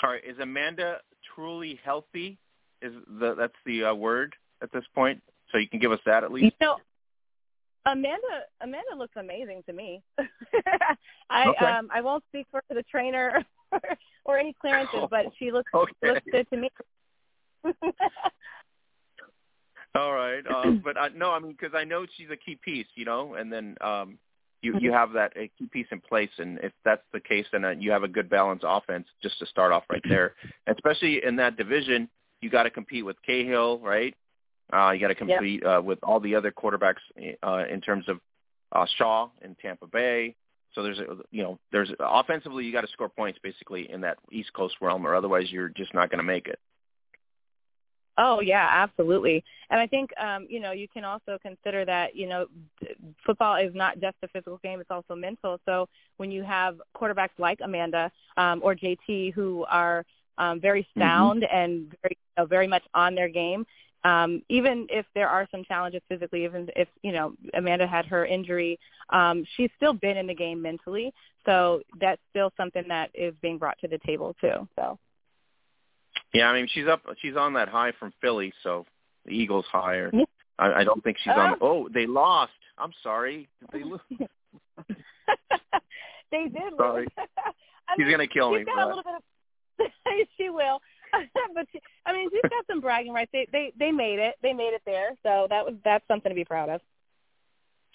All 0.03 0.11
right. 0.11 0.25
Is 0.25 0.39
Amanda 0.39 1.01
truly 1.35 1.79
healthy? 1.85 2.39
Is 2.83 2.95
the 3.07 3.35
that's 3.35 3.57
the 3.65 3.85
uh, 3.85 3.95
word 3.95 4.35
at 4.63 4.73
this 4.73 4.85
point? 4.95 5.23
So 5.53 5.59
you 5.59 5.69
can 5.69 5.79
give 5.79 5.93
us 5.93 6.01
that 6.07 6.25
at 6.25 6.31
You 6.31 6.37
least. 6.37 6.57
know, 6.61 6.79
Amanda 7.87 8.45
Amanda 8.61 8.97
looks 8.97 9.15
amazing 9.17 9.63
to 9.67 9.73
me. 9.73 10.03
I 11.31 11.49
Okay. 11.49 11.65
um 11.65 11.89
I 11.93 12.01
won't 12.01 12.25
speak 12.29 12.47
for 12.51 12.63
the 12.69 12.83
trainer 12.91 13.45
or 14.25 14.39
any 14.39 14.55
clearances, 14.61 15.05
but 15.11 15.27
she 15.39 15.53
looks 15.53 15.71
Okay. 15.75 15.93
looks 16.03 16.27
good 16.31 16.47
to 16.51 16.57
me. 16.57 16.71
All 19.95 20.13
right. 20.13 20.43
Uh, 20.47 20.73
but 20.85 20.97
uh, 20.97 21.09
no, 21.15 21.31
I 21.31 21.39
mean 21.39 21.53
because 21.59 21.75
I 21.75 21.85
know 21.85 22.07
she's 22.17 22.31
a 22.31 22.37
key 22.37 22.59
piece, 22.63 22.87
you 22.95 23.05
know, 23.05 23.35
and 23.35 23.53
then 23.53 23.77
um, 23.81 24.19
you 24.63 24.79
you 24.81 24.93
have 24.93 25.13
that 25.13 25.33
a 25.37 25.51
key 25.59 25.69
piece 25.73 25.87
in 25.93 26.01
place, 26.01 26.31
and 26.39 26.59
if 26.59 26.73
that's 26.85 27.03
the 27.13 27.21
case, 27.21 27.47
then 27.53 27.65
uh, 27.65 27.71
you 27.71 27.91
have 27.93 28.03
a 28.03 28.09
good 28.09 28.29
balanced 28.29 28.65
offense 28.67 29.07
just 29.23 29.39
to 29.39 29.47
start 29.47 29.73
off 29.73 29.85
right 29.91 30.03
there. 30.09 30.35
Especially 30.67 31.25
in 31.25 31.37
that 31.37 31.57
division, 31.57 32.09
you 32.41 32.51
got 32.51 32.65
to 32.65 32.71
compete 32.71 33.05
with 33.05 33.17
Cahill, 33.25 33.79
right? 33.79 34.15
Uh, 34.73 34.91
you 34.91 35.01
got 35.01 35.09
to 35.09 35.15
compete 35.15 35.65
uh, 35.65 35.81
with 35.83 35.99
all 36.03 36.19
the 36.21 36.35
other 36.35 36.51
quarterbacks 36.51 36.97
uh, 37.43 37.65
in 37.71 37.81
terms 37.81 38.09
of 38.09 38.19
uh, 38.73 38.87
Shaw 38.97 39.29
in 39.43 39.55
Tampa 39.57 39.87
Bay. 39.87 40.35
So 40.75 40.83
there's 40.83 40.99
a 40.99 41.17
you 41.31 41.43
know 41.43 41.59
there's 41.73 41.91
offensively 41.99 42.65
you 42.65 42.73
got 42.73 42.83
to 42.83 42.89
score 42.89 43.09
points 43.09 43.39
basically 43.43 43.91
in 43.91 44.03
that 44.03 44.19
East 44.31 44.53
Coast 44.53 44.75
realm, 44.81 45.07
or 45.07 45.15
otherwise 45.15 45.51
you're 45.51 45.71
just 45.71 45.95
not 45.95 46.11
going 46.11 46.19
to 46.19 46.25
make 46.25 46.49
it. 46.49 46.59
Oh 48.19 48.41
yeah, 48.41 48.67
absolutely. 48.71 49.45
And 49.71 49.81
I 49.81 49.87
think 49.87 50.11
um, 50.19 50.47
you 50.51 50.61
know 50.61 50.73
you 50.73 50.89
can 50.89 51.05
also 51.05 51.39
consider 51.41 51.85
that 51.85 52.15
you 52.15 52.29
know 52.29 52.47
football 53.25 53.57
is 53.57 53.75
not 53.75 54.01
just 54.01 54.17
a 54.23 54.29
physical 54.29 54.59
game; 54.63 54.81
it's 54.81 54.91
also 54.91 55.15
mental. 55.15 55.59
So 55.65 55.89
when 56.17 56.31
you 56.31 56.43
have 56.43 56.81
quarterbacks 56.95 57.39
like 57.39 57.61
Amanda 57.63 58.11
um, 58.37 58.61
or 58.63 58.75
JT 58.75 59.33
who 59.33 59.65
are 59.69 60.05
um, 60.39 60.61
very 60.61 60.87
sound 60.99 61.45
and 61.45 61.95
very 62.03 62.17
you 62.19 62.43
know, 62.43 62.47
very 62.47 62.67
much 62.67 62.85
on 62.95 63.15
their 63.15 63.29
game, 63.29 63.67
um, 64.05 64.43
even 64.49 64.87
if 64.91 65.07
there 65.15 65.29
are 65.29 65.49
some 65.51 65.65
challenges 65.65 66.03
physically, 66.09 66.45
even 66.45 66.69
if 66.77 66.89
you 67.03 67.13
know 67.13 67.35
Amanda 67.55 67.87
had 67.87 68.07
her 68.07 68.25
injury, 68.25 68.79
um, 69.11 69.45
she's 69.57 69.71
still 69.77 69.93
been 69.93 70.17
in 70.17 70.27
the 70.27 70.35
game 70.35 70.63
mentally. 70.63 71.13
So 71.45 71.83
that's 72.01 72.21
still 72.31 72.53
something 72.57 72.85
that 72.89 73.11
is 73.15 73.35
being 73.43 73.59
brought 73.59 73.79
to 73.81 73.89
the 73.89 73.99
table 74.07 74.35
too. 74.41 74.69
So. 74.77 74.99
Yeah, 76.33 76.49
I 76.49 76.55
mean 76.55 76.69
she's 76.73 76.87
up. 76.87 77.03
She's 77.21 77.37
on 77.37 77.55
that 77.55 77.69
high 77.69 77.93
from 77.99 78.13
Philly, 78.21 78.53
so 78.63 78.85
the 79.25 79.33
Eagles 79.33 79.65
higher. 79.71 80.11
Yeah. 80.13 80.25
I, 80.59 80.81
I 80.81 80.85
don't 80.85 81.03
think 81.05 81.19
she's 81.23 81.33
on. 81.37 81.55
Uh. 81.55 81.57
Oh, 81.61 81.89
they 81.93 82.07
lost. 82.07 82.53
I'm 82.79 82.93
sorry. 83.03 83.49
Did 83.61 83.69
they 83.73 83.85
lose? 83.85 84.01
they 86.31 86.45
did. 86.45 86.73
Sorry. 86.77 87.03
lose. 87.03 87.09
I 87.89 87.95
She's 87.97 88.05
mean, 88.05 88.13
gonna 88.13 88.27
kill 88.27 88.53
me 88.53 88.65
got 88.65 88.85
a 88.85 88.87
little 88.89 89.03
bit 89.03 89.15
of. 89.15 89.23
she 90.37 90.51
will, 90.51 90.81
but 91.55 91.67
she, 91.73 91.81
I 92.05 92.13
mean, 92.13 92.29
she's 92.31 92.43
got 92.43 92.65
some 92.69 92.81
bragging 92.81 93.13
rights. 93.13 93.31
They 93.33 93.47
they 93.53 93.73
they 93.79 93.93
made 93.93 94.19
it. 94.19 94.35
They 94.43 94.53
made 94.53 94.75
it 94.75 94.83
there. 94.85 95.11
So 95.23 95.47
that 95.51 95.65
was 95.65 95.75
that's 95.85 96.07
something 96.09 96.31
to 96.31 96.37
be 96.37 96.45
proud 96.45 96.69
of. 96.69 96.81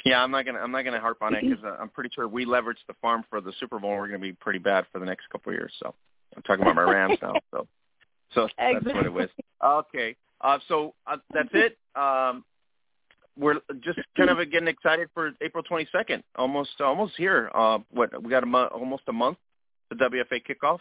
Yeah, 0.05 0.23
I'm 0.23 0.31
not 0.31 0.45
gonna. 0.45 0.59
I'm 0.59 0.71
not 0.71 0.83
gonna 0.83 0.99
harp 0.99 1.21
on 1.21 1.35
it 1.35 1.43
because 1.43 1.63
I'm 1.79 1.89
pretty 1.89 2.09
sure 2.13 2.27
we 2.27 2.45
leveraged 2.45 2.85
the 2.87 2.95
farm 3.01 3.23
for 3.29 3.41
the 3.41 3.53
Super 3.59 3.79
Bowl. 3.79 3.91
We're 3.91 4.07
gonna 4.07 4.19
be 4.19 4.33
pretty 4.33 4.59
bad 4.59 4.85
for 4.91 4.99
the 4.99 5.05
next 5.05 5.29
couple 5.29 5.51
of 5.51 5.59
years. 5.59 5.71
So 5.81 5.93
I'm 6.35 6.41
talking 6.43 6.63
about 6.63 6.75
my 6.75 6.83
Rams 6.83 7.19
now. 7.21 7.33
So 7.51 7.67
so 8.33 8.47
that's 8.57 8.85
what 8.85 9.05
it 9.05 9.13
was. 9.13 9.29
Okay. 9.63 10.15
Uh, 10.41 10.57
so 10.67 10.93
uh, 11.05 11.17
that's 11.33 11.49
it. 11.53 11.77
Um, 11.95 12.43
we're 13.37 13.55
just 13.81 13.99
kind 14.17 14.29
of 14.29 14.37
getting 14.51 14.67
excited 14.67 15.09
for 15.13 15.31
April 15.41 15.63
22nd. 15.63 16.23
Almost 16.35 16.81
almost 16.81 17.13
here. 17.17 17.51
Uh, 17.53 17.79
what 17.91 18.21
we 18.21 18.29
got 18.29 18.43
a 18.43 18.47
mo- 18.47 18.69
almost 18.73 19.03
a 19.07 19.13
month. 19.13 19.37
The 19.89 19.95
WFA 19.95 20.41
kickoff, 20.47 20.79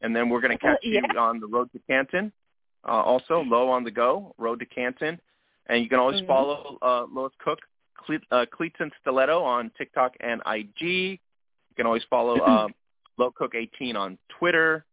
and 0.00 0.14
then 0.14 0.28
we're 0.28 0.40
going 0.40 0.56
to 0.56 0.58
catch 0.58 0.78
you 0.82 1.00
Yeah. 1.14 1.20
on 1.20 1.40
the 1.40 1.46
road 1.46 1.70
to 1.72 1.78
Canton. 1.88 2.32
Uh, 2.86 2.90
also, 3.02 3.40
low 3.42 3.70
on 3.70 3.84
the 3.84 3.90
go, 3.90 4.34
road 4.38 4.58
to 4.60 4.66
Canton, 4.66 5.18
and 5.66 5.82
you 5.82 5.88
can 5.88 5.98
always 5.98 6.20
Mhm. 6.20 6.26
follow 6.26 6.78
uh, 6.82 7.06
Lois 7.10 7.32
Cook, 7.38 7.60
Cle- 7.96 8.18
uh, 8.30 8.44
Cleats 8.50 8.76
Stiletto 9.00 9.42
on 9.42 9.70
TikTok 9.70 10.16
and 10.20 10.42
IG. 10.46 10.82
You 11.70 11.74
can 11.76 11.86
always 11.86 12.04
follow 12.04 12.38
uh, 12.38 12.68
Low 13.16 13.30
Cook 13.30 13.54
18 13.54 13.96
on 13.96 14.18
Twitter. 14.28 14.84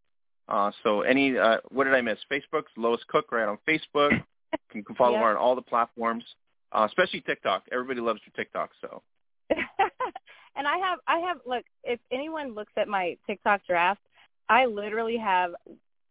Uh, 0.47 0.71
so 0.83 1.01
any, 1.01 1.37
uh, 1.37 1.57
what 1.69 1.83
did 1.85 1.93
I 1.93 2.01
miss? 2.01 2.19
Facebook's 2.29 2.71
Lois 2.77 3.03
Cook 3.05 3.31
right 3.31 3.47
on 3.47 3.57
Facebook. 3.67 4.11
You 4.73 4.83
can 4.83 4.95
follow 4.95 5.13
Yeah. 5.13 5.23
her 5.23 5.29
on 5.31 5.37
all 5.37 5.55
the 5.55 5.61
platforms, 5.61 6.25
uh, 6.73 6.85
especially 6.89 7.21
TikTok. 7.21 7.63
Everybody 7.71 8.01
loves 8.01 8.19
your 8.25 8.33
TikTok. 8.35 8.71
So 8.81 9.01
and 9.49 10.67
I 10.67 10.77
have 10.77 10.99
I 11.07 11.19
have 11.19 11.37
look 11.45 11.63
if 11.85 11.99
anyone 12.11 12.53
looks 12.53 12.73
at 12.77 12.87
my 12.89 13.17
TikTok 13.27 13.61
draft, 13.65 14.01
I 14.49 14.65
literally 14.65 15.17
have 15.17 15.51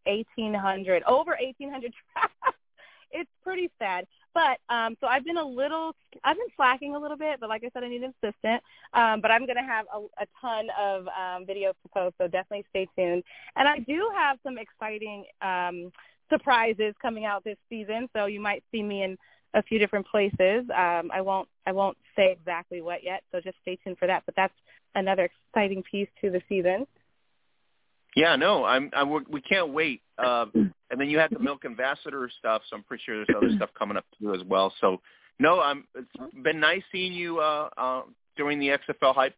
eighteen 0.06 0.54
hundred 0.54 1.02
over 1.04 1.36
eighteen 1.40 1.70
hundred 1.70 1.92
drafts. 2.14 2.36
it's 3.10 3.30
pretty 3.42 3.70
sad. 3.78 4.06
But 4.32 4.58
um 4.72 4.96
so 5.00 5.06
I've 5.06 5.24
been 5.24 5.36
a 5.36 5.44
little 5.44 5.94
I've 6.24 6.36
been 6.36 6.46
slacking 6.56 6.94
a 6.94 6.98
little 6.98 7.16
bit, 7.16 7.40
but 7.40 7.48
like 7.48 7.62
I 7.64 7.70
said 7.72 7.84
I 7.84 7.88
need 7.88 8.02
an 8.02 8.14
assistant. 8.22 8.62
Um 8.94 9.20
but 9.20 9.30
I'm 9.30 9.46
gonna 9.46 9.66
have 9.66 9.86
a, 9.94 9.98
a 10.22 10.26
ton 10.40 10.68
of 10.78 11.06
um 11.08 11.46
videos 11.46 11.74
to 11.82 11.88
post, 11.92 12.14
so 12.18 12.26
definitely 12.28 12.64
stay 12.70 12.88
tuned. 12.96 13.22
And 13.56 13.68
I 13.68 13.78
do 13.80 14.10
have 14.16 14.38
some 14.42 14.56
exciting 14.58 15.24
um 15.42 15.92
surprises 16.30 16.94
coming 17.02 17.24
out 17.24 17.44
this 17.44 17.58
season, 17.68 18.08
so 18.14 18.26
you 18.26 18.40
might 18.40 18.62
see 18.70 18.82
me 18.82 19.02
in 19.02 19.18
a 19.54 19.62
few 19.62 19.78
different 19.78 20.06
places. 20.06 20.64
Um, 20.74 21.10
I 21.12 21.20
won't 21.20 21.48
I 21.66 21.72
won't 21.72 21.98
say 22.16 22.32
exactly 22.32 22.80
what 22.80 23.02
yet, 23.02 23.22
so 23.32 23.40
just 23.40 23.56
stay 23.62 23.76
tuned 23.82 23.98
for 23.98 24.06
that. 24.06 24.22
But 24.26 24.36
that's 24.36 24.54
another 24.94 25.28
exciting 25.52 25.82
piece 25.90 26.08
to 26.20 26.30
the 26.30 26.40
season. 26.48 26.86
Yeah, 28.16 28.36
no, 28.36 28.64
I'm, 28.64 28.90
I'm 28.92 29.10
we 29.30 29.40
can't 29.40 29.70
wait. 29.72 30.02
Um, 30.18 30.72
and 30.90 31.00
then 31.00 31.08
you 31.08 31.18
had 31.18 31.30
the 31.30 31.38
Milk 31.38 31.64
Ambassador 31.64 32.28
stuff, 32.38 32.62
so 32.68 32.76
I'm 32.76 32.82
pretty 32.82 33.02
sure 33.06 33.16
there's 33.24 33.36
other 33.36 33.50
stuff 33.56 33.70
coming 33.78 33.96
up 33.96 34.04
too 34.20 34.34
as 34.34 34.42
well. 34.44 34.72
So 34.80 35.00
no, 35.38 35.60
I'm. 35.60 35.84
It's 35.94 36.34
been 36.42 36.60
nice 36.60 36.82
seeing 36.92 37.12
you 37.12 37.38
uh, 37.38 37.68
uh, 37.76 38.02
during 38.36 38.58
the 38.58 38.68
XFL 38.68 39.14
hype 39.14 39.34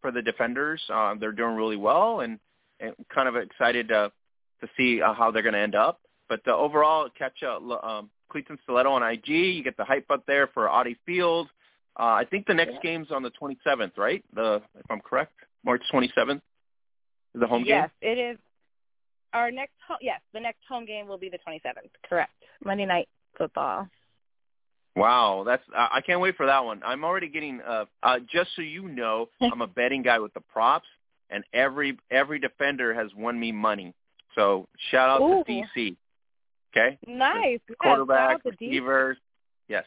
for 0.00 0.10
the 0.10 0.22
Defenders. 0.22 0.80
Uh, 0.92 1.14
they're 1.20 1.32
doing 1.32 1.54
really 1.54 1.76
well, 1.76 2.20
and, 2.20 2.38
and 2.80 2.94
kind 3.14 3.28
of 3.28 3.36
excited 3.36 3.88
to 3.88 4.10
to 4.60 4.68
see 4.76 5.02
uh, 5.02 5.12
how 5.14 5.30
they're 5.30 5.42
going 5.42 5.54
to 5.54 5.60
end 5.60 5.74
up. 5.74 6.00
But 6.28 6.40
uh, 6.46 6.56
overall, 6.56 7.08
catch 7.16 7.42
uh, 7.42 7.58
um, 7.58 8.10
Cleats 8.30 8.48
Stiletto 8.64 8.90
on 8.90 9.02
IG. 9.02 9.28
You 9.28 9.62
get 9.62 9.76
the 9.76 9.84
hype 9.84 10.10
up 10.10 10.24
there 10.26 10.48
for 10.48 10.68
Audi 10.68 10.96
Field. 11.06 11.48
Uh, 11.98 12.02
I 12.04 12.24
think 12.28 12.46
the 12.46 12.54
next 12.54 12.72
Yeah. 12.74 12.80
game's 12.82 13.12
on 13.12 13.22
the 13.22 13.30
27th, 13.30 13.96
right? 13.96 14.24
The 14.34 14.62
if 14.78 14.90
I'm 14.90 15.00
correct, 15.00 15.32
March 15.64 15.82
27th 15.92 16.36
is 16.36 16.42
the 17.34 17.46
home 17.46 17.64
yes, 17.66 17.90
it 18.00 18.18
is. 18.18 18.38
Our 19.32 19.50
next 19.50 19.74
ho- 19.86 19.96
yes, 20.00 20.20
the 20.32 20.40
next 20.40 20.60
home 20.68 20.86
game 20.86 21.08
will 21.08 21.18
be 21.18 21.28
the 21.28 21.38
27th. 21.38 21.90
Correct. 22.08 22.32
Monday 22.64 22.86
night 22.86 23.08
football. 23.36 23.88
Wow, 24.96 25.42
that's 25.44 25.62
I 25.76 25.88
I 25.94 26.00
can't 26.00 26.20
wait 26.20 26.36
for 26.36 26.46
that 26.46 26.64
one. 26.64 26.80
I'm 26.84 27.04
already 27.04 27.28
getting. 27.28 27.60
Uh, 27.60 27.86
uh, 28.02 28.18
just 28.32 28.50
so 28.54 28.62
you 28.62 28.88
know, 28.88 29.28
I'm 29.40 29.60
a 29.60 29.66
betting 29.66 30.02
guy 30.02 30.20
with 30.20 30.32
the 30.34 30.40
props, 30.40 30.86
and 31.30 31.42
every 31.52 31.98
every 32.10 32.38
defender 32.38 32.94
has 32.94 33.08
won 33.16 33.38
me 33.38 33.50
money. 33.50 33.92
So 34.34 34.68
shout 34.90 35.10
out 35.10 35.20
Ooh. 35.20 35.42
to 35.44 35.50
DC. 35.50 35.96
Okay. 36.76 36.98
Nice. 37.06 37.34
Yes, 37.44 37.60
shout 37.68 37.78
quarterback, 37.80 38.34
out 38.34 38.42
to 38.44 38.50
D. 38.52 38.66
receivers. 38.66 39.16
Yes. 39.68 39.84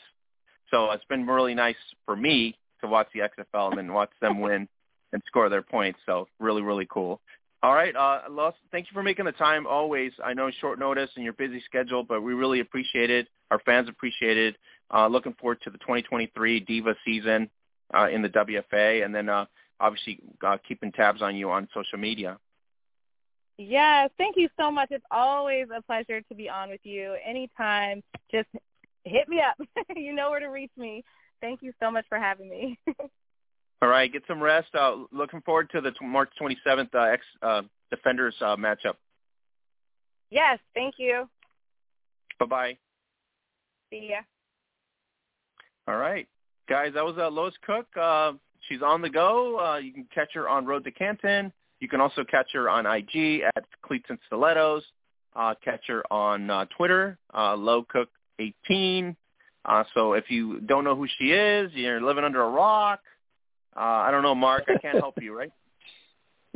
So 0.71 0.91
it's 0.91 1.03
been 1.05 1.25
really 1.25 1.55
nice 1.55 1.75
for 2.05 2.15
me 2.15 2.57
to 2.81 2.87
watch 2.87 3.07
the 3.13 3.21
XFL 3.21 3.69
and 3.69 3.77
then 3.77 3.93
watch 3.93 4.11
them 4.21 4.39
win 4.41 4.67
and 5.13 5.21
score 5.25 5.49
their 5.49 5.61
points. 5.61 5.99
So 6.05 6.27
really, 6.39 6.61
really 6.61 6.87
cool. 6.89 7.21
All 7.63 7.73
right, 7.73 7.95
uh, 7.95 8.21
Los, 8.29 8.53
thank 8.71 8.85
you 8.85 8.93
for 8.93 9.01
making 9.01 9.25
the 9.25 9.31
time. 9.31 9.65
Always, 9.65 10.11
I 10.23 10.33
know 10.33 10.51
short 10.61 10.77
notice 10.77 11.09
and 11.15 11.23
your 11.23 11.33
busy 11.33 11.61
schedule, 11.65 12.03
but 12.03 12.21
we 12.21 12.33
really 12.33 12.59
appreciate 12.59 13.09
it. 13.09 13.27
Our 13.49 13.59
fans 13.65 13.89
appreciate 13.89 14.37
it. 14.37 14.55
Uh, 14.93 15.07
looking 15.07 15.33
forward 15.33 15.59
to 15.63 15.71
the 15.71 15.79
2023 15.79 16.59
Diva 16.61 16.95
season 17.03 17.49
uh, 17.97 18.09
in 18.09 18.21
the 18.21 18.29
WFA, 18.29 19.03
and 19.03 19.13
then 19.13 19.27
uh, 19.27 19.45
obviously 19.79 20.19
uh, 20.45 20.57
keeping 20.67 20.91
tabs 20.91 21.21
on 21.21 21.35
you 21.35 21.49
on 21.49 21.67
social 21.73 21.97
media. 21.97 22.37
Yes, 23.57 24.11
thank 24.19 24.37
you 24.37 24.49
so 24.59 24.69
much. 24.69 24.89
It's 24.91 25.03
always 25.09 25.65
a 25.75 25.81
pleasure 25.81 26.21
to 26.21 26.35
be 26.35 26.47
on 26.47 26.69
with 26.69 26.81
you. 26.83 27.15
Anytime, 27.25 28.03
just 28.31 28.49
hit 29.03 29.27
me 29.27 29.41
up. 29.41 29.57
you 29.95 30.13
know 30.13 30.29
where 30.29 30.39
to 30.39 30.47
reach 30.47 30.71
me. 30.77 31.03
Thank 31.41 31.63
you 31.63 31.73
so 31.81 31.89
much 31.89 32.05
for 32.07 32.19
having 32.19 32.49
me. 32.49 32.79
All 33.81 33.89
right, 33.89 34.11
get 34.11 34.23
some 34.27 34.41
rest. 34.41 34.69
Uh, 34.73 35.03
looking 35.11 35.41
forward 35.41 35.69
to 35.71 35.81
the 35.81 35.91
t- 35.91 36.05
March 36.05 36.29
27th 36.41 36.93
uh, 36.95 36.99
ex 37.01 37.23
uh, 37.41 37.61
Defenders 37.91 38.35
uh, 38.41 38.55
matchup. 38.55 38.95
Yes, 40.29 40.59
thank 40.73 40.95
you. 40.97 41.29
Bye 42.39 42.45
bye. 42.45 42.77
See 43.91 44.09
ya. 44.11 44.17
All 45.87 45.97
right, 45.97 46.27
guys, 46.67 46.91
that 46.95 47.05
was 47.05 47.15
uh, 47.17 47.29
Lois 47.29 47.53
Cook. 47.65 47.85
Uh, 47.95 48.33
she's 48.67 48.81
on 48.81 49.01
the 49.01 49.09
go. 49.09 49.59
Uh, 49.59 49.77
you 49.77 49.93
can 49.93 50.07
catch 50.13 50.33
her 50.33 50.49
on 50.49 50.65
Road 50.65 50.83
to 50.83 50.91
Canton. 50.91 51.53
You 51.79 51.87
can 51.87 52.01
also 52.01 52.23
catch 52.23 52.47
her 52.53 52.69
on 52.69 52.85
IG 52.85 53.43
at 53.55 53.63
Cleats 53.83 54.07
and 54.09 54.17
Stilettos. 54.25 54.83
Uh, 55.35 55.53
catch 55.63 55.81
her 55.87 56.03
on 56.11 56.49
uh, 56.49 56.65
Twitter, 56.75 57.19
uh, 57.33 57.55
LowCook18. 57.55 59.15
Uh, 59.65 59.83
so 59.93 60.13
if 60.13 60.31
you 60.31 60.59
don't 60.61 60.83
know 60.83 60.95
who 60.95 61.07
she 61.19 61.25
is, 61.25 61.71
you're 61.73 62.01
living 62.01 62.23
under 62.23 62.41
a 62.41 62.49
rock. 62.49 63.01
Uh, 63.77 63.81
I 63.81 64.11
don't 64.11 64.23
know, 64.23 64.33
Mark. 64.33 64.63
I 64.67 64.77
can't 64.79 64.97
help 64.97 65.21
you, 65.21 65.37
right? 65.37 65.51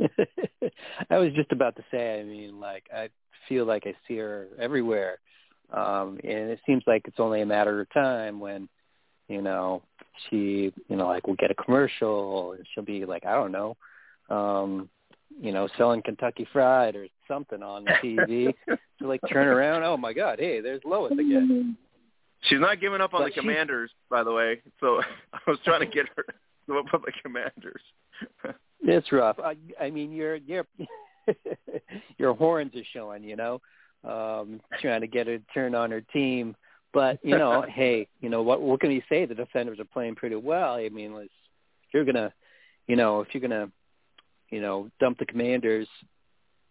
I 1.10 1.18
was 1.18 1.32
just 1.34 1.52
about 1.52 1.76
to 1.76 1.84
say. 1.90 2.20
I 2.20 2.24
mean, 2.24 2.58
like 2.58 2.84
I 2.92 3.10
feel 3.48 3.64
like 3.64 3.84
I 3.86 3.94
see 4.08 4.16
her 4.16 4.48
everywhere, 4.58 5.18
um, 5.72 6.18
and 6.24 6.50
it 6.50 6.58
seems 6.66 6.82
like 6.86 7.02
it's 7.06 7.20
only 7.20 7.42
a 7.42 7.46
matter 7.46 7.80
of 7.80 7.92
time 7.92 8.40
when, 8.40 8.68
you 9.28 9.40
know, 9.40 9.82
she, 10.28 10.72
you 10.88 10.96
know, 10.96 11.06
like 11.06 11.26
will 11.28 11.36
get 11.36 11.52
a 11.52 11.54
commercial, 11.54 12.52
and 12.52 12.66
she'll 12.74 12.84
be 12.84 13.04
like, 13.04 13.24
I 13.24 13.34
don't 13.34 13.52
know, 13.52 13.76
um, 14.28 14.88
you 15.40 15.52
know, 15.52 15.68
selling 15.78 16.02
Kentucky 16.02 16.48
Fried 16.52 16.96
or 16.96 17.06
something 17.28 17.62
on 17.62 17.84
TV 18.02 18.52
to 18.68 19.06
like 19.06 19.20
turn 19.30 19.46
around. 19.46 19.84
Oh 19.84 19.96
my 19.96 20.12
God, 20.12 20.40
hey, 20.40 20.60
there's 20.60 20.82
Lois 20.84 21.12
again. 21.12 21.76
She's 22.48 22.58
not 22.58 22.80
giving 22.80 23.00
up 23.00 23.14
on 23.14 23.20
But 23.20 23.26
the 23.26 23.34
she- 23.34 23.40
Commanders, 23.40 23.92
by 24.10 24.24
the 24.24 24.32
way. 24.32 24.60
So 24.80 25.00
I 25.32 25.38
was 25.46 25.58
trying 25.64 25.80
to 25.80 25.86
get 25.86 26.06
her 26.16 26.24
the 26.68 27.12
Commanders. 27.22 27.82
It's 28.82 29.12
rough. 29.12 29.38
I, 29.38 29.56
I 29.80 29.90
mean, 29.90 30.12
your 30.12 30.36
your 30.36 30.66
your 32.18 32.34
horns 32.34 32.74
are 32.74 32.84
showing. 32.92 33.24
You 33.24 33.36
know, 33.36 33.60
um, 34.04 34.60
trying 34.80 35.00
to 35.02 35.06
get 35.06 35.26
her 35.26 35.38
to 35.38 35.44
turn 35.54 35.74
on 35.74 35.90
her 35.90 36.00
team. 36.00 36.56
But 36.92 37.18
you 37.22 37.38
know, 37.38 37.64
hey, 37.68 38.08
you 38.20 38.28
know 38.28 38.42
what? 38.42 38.60
What 38.60 38.80
can 38.80 38.90
you 38.90 39.02
say? 39.08 39.26
The 39.26 39.34
defenders 39.34 39.80
are 39.80 39.84
playing 39.84 40.16
pretty 40.16 40.36
well. 40.36 40.74
I 40.74 40.88
mean, 40.88 41.14
let's, 41.14 41.26
if 41.26 41.94
you're 41.94 42.04
gonna, 42.04 42.32
you 42.86 42.96
know, 42.96 43.20
if 43.20 43.28
you're 43.32 43.40
gonna, 43.40 43.70
you 44.50 44.60
know, 44.60 44.90
dump 45.00 45.18
the 45.18 45.26
commanders 45.26 45.88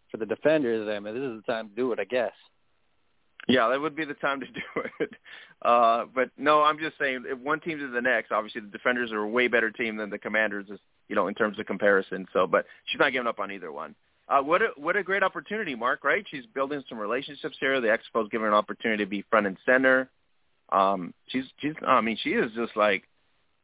for 0.09 0.17
the 0.17 0.25
defenders, 0.25 0.87
I 0.89 0.99
mean, 0.99 1.13
this 1.13 1.23
is 1.23 1.41
the 1.45 1.51
time 1.51 1.69
to 1.69 1.75
do 1.75 1.91
it, 1.91 1.99
I 1.99 2.05
guess. 2.05 2.33
Yeah, 3.47 3.69
that 3.69 3.81
would 3.81 3.95
be 3.95 4.05
the 4.05 4.13
time 4.15 4.39
to 4.39 4.45
do 4.53 4.81
it. 4.99 5.13
Uh, 5.61 6.05
but 6.13 6.29
no, 6.37 6.61
I'm 6.63 6.79
just 6.79 6.97
saying, 6.99 7.23
if 7.27 7.37
one 7.39 7.59
team 7.59 7.79
to 7.79 7.87
the 7.87 8.01
next, 8.01 8.31
obviously 8.31 8.61
the 8.61 8.67
Defenders 8.67 9.11
are 9.11 9.19
a 9.19 9.27
way 9.27 9.47
better 9.47 9.71
team 9.71 9.97
than 9.97 10.09
the 10.09 10.17
Commanders, 10.17 10.67
is, 10.69 10.79
you 11.07 11.15
know, 11.15 11.27
in 11.27 11.33
terms 11.33 11.59
of 11.59 11.65
comparison. 11.65 12.27
So, 12.33 12.47
but 12.47 12.65
she's 12.85 12.99
not 12.99 13.11
giving 13.11 13.27
up 13.27 13.39
on 13.39 13.51
either 13.51 13.71
one. 13.71 13.95
Uh, 14.27 14.41
what 14.41 14.61
a 14.61 14.69
what 14.77 14.95
a 14.95 15.03
great 15.03 15.23
opportunity, 15.23 15.75
Mark. 15.75 16.03
Right? 16.03 16.25
She's 16.31 16.45
building 16.53 16.83
some 16.87 16.97
relationships 16.97 17.57
here. 17.59 17.81
The 17.81 17.87
Expo's 17.87 18.29
giving 18.29 18.43
her 18.43 18.47
an 18.47 18.53
opportunity 18.53 19.03
to 19.03 19.09
be 19.09 19.25
front 19.29 19.45
and 19.45 19.57
center. 19.65 20.09
Um, 20.71 21.13
she's 21.27 21.43
she's. 21.57 21.73
I 21.85 21.99
mean, 21.99 22.17
she 22.23 22.29
is 22.29 22.49
just 22.55 22.77
like 22.77 23.03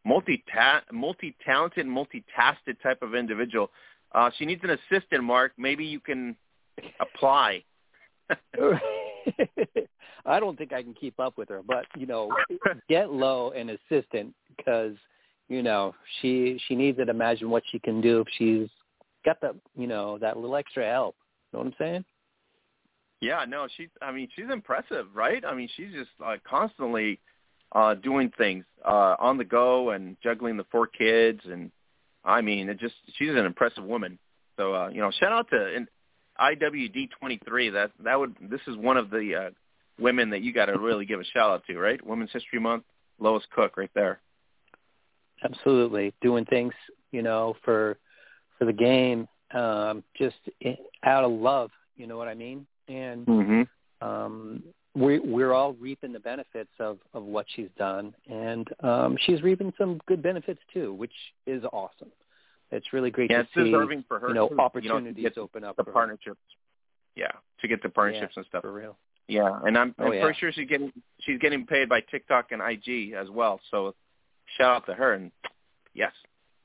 multi 0.04 0.44
multi 0.92 1.36
talented, 1.46 1.88
multi-tasted 1.88 2.82
type 2.84 3.02
of 3.02 3.16
individual. 3.16 3.72
Uh, 4.14 4.30
she 4.38 4.46
needs 4.46 4.62
an 4.64 4.72
assistant, 4.72 5.24
Mark. 5.24 5.54
Maybe 5.58 5.86
you 5.86 6.00
can 6.00 6.36
apply. 7.00 7.64
I 10.26 10.40
don't 10.40 10.58
think 10.58 10.74
I 10.74 10.84
can 10.84 10.94
keep 10.94 11.20
up 11.20 11.38
with 11.38 11.50
her, 11.50 11.62
but 11.66 11.86
you 11.98 12.06
know, 12.06 12.30
get 12.90 13.12
low 13.12 13.52
an 13.52 13.70
assistant 13.70 14.34
because 14.56 14.96
you 15.48 15.64
know 15.64 15.94
she 16.22 16.60
she 16.68 16.76
needs 16.76 17.00
it. 17.00 17.10
Imagine 17.10 17.50
what 17.50 17.64
she 17.72 17.80
can 17.80 18.02
do 18.02 18.22
if 18.22 18.28
she's 18.38 18.70
got 19.26 19.40
the 19.42 19.56
you 19.76 19.88
know 19.88 20.18
that 20.20 20.38
little 20.38 20.56
extra 20.56 20.90
help. 20.90 21.16
Know 21.54 21.60
what 21.60 21.68
I'm 21.68 21.76
saying? 21.78 22.06
Yeah, 23.22 23.46
no, 23.48 23.68
she's. 23.76 23.90
I 24.02 24.12
mean, 24.12 24.28
she's 24.36 24.46
impressive, 24.52 25.08
right? 25.14 25.44
I 25.46 25.56
mean, 25.56 25.70
she's 25.76 25.92
just 25.92 26.10
uh, 26.24 26.36
constantly 26.48 27.20
uh, 27.72 27.96
doing 27.96 28.32
things 28.38 28.66
uh, 28.86 29.16
on 29.20 29.38
the 29.38 29.44
go 29.44 29.92
and 29.92 30.18
juggling 30.22 30.58
the 30.58 30.66
four 30.72 30.88
kids, 30.88 31.42
and 31.46 31.72
I 32.24 32.42
mean, 32.42 32.70
it 32.70 32.80
just 32.80 32.96
she's 33.18 33.32
an 33.32 33.38
impressive 33.38 33.84
woman. 33.84 34.20
So 34.58 34.74
uh, 34.74 34.90
you 34.90 35.02
know, 35.02 35.12
shout 35.20 35.32
out 35.32 35.50
to 35.52 35.86
IWD23. 36.40 37.74
That 37.74 37.92
that 38.04 38.20
would 38.20 38.36
this 38.42 38.62
is 38.68 38.76
one 38.78 38.98
of 38.98 39.10
the 39.10 39.36
uh, 39.36 39.50
women 40.00 40.30
that 40.32 40.42
you 40.42 40.54
got 40.54 40.66
to 40.66 40.78
really 40.78 41.06
give 41.06 41.20
a 41.20 41.26
shout 41.26 41.52
out 41.52 41.64
to, 41.68 41.78
right? 41.78 42.06
Women's 42.06 42.32
History 42.32 42.60
Month, 42.60 42.84
Lois 43.20 43.44
Cook, 43.54 43.78
right 43.78 43.92
there. 43.96 44.20
Absolutely, 45.44 46.14
doing 46.22 46.46
things 46.46 46.74
you 47.12 47.22
know 47.22 47.56
for 47.64 47.98
for 48.58 48.66
the 48.66 48.74
game, 48.74 49.28
um, 49.54 50.04
just 50.18 50.38
out 51.04 51.24
of 51.24 51.32
love. 51.32 51.72
You 51.96 52.08
know 52.08 52.18
what 52.18 52.28
I 52.28 52.34
mean? 52.34 52.66
And 52.88 53.26
mm-hmm. 53.26 54.08
um, 54.08 54.64
we 54.96 55.20
we're 55.20 55.54
all 55.54 55.74
reaping 55.74 56.14
the 56.14 56.20
benefits 56.20 56.72
of 56.80 56.98
of 57.14 57.24
what 57.24 57.46
she's 57.56 57.70
done, 57.78 58.14
and 58.30 58.68
um, 58.82 59.18
she's 59.26 59.42
reaping 59.42 59.74
some 59.78 60.00
good 60.08 60.24
benefits 60.24 60.60
too, 60.74 60.94
which 60.94 61.14
is 61.46 61.64
awesome. 61.72 62.12
It's 62.72 62.92
really 62.94 63.12
great 63.12 63.32
Yeah, 63.32 63.38
to 63.38 63.44
it's 63.44 63.54
see 63.54 63.64
deserving 63.66 64.04
for 64.08 64.20
her. 64.20 64.28
you 64.30 64.34
know 64.34 64.50
too, 64.50 64.56
to 64.56 64.62
opportunities 64.62 65.24
get 65.24 65.38
open 65.38 65.64
up 65.64 65.76
the 65.78 65.84
for 65.84 65.90
her. 65.92 65.94
partnerships. 65.94 66.40
Yeah, 67.16 67.32
to 67.62 67.68
get 67.68 67.82
the 67.82 67.90
partnerships 67.90 68.36
and 68.38 68.46
stuff. 68.48 68.62
for 68.62 68.72
real. 68.74 68.98
Yeah, 69.28 69.60
and 69.66 69.78
I'm, 69.78 69.96
Oh, 70.00 70.06
I'm 70.06 70.14
yeah. 70.14 70.22
pretty 70.24 70.40
sure 70.40 70.52
she's 70.52 70.68
getting 70.70 70.92
she's 71.22 71.40
getting 71.40 71.66
paid 71.66 71.90
by 71.90 72.02
TikTok 72.02 72.52
and 72.52 72.62
IG 72.62 73.14
as 73.14 73.30
well. 73.30 73.60
So 73.72 73.96
shout 74.58 74.76
out 74.76 74.86
to 74.88 74.94
her 74.94 75.14
and 75.14 75.32
yes, 75.94 76.12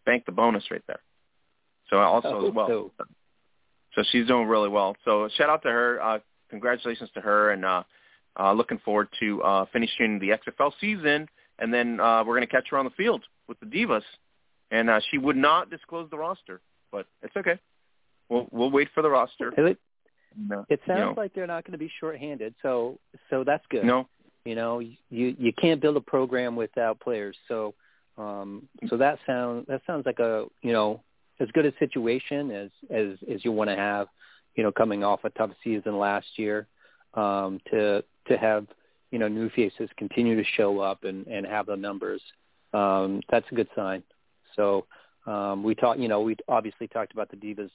bank 0.06 0.24
the 0.26 0.32
bonus 0.32 0.70
right 0.70 0.82
there. 0.86 1.00
So 1.90 1.98
also 1.98 2.28
Oh, 2.28 2.48
as 2.48 2.54
well. 2.54 2.66
so- 2.68 2.92
So 3.94 4.02
she's 4.10 4.26
doing 4.26 4.46
really 4.48 4.68
well. 4.70 4.96
So 5.04 5.28
shout 5.36 5.50
out 5.50 5.62
to 5.64 5.70
her. 5.70 6.02
Uh, 6.02 6.18
congratulations 6.50 7.10
to 7.14 7.20
her, 7.20 7.50
and 7.50 7.64
uh, 7.64 7.82
uh, 8.40 8.52
looking 8.52 8.78
forward 8.78 9.08
to 9.20 9.42
uh, 9.42 9.64
finishing 9.72 10.18
the 10.18 10.30
XFL 10.30 10.72
season. 10.80 11.28
And 11.58 11.72
then 11.74 12.00
uh, 12.00 12.24
we're 12.24 12.34
going 12.36 12.46
to 12.46 12.52
catch 12.52 12.70
her 12.70 12.78
on 12.78 12.86
the 12.86 12.90
field 12.92 13.22
with 13.48 13.60
the 13.60 13.66
Divas. 13.66 14.02
And 14.72 14.88
uh, 14.88 15.00
she 15.10 15.18
would 15.18 15.36
not 15.36 15.70
disclose 15.70 16.08
the 16.10 16.16
roster, 16.16 16.60
but 16.90 17.06
it's 17.22 17.36
okay. 17.36 17.60
We'll 18.28 18.48
we'll 18.50 18.70
wait 18.70 18.88
for 18.94 19.02
the 19.02 19.10
roster. 19.10 19.52
It, 19.56 19.78
No, 20.36 20.64
it 20.70 20.80
sounds 20.86 20.98
you 20.98 21.04
know, 21.04 21.14
like 21.14 21.34
they're 21.34 21.46
not 21.46 21.64
going 21.64 21.72
to 21.72 21.78
be 21.78 21.92
shorthanded, 22.00 22.54
so 22.62 22.98
so 23.28 23.44
that's 23.44 23.64
good. 23.68 23.84
no, 23.84 24.08
You 24.46 24.54
know, 24.54 24.78
you 24.80 24.96
you 25.10 25.52
can't 25.52 25.80
build 25.80 25.96
a 25.96 26.00
program 26.00 26.56
without 26.56 26.98
players. 27.00 27.36
So 27.48 27.74
um 28.18 28.68
so 28.88 28.96
that 28.96 29.18
sounds 29.26 29.66
that 29.68 29.82
sounds 29.86 30.06
like 30.06 30.18
a 30.18 30.46
you 30.62 30.72
know 30.72 31.02
as 31.40 31.48
good 31.52 31.66
a 31.66 31.72
situation 31.78 32.50
as 32.50 32.70
as 32.90 33.18
as 33.32 33.44
you 33.44 33.52
want 33.52 33.68
to 33.68 33.76
have, 33.76 34.08
you 34.54 34.62
know, 34.62 34.72
coming 34.72 35.04
off 35.04 35.24
a 35.24 35.30
tough 35.30 35.50
season 35.62 35.98
last 35.98 36.26
year, 36.36 36.66
um 37.14 37.60
to 37.70 38.02
to 38.28 38.38
have 38.38 38.66
you 39.10 39.18
know 39.18 39.28
new 39.28 39.50
faces 39.50 39.90
continue 39.98 40.36
to 40.42 40.48
show 40.56 40.80
up 40.80 41.04
and 41.04 41.26
and 41.26 41.44
have 41.46 41.66
the 41.66 41.76
numbers. 41.76 42.22
Um 42.72 43.20
that's 43.30 43.46
a 43.52 43.54
good 43.54 43.68
sign. 43.76 44.02
So 44.56 44.86
um 45.26 45.62
we 45.62 45.74
talked 45.74 46.00
you 46.00 46.08
know 46.08 46.20
we 46.20 46.36
obviously 46.48 46.88
talked 46.88 47.12
about 47.12 47.30
the 47.30 47.36
Divas 47.36 47.70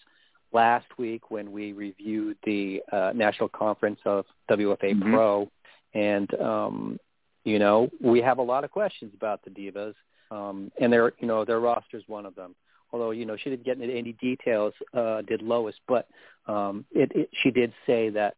last 0.53 0.85
week 0.97 1.29
when 1.29 1.51
we 1.51 1.73
reviewed 1.73 2.37
the 2.45 2.81
uh, 2.91 3.11
national 3.13 3.49
conference 3.49 3.99
of 4.05 4.25
WFA 4.49 4.93
Mhm. 4.93 5.13
Pro, 5.13 5.51
and 5.93 6.33
um, 6.39 6.99
you 7.43 7.59
know 7.59 7.89
we 8.01 8.21
have 8.21 8.37
a 8.37 8.41
lot 8.41 8.63
of 8.63 8.71
questions 8.71 9.13
about 9.13 9.41
the 9.43 9.49
divas, 9.49 9.93
um, 10.31 10.71
and 10.79 10.91
their 10.91 11.13
you 11.19 11.27
know 11.27 11.45
their 11.45 11.59
roster 11.59 11.97
is 11.97 12.03
one 12.07 12.25
of 12.25 12.35
them. 12.35 12.55
Although 12.91 13.11
you 13.11 13.25
know 13.25 13.35
she 13.35 13.49
didn't 13.49 13.65
get 13.65 13.79
into 13.81 13.93
any 13.93 14.13
details, 14.13 14.73
uh, 14.93 15.21
did 15.23 15.41
Lois, 15.41 15.75
but 15.87 16.07
um, 16.47 16.85
it, 16.91 17.11
it, 17.13 17.29
she 17.43 17.51
did 17.51 17.73
say 17.85 18.09
that 18.09 18.35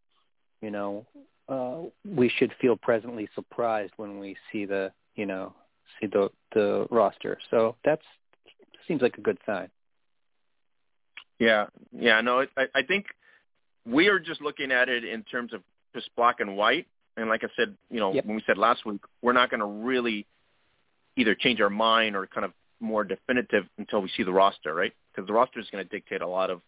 you 0.61 0.71
know 0.71 1.05
uh, 1.47 1.81
we 2.05 2.29
should 2.29 2.53
feel 2.59 2.75
presently 2.75 3.29
surprised 3.35 3.93
when 3.97 4.19
we 4.19 4.35
see 4.51 4.65
the 4.65 4.91
you 5.15 5.25
know 5.25 5.53
see 5.99 6.07
the 6.07 6.29
the 6.53 6.87
roster. 6.89 7.37
So 7.51 7.75
that's 7.85 8.05
seems 8.89 9.01
like 9.01 9.17
a 9.17 9.21
good 9.21 9.37
sign. 9.45 9.69
Yeah, 11.39 11.67
yeah, 11.97 12.19
no, 12.19 12.43
I, 12.57 12.65
I 12.75 12.81
think 12.83 13.05
we 13.85 14.07
are 14.07 14.19
just 14.19 14.41
looking 14.41 14.73
at 14.73 14.89
it 14.89 15.05
in 15.05 15.23
terms 15.23 15.53
of 15.53 15.61
just 15.95 16.09
black 16.17 16.41
and 16.41 16.57
white. 16.57 16.87
And 17.15 17.29
like 17.29 17.43
I 17.45 17.47
said, 17.55 17.75
you 17.89 17.99
know, 18.01 18.13
Yep. 18.13 18.25
when 18.25 18.35
we 18.35 18.43
said 18.45 18.57
last 18.57 18.85
week, 18.85 19.01
we're 19.21 19.33
not 19.33 19.49
going 19.49 19.61
to 19.61 19.65
really 19.65 20.25
either 21.15 21.35
change 21.35 21.61
our 21.61 21.69
mind 21.69 22.15
or 22.17 22.27
kind 22.27 22.43
of 22.45 22.51
more 22.81 23.03
definitive 23.03 23.65
until 23.77 24.01
we 24.01 24.09
see 24.17 24.23
the 24.23 24.31
roster, 24.33 24.73
right? 24.73 24.93
Because 25.13 25.27
the 25.27 25.33
roster 25.33 25.59
is 25.59 25.67
going 25.71 25.83
to 25.83 25.89
dictate 25.89 26.21
a 26.21 26.27
lot 26.27 26.49
of 26.49 26.61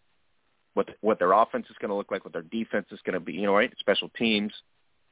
what 0.74 0.90
what 1.02 1.20
their 1.20 1.34
offense 1.34 1.66
is 1.70 1.76
going 1.82 1.90
to 1.90 1.96
look 1.96 2.12
like, 2.12 2.24
what 2.24 2.34
their 2.34 2.42
defense 2.42 2.88
is 2.92 3.00
going 3.06 3.14
to 3.14 3.20
be, 3.20 3.34
you 3.34 3.46
know, 3.46 3.54
right? 3.56 3.74
Special 3.80 4.10
teams, 4.10 4.54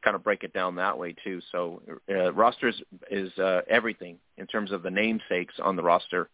kind 0.03 0.15
of 0.15 0.23
break 0.23 0.43
it 0.43 0.53
down 0.53 0.75
that 0.75 0.97
way 0.97 1.15
too. 1.23 1.41
So 1.51 1.81
uh, 2.09 2.31
roster 2.33 2.69
is, 2.69 2.81
is 3.11 3.37
uh, 3.37 3.61
everything 3.69 4.17
in 4.37 4.47
terms 4.47 4.71
of 4.71 4.83
the 4.83 4.89
namesakes 4.91 5.55
on 5.61 5.75
the 5.75 5.83
roster. 5.83 6.29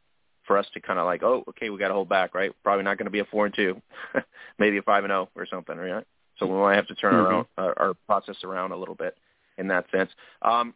For 0.48 0.58
us 0.58 0.68
to 0.74 0.80
kind 0.80 1.00
of 1.00 1.06
like, 1.06 1.24
oh, 1.24 1.44
okay, 1.50 1.70
we 1.70 1.80
got 1.80 1.88
to 1.88 1.96
hold 1.96 2.10
back, 2.10 2.36
right? 2.36 2.52
Probably 2.64 2.84
not 2.84 2.98
going 2.98 3.06
to 3.06 3.12
be 3.12 3.20
a 3.20 3.26
four 3.26 3.48
and 3.48 3.56
two, 3.56 3.82
maybe 4.60 4.78
a 4.78 4.82
five 4.84 5.04
and 5.04 5.12
zero 5.12 5.30
or 5.36 5.48
something, 5.48 5.76
right? 5.76 6.06
So 6.38 6.46
we 6.46 6.60
might 6.60 6.76
have 6.76 6.88
to 6.88 6.96
turn 6.96 7.14
mm-hmm. 7.14 7.26
around 7.26 7.46
our, 7.58 7.74
our 7.80 7.94
process 8.06 8.36
around 8.44 8.72
a 8.72 8.78
little 8.78 8.96
bit 8.96 9.16
in 9.58 9.68
that 9.70 9.86
sense. 9.92 10.10
Um, 10.42 10.74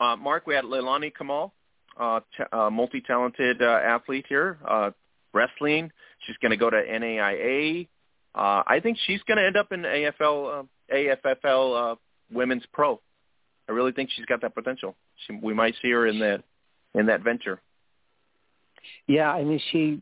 uh, 0.00 0.16
Mark, 0.16 0.46
we 0.46 0.54
had 0.54 0.64
Leilani 0.64 1.12
Caamal, 1.12 1.52
uh, 1.98 2.20
t- 2.36 2.44
uh, 2.52 2.70
multi-talented 2.70 3.62
uh, 3.62 3.80
athlete 3.84 4.26
here, 4.28 4.58
uh, 4.66 4.90
wrestling. 5.32 5.90
She's 6.26 6.36
going 6.38 6.50
to 6.50 6.56
go 6.56 6.70
to 6.70 6.76
NAIA. 6.76 7.88
Uh, 8.34 8.62
I 8.66 8.80
think 8.82 8.98
she's 9.06 9.20
going 9.22 9.38
to 9.38 9.46
end 9.46 9.56
up 9.56 9.70
in 9.72 9.82
AFL, 9.82 10.60
uh, 10.60 10.94
AFFL 10.94 11.92
uh, 11.92 11.96
Women's 12.32 12.64
Pro. 12.72 13.00
I 13.68 13.72
really 13.72 13.92
think 13.92 14.10
she's 14.14 14.26
got 14.26 14.42
that 14.42 14.54
potential. 14.54 14.96
She, 15.26 15.38
we 15.40 15.54
might 15.54 15.74
see 15.80 15.90
her 15.90 16.06
in 16.06 16.18
that 16.18 16.42
in 16.94 17.06
that 17.06 17.22
venture. 17.22 17.60
Yeah, 19.06 19.30
I 19.30 19.44
mean 19.44 19.60
she 19.70 20.00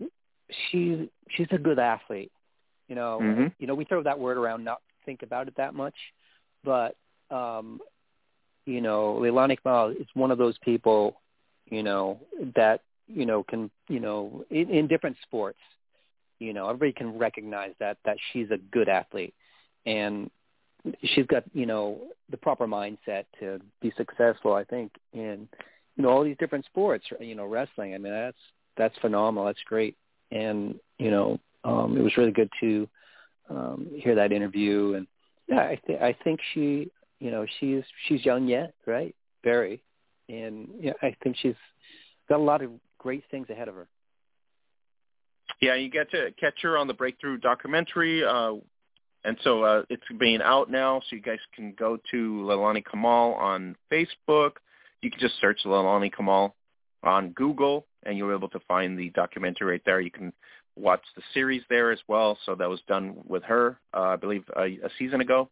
she's 0.71 1.09
she's 1.31 1.49
a 1.51 1.59
good 1.59 1.79
athlete. 1.79 2.33
You 2.89 2.95
know, 2.95 3.19
mm-hmm. 3.23 3.47
you 3.59 3.67
know 3.67 3.75
we 3.75 3.85
throw 3.85 4.03
that 4.03 4.19
word 4.19 4.37
around, 4.37 4.65
not 4.65 4.81
think 5.05 5.23
about 5.23 5.49
it 5.49 5.55
that 5.57 5.75
much, 5.75 5.95
but 6.65 6.97
um, 7.31 7.81
you 8.67 8.81
know, 8.81 9.19
Leilani 9.21 9.59
Caamal 9.65 9.99
is 10.01 10.07
one 10.15 10.31
of 10.31 10.39
those 10.39 10.57
people, 10.59 11.21
you 11.71 11.83
know, 11.83 12.21
that 12.55 12.81
you 13.09 13.27
know 13.27 13.43
can 13.43 13.71
you 13.89 14.01
know 14.01 14.45
in, 14.51 14.71
in 14.71 14.87
different 14.87 15.17
sports, 15.23 15.59
you 16.39 16.53
know, 16.53 16.69
everybody 16.69 16.93
can 16.93 17.19
recognize 17.19 17.73
that 17.81 17.99
that 18.05 18.17
she's 18.33 18.51
a 18.51 18.59
good 18.59 18.89
athlete, 18.89 19.35
and 19.87 20.31
she's 21.03 21.27
got 21.27 21.45
you 21.53 21.67
know 21.67 22.01
the 22.31 22.37
proper 22.37 22.67
mindset 22.67 23.25
to 23.41 23.61
be 23.81 23.93
successful. 23.97 24.55
I 24.55 24.65
think 24.65 24.93
in 25.13 25.49
you 25.97 26.03
know 26.03 26.11
all 26.11 26.25
these 26.25 26.37
different 26.39 26.65
sports. 26.67 27.05
You 27.21 27.35
know, 27.35 27.47
wrestling. 27.47 27.95
I 27.95 27.99
mean, 27.99 28.13
that's 28.13 28.37
that's 28.77 28.97
phenomenal. 28.99 29.47
That's 29.47 29.63
great, 29.67 29.97
and 30.31 30.79
you 30.99 31.11
know, 31.11 31.39
um, 31.65 31.97
it 31.97 32.03
was 32.03 32.17
really 32.17 32.33
good 32.33 32.51
to 32.61 32.89
um, 33.51 33.89
hear 33.95 34.15
that 34.15 34.33
interview. 34.33 34.95
And 34.95 35.07
yeah, 35.49 35.61
I, 35.61 35.81
th- 35.87 36.01
I 36.01 36.17
think 36.25 36.41
she, 36.55 36.91
you 37.21 37.31
know, 37.31 37.47
she's 37.61 37.83
she's 38.09 38.25
young 38.25 38.47
yet, 38.47 38.75
right? 38.87 39.15
Very, 39.45 39.83
and 40.29 40.69
yeah, 40.81 40.93
I 41.03 41.17
think 41.23 41.37
she's 41.41 41.55
got 42.29 42.41
a 42.41 42.43
lot 42.43 42.63
of 42.63 42.71
great 42.99 43.25
things 43.31 43.51
ahead 43.51 43.69
of 43.69 43.75
her. 43.75 43.89
Yeah, 45.61 45.75
you 45.75 45.91
get 45.91 46.11
to 46.11 46.33
catch 46.41 46.63
her 46.63 46.77
on 46.77 46.89
the 46.89 46.95
Breakthrough 46.95 47.39
documentary. 47.39 48.25
Uh, 48.25 48.55
and 49.25 49.37
so 49.45 49.63
uh, 49.63 49.83
it's 49.89 50.03
being 50.19 50.43
out 50.43 50.71
now, 50.71 51.01
so 51.01 51.17
you 51.17 51.23
guys 51.23 51.39
can 51.55 51.75
go 51.79 51.97
to 52.11 52.43
Leilani 52.45 52.83
Caamal 52.83 53.37
on 53.37 53.77
Facebook. 53.91 54.53
You 55.01 55.11
can 55.11 55.21
just 55.21 55.35
search 55.41 55.61
Leilani 55.65 56.11
Caamal 56.13 56.53
on 57.05 57.31
Google, 57.31 57.87
and 58.05 58.17
you'll 58.17 58.29
be 58.29 58.35
able 58.35 58.49
to 58.51 58.61
find 58.61 58.99
the 58.99 59.11
documentary 59.11 59.73
right 59.73 59.83
there. 59.85 60.01
You 60.01 60.11
can 60.11 60.33
watch 60.77 61.03
the 61.17 61.23
series 61.35 61.63
there 61.69 61.93
as 61.93 61.99
well. 62.09 62.39
So 62.47 62.55
that 62.55 62.69
was 62.69 62.81
done 62.89 63.17
with 63.27 63.43
her, 63.45 63.79
uh, 63.95 64.01
I 64.01 64.17
believe, 64.17 64.45
a, 64.57 64.63
a 64.63 64.91
season 64.99 65.21
ago. 65.21 65.49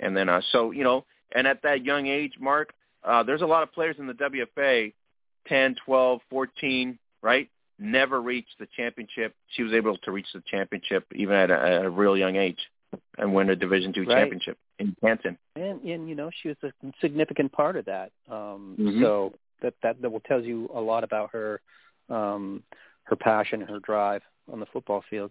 And 0.00 0.16
then, 0.16 0.28
uh, 0.28 0.40
so 0.52 0.70
you 0.70 0.84
know, 0.84 1.04
and 1.32 1.46
at 1.46 1.62
that 1.62 1.84
young 1.84 2.06
age, 2.06 2.34
Mark, 2.38 2.72
uh, 3.04 3.22
there's 3.22 3.42
a 3.42 3.46
lot 3.46 3.62
of 3.62 3.72
players 3.72 3.96
in 3.98 4.06
the 4.06 4.14
WFA, 4.14 4.92
10, 5.48 5.76
12, 5.84 6.20
14, 6.28 6.98
right? 7.22 7.48
Never 7.78 8.20
reached 8.20 8.58
the 8.58 8.66
championship. 8.76 9.34
She 9.48 9.62
was 9.62 9.72
able 9.72 9.96
to 9.98 10.12
reach 10.12 10.26
the 10.34 10.42
championship 10.50 11.06
even 11.14 11.34
at 11.34 11.50
a, 11.50 11.54
at 11.54 11.84
a 11.84 11.90
real 11.90 12.16
young 12.16 12.36
age 12.36 12.58
and 13.18 13.34
win 13.34 13.50
a 13.50 13.56
Division 13.56 13.92
two 13.92 14.04
right. 14.04 14.20
championship 14.20 14.58
in 14.78 14.96
Canton. 15.00 15.36
And 15.56 15.82
and 15.82 16.08
you 16.08 16.14
know 16.14 16.30
she 16.42 16.48
was 16.48 16.56
a 16.62 16.72
significant 17.00 17.52
part 17.52 17.76
of 17.76 17.84
that. 17.86 18.12
Um, 18.30 18.76
mm-hmm. 18.78 19.02
So 19.02 19.34
that 19.62 19.74
that 19.82 20.00
that 20.02 20.10
will 20.10 20.20
tell 20.20 20.40
you 20.40 20.70
a 20.74 20.80
lot 20.80 21.04
about 21.04 21.30
her 21.32 21.60
um, 22.08 22.62
her 23.04 23.16
passion, 23.16 23.60
and 23.62 23.70
her 23.70 23.80
drive 23.80 24.22
on 24.52 24.60
the 24.60 24.66
football 24.66 25.02
field. 25.08 25.30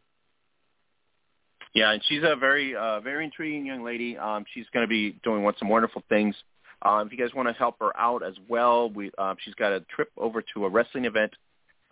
Yeah, 1.74 1.92
and 1.92 2.02
she's 2.08 2.24
a 2.24 2.36
very 2.36 2.76
uh, 2.76 3.02
very 3.02 3.26
intriguing 3.26 3.66
young 3.66 3.84
lady. 3.84 4.18
Um, 4.18 4.46
she's 4.54 4.66
going 4.74 4.84
to 4.84 4.90
be 4.90 5.18
doing 5.24 5.50
some 5.60 5.70
wonderful 5.70 6.04
things. 6.10 6.36
Um, 6.82 7.08
if 7.08 7.12
you 7.12 7.18
guys 7.18 7.34
want 7.34 7.48
to 7.50 7.54
help 7.54 7.76
her 7.80 7.96
out 7.98 8.24
as 8.24 8.36
well, 8.48 8.90
we 8.90 9.12
uh, 9.18 9.36
she's 9.44 9.56
got 9.56 9.74
a 9.74 9.82
trip 9.82 10.10
over 10.18 10.44
to 10.54 10.66
a 10.66 10.70
wrestling 10.70 11.06
event. 11.06 11.34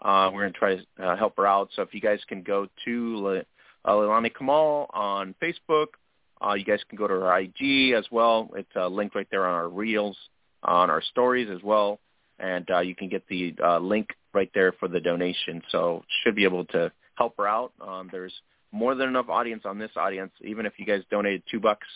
Uh, 0.02 0.30
we're 0.34 0.42
going 0.42 0.54
to 0.54 0.60
try 0.60 0.76
to 0.76 0.84
uh, 1.06 1.16
help 1.16 1.36
her 1.38 1.48
out. 1.48 1.70
So 1.76 1.82
if 1.82 1.94
you 1.94 2.02
guys 2.02 2.20
can 2.28 2.44
go 2.44 2.68
to 2.86 3.18
Le- 3.18 3.40
uh, 3.86 3.92
Leilani 3.92 4.32
Caamal 4.32 4.88
on 4.94 5.36
Facebook, 5.42 5.88
uh, 6.46 6.54
you 6.54 6.66
guys 6.66 6.80
can 6.90 6.98
go 6.98 7.08
to 7.08 7.14
her 7.14 7.40
IG 7.40 7.94
as 7.94 8.06
well. 8.12 8.52
It's 8.56 8.70
uh, 8.76 8.88
linked 8.88 9.16
right 9.16 9.28
there 9.32 9.46
on 9.48 9.54
our 9.54 9.70
reels, 9.70 10.18
on 10.64 10.90
our 10.90 11.02
stories 11.02 11.50
as 11.50 11.64
well, 11.64 12.00
and 12.40 12.70
uh, 12.70 12.80
you 12.80 12.96
can 12.96 13.10
get 13.10 13.28
the 13.28 13.56
uh, 13.64 13.80
link 13.80 14.10
right 14.34 14.50
there 14.54 14.72
for 14.74 14.88
the 14.88 15.00
donation. 15.00 15.62
So 15.72 16.04
should 16.24 16.36
be 16.36 16.44
able 16.44 16.66
to 16.66 16.92
help 17.16 17.36
her 17.38 17.48
out. 17.48 17.74
Um, 17.80 18.10
there's 18.12 18.34
more 18.72 18.96
than 18.96 19.08
enough 19.08 19.30
audience 19.30 19.64
on 19.66 19.78
this 19.78 19.92
audience, 19.96 20.32
even 20.42 20.66
if 20.66 20.74
you 20.78 20.86
guys 20.86 21.02
donated 21.12 21.44
two 21.50 21.60
bucks 21.60 21.88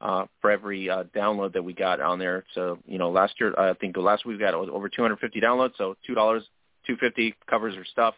uh, 0.00 0.26
for 0.40 0.50
every 0.50 0.88
uh, 0.88 1.04
download 1.14 1.52
that 1.54 1.62
we 1.62 1.72
got 1.72 2.00
on 2.00 2.18
there. 2.18 2.44
So 2.54 2.78
you 2.86 2.98
know, 2.98 3.10
last 3.10 3.34
year 3.40 3.54
I 3.58 3.74
think 3.74 3.96
last 3.96 4.24
week 4.24 4.38
we 4.38 4.44
got 4.44 4.54
over 4.54 4.88
250 4.88 5.40
downloads, 5.40 5.72
so 5.76 5.96
two 6.06 6.14
dollars, 6.14 6.42
250 6.86 7.34
covers 7.48 7.74
her 7.74 7.84
stuff. 7.84 8.14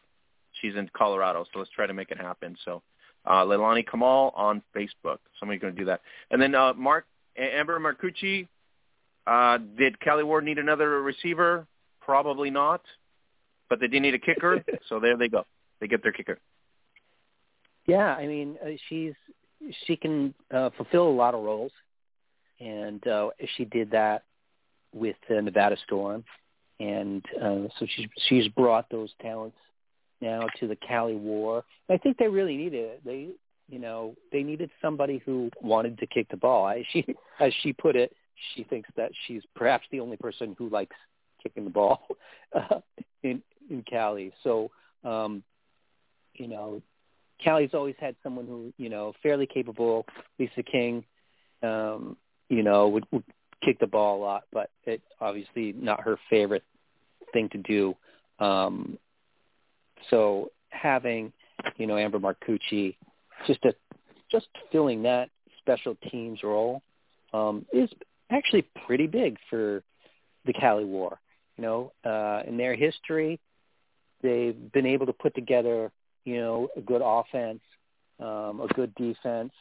She's 0.60 0.76
in 0.76 0.90
Colorado, 0.94 1.44
so 1.52 1.58
let's 1.58 1.70
try 1.70 1.86
to 1.86 1.94
make 1.94 2.10
it 2.10 2.18
happen. 2.18 2.56
So 2.64 2.82
uh, 3.24 3.44
Leilani 3.44 3.84
Caamal 3.86 4.32
on 4.36 4.62
Facebook. 4.76 5.18
Somebody's 5.38 5.60
going 5.62 5.74
to 5.74 5.80
do 5.80 5.86
that. 5.86 6.00
And 6.30 6.40
then 6.40 6.54
uh, 6.54 6.74
Mark 6.74 7.06
Ambra 7.38 7.78
Marcucci. 7.78 8.48
Uh, 9.26 9.58
did 9.78 10.00
Cali 10.00 10.24
War 10.24 10.40
need 10.40 10.58
another 10.58 11.00
receiver? 11.02 11.66
Probably 12.00 12.50
not, 12.50 12.82
but 13.68 13.80
they 13.80 13.86
did 13.86 14.02
need 14.02 14.14
a 14.14 14.18
kicker, 14.18 14.64
so 14.88 14.98
there 14.98 15.16
they 15.16 15.28
go. 15.28 15.44
They 15.80 15.86
get 15.86 16.02
their 16.02 16.12
kicker. 16.12 16.38
Yeah, 17.86 18.14
I 18.14 18.26
mean 18.26 18.56
uh, 18.64 18.70
she's 18.88 19.14
she 19.86 19.96
can 19.96 20.34
uh, 20.52 20.70
fulfill 20.76 21.08
a 21.08 21.10
lot 21.10 21.34
of 21.34 21.42
roles, 21.42 21.72
and 22.60 23.06
uh, 23.06 23.30
she 23.56 23.64
did 23.64 23.90
that 23.92 24.24
with 24.92 25.16
the 25.28 25.40
Nevada 25.40 25.76
Storm, 25.84 26.24
and 26.80 27.24
uh, 27.40 27.68
so 27.78 27.86
she's 27.94 28.06
she's 28.28 28.48
brought 28.48 28.90
those 28.90 29.10
talents 29.20 29.56
now 30.20 30.46
to 30.60 30.68
the 30.68 30.76
Cali 30.76 31.14
War. 31.14 31.64
I 31.90 31.96
think 31.96 32.16
they 32.16 32.28
really 32.28 32.56
needed 32.56 32.84
it. 32.84 33.00
They, 33.04 33.28
you 33.68 33.78
know, 33.78 34.14
they 34.30 34.42
needed 34.42 34.70
somebody 34.80 35.20
who 35.24 35.50
wanted 35.60 35.98
to 35.98 36.06
kick 36.06 36.28
the 36.30 36.36
ball. 36.36 36.66
I, 36.66 36.84
she, 36.92 37.04
as 37.40 37.52
she 37.62 37.72
put 37.72 37.96
it, 37.96 38.14
she 38.54 38.64
thinks 38.64 38.88
that 38.96 39.12
she's 39.26 39.42
perhaps 39.54 39.86
the 39.90 40.00
only 40.00 40.16
person 40.16 40.54
who 40.58 40.68
likes 40.68 40.96
kicking 41.42 41.64
the 41.64 41.70
ball 41.70 42.06
uh, 42.54 42.80
in 43.22 43.42
in 43.70 43.82
Cali. 43.82 44.32
So, 44.42 44.70
um, 45.04 45.42
you 46.34 46.48
know, 46.48 46.82
Cali's 47.42 47.74
always 47.74 47.94
had 47.98 48.16
someone 48.22 48.46
who, 48.46 48.72
you 48.76 48.88
know, 48.88 49.12
fairly 49.22 49.46
capable. 49.46 50.06
Lisa 50.38 50.62
King, 50.62 51.04
um, 51.62 52.16
you 52.48 52.62
know, 52.62 52.88
would, 52.88 53.06
would 53.10 53.24
kick 53.64 53.78
the 53.78 53.86
ball 53.86 54.18
a 54.18 54.22
lot, 54.22 54.42
but 54.52 54.70
it 54.84 55.00
obviously 55.20 55.72
not 55.72 56.00
her 56.00 56.18
favorite 56.28 56.64
thing 57.32 57.48
to 57.50 57.58
do. 57.58 57.96
Um, 58.38 58.98
so 60.10 60.50
having, 60.70 61.32
you 61.76 61.86
know, 61.86 61.94
Ambra 61.94 62.20
Marcucci 62.20 62.96
just 63.46 63.64
a, 63.64 63.74
just 64.30 64.48
filling 64.70 65.02
that 65.02 65.30
special 65.58 65.96
teams 66.10 66.42
role 66.42 66.82
um, 67.32 67.64
is 67.72 67.88
actually 68.32 68.66
pretty 68.86 69.06
big 69.06 69.38
for 69.50 69.82
the 70.44 70.52
Cali 70.52 70.84
War. 70.84 71.18
You 71.56 71.62
know, 71.62 71.92
uh, 72.04 72.42
in 72.46 72.56
their 72.56 72.74
history, 72.74 73.38
they've 74.22 74.72
been 74.72 74.86
able 74.86 75.06
to 75.06 75.12
put 75.12 75.34
together, 75.34 75.92
you 76.24 76.40
know, 76.40 76.68
a 76.76 76.80
good 76.80 77.02
offense, 77.04 77.60
um, 78.20 78.60
a 78.60 78.68
good 78.74 78.94
defense. 78.94 79.52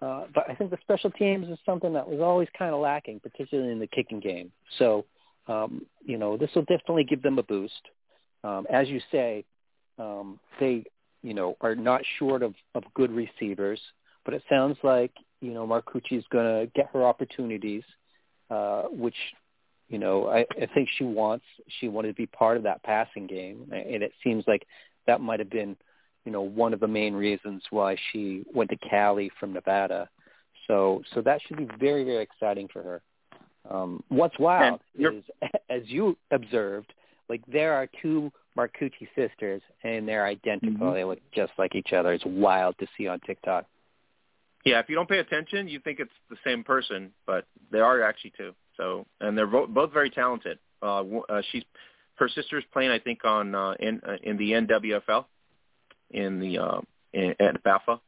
Uh, 0.00 0.24
but 0.34 0.48
I 0.48 0.54
think 0.54 0.70
the 0.70 0.78
special 0.82 1.10
teams 1.10 1.48
is 1.48 1.58
something 1.66 1.92
that 1.92 2.08
was 2.08 2.20
always 2.20 2.48
kind 2.56 2.74
of 2.74 2.80
lacking, 2.80 3.20
particularly 3.20 3.72
in 3.72 3.78
the 3.78 3.86
kicking 3.86 4.20
game. 4.20 4.52
So, 4.78 5.04
um, 5.46 5.86
you 6.04 6.18
know, 6.18 6.36
this 6.36 6.50
will 6.54 6.62
definitely 6.62 7.04
give 7.04 7.22
them 7.22 7.38
a 7.38 7.42
boost. 7.42 7.88
Um, 8.44 8.66
as 8.70 8.88
you 8.88 9.00
say, 9.10 9.44
um, 9.98 10.38
they, 10.60 10.84
you 11.22 11.34
know, 11.34 11.56
are 11.60 11.74
not 11.74 12.02
short 12.18 12.42
of, 12.42 12.54
of 12.74 12.84
good 12.94 13.10
receivers, 13.10 13.80
but 14.24 14.34
it 14.34 14.42
sounds 14.48 14.76
like, 14.82 15.12
you 15.40 15.52
know, 15.52 15.66
Marcucci 15.66 16.18
is 16.18 16.24
going 16.30 16.66
to 16.66 16.72
get 16.74 16.90
her 16.92 17.04
opportunities, 17.04 17.82
which, 18.90 19.16
you 19.88 19.98
know, 19.98 20.28
I, 20.28 20.46
I 20.60 20.66
think 20.74 20.88
she 20.96 21.04
wants. 21.04 21.44
She 21.80 21.88
wanted 21.88 22.08
to 22.08 22.14
be 22.14 22.26
part 22.26 22.56
of 22.56 22.62
that 22.64 22.82
passing 22.82 23.26
game, 23.26 23.70
and 23.72 24.02
it 24.02 24.12
seems 24.22 24.44
like 24.46 24.66
that 25.06 25.20
might 25.20 25.40
have 25.40 25.50
been, 25.50 25.76
you 26.24 26.32
know, 26.32 26.42
one 26.42 26.74
of 26.74 26.80
the 26.80 26.88
main 26.88 27.14
reasons 27.14 27.62
why 27.70 27.96
she 28.12 28.44
went 28.52 28.70
to 28.70 28.76
Cali 28.76 29.30
from 29.40 29.52
Nevada. 29.52 30.08
So, 30.66 31.02
so 31.14 31.22
that 31.22 31.40
should 31.46 31.56
be 31.56 31.68
very, 31.78 32.04
very 32.04 32.22
exciting 32.22 32.68
for 32.70 32.82
her. 32.82 33.02
Um, 33.70 34.02
what's 34.08 34.38
wild 34.38 34.80
is, 34.98 35.24
as 35.70 35.82
you 35.86 36.16
observed, 36.30 36.92
like 37.28 37.42
there 37.46 37.74
are 37.74 37.88
two 38.00 38.30
Marcucci 38.56 39.08
sisters, 39.14 39.62
and 39.84 40.06
they're 40.06 40.26
identical. 40.26 40.86
Mm-hmm. 40.86 40.94
They 40.94 41.04
look 41.04 41.20
just 41.32 41.52
like 41.58 41.74
each 41.74 41.92
other. 41.92 42.12
It's 42.12 42.24
wild 42.26 42.76
to 42.80 42.86
see 42.96 43.06
on 43.06 43.20
TikTok. 43.20 43.66
Yeah, 44.64 44.80
if 44.80 44.88
you 44.88 44.94
don't 44.96 45.08
pay 45.08 45.18
attention, 45.18 45.68
you 45.68 45.78
think 45.80 46.00
it's 46.00 46.12
the 46.30 46.36
same 46.44 46.64
person, 46.64 47.12
but 47.26 47.46
they 47.70 47.80
are 47.80 48.02
actually 48.02 48.32
two. 48.36 48.54
So, 48.76 49.06
and 49.20 49.36
they're 49.36 49.46
both, 49.46 49.70
both 49.70 49.92
very 49.92 50.10
talented. 50.10 50.58
Uh, 50.82 51.02
uh, 51.28 51.42
she's 51.50 51.64
her 52.16 52.28
sister's 52.28 52.64
playing, 52.72 52.90
I 52.90 52.98
think, 52.98 53.24
on 53.24 53.54
uh, 53.54 53.74
in 53.80 54.00
uh, 54.06 54.16
in 54.22 54.36
the 54.36 54.52
NWFL 54.52 55.24
in 56.10 56.40
the 56.40 56.58
uh, 56.58 56.80
in, 57.12 57.34
at 57.40 57.62
BAFA 57.64 58.00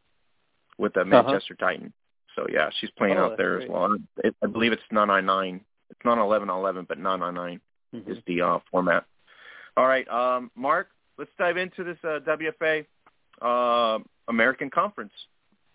with 0.78 0.94
the 0.94 1.00
Uh-huh. 1.00 1.08
Manchester 1.10 1.54
Titan. 1.54 1.92
So 2.36 2.46
yeah, 2.50 2.70
she's 2.80 2.90
playing 2.90 3.18
Oh, 3.18 3.26
out 3.26 3.36
there 3.38 3.54
that's 3.58 3.64
as 3.64 3.70
well. 3.70 3.96
It, 4.24 4.34
I 4.42 4.46
believe 4.46 4.72
it's 4.72 4.82
999. 4.90 5.60
It's 5.90 6.00
not 6.04 6.18
1111, 6.18 6.86
but 6.88 6.98
999 6.98 7.60
Mhm. 7.94 8.08
is 8.08 8.22
the 8.26 8.42
uh, 8.42 8.58
format. 8.70 9.04
All 9.76 9.86
right, 9.86 10.06
um, 10.08 10.50
Mark, 10.54 10.88
let's 11.18 11.30
dive 11.38 11.56
into 11.56 11.82
this 11.84 11.98
uh, 12.04 12.20
WFA 12.26 12.86
uh, 13.42 13.98
American 14.28 14.70
Conference, 14.70 15.12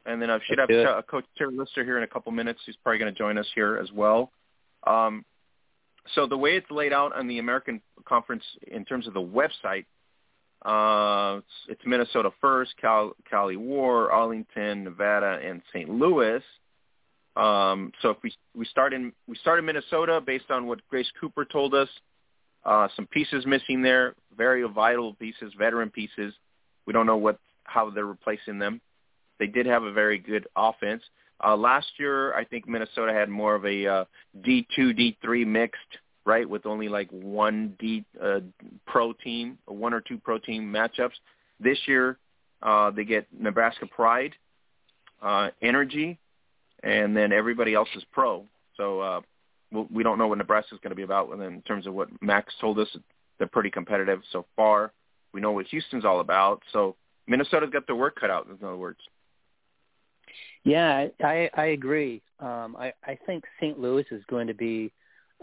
and 0.05 0.21
then 0.21 0.29
I 0.29 0.39
should 0.45 0.57
Let's 0.59 0.71
have 0.71 0.79
it. 0.79 0.87
uh, 0.87 1.01
Coach 1.03 1.25
Terry 1.37 1.55
Lister 1.55 1.83
here 1.83 1.97
in 1.97 2.03
a 2.03 2.07
couple 2.07 2.31
minutes. 2.31 2.59
He's 2.65 2.75
probably 2.77 2.99
going 2.99 3.13
to 3.13 3.17
join 3.17 3.37
us 3.37 3.47
here 3.55 3.77
as 3.77 3.91
well. 3.91 4.31
Um, 4.85 5.25
so 6.13 6.27
the 6.27 6.37
way 6.37 6.55
it's 6.55 6.69
laid 6.69 6.93
out 6.93 7.15
on 7.15 7.27
the 7.27 7.39
American 7.39 7.81
Conference 8.05 8.43
in 8.67 8.85
terms 8.85 9.07
of 9.07 9.13
the 9.13 9.21
website, 9.21 9.85
uh, 10.63 11.39
it's, 11.39 11.47
it's 11.69 11.81
Minnesota 11.85 12.31
first, 12.39 12.73
Cal, 12.79 13.13
Cali 13.29 13.57
War, 13.57 14.11
Arlington, 14.11 14.83
Nevada, 14.83 15.39
and 15.43 15.61
St. 15.73 15.89
Louis. 15.89 16.41
Um, 17.35 17.91
so 18.01 18.11
if 18.11 18.17
we 18.23 18.33
we 18.55 18.65
start 18.65 18.93
in 18.93 19.11
we 19.27 19.35
start 19.35 19.59
in 19.59 19.65
Minnesota 19.65 20.21
based 20.21 20.49
on 20.49 20.67
what 20.67 20.79
Grace 20.89 21.11
Cooper 21.19 21.43
told 21.43 21.73
us, 21.73 21.89
uh, 22.63 22.87
some 22.95 23.07
pieces 23.07 23.45
missing 23.45 23.81
there, 23.81 24.15
very 24.37 24.63
vital 24.67 25.13
pieces, 25.15 25.53
veteran 25.57 25.89
pieces. 25.89 26.33
We 26.85 26.93
don't 26.93 27.05
know 27.05 27.17
what 27.17 27.37
how 27.65 27.89
they're 27.89 28.05
replacing 28.05 28.57
them. 28.59 28.79
They 29.39 29.47
did 29.47 29.65
have 29.65 29.83
a 29.83 29.91
very 29.91 30.17
good 30.17 30.47
offense. 30.55 31.03
Uh, 31.43 31.55
last 31.55 31.87
year, 31.97 32.33
I 32.33 32.45
think 32.45 32.67
Minnesota 32.67 33.13
had 33.13 33.29
more 33.29 33.55
of 33.55 33.65
a 33.65 33.85
uh, 33.85 34.05
D2, 34.41 35.15
D3 35.23 35.45
mixed, 35.45 35.79
right, 36.25 36.49
with 36.49 36.65
only 36.65 36.87
like 36.87 37.09
one 37.09 37.75
D 37.77 38.05
uh, 38.21 38.39
pro 38.87 39.13
team, 39.13 39.57
one 39.65 39.93
or 39.93 40.01
two 40.01 40.17
pro 40.17 40.37
team 40.37 40.71
matchups. 40.71 41.15
This 41.59 41.77
year, 41.87 42.17
uh, 42.61 42.91
they 42.91 43.03
get 43.03 43.27
Nebraska 43.37 43.85
Pride, 43.85 44.33
uh, 45.21 45.49
Energy, 45.61 46.17
and 46.83 47.15
then 47.15 47.33
everybody 47.33 47.73
else 47.73 47.89
is 47.95 48.03
pro. 48.13 48.45
So 48.77 48.99
uh, 49.01 49.21
we 49.91 50.03
don't 50.03 50.17
know 50.17 50.27
what 50.27 50.37
Nebraska's 50.37 50.79
going 50.81 50.91
to 50.91 50.95
be 50.95 51.03
about. 51.03 51.31
And 51.31 51.41
in 51.41 51.61
terms 51.63 51.85
of 51.85 51.93
what 51.93 52.09
Max 52.21 52.53
told 52.61 52.79
us, 52.79 52.87
they're 53.37 53.47
pretty 53.47 53.71
competitive 53.71 54.21
so 54.31 54.45
far. 54.55 54.91
We 55.33 55.41
know 55.41 55.51
what 55.51 55.67
Houston's 55.67 56.05
all 56.05 56.21
about. 56.21 56.61
So 56.71 56.95
Minnesota's 57.27 57.71
got 57.71 57.87
their 57.87 57.95
work 57.95 58.17
cut 58.19 58.29
out. 58.29 58.47
In 58.47 58.65
other 58.65 58.77
words. 58.77 58.99
Yeah, 60.65 61.07
I 61.23 61.49
I 61.53 61.65
agree. 61.67 62.21
Um, 62.39 62.75
I 62.77 62.91
I 63.05 63.17
think 63.25 63.45
St. 63.61 63.79
Louis 63.79 64.05
is 64.11 64.23
going 64.27 64.47
to 64.47 64.53
be 64.55 64.91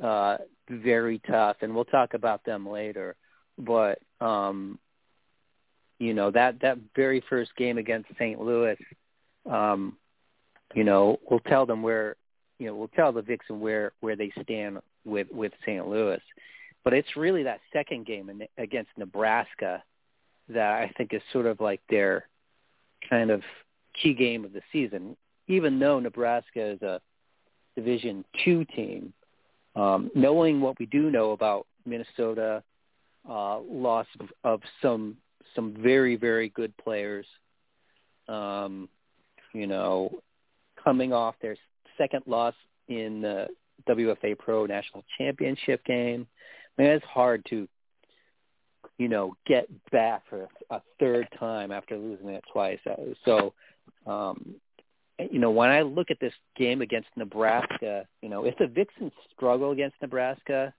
uh, 0.03 0.39
very 0.69 1.21
tough, 1.21 1.57
and 1.63 1.75
we'll 1.75 1.85
talk 1.85 2.15
about 2.15 2.45
them 2.45 2.69
later. 2.69 3.15
But 3.57 4.01
um, 4.21 4.81
you 6.01 6.13
know 6.13 6.33
that 6.33 6.61
that 6.61 6.79
very 6.97 7.23
first 7.31 7.55
game 7.57 7.79
against 7.79 8.11
St. 8.19 8.41
Louis, 8.41 8.77
um, 9.49 9.97
you 10.75 10.83
know, 10.83 11.21
we'll 11.31 11.41
tell 11.41 11.67
them 11.67 11.83
where 11.83 12.17
you 12.59 12.67
know 12.67 12.75
we'll 12.75 12.89
tell 12.89 13.13
the 13.13 13.23
Vixen 13.23 13.61
where 13.61 13.93
where 14.01 14.17
they 14.17 14.33
stand 14.43 14.79
with 15.05 15.29
with 15.31 15.53
St. 15.65 15.87
Louis. 15.87 16.21
But 16.83 16.95
it's 16.95 17.17
really 17.17 17.45
that 17.45 17.61
second 17.73 18.07
game 18.07 18.29
in, 18.29 18.43
against 18.59 18.91
Nebraska 18.97 19.85
that 20.49 20.73
I 20.73 20.93
think 20.97 21.15
is 21.15 21.23
sort 21.33 21.47
of 21.47 21.61
like 21.61 21.81
their 21.89 22.27
kind 23.09 23.31
of 23.31 23.43
key 24.01 24.15
game 24.15 24.45
of 24.45 24.53
the 24.53 24.63
season. 24.73 25.17
Even 25.49 25.79
though 25.79 25.99
Nebraska 25.99 26.73
is 26.73 26.83
a 26.83 27.01
Division 27.75 28.25
two 28.45 28.65
team, 28.67 29.13
um, 29.75 30.11
knowing 30.15 30.61
what 30.61 30.79
we 30.79 30.87
do 30.87 31.11
know 31.11 31.33
about 31.33 31.67
Minnesota, 31.87 32.63
uh, 33.29 33.61
loss 33.61 34.07
of, 34.21 34.29
of 34.45 34.61
some 34.81 35.17
some 35.55 35.75
very 35.81 36.17
very 36.17 36.49
good 36.51 36.77
players, 36.77 37.27
um, 38.29 38.89
you 39.53 39.67
know, 39.67 40.11
coming 40.83 41.13
off 41.13 41.35
their 41.41 41.57
second 41.99 42.23
loss 42.27 42.55
in 42.89 43.21
the 43.23 43.49
WFA 43.89 44.39
Pro 44.39 44.67
National 44.67 45.05
Championship 45.19 45.85
game. 45.85 46.27
I 46.79 46.83
mean, 46.83 46.91
it's 46.93 47.05
hard 47.05 47.45
to, 47.51 47.69
you 48.99 49.09
know, 49.09 49.37
get 49.47 49.69
back 49.91 50.23
for 50.29 50.49
a 50.71 50.81
third 50.99 51.29
time 51.39 51.71
after 51.71 51.97
losing 51.97 52.29
it 52.29 52.45
twice. 52.53 52.79
So, 53.25 53.55
um, 54.07 54.57
you 55.31 55.39
know, 55.39 55.51
when 55.51 55.71
I 55.71 55.83
look 55.83 56.11
at 56.11 56.21
this 56.21 56.33
game 56.57 56.81
against 56.81 57.09
Nebraska, 57.17 58.07
you 58.23 58.29
know, 58.29 58.45
if 58.45 58.57
the 58.59 58.67
Vixens 58.67 59.13
struggle 59.35 59.71
against 59.71 59.97
Nebraska, 60.01 60.73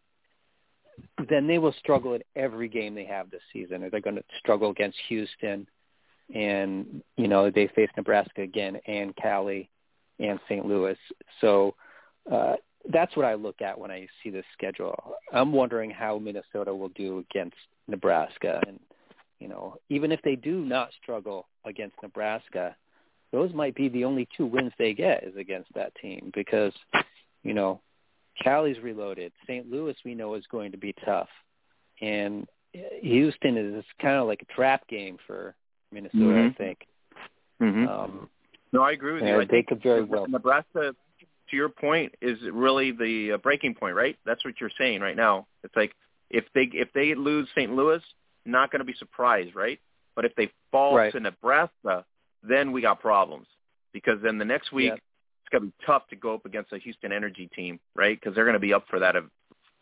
then 1.30 1.48
they 1.48 1.58
will 1.58 1.74
struggle 1.80 2.14
in 2.14 2.22
every 2.36 2.68
game 2.68 2.96
they 2.96 3.06
have 3.06 3.30
this 3.30 3.42
season. 3.52 3.84
Or 3.84 3.90
they're 3.90 4.02
going 4.02 4.16
to 4.16 4.24
struggle 4.40 4.70
against 4.72 4.98
Houston, 5.10 5.68
and 6.34 7.04
you 7.18 7.28
know 7.28 7.50
they 7.50 7.68
face 7.68 7.90
Nebraska 7.98 8.42
again, 8.42 8.80
and 8.88 9.16
Cali, 9.16 9.70
and 10.20 10.40
St. 10.48 10.66
Louis. 10.66 10.98
So 11.42 11.76
uh, 12.32 12.56
that's 12.92 13.16
what 13.16 13.26
I 13.26 13.34
look 13.36 13.62
at 13.62 13.78
when 13.78 13.92
I 13.92 14.08
see 14.22 14.30
this 14.30 14.46
schedule. 14.54 15.16
I'm 15.32 15.52
wondering 15.52 15.90
how 15.90 16.20
Minnesota 16.20 16.74
will 16.74 16.90
do 16.90 17.20
against 17.32 17.58
Nebraska, 17.88 18.62
and 18.68 18.80
you 19.40 19.48
know, 19.48 19.76
even 19.90 20.12
if 20.12 20.22
they 20.22 20.36
do 20.36 20.60
not 20.60 20.90
struggle 21.02 21.48
against 21.66 21.96
Nebraska, 22.02 22.76
those 23.34 23.52
might 23.54 23.76
be 23.76 23.90
the 23.90 24.06
only 24.06 24.28
two 24.38 24.46
wins 24.46 24.72
they 24.78 24.94
get 24.94 25.24
is 25.26 25.36
against 25.36 25.74
that 25.74 25.94
team 25.96 26.32
because, 26.34 26.72
you 27.44 27.54
know, 27.54 27.82
Cali's 28.42 28.80
reloaded. 28.80 29.34
St. 29.46 29.70
Louis 29.70 29.96
we 30.06 30.16
know 30.16 30.36
is 30.36 30.46
going 30.50 30.72
to 30.72 30.78
be 30.78 30.94
tough, 31.04 31.28
and 32.02 32.48
Houston 33.02 33.58
is 33.58 33.84
kind 34.02 34.16
of 34.18 34.28
like 34.28 34.42
a 34.42 34.54
trap 34.54 34.88
game 34.88 35.18
for 35.28 35.56
Minnesota. 35.92 36.24
Mhm. 36.24 36.50
I 36.52 36.54
think. 36.54 36.88
Mm-hmm. 37.62 37.88
Um, 37.88 38.30
No, 38.72 38.82
I 38.82 38.92
agree 38.94 39.14
with 39.14 39.24
you. 39.24 39.36
I 39.36 39.40
they 39.40 39.46
think 39.46 39.68
could 39.68 39.84
very 39.84 40.04
well. 40.04 40.28
Nebraska, 40.28 40.96
to 41.50 41.56
your 41.56 41.70
point, 41.70 42.16
is 42.22 42.40
really 42.52 42.92
the 42.92 43.34
uh, 43.34 43.38
breaking 43.38 43.76
point, 43.76 43.96
right? 43.96 44.18
That's 44.26 44.44
what 44.46 44.60
you're 44.60 44.72
saying 44.78 45.02
right 45.02 45.16
now. 45.16 45.46
It's 45.64 45.76
like 45.76 45.94
if 46.32 46.46
they 46.56 46.64
if 46.74 46.92
they 46.94 47.14
lose 47.14 47.48
St. 47.56 47.72
Louis, 47.76 48.02
not 48.46 48.72
going 48.72 48.80
to 48.80 48.86
be 48.86 48.96
surprised, 48.98 49.56
right? 49.56 49.80
But 50.16 50.26
if 50.26 50.34
they 50.36 50.52
fall 50.72 50.96
Right. 50.96 51.12
to 51.12 51.20
Nebraska, 51.20 52.06
then 52.44 52.72
we 52.72 52.82
got 52.82 53.00
problems 53.00 53.48
because 53.94 54.20
then 54.22 54.38
the 54.38 54.46
next 54.46 54.72
week 54.72 54.88
Yeah. 54.90 54.94
it's 54.96 55.50
going 55.52 55.62
to 55.64 55.68
be 55.68 55.74
tough 55.86 56.08
to 56.10 56.16
go 56.16 56.36
up 56.36 56.46
against 56.46 56.74
a 56.74 56.78
Houston 56.80 57.12
Energy 57.12 57.48
team, 57.56 57.80
right? 57.96 58.20
Because 58.20 58.36
they're 58.36 58.46
going 58.46 58.54
to 58.54 58.60
be 58.60 58.74
up 58.74 58.86
for 58.90 59.00
that. 59.00 59.16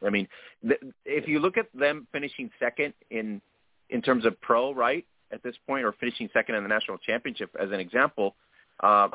I 0.06 0.10
mean, 0.10 0.28
th- 0.68 0.82
if 1.06 1.28
you 1.28 1.40
look 1.40 1.58
at 1.58 1.68
them 1.74 2.08
finishing 2.12 2.50
second 2.60 2.94
in 3.10 3.42
in 3.90 4.02
terms 4.02 4.26
of 4.26 4.40
pro, 4.42 4.74
right, 4.74 5.06
at 5.32 5.44
this 5.44 5.56
point, 5.68 5.84
or 5.86 5.92
finishing 5.92 6.30
second 6.34 6.56
in 6.56 6.64
the 6.64 6.70
national 6.70 6.98
championship, 7.00 7.54
as 7.60 7.70
an 7.72 7.80
example, 7.82 8.36
uh, 8.82 9.10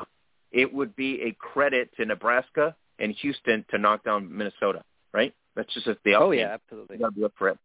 it 0.53 0.73
would 0.73 0.95
be 0.97 1.23
a 1.23 1.33
credit 1.33 1.91
to 1.97 2.05
Nebraska 2.05 2.77
and 2.99 3.13
Houston 3.23 3.65
to 3.71 3.79
knock 3.79 4.05
down 4.05 4.35
Minnesota, 4.37 4.83
right? 5.13 5.35
That's 5.55 5.73
just 5.75 5.87
the 6.05 6.15
Oh 6.15 6.31
yeah, 6.33 6.53
absolutely. 6.53 6.97
You 6.97 7.03
got 7.03 7.15
to 7.15 7.21
be 7.21 7.25
up 7.25 7.33
for 7.37 7.49
it. 7.49 7.59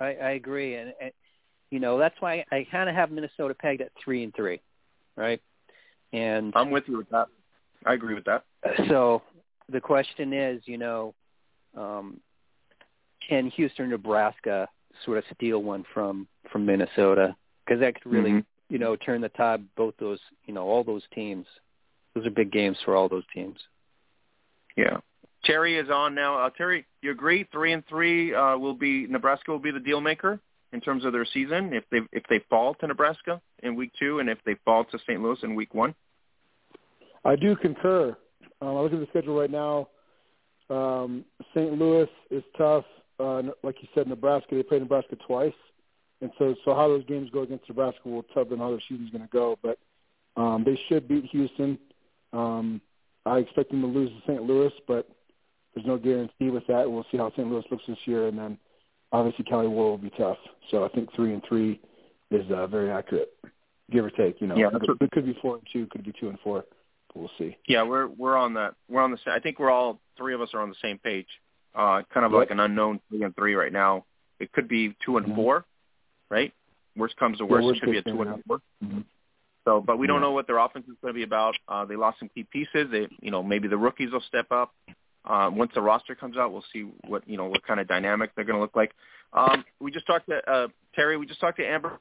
I, 0.00 0.06
I 0.14 0.30
agree, 0.30 0.74
and, 0.74 0.92
and 1.00 1.12
you 1.74 1.80
know 1.80 1.98
that's 1.98 2.14
why 2.20 2.44
I 2.52 2.64
kind 2.70 2.88
of 2.88 2.94
have 2.94 3.10
Minnesota 3.10 3.52
pegged 3.52 3.80
at 3.82 3.90
three 4.02 4.22
and 4.22 4.32
three, 4.32 4.60
right? 5.16 5.42
And 6.12 6.52
I'm 6.54 6.70
with 6.70 6.84
you 6.86 6.98
with 6.98 7.10
that. 7.10 7.26
I 7.84 7.94
agree 7.94 8.14
with 8.14 8.26
that. 8.26 8.44
so 8.88 9.22
the 9.68 9.80
question 9.80 10.32
is, 10.32 10.62
you 10.66 10.78
know, 10.78 11.14
um, 11.76 12.20
can 13.28 13.48
Houston, 13.48 13.90
Nebraska, 13.90 14.68
sort 15.04 15.18
of 15.18 15.24
steal 15.34 15.64
one 15.64 15.84
from 15.92 16.28
from 16.52 16.64
Minnesota? 16.64 17.34
Because 17.66 17.80
that 17.80 18.00
could 18.00 18.12
really, 18.12 18.30
Mhm. 18.30 18.44
you 18.68 18.78
know, 18.78 18.94
turn 18.94 19.20
the 19.20 19.28
tide. 19.30 19.64
Both 19.74 19.96
those, 19.96 20.20
you 20.44 20.54
know, 20.54 20.68
all 20.68 20.84
those 20.84 21.02
teams. 21.12 21.48
Those 22.14 22.24
are 22.24 22.30
big 22.30 22.52
games 22.52 22.80
for 22.84 22.94
all 22.94 23.08
those 23.08 23.26
teams. 23.34 23.58
Yeah. 24.76 24.98
Terry 25.42 25.76
is 25.76 25.90
on 25.90 26.14
now. 26.14 26.38
Uh, 26.38 26.50
Terry, 26.50 26.86
you 27.02 27.10
agree? 27.10 27.42
Three 27.50 27.72
and 27.72 27.84
three 27.88 28.32
uh, 28.32 28.56
will 28.58 28.74
be 28.74 29.08
Nebraska 29.08 29.50
will 29.50 29.58
be 29.58 29.72
the 29.72 29.80
deal 29.80 30.00
maker 30.00 30.38
in 30.74 30.80
terms 30.80 31.04
of 31.04 31.12
their 31.12 31.24
season 31.24 31.72
if 31.72 31.84
they 31.90 32.00
if 32.12 32.24
they 32.28 32.40
fall 32.50 32.74
to 32.74 32.86
Nebraska 32.86 33.40
in 33.62 33.76
week 33.76 33.92
two 33.98 34.18
and 34.18 34.28
if 34.28 34.38
they 34.44 34.56
fall 34.64 34.84
to 34.84 34.98
St. 34.98 35.22
Louis 35.22 35.38
in 35.42 35.54
week 35.54 35.72
one. 35.72 35.94
I 37.24 37.36
do 37.36 37.56
concur. 37.56 38.14
Um, 38.60 38.76
I 38.76 38.80
look 38.80 38.92
at 38.92 39.00
the 39.00 39.06
schedule 39.08 39.38
right 39.38 39.50
now. 39.50 39.88
Um, 40.68 41.24
St. 41.54 41.72
Louis 41.78 42.08
is 42.30 42.42
tough. 42.58 42.84
Uh, 43.20 43.42
like 43.62 43.76
you 43.80 43.88
said, 43.94 44.08
Nebraska. 44.08 44.56
They 44.56 44.64
played 44.64 44.82
Nebraska 44.82 45.16
twice, 45.26 45.54
and 46.20 46.30
so 46.38 46.56
so 46.64 46.74
how 46.74 46.88
those 46.88 47.04
games 47.06 47.30
go 47.32 47.42
against 47.42 47.68
Nebraska 47.68 48.08
will 48.08 48.24
tell 48.34 48.44
them 48.44 48.58
how 48.58 48.70
their 48.70 48.82
season's 48.88 49.10
going 49.10 49.22
to 49.22 49.32
go. 49.32 49.56
But 49.62 49.78
um, 50.36 50.64
they 50.66 50.78
should 50.88 51.06
beat 51.06 51.24
Houston. 51.26 51.78
Um, 52.32 52.80
I 53.24 53.38
expect 53.38 53.70
them 53.70 53.82
to 53.82 53.86
lose 53.86 54.10
to 54.10 54.32
St. 54.32 54.42
Louis, 54.42 54.72
but 54.88 55.08
there's 55.74 55.86
no 55.86 55.96
guarantee 55.96 56.50
with 56.50 56.66
that. 56.66 56.90
We'll 56.90 57.06
see 57.12 57.18
how 57.18 57.30
St. 57.30 57.48
Louis 57.48 57.64
looks 57.70 57.84
this 57.86 57.96
year, 58.06 58.26
and 58.26 58.36
then 58.36 58.58
obviously 59.14 59.44
Cali 59.44 59.68
War 59.68 59.90
will 59.90 59.98
be 59.98 60.10
tough. 60.10 60.38
So 60.70 60.84
I 60.84 60.88
think 60.88 61.14
three 61.14 61.32
and 61.32 61.42
three 61.48 61.80
is 62.30 62.44
uh, 62.50 62.66
very 62.66 62.90
accurate, 62.90 63.32
give 63.90 64.04
or 64.04 64.10
take. 64.10 64.40
You 64.40 64.48
know, 64.48 64.56
Yeah, 64.56 64.68
it, 64.68 64.82
it 65.00 65.10
could 65.12 65.24
be 65.24 65.36
four 65.40 65.56
and 65.56 65.66
two, 65.72 65.86
could 65.86 66.04
be 66.04 66.12
two 66.18 66.28
and 66.28 66.38
four. 66.40 66.64
But 67.08 67.16
we'll 67.16 67.30
see. 67.38 67.56
Yeah, 67.66 67.84
we're 67.84 68.08
we're 68.08 68.36
on 68.36 68.54
that. 68.54 68.74
We're 68.88 69.02
on 69.02 69.12
the. 69.12 69.18
I 69.26 69.40
think 69.40 69.58
we're 69.58 69.70
all 69.70 70.00
three 70.18 70.34
of 70.34 70.40
us 70.40 70.50
are 70.52 70.60
on 70.60 70.68
the 70.68 70.76
same 70.82 70.98
page 70.98 71.28
uh, 71.74 72.02
kind 72.12 72.24
of 72.24 72.32
Yep. 72.32 72.38
like 72.38 72.50
an 72.50 72.60
unknown 72.60 73.00
three 73.08 73.22
and 73.22 73.34
three 73.34 73.54
right 73.54 73.72
now. 73.72 74.04
It 74.38 74.52
could 74.52 74.68
be 74.68 74.94
two 75.04 75.16
and 75.16 75.26
Mhm. 75.26 75.34
four, 75.34 75.64
right? 76.30 76.52
Worst 76.96 77.16
comes 77.16 77.38
to 77.38 77.46
worst, 77.46 77.64
worst 77.64 77.78
it 77.78 77.80
could 77.84 77.90
be 77.92 77.98
a 77.98 78.02
two 78.02 78.22
and 78.22 78.44
four. 78.44 78.60
Mm-hmm. 78.82 79.00
So, 79.64 79.80
but 79.80 79.98
we 79.98 80.06
don't 80.06 80.20
know 80.20 80.32
what 80.32 80.46
their 80.46 80.58
offense 80.58 80.86
is 80.86 80.94
going 81.00 81.14
to 81.14 81.16
be 81.16 81.22
about. 81.22 81.56
Uh, 81.66 81.84
they 81.86 81.96
lost 81.96 82.18
some 82.18 82.28
key 82.28 82.44
pieces. 82.44 82.90
They, 82.90 83.08
you 83.20 83.30
know, 83.30 83.42
maybe 83.42 83.66
the 83.66 83.78
rookies 83.78 84.12
will 84.12 84.20
step 84.20 84.52
up. 84.52 84.74
Uh, 85.24 85.50
once 85.52 85.72
the 85.74 85.80
roster 85.80 86.14
comes 86.14 86.36
out, 86.36 86.52
we'll 86.52 86.64
see 86.72 86.86
what 87.06 87.26
you 87.26 87.36
know 87.36 87.46
what 87.46 87.66
kind 87.66 87.80
of 87.80 87.88
dynamic 87.88 88.30
they're 88.34 88.44
going 88.44 88.56
to 88.56 88.60
look 88.60 88.76
like. 88.76 88.92
Um, 89.32 89.64
we 89.80 89.90
just 89.90 90.06
talked 90.06 90.28
to 90.28 90.50
uh, 90.50 90.68
Terry. 90.94 91.16
We 91.16 91.26
just 91.26 91.40
talked 91.40 91.58
to 91.58 91.64
Ambra. 91.64 91.98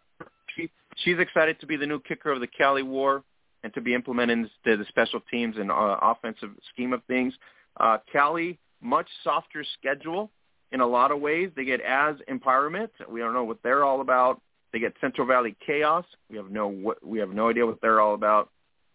She, 0.56 0.70
she's 0.98 1.18
excited 1.20 1.60
to 1.62 1.66
be 1.66 1.78
the 1.78 1.86
new 1.86 2.00
kicker 2.00 2.32
of 2.32 2.40
the 2.40 2.48
Cali 2.48 2.84
War 2.84 3.24
and 3.64 3.74
to 3.74 3.82
be 3.82 3.94
implemented 3.94 4.38
into 4.38 4.78
the 4.78 4.86
special 4.90 5.22
teams 5.32 5.56
and 5.58 5.72
uh, 5.72 5.98
offensive 6.02 6.52
scheme 6.74 6.94
of 6.94 7.02
things. 7.06 7.34
Uh, 7.80 7.98
Cali, 8.12 8.60
much 8.82 9.08
softer 9.24 9.66
schedule 9.80 10.30
in 10.72 10.82
a 10.82 10.86
lot 10.86 11.12
of 11.12 11.22
ways. 11.22 11.50
They 11.56 11.66
get 11.66 11.82
as 11.82 12.16
empowerment. 12.30 12.90
We 13.10 13.20
don't 13.20 13.34
know 13.34 13.46
what 13.46 13.60
they're 13.64 13.84
all 13.84 14.02
about. 14.02 14.42
They 14.74 14.80
get 14.80 14.94
Central 15.00 15.26
Valley 15.26 15.56
Chaos. 15.66 16.06
We 16.30 16.38
have 16.38 16.50
no 16.50 16.94
we 17.04 17.20
have 17.20 17.30
no 17.30 17.50
idea 17.50 17.66
what 17.66 17.80
they're 17.82 18.02
all 18.02 18.16
about. 18.16 18.50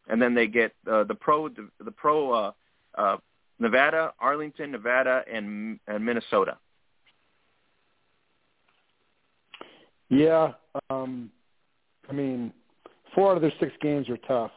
And 0.09 0.21
then 0.21 0.35
they 0.35 0.47
get 0.47 0.73
uh, 0.91 1.05
the 1.05 1.15
pro 1.15 1.49
the, 1.49 1.69
the 1.83 1.93
pro 1.93 2.33
uh, 2.33 2.53
uh, 2.97 3.17
Nevada, 3.59 4.13
Arlington, 4.21 4.71
Nevada, 4.71 5.25
and, 5.33 5.81
and 5.87 6.05
Minnesota. 6.05 6.57
Yeah, 10.09 10.53
um, 10.91 11.31
I 12.09 12.13
mean, 12.13 12.53
four 13.15 13.31
out 13.31 13.37
of 13.37 13.43
their 13.43 13.53
six 13.61 13.73
games 13.81 14.09
are 14.09 14.17
tough. 14.17 14.53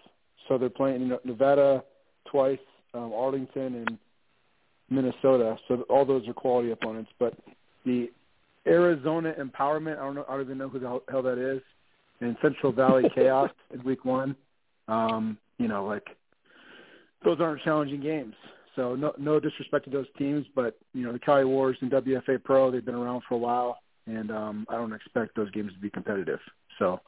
So 0.47 0.57
they're 0.57 0.69
playing 0.69 1.01
you 1.01 1.07
know, 1.07 1.19
Nevada 1.23 1.83
twice, 2.29 2.59
um, 2.93 3.11
Arlington, 3.13 3.75
and 3.75 3.97
Minnesota. 4.89 5.57
So 5.67 5.81
all 5.89 6.05
those 6.05 6.27
are 6.27 6.33
quality 6.33 6.71
opponents. 6.71 7.11
But 7.19 7.33
the 7.85 8.11
Arizona 8.67 9.33
Empowerment, 9.39 9.97
I 9.97 10.03
don't 10.03 10.15
know, 10.15 10.25
I 10.27 10.33
don't 10.33 10.41
even 10.41 10.57
know 10.57 10.69
who 10.69 10.79
the 10.79 10.87
hell- 10.87 11.03
hell 11.09 11.23
that 11.23 11.37
is, 11.37 11.61
and 12.21 12.37
Central 12.41 12.71
Valley 12.71 13.09
Chaos 13.15 13.51
in 13.73 13.83
Week 13.83 14.05
One. 14.05 14.35
Um, 14.87 15.37
you 15.57 15.67
know, 15.67 15.85
like 15.85 16.07
those 17.23 17.39
aren't 17.39 17.61
challenging 17.63 18.01
games. 18.01 18.35
So 18.75 18.95
no, 18.95 19.13
no 19.17 19.39
disrespect 19.39 19.85
to 19.85 19.91
those 19.91 20.05
teams, 20.17 20.45
but 20.55 20.77
you 20.93 21.03
know 21.05 21.11
the 21.11 21.19
Cali 21.19 21.45
Wars 21.45 21.77
and 21.81 21.91
WFA 21.91 22.41
Pro, 22.43 22.71
they've 22.71 22.85
been 22.85 22.95
around 22.95 23.23
for 23.27 23.35
a 23.35 23.37
while, 23.37 23.79
and 24.07 24.31
um, 24.31 24.65
I 24.69 24.75
don't 24.75 24.93
expect 24.93 25.35
those 25.35 25.51
games 25.51 25.73
to 25.73 25.79
be 25.79 25.89
competitive. 25.89 26.39
So, 26.79 27.01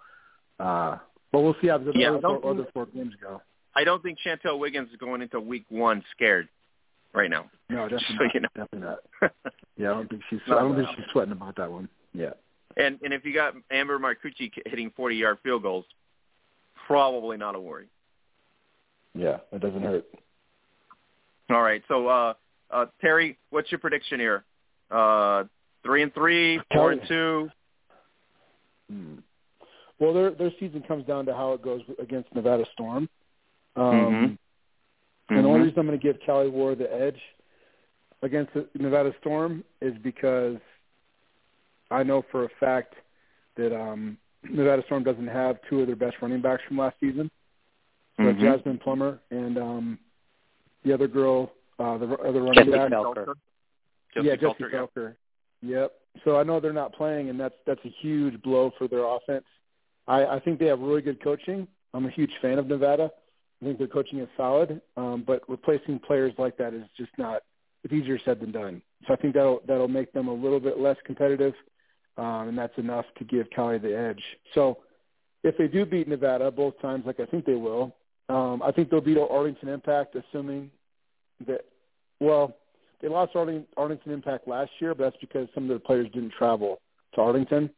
uh, 0.59 0.97
but 1.31 1.39
we'll 1.41 1.55
see 1.61 1.67
how 1.67 1.77
the 1.77 1.91
Yeah, 1.95 2.11
other, 2.11 2.21
four, 2.21 2.51
other 2.51 2.67
four 2.73 2.85
games 2.87 3.13
go. 3.21 3.41
I 3.75 3.83
don't 3.83 4.03
think 4.03 4.19
Chantel 4.25 4.59
Wiggins 4.59 4.89
is 4.91 4.97
going 4.97 5.21
into 5.21 5.39
Week 5.39 5.65
One 5.69 6.03
scared 6.11 6.47
right 7.13 7.29
now. 7.29 7.49
No, 7.69 7.87
definitely 7.89 8.15
So, 8.17 8.23
not. 8.23 8.33
you 8.33 8.39
know. 8.41 8.49
Definitely 8.55 8.87
not. 9.21 9.31
Yeah, 9.75 9.89
I 9.89 9.93
don't 9.95 10.09
think 10.09 10.21
she's. 10.29 10.39
I 10.47 10.59
don't 10.59 10.75
think 10.75 10.87
she's 10.95 11.05
sweating 11.11 11.31
about 11.31 11.55
that 11.55 11.71
one. 11.71 11.89
Yeah. 12.13 12.33
and 12.77 12.99
and 13.01 13.11
if 13.11 13.25
you 13.25 13.33
got 13.33 13.55
Ambra 13.71 13.97
Marcucci 13.99 14.51
hitting 14.67 14.91
40 14.95 15.15
yard 15.15 15.37
field 15.41 15.63
goals, 15.63 15.85
probably 16.85 17.37
not 17.37 17.55
a 17.55 17.59
worry. 17.59 17.87
Yeah, 19.15 19.37
it 19.51 19.61
doesn't 19.61 19.81
hurt. 19.81 20.05
All 21.49 21.61
right. 21.61 21.83
So, 21.87 22.07
uh, 22.07 22.33
uh, 22.71 22.85
Terry, 23.01 23.37
what's 23.49 23.71
your 23.71 23.79
prediction 23.79 24.19
here? 24.19 24.43
Uh, 24.89 25.43
three 25.83 26.03
and 26.03 26.13
three, 26.13 26.59
four 26.73 26.91
and 26.91 27.01
two. 27.07 27.49
Hmm. 28.89 29.15
Well, 29.99 30.13
their 30.13 30.31
their 30.31 30.51
season 30.59 30.83
comes 30.87 31.05
down 31.05 31.25
to 31.27 31.33
how 31.33 31.53
it 31.53 31.61
goes 31.61 31.81
against 31.99 32.33
Nevada 32.33 32.65
Storm. 32.73 33.09
Um, 33.75 33.85
Mhm. 33.85 34.37
And 35.29 35.45
the 35.45 35.49
only 35.49 35.61
Mhm. 35.61 35.63
reason 35.65 35.79
I'm 35.79 35.87
going 35.87 35.99
to 35.99 36.03
give 36.03 36.19
Cali 36.19 36.49
War 36.49 36.75
the 36.75 36.93
edge 36.93 37.19
against 38.21 38.53
Nevada 38.75 39.15
Storm 39.19 39.63
is 39.81 39.97
because 39.99 40.57
I 41.89 42.03
know 42.03 42.21
for 42.23 42.43
a 42.43 42.49
fact 42.59 42.95
that 43.55 43.73
um, 43.73 44.17
Nevada 44.43 44.83
Storm 44.83 45.03
doesn't 45.03 45.27
have 45.27 45.61
two 45.69 45.81
of 45.81 45.87
their 45.87 45.95
best 45.95 46.21
running 46.21 46.41
backs 46.41 46.63
from 46.63 46.77
last 46.77 46.99
season. 46.99 47.31
So 48.17 48.23
Mhm. 48.23 48.39
Jasmine 48.39 48.79
Plummer 48.79 49.19
and 49.31 49.57
um, 49.57 49.99
the 50.83 50.93
other 50.93 51.07
girl, 51.07 51.51
uh, 51.79 51.97
the 51.97 52.05
other 52.05 52.41
running 52.41 52.65
Jesse 52.65 52.71
back. 52.71 52.91
Felker. 52.91 53.33
Jesse 54.13 54.27
yeah, 54.27 54.35
Jesse 54.35 54.63
Felker, 54.63 55.15
yeah. 55.61 55.79
Yep. 55.81 55.91
So 56.23 56.37
I 56.37 56.43
know 56.43 56.59
they're 56.59 56.73
not 56.73 56.93
playing, 56.93 57.29
and 57.29 57.39
that's 57.39 57.55
that's 57.65 57.83
a 57.85 57.93
huge 58.01 58.41
blow 58.41 58.71
for 58.77 58.87
their 58.87 59.05
offense. 59.05 59.45
I, 60.07 60.25
I 60.25 60.39
think 60.39 60.59
they 60.59 60.65
have 60.65 60.79
really 60.79 61.01
good 61.01 61.23
coaching. 61.23 61.67
I'm 61.93 62.05
a 62.05 62.11
huge 62.11 62.31
fan 62.41 62.59
of 62.59 62.67
Nevada. 62.67 63.11
I 63.61 63.65
think 63.65 63.77
their 63.77 63.87
coaching 63.87 64.19
is 64.19 64.27
solid, 64.35 64.81
um, 64.97 65.23
but 65.25 65.41
replacing 65.47 65.99
players 65.99 66.33
like 66.37 66.57
that 66.57 66.73
is 66.73 66.83
just 66.97 67.11
not. 67.17 67.43
It's 67.83 67.93
easier 67.93 68.19
said 68.23 68.39
than 68.39 68.51
done. 68.51 68.81
So 69.07 69.13
I 69.13 69.17
think 69.17 69.33
that'll 69.33 69.61
that'll 69.67 69.87
make 69.87 70.11
them 70.13 70.27
a 70.27 70.33
little 70.33 70.59
bit 70.59 70.79
less 70.79 70.97
competitive, 71.05 71.53
um, 72.17 72.49
and 72.49 72.57
that's 72.57 72.77
enough 72.77 73.05
to 73.17 73.23
give 73.23 73.49
Cali 73.49 73.77
the 73.77 73.97
edge. 73.97 74.21
So 74.53 74.79
if 75.43 75.57
they 75.57 75.67
do 75.67 75.85
beat 75.85 76.07
Nevada 76.07 76.51
both 76.51 76.79
times, 76.81 77.05
like 77.05 77.19
I 77.19 77.25
think 77.25 77.45
they 77.45 77.55
will, 77.55 77.95
um, 78.29 78.61
I 78.63 78.71
think 78.71 78.89
they'll 78.89 79.01
beat 79.01 79.17
Arlington 79.17 79.69
Impact, 79.69 80.15
assuming 80.15 80.71
that. 81.45 81.65
Well, 82.19 82.55
they 83.01 83.09
lost 83.09 83.35
Arling, 83.35 83.65
Arlington 83.75 84.13
Impact 84.13 84.47
last 84.47 84.71
year, 84.79 84.95
but 84.95 85.03
that's 85.03 85.17
because 85.19 85.49
some 85.53 85.63
of 85.63 85.69
their 85.69 85.79
players 85.79 86.07
didn't 86.13 86.31
travel 86.31 86.79
to 87.15 87.21
Arlington, 87.21 87.69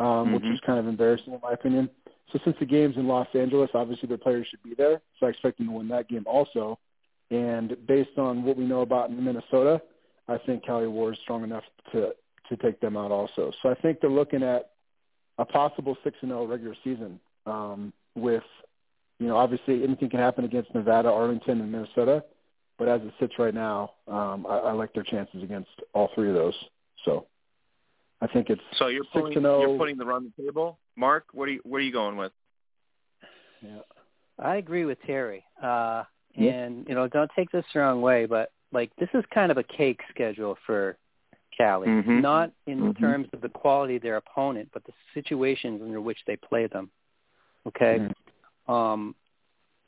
um, 0.00 0.32
which 0.32 0.42
Mhm. 0.42 0.54
is 0.54 0.60
kind 0.60 0.78
of 0.80 0.88
embarrassing 0.88 1.32
in 1.32 1.40
my 1.40 1.52
opinion. 1.52 1.88
So 2.32 2.40
since 2.44 2.58
the 2.58 2.66
game's 2.66 2.96
in 2.96 3.06
Los 3.06 3.28
Angeles, 3.34 3.70
obviously 3.74 4.08
their 4.08 4.18
players 4.18 4.48
should 4.48 4.62
be 4.62 4.74
there. 4.74 5.00
So 5.20 5.26
I 5.26 5.30
expect 5.30 5.58
them 5.58 5.68
to 5.68 5.72
win 5.72 5.88
that 5.88 6.08
game 6.08 6.24
also. 6.26 6.78
And 7.30 7.76
based 7.86 8.18
on 8.18 8.42
what 8.42 8.56
we 8.56 8.64
know 8.64 8.80
about 8.80 9.12
Minnesota, 9.12 9.80
I 10.26 10.38
think 10.38 10.64
Cali 10.64 10.88
War 10.88 11.12
is 11.12 11.18
strong 11.20 11.44
enough 11.44 11.64
to 11.92 12.14
to 12.48 12.56
take 12.58 12.78
them 12.80 12.96
out 12.96 13.10
also. 13.10 13.52
So 13.62 13.70
I 13.70 13.74
think 13.74 14.00
they're 14.00 14.10
looking 14.10 14.42
at 14.42 14.72
a 15.38 15.44
possible 15.44 15.96
six 16.04 16.16
and 16.20 16.30
zero 16.30 16.46
regular 16.46 16.76
season 16.84 17.18
um, 17.46 17.92
with, 18.14 18.44
you 19.18 19.26
know, 19.28 19.36
obviously 19.36 19.84
anything 19.84 20.10
can 20.10 20.18
happen 20.20 20.44
against 20.44 20.74
Nevada, 20.74 21.08
Arlington, 21.10 21.60
and 21.60 21.70
Minnesota. 21.70 22.24
But 22.78 22.88
as 22.88 23.00
it 23.02 23.12
sits 23.20 23.34
right 23.38 23.54
now, 23.54 23.92
um, 24.08 24.46
I, 24.48 24.58
I 24.58 24.72
like 24.72 24.92
their 24.92 25.04
chances 25.04 25.42
against 25.42 25.70
all 25.92 26.10
three 26.14 26.28
of 26.28 26.34
those. 26.34 26.54
So 27.04 27.26
I 28.20 28.26
think 28.26 28.50
it's 28.50 28.60
So 28.78 28.88
you're 28.88 29.04
six 29.04 29.12
pulling, 29.12 29.36
and 29.36 29.46
oh. 29.46 29.60
you're 29.60 29.78
putting 29.78 29.96
the 29.96 30.04
run 30.04 30.16
on 30.24 30.32
the 30.36 30.42
table. 30.42 30.78
Mark, 30.96 31.26
what 31.32 31.48
are 31.48 31.52
you 31.52 31.60
what 31.64 31.78
are 31.78 31.82
you 31.82 31.92
going 31.92 32.16
with? 32.16 32.32
yeah. 33.62 33.78
I 34.38 34.56
agree 34.56 34.84
with 34.84 34.98
Terry. 35.06 35.44
Uh, 35.62 36.04
Yeah. 36.34 36.50
and 36.52 36.88
you 36.88 36.94
know, 36.96 37.06
don't 37.06 37.30
take 37.36 37.50
this 37.52 37.64
the 37.72 37.80
wrong 37.80 38.02
way, 38.02 38.26
but 38.26 38.50
like 38.72 38.90
this 38.96 39.08
is 39.14 39.24
kind 39.32 39.52
of 39.52 39.58
a 39.58 39.62
cake 39.62 40.00
schedule 40.10 40.58
for 40.66 40.96
Cali. 41.56 41.86
Mhm. 41.86 42.20
Not 42.20 42.50
in 42.66 42.80
Mhm. 42.80 42.98
terms 42.98 43.28
of 43.32 43.40
the 43.40 43.48
quality 43.48 43.96
of 43.96 44.02
their 44.02 44.16
opponent, 44.16 44.70
but 44.72 44.82
the 44.84 44.92
situations 45.12 45.80
under 45.80 46.00
which 46.00 46.18
they 46.26 46.34
play 46.36 46.66
them. 46.66 46.90
Okay. 47.66 48.00
Mhm. 48.00 48.12
Um, 48.66 49.14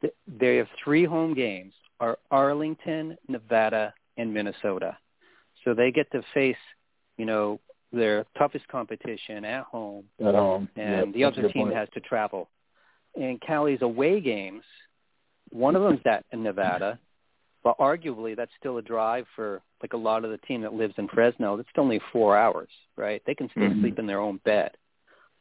th- 0.01 0.15
they 0.27 0.57
have 0.57 0.69
three 0.83 1.05
home 1.05 1.35
games: 1.35 1.75
are 2.01 2.19
Arlington, 2.31 3.17
Nevada, 3.29 3.95
and 4.17 4.33
Minnesota. 4.33 4.97
So 5.65 5.75
they 5.75 5.91
get 5.91 6.11
to 6.13 6.23
face, 6.35 6.57
you 7.17 7.25
know, 7.25 7.61
their 7.93 8.25
toughest 8.39 8.67
competition 8.69 9.45
at 9.45 9.65
home 9.65 10.05
At 10.21 10.35
home. 10.35 10.69
and 10.77 11.15
Yep, 11.15 11.15
the 11.15 11.25
other 11.25 11.49
team 11.53 11.65
point. 11.69 11.75
has 11.77 11.89
to 11.95 12.01
travel. 12.01 12.49
And 13.15 13.41
Cali's 13.41 13.83
away 13.83 14.21
games, 14.21 14.63
one 15.51 15.75
of 15.75 15.83
them's 15.83 16.05
at 16.05 16.25
in 16.33 16.43
Nevada, 16.43 16.99
but 17.65 17.79
arguably 17.79 18.37
that's 18.37 18.53
still 18.59 18.77
a 18.79 18.83
drive 18.83 19.27
for 19.35 19.63
like 19.83 19.93
a 19.95 19.97
lot 19.97 20.25
of 20.25 20.31
the 20.31 20.39
team 20.39 20.61
that 20.63 20.75
lives 20.75 20.95
in 20.99 21.09
Fresno. 21.09 21.59
It's 21.59 21.69
only 21.77 22.01
four 22.13 22.37
hours, 22.37 22.69
right? 22.97 23.23
They 23.27 23.35
can 23.35 23.49
still 23.51 23.71
Mhm. 23.71 23.81
sleep 23.81 23.99
in 23.99 24.07
their 24.07 24.21
own 24.21 24.37
bed. 24.39 24.77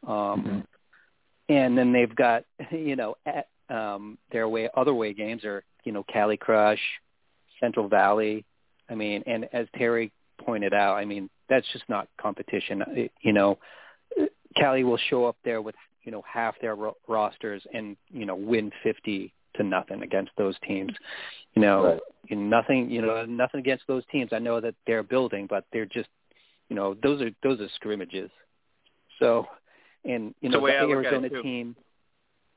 Um, 0.07 0.45
Mhm. 0.45 0.65
And 1.49 1.77
then 1.77 1.91
they've 1.91 2.13
got, 2.15 2.43
you 2.71 2.95
know, 2.95 3.15
at, 3.25 3.47
um, 3.69 4.17
their 4.31 4.47
way 4.47 4.69
other 4.75 4.93
way 4.93 5.13
games 5.13 5.43
are, 5.43 5.63
you 5.83 5.91
know, 5.91 6.03
Cali 6.03 6.37
Crush, 6.37 6.79
Central 7.59 7.87
Valley. 7.87 8.45
I 8.89 8.95
mean, 8.95 9.23
and 9.25 9.47
as 9.53 9.67
Terry 9.75 10.11
pointed 10.39 10.73
out, 10.73 10.95
I 10.95 11.05
mean, 11.05 11.29
that's 11.49 11.65
just 11.73 11.85
not 11.89 12.07
competition. 12.19 12.83
It- 12.89 13.11
you 13.21 13.33
know, 13.33 13.57
Cali 14.55 14.83
will 14.83 14.97
show 15.09 15.25
up 15.25 15.35
there 15.43 15.61
with 15.61 15.75
you 16.03 16.11
know 16.11 16.23
half 16.31 16.55
their 16.61 16.75
ro- 16.75 16.95
rosters 17.07 17.65
and 17.73 17.97
you 18.11 18.25
know 18.25 18.35
win 18.35 18.71
fifty 18.83 19.33
to 19.55 19.63
nothing 19.63 20.01
against 20.03 20.31
those 20.37 20.55
teams. 20.67 20.93
You 21.55 21.61
know, 21.61 21.83
Right. 21.85 21.99
you 22.29 22.35
know, 22.35 22.57
nothing. 22.57 22.89
You 22.89 23.01
know, 23.01 23.25
nothing 23.25 23.59
against 23.59 23.85
those 23.87 24.03
teams. 24.11 24.31
I 24.33 24.39
know 24.39 24.59
that 24.61 24.75
they're 24.85 25.03
building, 25.03 25.47
but 25.47 25.65
they're 25.73 25.85
just 25.85 26.09
you 26.69 26.75
know 26.75 26.93
those 26.93 27.21
are 27.21 27.31
those 27.43 27.59
are 27.59 27.69
scrimmages. 27.75 28.29
So, 29.19 29.47
and 30.05 30.33
you 30.41 30.49
the 30.49 30.57
know 30.57 30.67
the 30.67 30.73
I 30.73 30.81
look 30.83 31.05
at 31.05 31.13
it, 31.13 31.15
Arizona 31.15 31.41
team, 31.41 31.75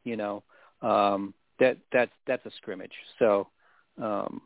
you 0.05 0.17
know, 0.17 0.43
um, 0.83 1.35
that 1.61 1.79
that's 1.93 2.13
that's 2.27 2.45
a 2.47 2.51
scrimmage. 2.57 2.93
So, 3.19 3.49
um, 4.01 4.43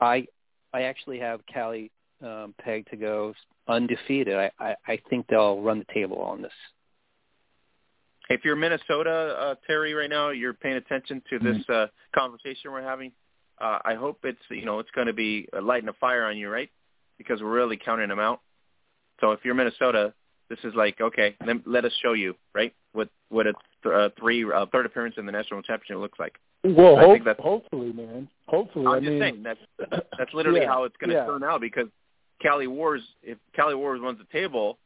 I 0.00 0.26
I 0.72 0.82
actually 0.82 1.18
have 1.20 1.40
Cali 1.52 1.90
um, 2.22 2.54
pegged 2.62 2.90
to 2.90 2.96
go 2.96 3.34
undefeated. 3.68 4.36
I, 4.36 4.50
I 4.58 4.76
I 4.86 4.98
think 5.08 5.26
they'll 5.28 5.60
run 5.60 5.78
the 5.78 5.92
table 5.92 6.18
on 6.18 6.42
this. 6.42 6.52
If 8.28 8.44
you're 8.44 8.56
Minnesota, 8.56 9.36
uh, 9.38 9.54
Terry, 9.66 9.94
right 9.94 10.08
now, 10.08 10.30
you're 10.30 10.54
paying 10.54 10.76
attention 10.76 11.22
to 11.28 11.38
this 11.38 11.68
uh, 11.68 11.86
conversation 12.14 12.70
we're 12.70 12.82
having. 12.82 13.12
Uh, 13.60 13.78
I 13.84 13.94
hope 13.94 14.20
it's 14.24 14.40
you 14.50 14.64
know 14.64 14.78
it's 14.78 14.90
going 14.94 15.08
to 15.08 15.12
be 15.12 15.48
uh, 15.52 15.60
lighting 15.60 15.88
a 15.88 15.92
fire 15.94 16.24
on 16.24 16.36
you, 16.36 16.48
right? 16.48 16.70
because 17.22 17.40
we're 17.40 17.52
really 17.52 17.76
counting 17.76 18.08
them 18.08 18.18
out. 18.18 18.40
So 19.20 19.32
if 19.32 19.40
you're 19.44 19.54
Minnesota, 19.54 20.12
this 20.52 20.58
is 20.64 20.74
like 20.74 21.00
okay, 21.00 21.34
let, 21.46 21.56
let 21.66 21.84
us 21.86 21.92
show 22.02 22.12
you 22.12 22.34
right 22.54 22.74
what 22.92 23.08
what 23.30 23.46
a 23.46 23.54
th- 23.82 23.94
uh, 23.94 24.08
three 24.20 24.44
uh, 24.44 24.66
third 24.70 24.84
appearance 24.84 25.14
in 25.16 25.24
the 25.24 25.32
national 25.32 25.62
championship 25.62 25.96
looks 25.96 26.18
like. 26.18 26.34
Well, 26.62 26.96
I 26.96 27.00
hope, 27.00 27.12
think 27.14 27.24
that's- 27.24 27.42
hopefully, 27.42 27.92
man. 27.92 28.28
Hopefully, 28.48 28.86
I'm 28.86 28.92
I 28.92 28.98
just 29.00 29.10
mean, 29.10 29.20
saying 29.20 29.42
that's 29.42 29.60
that's 30.18 30.34
literally 30.34 30.60
Yeah, 30.60 30.68
how 30.68 30.84
it's 30.84 30.96
going 30.98 31.10
to 31.10 31.16
yeah. 31.16 31.24
turn 31.26 31.42
out 31.42 31.60
because 31.62 31.88
Cali 32.42 32.66
Wars, 32.66 33.02
if 33.22 33.38
Cali 33.56 33.74
Wars 33.74 34.00
runs 34.02 34.18
the 34.18 34.26
table, 34.38 34.78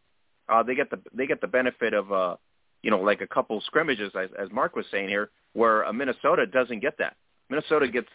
uh, 0.49 0.63
they 0.63 0.75
get 0.77 0.89
the 0.91 1.01
they 1.13 1.27
get 1.27 1.41
the 1.41 1.49
benefit 1.49 1.93
of 1.95 2.13
uh, 2.13 2.37
you 2.83 2.91
know 2.93 3.01
like 3.01 3.21
a 3.21 3.27
couple 3.27 3.61
scrimmages 3.63 4.13
as, 4.19 4.31
as 4.39 4.49
Mark 4.53 4.77
was 4.77 4.87
saying 4.93 5.09
here, 5.09 5.31
where 5.55 5.85
uh, 5.85 5.93
Minnesota 5.93 6.47
doesn't 6.47 6.81
get 6.81 6.97
that. 6.99 7.17
Minnesota 7.51 7.89
gets 7.89 8.09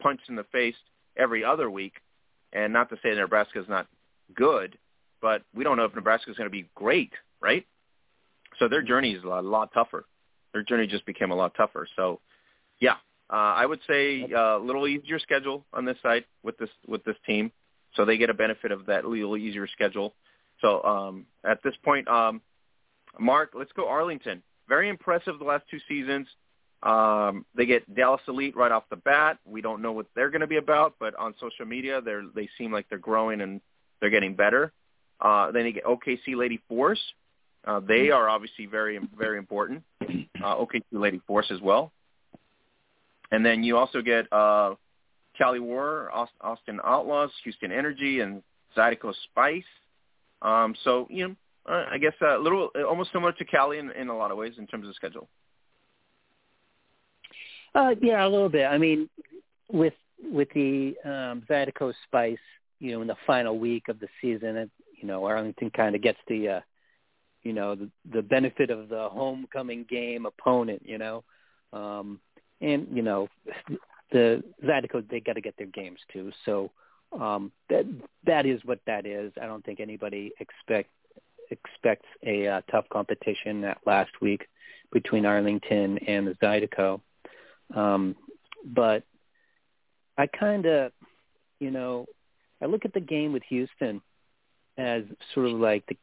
punched 0.00 0.28
in 0.28 0.36
the 0.36 0.44
face 0.44 0.76
every 1.16 1.44
other 1.44 1.68
week, 1.70 1.94
and 2.52 2.72
not 2.72 2.88
to 2.90 2.96
say 3.02 3.10
Nebraska's 3.14 3.66
not 3.68 3.86
good, 4.34 4.78
but 5.24 5.40
we 5.54 5.64
don't 5.64 5.78
know 5.78 5.86
if 5.86 5.94
Nebraska's 5.94 6.36
going 6.36 6.50
to 6.50 6.52
be 6.52 6.68
great, 6.74 7.10
right? 7.40 7.64
So 8.58 8.68
their 8.68 8.82
journey 8.82 9.12
is 9.12 9.24
a 9.24 9.26
lot, 9.26 9.72
tougher. 9.72 10.04
Their 10.52 10.62
journey 10.62 10.86
just 10.86 11.06
became 11.06 11.30
a 11.30 11.34
lot 11.34 11.54
tougher. 11.56 11.88
So, 11.96 12.20
yeah, 12.78 12.96
uh, 13.32 13.54
I 13.56 13.64
would 13.64 13.80
say 13.88 14.28
uh, 14.30 14.58
a 14.58 14.62
little 14.62 14.86
easier 14.86 15.18
schedule 15.18 15.64
on 15.72 15.86
this 15.86 15.96
side 16.02 16.26
with 16.42 16.58
this 16.58 16.68
with 16.86 17.02
this 17.04 17.16
team, 17.24 17.50
so 17.94 18.04
they 18.04 18.18
get 18.18 18.28
a 18.28 18.34
benefit 18.34 18.70
of 18.70 18.84
that 18.84 19.06
little 19.06 19.38
easier 19.38 19.66
schedule. 19.66 20.12
So 20.60 20.82
um, 20.82 21.24
at 21.42 21.62
this 21.64 21.74
point, 21.82 22.06
um, 22.06 22.42
Mark, 23.18 23.52
let's 23.54 23.72
go 23.72 23.88
Arlington. 23.88 24.42
Very 24.68 24.90
impressive 24.90 25.38
the 25.38 25.46
last 25.46 25.64
two 25.70 25.80
seasons. 25.88 26.26
Um, 26.82 27.46
they 27.56 27.64
get 27.64 27.94
Dallas 27.94 28.20
Elite 28.28 28.54
right 28.54 28.70
off 28.70 28.84
the 28.90 28.96
bat. 28.96 29.38
We 29.46 29.62
don't 29.62 29.80
know 29.80 29.92
what 29.92 30.06
they're 30.14 30.28
going 30.30 30.42
to 30.42 30.46
be 30.46 30.58
about, 30.58 30.96
but 31.00 31.14
on 31.16 31.34
social 31.40 31.64
media, 31.64 32.02
they 32.02 32.12
they 32.34 32.48
seem 32.58 32.70
like 32.70 32.90
they're 32.90 32.98
growing 32.98 33.40
and 33.40 33.62
they're 34.02 34.10
getting 34.10 34.34
better. 34.34 34.70
Uh, 35.20 35.50
then 35.50 35.66
you 35.66 35.72
get 35.72 35.84
OKC 35.84 36.36
Lady 36.36 36.60
Force. 36.68 37.00
Uh, 37.64 37.80
they 37.80 38.10
are 38.10 38.28
obviously 38.28 38.66
very 38.66 38.98
very 39.16 39.38
important. 39.38 39.82
Uh, 40.02 40.56
OKC 40.56 40.82
Lady 40.92 41.20
Force 41.26 41.46
as 41.50 41.60
well. 41.60 41.92
And 43.30 43.44
then 43.44 43.64
you 43.64 43.76
also 43.78 44.02
get 44.02 44.30
uh, 44.32 44.74
Cali 45.38 45.60
War, 45.60 46.10
Austin 46.40 46.80
Outlaws, 46.84 47.30
Houston 47.44 47.72
Energy, 47.72 48.20
and 48.20 48.42
Zydeco 48.76 49.14
Spice. 49.24 49.64
Um, 50.42 50.74
so 50.84 51.06
you 51.10 51.28
know, 51.28 51.36
uh, 51.66 51.86
I 51.90 51.98
guess 51.98 52.12
a 52.20 52.38
little 52.38 52.70
almost 52.86 53.12
similar 53.12 53.32
to 53.32 53.44
Cali 53.44 53.78
in, 53.78 53.90
in 53.92 54.08
a 54.08 54.16
lot 54.16 54.30
of 54.30 54.36
ways 54.36 54.54
in 54.58 54.66
terms 54.66 54.86
of 54.86 54.94
schedule. 54.94 55.28
Uh, 57.74 57.94
yeah, 58.00 58.24
a 58.24 58.28
little 58.28 58.48
bit. 58.48 58.66
I 58.66 58.78
mean, 58.78 59.08
with 59.72 59.94
with 60.22 60.48
the 60.54 60.94
um, 61.04 61.42
Zydeco 61.48 61.92
Spice, 62.06 62.38
you 62.78 62.92
know, 62.92 63.02
in 63.02 63.08
the 63.08 63.16
final 63.26 63.58
week 63.58 63.88
of 63.88 63.98
the 63.98 64.08
season, 64.20 64.56
it, 64.56 64.70
you 65.04 65.08
know, 65.08 65.26
Arlington 65.26 65.68
kind 65.68 65.94
of 65.94 66.00
gets 66.00 66.18
the, 66.28 66.48
uh, 66.48 66.60
you 67.42 67.52
know, 67.52 67.74
the, 67.74 67.90
the 68.10 68.22
benefit 68.22 68.70
of 68.70 68.88
the 68.88 69.10
homecoming 69.10 69.84
game 69.86 70.24
opponent, 70.24 70.80
you 70.86 70.96
know, 70.96 71.24
um, 71.74 72.20
and 72.62 72.88
you 72.90 73.02
know, 73.02 73.28
the 74.12 74.42
Zydeco 74.64 75.06
they 75.10 75.20
got 75.20 75.34
to 75.34 75.42
get 75.42 75.58
their 75.58 75.66
games 75.66 75.98
too. 76.10 76.32
So 76.46 76.70
um, 77.12 77.52
that 77.68 77.84
that 78.24 78.46
is 78.46 78.64
what 78.64 78.78
that 78.86 79.04
is. 79.04 79.30
I 79.38 79.44
don't 79.44 79.62
think 79.62 79.78
anybody 79.78 80.32
expect 80.40 80.88
expects 81.50 82.08
a 82.26 82.48
uh, 82.48 82.60
tough 82.70 82.88
competition 82.90 83.60
that 83.60 83.80
last 83.84 84.12
week 84.22 84.46
between 84.90 85.26
Arlington 85.26 85.98
and 85.98 86.26
the 86.26 86.34
Zydeco. 86.42 87.02
Um, 87.74 88.16
but 88.64 89.02
I 90.16 90.28
kind 90.28 90.64
of, 90.64 90.92
you 91.60 91.70
know, 91.70 92.06
I 92.62 92.64
look 92.64 92.86
at 92.86 92.94
the 92.94 93.00
game 93.00 93.34
with 93.34 93.42
Houston 93.50 94.00
as 94.76 95.02
sort 95.34 95.46
of 95.46 95.52
like 95.52 95.84
the, 95.86 95.96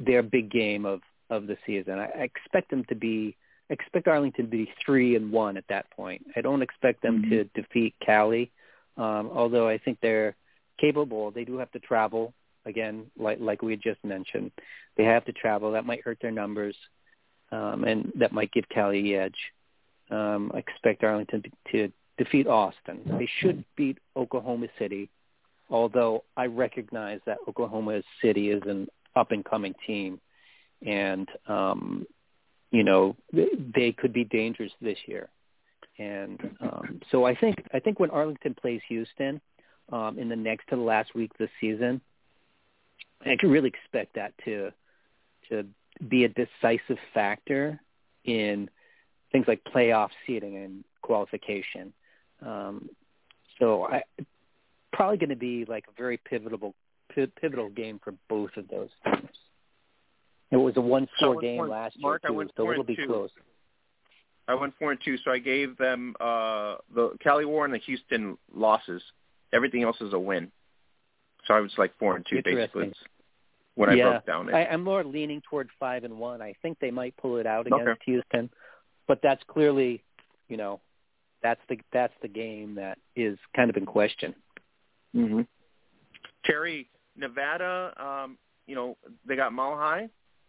their 0.00 0.22
big 0.22 0.50
game 0.50 0.84
of 0.86 1.00
of 1.30 1.46
the 1.46 1.56
season. 1.66 1.98
I, 1.98 2.06
I 2.06 2.22
expect 2.22 2.70
them 2.70 2.84
to 2.88 2.94
be 2.94 3.36
I 3.70 3.74
expect 3.74 4.08
Arlington 4.08 4.46
to 4.46 4.50
be 4.50 4.72
three 4.84 5.14
and 5.16 5.30
one 5.30 5.56
at 5.56 5.64
that 5.68 5.90
point. 5.90 6.24
I 6.36 6.40
don't 6.40 6.62
expect 6.62 7.02
them 7.02 7.22
Mm-hmm. 7.22 7.30
to 7.30 7.44
defeat 7.62 7.94
Cali, 8.04 8.50
um, 8.96 9.30
although 9.32 9.68
I 9.68 9.78
think 9.78 9.98
they're 10.00 10.34
capable. 10.80 11.30
They 11.30 11.44
do 11.44 11.58
have 11.58 11.70
to 11.72 11.78
travel 11.80 12.32
again, 12.64 13.06
like 13.18 13.38
like 13.40 13.62
we 13.62 13.72
had 13.72 13.82
just 13.82 14.02
mentioned. 14.04 14.52
They 14.96 15.04
have 15.04 15.24
to 15.26 15.32
travel. 15.32 15.72
That 15.72 15.86
might 15.86 16.02
hurt 16.02 16.18
their 16.20 16.30
numbers, 16.30 16.76
um, 17.52 17.84
and 17.84 18.12
that 18.16 18.32
might 18.32 18.52
give 18.52 18.68
Cali 18.68 19.02
the 19.02 19.16
edge. 19.16 19.38
Um, 20.10 20.50
I 20.54 20.58
expect 20.58 21.04
Arlington 21.04 21.42
to, 21.42 21.50
to 21.72 21.92
defeat 22.16 22.46
Austin. 22.46 23.00
They 23.18 23.28
should 23.40 23.64
beat 23.76 23.98
Oklahoma 24.16 24.68
City, 24.78 25.10
although 25.70 26.24
I 26.36 26.46
recognize 26.46 27.20
that 27.26 27.38
Oklahoma 27.48 28.02
City 28.22 28.50
is 28.50 28.62
an 28.66 28.88
up 29.16 29.32
and 29.32 29.44
coming 29.44 29.74
team, 29.86 30.20
and 30.86 31.28
um, 31.46 32.06
you 32.70 32.84
know 32.84 33.16
they, 33.32 33.92
could 33.92 34.12
be 34.12 34.24
dangerous 34.24 34.72
this 34.80 34.98
year. 35.06 35.28
And 35.98 36.56
um, 36.60 37.00
so 37.10 37.24
I 37.24 37.34
think 37.34 37.56
I 37.72 37.80
think 37.80 37.98
when 37.98 38.10
Arlington 38.10 38.54
plays 38.54 38.80
Houston 38.88 39.40
um, 39.92 40.18
in 40.18 40.28
the 40.28 40.36
next 40.36 40.68
to 40.68 40.76
the 40.76 40.82
last 40.82 41.14
week 41.14 41.32
of 41.32 41.38
the 41.38 41.48
season, 41.60 42.00
I 43.22 43.36
can 43.38 43.50
really 43.50 43.68
expect 43.68 44.14
that 44.14 44.32
to 44.44 44.70
to 45.50 45.66
be 46.08 46.24
a 46.24 46.28
decisive 46.28 46.98
factor 47.12 47.80
in 48.24 48.70
things 49.32 49.46
like 49.48 49.62
playoff 49.64 50.10
seeding 50.26 50.56
and 50.56 50.84
qualification. 51.02 51.92
Um, 52.44 52.88
so 53.58 53.84
I 53.84 54.02
probably 54.92 55.18
going 55.18 55.30
to 55.30 55.36
be 55.36 55.64
like 55.66 55.84
a 55.88 55.92
very 55.96 56.16
pivotal 56.18 56.74
pivotal 57.40 57.68
game 57.70 58.00
for 58.02 58.14
both 58.28 58.50
of 58.56 58.68
those 58.68 58.90
teams. 59.04 59.28
It 60.50 60.56
was 60.56 60.76
a 60.76 60.80
one 60.80 61.08
score 61.16 61.30
went 61.30 61.40
game 61.42 61.68
last 61.68 61.96
year 61.96 62.02
Mark, 62.02 62.22
I 62.24 62.28
too, 62.28 62.34
went 62.34 62.50
so 62.56 62.62
four 62.62 62.72
it'll 62.72 62.84
be 62.84 62.96
two. 62.96 63.06
close. 63.06 63.30
I 64.46 64.54
went 64.54 64.72
four 64.78 64.92
and 64.92 65.00
two, 65.04 65.16
so 65.24 65.30
I 65.30 65.38
gave 65.38 65.76
them 65.76 66.14
uh, 66.20 66.76
the 66.94 67.10
Cali 67.22 67.44
War 67.44 67.66
and 67.66 67.74
the 67.74 67.78
Houston 67.78 68.38
losses. 68.54 69.02
Everything 69.52 69.82
else 69.82 70.00
is 70.00 70.14
a 70.14 70.18
win. 70.18 70.50
So 71.46 71.54
I 71.54 71.60
was 71.60 71.72
like 71.76 71.92
four 71.98 72.16
and 72.16 72.24
two 72.28 72.40
basically. 72.42 72.92
When 73.74 73.90
I 73.90 73.96
broke 73.96 74.26
down 74.26 74.48
it. 74.48 74.54
I, 74.54 74.64
I'm 74.66 74.82
more 74.82 75.04
leaning 75.04 75.40
toward 75.48 75.68
five 75.78 76.02
and 76.02 76.18
one. 76.18 76.42
I 76.42 76.54
think 76.62 76.78
they 76.80 76.90
might 76.90 77.16
pull 77.16 77.36
it 77.36 77.46
out 77.46 77.66
against 77.66 77.82
Okay. 77.86 78.00
Houston, 78.06 78.50
but 79.06 79.20
that's 79.22 79.42
clearly, 79.46 80.02
you 80.48 80.56
know, 80.56 80.80
that's 81.42 81.60
the 81.68 81.78
that's 81.92 82.12
the 82.20 82.26
game 82.26 82.74
that 82.74 82.98
is 83.14 83.38
kind 83.54 83.70
of 83.70 83.76
in 83.76 83.86
question. 83.86 84.34
Mm-hmm. 85.14 85.42
Terry, 86.44 86.88
Nevada, 87.16 87.92
um, 87.98 88.38
you 88.66 88.74
know, 88.74 88.96
they 89.26 89.36
got 89.36 89.52
Mile 89.52 89.76
High. 89.76 90.08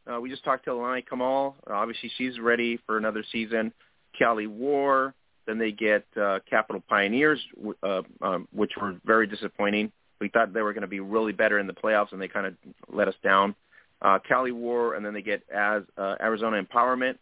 Uh, 0.10 0.20
we 0.20 0.30
just 0.30 0.44
talked 0.44 0.66
to 0.66 0.72
Leilani 0.72 1.04
Caamal. 1.08 1.54
Uh, 1.70 1.74
obviously, 1.74 2.12
she's 2.18 2.40
ready 2.40 2.80
for 2.86 2.98
another 2.98 3.24
season. 3.32 3.72
Cali 4.18 4.48
War. 4.48 5.14
Then 5.46 5.58
they 5.58 5.72
get 5.72 6.06
uh, 6.20 6.40
Capital 6.48 6.84
Pioneers, 6.88 7.40
uh, 7.82 8.02
um, 8.22 8.48
which 8.54 8.72
were 8.80 8.98
very 9.04 9.26
disappointing. 9.26 9.92
We 10.22 10.30
thought 10.30 10.54
they 10.54 10.62
were 10.62 10.74
going 10.74 10.82
to 10.82 10.88
be 10.88 11.00
really 11.00 11.32
better 11.32 11.58
in 11.58 11.66
the 11.66 11.74
playoffs, 11.74 12.12
and 12.12 12.22
they 12.22 12.28
kind 12.28 12.46
of 12.46 12.54
let 12.92 13.08
us 13.08 13.16
down. 13.24 13.56
Uh, 14.02 14.20
Cali 14.28 14.52
War, 14.52 14.94
and 14.94 15.04
then 15.04 15.14
they 15.14 15.22
get 15.22 15.42
as 15.54 15.84
uh, 15.98 16.16
Arizona 16.22 16.62
Empowerment, 16.62 17.18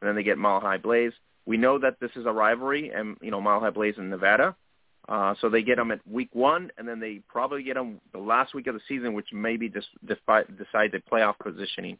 and 0.00 0.08
then 0.08 0.14
they 0.14 0.22
get 0.22 0.38
Mile 0.38 0.60
High 0.60 0.78
Blaze. 0.78 1.12
We 1.44 1.56
know 1.56 1.78
that 1.78 2.00
this 2.00 2.10
is 2.16 2.24
a 2.24 2.32
rivalry, 2.32 2.90
and 2.90 3.16
you 3.20 3.30
know 3.30 3.40
Mile 3.40 3.60
High 3.60 3.70
Blaze 3.70 3.94
in 3.98 4.08
Nevada. 4.08 4.56
Uh, 5.08 5.34
so 5.40 5.48
they 5.48 5.62
get 5.62 5.76
them 5.76 5.92
at 5.92 6.00
week 6.08 6.30
one, 6.32 6.70
and 6.78 6.88
then 6.88 6.98
they 6.98 7.20
probably 7.28 7.62
get 7.62 7.74
them 7.74 8.00
the 8.12 8.18
last 8.18 8.54
week 8.54 8.66
of 8.66 8.74
the 8.74 8.80
season, 8.88 9.14
which 9.14 9.28
maybe 9.32 9.68
just 9.68 9.88
decide 10.06 10.46
the 10.48 11.02
playoff 11.10 11.34
positioning. 11.38 11.96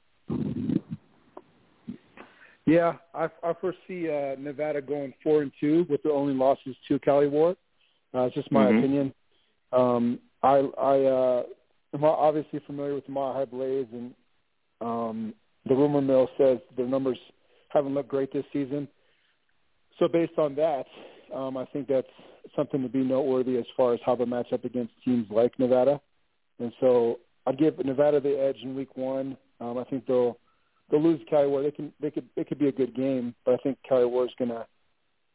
Yeah, 2.66 2.94
I, 3.14 3.28
I 3.44 3.54
foresee 3.60 4.10
uh, 4.10 4.34
Nevada 4.40 4.82
going 4.82 5.14
four 5.22 5.42
and 5.42 5.52
two 5.60 5.86
with 5.88 6.02
their 6.02 6.12
only 6.12 6.34
losses 6.34 6.74
to 6.88 6.98
Cali 6.98 7.28
War. 7.28 7.56
Uh, 8.12 8.22
it's 8.22 8.34
just 8.34 8.50
my 8.50 8.64
Mhm. 8.66 8.78
opinion. 8.78 9.14
Um, 9.72 10.18
I 10.42 10.56
I 10.78 11.04
uh, 11.04 11.42
am 11.94 12.04
obviously 12.04 12.58
familiar 12.66 12.94
with 12.94 13.06
the 13.06 13.12
Mile 13.12 13.34
High 13.34 13.44
Blaze, 13.44 13.86
and 13.92 14.14
um, 14.80 15.34
the 15.66 15.74
rumor 15.76 16.00
mill 16.00 16.28
says 16.36 16.58
their 16.76 16.86
numbers 16.86 17.18
haven't 17.68 17.94
looked 17.94 18.08
great 18.08 18.32
this 18.32 18.44
season. 18.52 18.88
So 19.98 20.08
based 20.08 20.38
on 20.38 20.56
that, 20.56 20.86
um, 21.34 21.56
I 21.56 21.64
think 21.66 21.88
that's 21.88 22.06
something 22.54 22.82
to 22.82 22.88
be 22.88 23.02
noteworthy 23.02 23.56
as 23.56 23.64
far 23.76 23.94
as 23.94 24.00
how 24.04 24.14
they 24.14 24.24
match 24.24 24.52
up 24.52 24.64
against 24.64 24.92
teams 25.04 25.26
like 25.30 25.58
Nevada. 25.58 26.00
And 26.58 26.72
so 26.80 27.20
I'd 27.46 27.58
give 27.58 27.84
Nevada 27.84 28.20
the 28.20 28.38
edge 28.40 28.58
in 28.62 28.74
week 28.74 28.96
one. 28.96 29.36
Um, 29.60 29.78
I 29.78 29.84
think 29.84 30.06
they'll 30.06 30.38
they'll 30.90 31.02
lose 31.02 31.20
Cali 31.28 31.46
War. 31.46 31.62
They 31.62 31.70
can 31.70 31.92
they 32.00 32.10
could 32.10 32.26
it 32.36 32.48
could 32.48 32.58
be 32.58 32.68
a 32.68 32.72
good 32.72 32.94
game, 32.94 33.34
but 33.44 33.54
I 33.54 33.56
think 33.58 33.78
Cali 33.88 34.06
War 34.06 34.24
is 34.24 34.32
going 34.38 34.50
to 34.50 34.66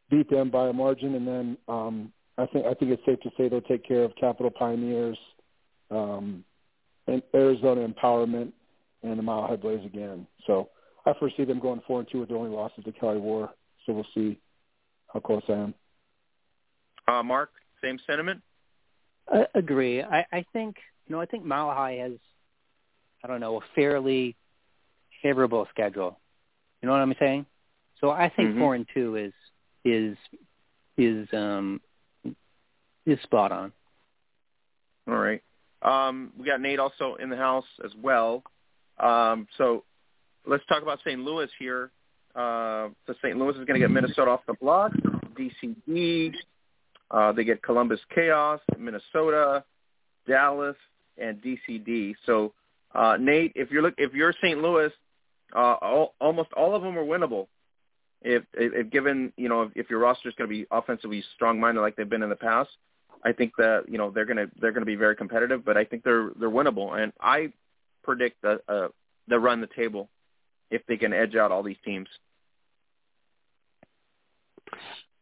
beat 0.09 0.29
them 0.29 0.49
by 0.49 0.67
a 0.67 0.73
margin, 0.73 1.15
and 1.15 1.27
then 1.27 1.57
um, 1.67 2.11
I 2.37 2.45
think 2.47 2.65
I 2.65 2.73
think 2.73 2.91
it's 2.91 3.05
safe 3.05 3.19
to 3.21 3.31
say 3.37 3.49
they'll 3.49 3.61
take 3.61 3.87
care 3.87 4.03
of 4.03 4.15
Capital 4.19 4.51
Pioneers, 4.51 5.17
um, 5.89 6.43
and 7.07 7.21
Arizona 7.33 7.87
Empowerment, 7.87 8.51
and 9.03 9.17
the 9.17 9.23
Mile 9.23 9.47
High 9.47 9.55
Blaze 9.55 9.85
again. 9.85 10.27
So 10.47 10.69
I 11.05 11.13
foresee 11.17 11.45
them 11.45 11.59
going 11.59 11.81
four 11.87 11.99
and 11.99 12.09
two 12.11 12.19
with 12.19 12.29
their 12.29 12.37
only 12.37 12.51
losses 12.51 12.83
to 12.83 12.91
Cali 12.91 13.19
War. 13.19 13.51
So 13.85 13.93
we'll 13.93 14.05
see 14.13 14.39
how 15.11 15.19
close 15.19 15.43
I 15.49 15.53
am. 15.53 15.73
Uh, 17.07 17.23
Mark, 17.23 17.51
same 17.83 17.99
sentiment. 18.07 18.41
I 19.31 19.45
agree. 19.55 20.01
I, 20.01 20.25
I 20.31 20.45
think 20.53 20.77
you 21.07 21.15
know, 21.15 21.21
I 21.21 21.25
think 21.25 21.45
Mile 21.45 21.71
High 21.71 21.93
has, 21.93 22.13
I 23.23 23.27
don't 23.27 23.39
know, 23.39 23.57
a 23.57 23.61
fairly 23.75 24.35
favorable 25.21 25.67
schedule. 25.69 26.19
You 26.81 26.87
know 26.87 26.93
what 26.93 27.01
I'm 27.01 27.15
saying? 27.19 27.45
So 27.99 28.09
I 28.09 28.29
think 28.29 28.55
Mhm. 28.55 28.59
four 28.59 28.75
and 28.75 28.87
two 28.93 29.15
is 29.15 29.33
is 29.83 30.17
is 30.97 31.27
um 31.33 31.81
is 33.05 33.19
spot 33.23 33.51
on. 33.51 33.71
All 35.07 35.15
right. 35.15 35.41
Um, 35.81 36.31
we 36.37 36.45
got 36.45 36.61
Nate 36.61 36.79
also 36.79 37.15
in 37.15 37.29
the 37.29 37.37
house 37.37 37.65
as 37.83 37.91
well. 37.95 38.43
Um, 38.99 39.47
so 39.57 39.83
let's 40.45 40.63
talk 40.67 40.83
about 40.83 40.99
St. 40.99 41.19
Louis 41.19 41.49
here. 41.57 41.91
Uh, 42.35 42.89
so 43.07 43.13
St. 43.23 43.37
Louis 43.37 43.51
is 43.51 43.65
going 43.65 43.73
to 43.73 43.79
get 43.79 43.89
Minnesota 43.89 44.29
off 44.31 44.41
the 44.45 44.53
block. 44.53 44.91
DCD. 45.35 46.35
Uh, 47.11 47.31
they 47.31 47.43
get 47.43 47.61
Columbus 47.61 47.99
Chaos, 48.13 48.61
Minnesota, 48.79 49.63
Dallas, 50.27 50.77
and 51.17 51.41
DCD. 51.41 52.15
So 52.25 52.53
uh, 52.95 53.17
Nate, 53.19 53.51
if 53.55 53.69
you're 53.69 53.81
look, 53.81 53.95
if 53.97 54.13
you're 54.13 54.33
St. 54.41 54.61
Louis, 54.61 54.91
uh, 55.53 55.75
all, 55.81 56.15
almost 56.21 56.53
all 56.53 56.73
of 56.73 56.81
them 56.81 56.97
are 56.97 57.03
winnable. 57.03 57.47
If, 58.21 58.43
if, 58.53 58.73
if 58.73 58.91
given, 58.91 59.33
you 59.35 59.49
know, 59.49 59.63
if, 59.63 59.71
if 59.75 59.89
your 59.89 59.99
roster 59.99 60.29
is 60.29 60.35
going 60.35 60.49
to 60.49 60.55
be 60.55 60.65
offensively 60.71 61.23
strong-minded 61.35 61.81
like 61.81 61.95
they've 61.95 62.09
been 62.09 62.23
in 62.23 62.29
the 62.29 62.35
past, 62.35 62.69
I 63.23 63.33
think 63.33 63.53
that 63.57 63.85
you 63.87 63.97
know 63.97 64.09
they're 64.09 64.25
gonna 64.25 64.47
they're 64.59 64.71
gonna 64.71 64.85
be 64.85 64.95
very 64.95 65.15
competitive, 65.15 65.63
but 65.63 65.77
I 65.77 65.85
think 65.85 66.03
they're 66.03 66.31
they're 66.39 66.49
winnable, 66.49 66.99
and 66.99 67.13
I 67.21 67.51
predict 68.03 68.41
that 68.41 68.61
uh, 68.67 68.87
they 69.27 69.35
run 69.35 69.61
the 69.61 69.67
table 69.67 70.09
if 70.71 70.85
they 70.87 70.97
can 70.97 71.13
edge 71.13 71.35
out 71.35 71.51
all 71.51 71.61
these 71.61 71.77
teams. 71.85 72.07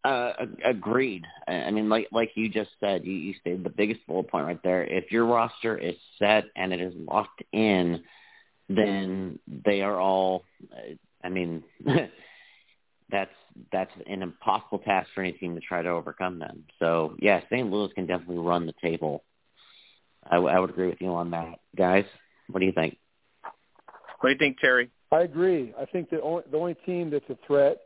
Uh, 0.03 0.31
agreed. 0.63 1.25
I 1.47 1.53
I 1.53 1.71
mean, 1.71 1.89
like 1.89 2.07
like 2.11 2.31
you 2.35 2.47
just 2.49 2.71
said, 2.79 3.05
you, 3.05 3.11
you 3.13 3.33
stated 3.41 3.63
the 3.63 3.69
biggest 3.69 4.05
bullet 4.07 4.29
point 4.29 4.45
right 4.45 4.63
there. 4.63 4.83
If 4.83 5.11
your 5.11 5.25
roster 5.25 5.77
is 5.77 5.95
set 6.17 6.45
and 6.55 6.71
it 6.73 6.79
is 6.79 6.93
locked 6.95 7.43
in, 7.51 8.03
then 8.69 9.39
they 9.47 9.81
are 9.81 9.99
all. 9.99 10.43
uh, 10.71 10.93
I 11.21 11.29
mean, 11.29 11.63
that's 13.11 13.31
that's 13.71 13.91
an 14.07 14.21
impossible 14.21 14.79
task 14.79 15.09
for 15.13 15.21
any 15.21 15.33
team 15.33 15.55
to 15.55 15.61
try 15.61 15.81
to 15.81 15.89
overcome. 15.89 16.39
them. 16.39 16.63
so 16.79 17.15
yeah, 17.19 17.41
St. 17.51 17.69
Louis 17.69 17.91
can 17.93 18.05
definitely 18.05 18.37
run 18.37 18.65
the 18.65 18.73
table. 18.81 19.23
I, 20.23 20.35
w- 20.35 20.53
I 20.53 20.59
would 20.59 20.69
agree 20.69 20.87
with 20.87 21.01
you 21.01 21.09
on 21.09 21.31
that, 21.31 21.59
guys. 21.75 22.05
What 22.49 22.59
do 22.59 22.65
you 22.65 22.71
think? 22.71 22.97
What 24.19 24.29
do 24.29 24.31
you 24.33 24.37
think, 24.37 24.59
Terry? 24.59 24.89
I 25.11 25.21
agree. 25.21 25.73
I 25.79 25.85
think 25.85 26.09
the 26.09 26.21
only 26.21 26.43
the 26.51 26.57
only 26.57 26.75
team 26.85 27.09
that's 27.09 27.29
a 27.29 27.37
threat, 27.47 27.77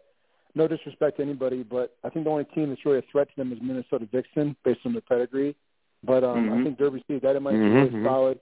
no 0.56 0.68
disrespect 0.68 1.18
to 1.18 1.24
anybody, 1.24 1.64
but 1.64 1.96
I 2.04 2.10
think 2.10 2.26
the 2.26 2.32
only 2.32 2.46
team 2.46 2.70
that's 2.70 2.86
really 2.86 3.00
a 3.00 3.04
threat 3.12 3.28
to 3.30 3.36
them 3.36 3.52
is 3.52 3.60
Minnesota 3.62 4.08
Vixen 4.12 4.56
based 4.64 4.82
on 4.86 4.94
their 4.94 5.02
pedigree. 5.02 5.56
But 6.04 6.24
um, 6.24 6.50
I 6.50 6.58
Mhm. 6.58 6.64
think 6.64 6.78
Derby 6.78 7.04
City 7.08 7.20
that 7.20 7.42
might 7.42 7.52
be 7.54 7.58
a 7.58 7.62
Mhm, 7.62 7.74
really 7.74 7.90
mhm. 7.92 8.04
solid, 8.04 8.40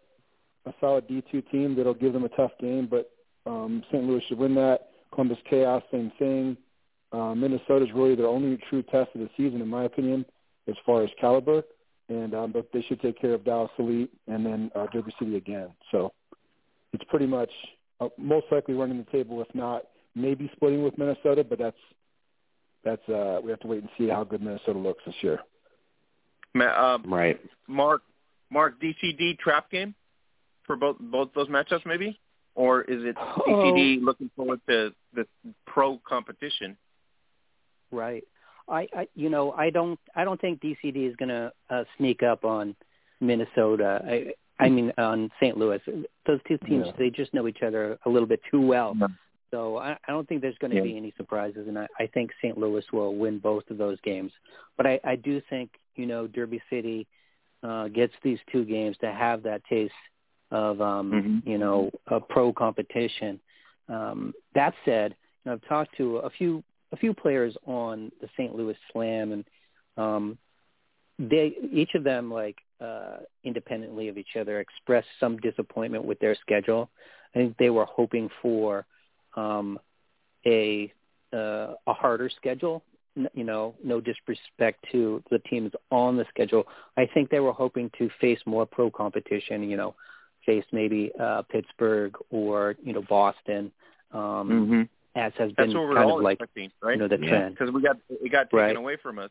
a 0.65 0.73
solid 0.79 1.07
D 1.07 1.21
two 1.31 1.41
team 1.43 1.75
that'll 1.75 1.93
give 1.93 2.13
them 2.13 2.23
a 2.25 2.29
tough 2.29 2.57
game. 2.59 2.88
But 2.88 3.11
um, 3.45 3.83
St. 3.91 4.03
Louis 4.03 4.21
should 4.27 4.38
win 4.38 4.55
that. 4.55 4.89
Columbus 5.11 5.39
Chaos, 5.49 5.83
same 5.91 6.11
thing. 6.19 6.57
Uh, 7.11 7.35
Minnesota's 7.35 7.91
really 7.93 8.15
their 8.15 8.27
only 8.27 8.57
true 8.69 8.81
test 8.83 9.13
of 9.15 9.21
the 9.21 9.29
season, 9.35 9.61
in 9.61 9.67
my 9.67 9.83
opinion, 9.83 10.25
as 10.67 10.75
far 10.85 11.03
as 11.03 11.09
caliber. 11.19 11.63
And 12.09 12.33
um, 12.33 12.51
but 12.51 12.71
they 12.73 12.81
should 12.81 13.01
take 13.01 13.19
care 13.19 13.33
of 13.33 13.43
Dallas 13.43 13.71
Elite 13.77 14.11
and 14.27 14.45
then 14.45 14.71
uh, 14.75 14.88
Derby 14.88 15.13
City 15.19 15.35
again. 15.38 15.69
So 15.91 16.11
it's 16.93 17.03
pretty 17.05 17.25
much 17.27 17.51
uh, 17.99 18.09
most 18.17 18.47
likely 18.51 18.73
running 18.73 18.97
the 18.97 19.11
table, 19.11 19.41
if 19.41 19.53
not 19.53 19.83
maybe 20.15 20.49
splitting 20.55 20.83
with 20.83 20.97
Minnesota. 20.97 21.43
But 21.43 21.59
that's 21.59 21.77
that's 22.84 23.08
uh, 23.10 23.40
we 23.44 23.52
have 23.52 23.60
to 23.62 23.68
wait 23.68 23.82
and 23.82 23.90
see 23.98 24.08
how 24.08 24.24
good 24.24 24.41
Minnesota 24.41 24.80
looks 24.80 25.03
this 25.06 25.16
year. 25.22 25.40
Ma- 26.53 26.66
uh, 26.66 26.98
Right. 27.06 27.40
Mark, 27.68 28.02
Mark, 28.49 28.82
DCD 28.82 29.38
trap 29.40 29.70
game 29.72 29.95
for 30.66 30.76
both 30.76 30.98
both 30.99 31.30
those 31.34 31.48
matchups, 31.48 31.86
maybe, 31.86 32.20
or 32.56 32.82
is 32.84 33.03
it 33.03 33.16
DCD 33.16 34.02
looking 34.03 34.30
forward 34.36 34.60
to 34.70 34.94
the 35.14 35.26
pro 35.66 35.99
competition? 36.08 36.76
Right. 37.91 38.24
I, 38.70 38.88
I 38.95 39.08
you 39.16 39.30
know 39.30 39.52
I 39.53 39.70
don't 39.70 39.99
I 40.16 40.24
don't 40.24 40.40
think 40.40 40.62
DCD 40.62 41.10
is 41.10 41.16
going 41.18 41.30
to 41.30 41.52
uh, 41.70 41.84
sneak 41.98 42.24
up 42.24 42.45
on 42.45 42.76
Minnesota. 43.20 44.02
I 44.06 44.34
I 44.60 44.70
mean 44.70 44.94
on 44.98 45.30
St. 45.41 45.58
Louis. 45.58 45.80
Those 46.26 46.40
two 46.48 46.58
teams 46.60 46.86
Yeah. 46.88 46.94
they 46.98 47.10
just 47.10 47.34
know 47.34 47.48
each 47.48 47.64
other 47.66 47.98
a 48.06 48.10
little 48.10 48.28
bit 48.28 48.41
too 48.49 48.62
well. 48.62 48.95
Yeah. 48.99 49.08
So 49.52 49.78
I, 49.78 49.91
I 50.07 50.11
don't 50.11 50.28
think 50.28 50.41
there's 50.41 50.57
going 50.60 50.72
to 50.72 50.78
Yeah. 50.78 50.84
be 50.84 50.98
any 50.98 51.14
surprises, 51.18 51.68
and 51.68 51.78
I, 51.78 51.88
I 51.99 52.07
think 52.07 52.32
St. 52.41 52.57
Louis 52.57 52.84
will 52.91 53.15
win 53.15 53.38
both 53.38 53.69
of 53.69 53.78
those 53.78 53.99
games. 54.02 54.32
But 54.78 54.88
I, 54.88 54.99
I 55.03 55.15
do 55.18 55.41
think 55.49 55.69
you 55.95 56.06
know 56.06 56.26
Derby 56.28 56.61
City 56.69 57.06
uh, 57.64 57.90
gets 57.90 58.14
these 58.23 58.40
two 58.52 58.65
games 58.65 58.98
to 59.02 59.11
have 59.11 59.44
that 59.44 59.61
taste 59.65 59.94
of 60.49 60.82
um, 60.82 61.11
Mhm. 61.11 61.48
you 61.48 61.57
know 61.57 61.91
a 62.07 62.19
pro 62.19 62.52
competition. 62.53 63.40
Um, 63.90 64.34
that 64.56 64.73
said, 64.86 65.15
you 65.44 65.49
know, 65.49 65.53
I've 65.53 65.68
talked 65.68 65.95
to 65.98 66.18
a 66.18 66.30
few 66.30 66.64
a 66.94 66.98
few 66.98 67.14
players 67.14 67.56
on 67.65 68.11
the 68.22 68.30
St. 68.38 68.56
Louis 68.56 68.78
Slam, 68.91 69.32
and 69.34 69.45
um, 69.98 70.38
they 71.19 71.56
each 71.72 71.94
of 71.95 72.03
them 72.03 72.32
like 72.32 72.57
uh, 72.80 73.18
independently 73.44 74.07
of 74.07 74.18
each 74.18 74.36
other 74.40 74.60
expressed 74.60 75.07
some 75.19 75.38
disappointment 75.38 76.03
with 76.06 76.19
their 76.19 76.36
schedule. 76.36 76.90
I 77.36 77.40
think 77.40 77.57
they 77.57 77.69
were 77.69 77.86
hoping 77.86 78.30
for 78.41 78.86
um, 79.36 79.80
a 80.45 80.91
uh, 81.34 81.74
a 81.88 81.94
harder 81.94 82.30
schedule. 82.36 82.84
N- 83.18 83.30
You 83.34 83.44
know, 83.44 83.76
no 83.84 83.99
disrespect 84.02 84.86
to 84.91 85.22
the 85.30 85.40
teams 85.40 85.72
on 85.91 86.18
the 86.18 86.26
schedule. 86.30 86.66
I 86.98 87.08
think 87.14 87.30
they 87.30 87.40
were 87.40 87.53
hoping 87.53 87.90
to 87.98 88.10
face 88.20 88.40
more 88.45 88.66
pro 88.66 88.90
competition. 88.90 89.70
You 89.70 89.78
know, 89.78 89.95
face 90.45 90.66
maybe 90.72 91.12
uh, 91.20 91.44
Pittsburgh 91.49 92.16
or 92.30 92.76
you 92.84 92.94
know 92.94 93.03
Boston. 93.10 93.72
Um, 94.12 94.49
Mm-hmm. 94.49 94.82
as 95.16 95.34
has 95.38 95.52
That's 95.58 95.68
been 95.72 95.78
what 95.78 95.90
we're 95.90 95.95
kind 95.95 96.10
all 96.10 96.18
of 96.18 96.24
like 96.24 96.36
expecting, 96.40 96.72
right? 96.82 96.94
you 96.94 96.99
know 96.99 97.08
the 97.08 97.18
Yeah. 97.18 97.30
trend. 97.30 97.56
because 97.58 97.74
we 97.74 97.82
got 97.82 97.98
it 98.10 98.32
got 98.32 98.44
taken 98.49 98.58
Right. 98.60 98.76
away 98.76 98.98
from 98.98 99.20
us. 99.20 99.30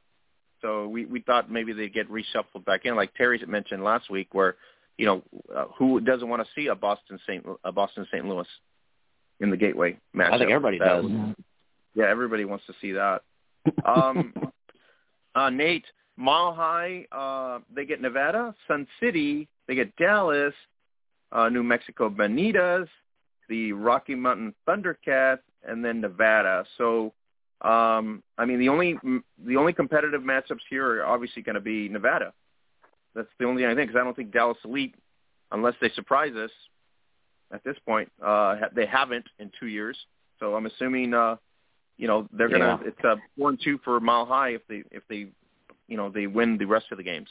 So 0.63 0.89
we 0.89 1.07
we 1.07 1.21
thought 1.21 1.51
maybe 1.51 1.73
they'd 1.73 1.93
get 1.93 2.11
reshuffled 2.11 2.65
back 2.67 2.85
in, 2.85 2.95
like 2.97 3.15
Terry 3.15 3.43
mentioned 3.47 3.83
last 3.83 4.11
week, 4.11 4.29
where 4.33 4.57
you 4.99 5.07
know 5.07 5.23
uh, 5.55 5.67
who 5.79 6.01
doesn't 6.01 6.29
want 6.29 6.43
to 6.45 6.49
see 6.55 6.67
a 6.69 6.75
Boston 6.75 7.19
St. 7.27 7.45
a 7.65 7.73
Boston 7.73 8.07
St. 8.13 8.27
Louis 8.27 8.47
in 9.41 9.51
the 9.51 9.57
Gateway 9.57 9.99
match? 10.13 10.33
I 10.33 10.39
think 10.39 10.51
everybody 10.51 10.79
does. 10.79 11.05
Yeah, 11.95 12.07
everybody 12.07 12.45
wants 12.45 12.65
to 12.67 12.75
see 12.81 12.93
that. 12.93 13.23
Um, 13.85 14.33
uh, 15.35 15.51
Nate, 15.51 15.87
Mile 16.17 16.55
High, 16.55 17.07
uh, 17.11 17.61
they 17.75 17.85
get 17.85 18.01
Nevada. 18.01 18.55
Sun 18.69 18.87
City, 19.01 19.49
they 19.67 19.75
get 19.75 19.95
Dallas. 19.97 20.55
Uh, 21.33 21.49
New 21.49 21.63
Mexico 21.63 22.11
Bonitas, 22.11 22.89
the 23.49 23.73
Rocky 23.73 24.17
Mountain 24.17 24.53
Thundercats, 24.67 25.39
and 25.63 25.85
then 25.85 26.01
Nevada. 26.01 26.65
So, 26.77 27.13
um, 27.61 28.25
I 28.37 28.47
mean, 28.47 28.59
the 28.59 28.69
only 28.69 28.99
the 29.45 29.57
only 29.57 29.73
competitive 29.73 30.23
matchups 30.23 30.63
here 30.69 31.03
are 31.03 31.07
obviously 31.07 31.43
going 31.43 31.55
to 31.55 31.61
be 31.61 31.89
Nevada. 31.89 32.33
That's 33.15 33.29
the 33.39 33.45
only 33.45 33.63
thing 33.63 33.71
I 33.71 33.77
think 33.77 33.91
because 33.91 34.01
I 34.01 34.05
don't 34.05 34.17
think 34.17 34.33
Dallas 34.33 34.59
Elite, 34.65 34.97
unless 35.53 35.75
they 35.81 35.91
surprise 35.91 36.35
us, 36.35 36.51
at 37.53 37.65
this 37.65 37.77
point, 37.87 38.11
uh, 38.25 38.57
they 38.75 38.87
haven't 38.87 39.27
in 39.39 39.51
two 39.59 39.67
years. 39.67 39.97
So 40.39 40.55
I'm 40.55 40.67
assuming, 40.67 41.15
uh, 41.15 41.37
you 41.97 42.07
know, 42.07 42.29
they're 42.33 42.49
gonna 42.49 42.79
Yeah. 42.83 42.89
it's 42.89 43.05
a 43.05 43.17
four 43.37 43.51
and 43.51 43.61
two 43.63 43.79
for 43.85 44.01
Mile 44.01 44.27
High 44.27 44.51
if 44.51 44.67
they 44.69 44.83
if 44.91 45.03
they, 45.09 45.29
you 45.89 45.97
know, 45.97 46.09
they 46.09 46.27
win 46.27 46.57
the 46.59 46.67
rest 46.67 46.87
of 46.93 46.99
the 46.99 47.05
games. 47.05 47.29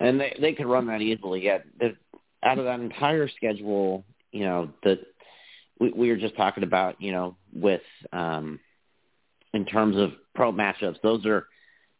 and 0.00 0.20
they 0.20 0.36
they 0.40 0.52
could 0.52 0.66
run 0.66 0.86
that 0.86 1.00
easily. 1.00 1.44
Yeah, 1.44 1.58
the, 1.78 1.96
out 2.42 2.58
of 2.58 2.64
that 2.64 2.80
entire 2.80 3.28
schedule, 3.28 4.04
you 4.32 4.44
know, 4.44 4.70
the 4.82 5.00
we, 5.80 5.90
we 5.92 6.08
were 6.10 6.16
just 6.16 6.36
talking 6.36 6.62
about, 6.64 7.00
you 7.00 7.12
know, 7.12 7.36
with 7.52 7.82
um, 8.12 8.60
in 9.54 9.64
terms 9.64 9.96
of 9.96 10.12
pro 10.34 10.52
matchups, 10.52 11.00
those 11.02 11.24
are 11.26 11.46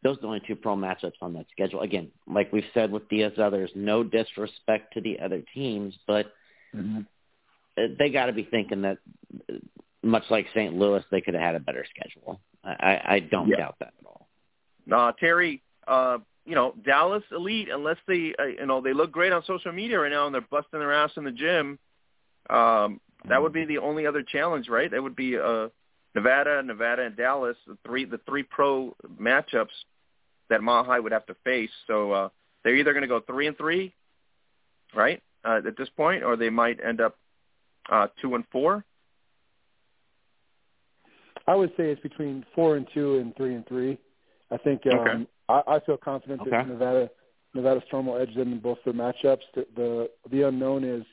those 0.02 0.16
are 0.18 0.20
the 0.20 0.26
only 0.28 0.42
two 0.46 0.56
pro 0.56 0.76
matchups 0.76 1.20
on 1.20 1.32
that 1.34 1.46
schedule. 1.50 1.80
Again, 1.80 2.10
like 2.26 2.52
we've 2.52 2.64
said 2.74 2.90
with 2.90 3.08
the 3.08 3.24
others, 3.24 3.70
no 3.74 4.04
disrespect 4.04 4.94
to 4.94 5.00
the 5.00 5.18
other 5.20 5.42
teams, 5.54 5.94
but 6.06 6.32
Mm-hmm. 6.76 7.00
they 7.98 8.10
got 8.10 8.26
to 8.26 8.32
be 8.32 8.44
thinking 8.44 8.82
that, 8.82 8.98
uh, 9.50 9.54
much 10.02 10.24
like 10.28 10.46
St. 10.54 10.74
Louis, 10.74 11.02
they 11.10 11.22
could 11.22 11.32
have 11.32 11.42
had 11.42 11.54
a 11.54 11.60
better 11.60 11.84
schedule. 11.88 12.40
I, 12.62 12.70
I, 12.72 13.14
I 13.14 13.20
don't 13.20 13.48
Yeah. 13.48 13.56
doubt 13.56 13.76
that 13.80 13.94
at 13.98 14.06
all. 14.06 14.28
Uh, 14.90 15.12
Terry, 15.12 15.62
uh, 15.86 16.18
you 16.44 16.54
know, 16.54 16.74
Dallas 16.84 17.22
Elite, 17.32 17.68
unless 17.72 17.96
they, 18.06 18.34
uh, 18.38 18.44
you 18.44 18.66
know, 18.66 18.80
they 18.82 18.92
look 18.92 19.12
great 19.12 19.32
on 19.32 19.42
social 19.44 19.72
media 19.72 19.98
right 19.98 20.10
now 20.10 20.26
and 20.26 20.34
they're 20.34 20.42
busting 20.42 20.78
their 20.78 20.92
ass 20.92 21.10
in 21.16 21.24
the 21.24 21.30
gym, 21.32 21.78
um, 22.50 23.00
that 23.28 23.40
would 23.40 23.52
be 23.52 23.64
the 23.64 23.78
only 23.78 24.06
other 24.06 24.22
challenge, 24.22 24.68
right? 24.68 24.90
That 24.90 25.02
would 25.02 25.16
be 25.16 25.38
uh, 25.38 25.68
Nevada, 26.14 26.62
Nevada, 26.62 27.02
and 27.06 27.16
Dallas, 27.16 27.56
the 27.66 27.76
three 27.84 28.04
the 28.04 28.20
three 28.28 28.42
pro 28.42 28.94
matchups 29.20 29.68
that 30.50 30.62
Mile 30.62 30.84
High 30.84 31.00
would 31.00 31.12
have 31.12 31.26
to 31.26 31.36
face. 31.44 31.70
So 31.86 32.12
uh, 32.12 32.28
they're 32.62 32.76
either 32.76 32.92
going 32.92 33.02
to 33.02 33.08
go 33.08 33.20
three 33.20 33.46
and 33.46 33.56
three, 33.56 33.94
right, 34.94 35.22
uh, 35.44 35.60
at 35.66 35.76
this 35.76 35.88
point, 35.96 36.22
or 36.22 36.36
they 36.36 36.50
might 36.50 36.78
end 36.84 37.00
up 37.00 37.16
uh, 37.90 38.08
two 38.20 38.34
and 38.34 38.44
four. 38.50 38.84
I 41.46 41.54
would 41.54 41.70
say 41.70 41.90
it's 41.90 42.02
between 42.02 42.44
four 42.54 42.76
and 42.76 42.86
two 42.92 43.18
and 43.18 43.34
three 43.36 43.54
and 43.54 43.66
three. 43.66 43.98
I 44.50 44.58
think 44.58 44.82
um, 44.86 44.98
Okay. 44.98 45.26
I, 45.48 45.76
I 45.76 45.80
feel 45.80 45.96
confident 45.96 46.42
Okay. 46.42 46.50
that 46.50 46.68
Nevada 46.68 47.10
Nevada 47.54 47.82
Storm 47.88 48.06
will 48.06 48.18
edge 48.18 48.34
them 48.34 48.52
in 48.52 48.60
both 48.60 48.78
their 48.84 48.92
matchups. 48.94 49.40
The, 49.54 49.66
the 49.74 50.10
the 50.30 50.42
unknown 50.48 50.84
is 50.84 51.04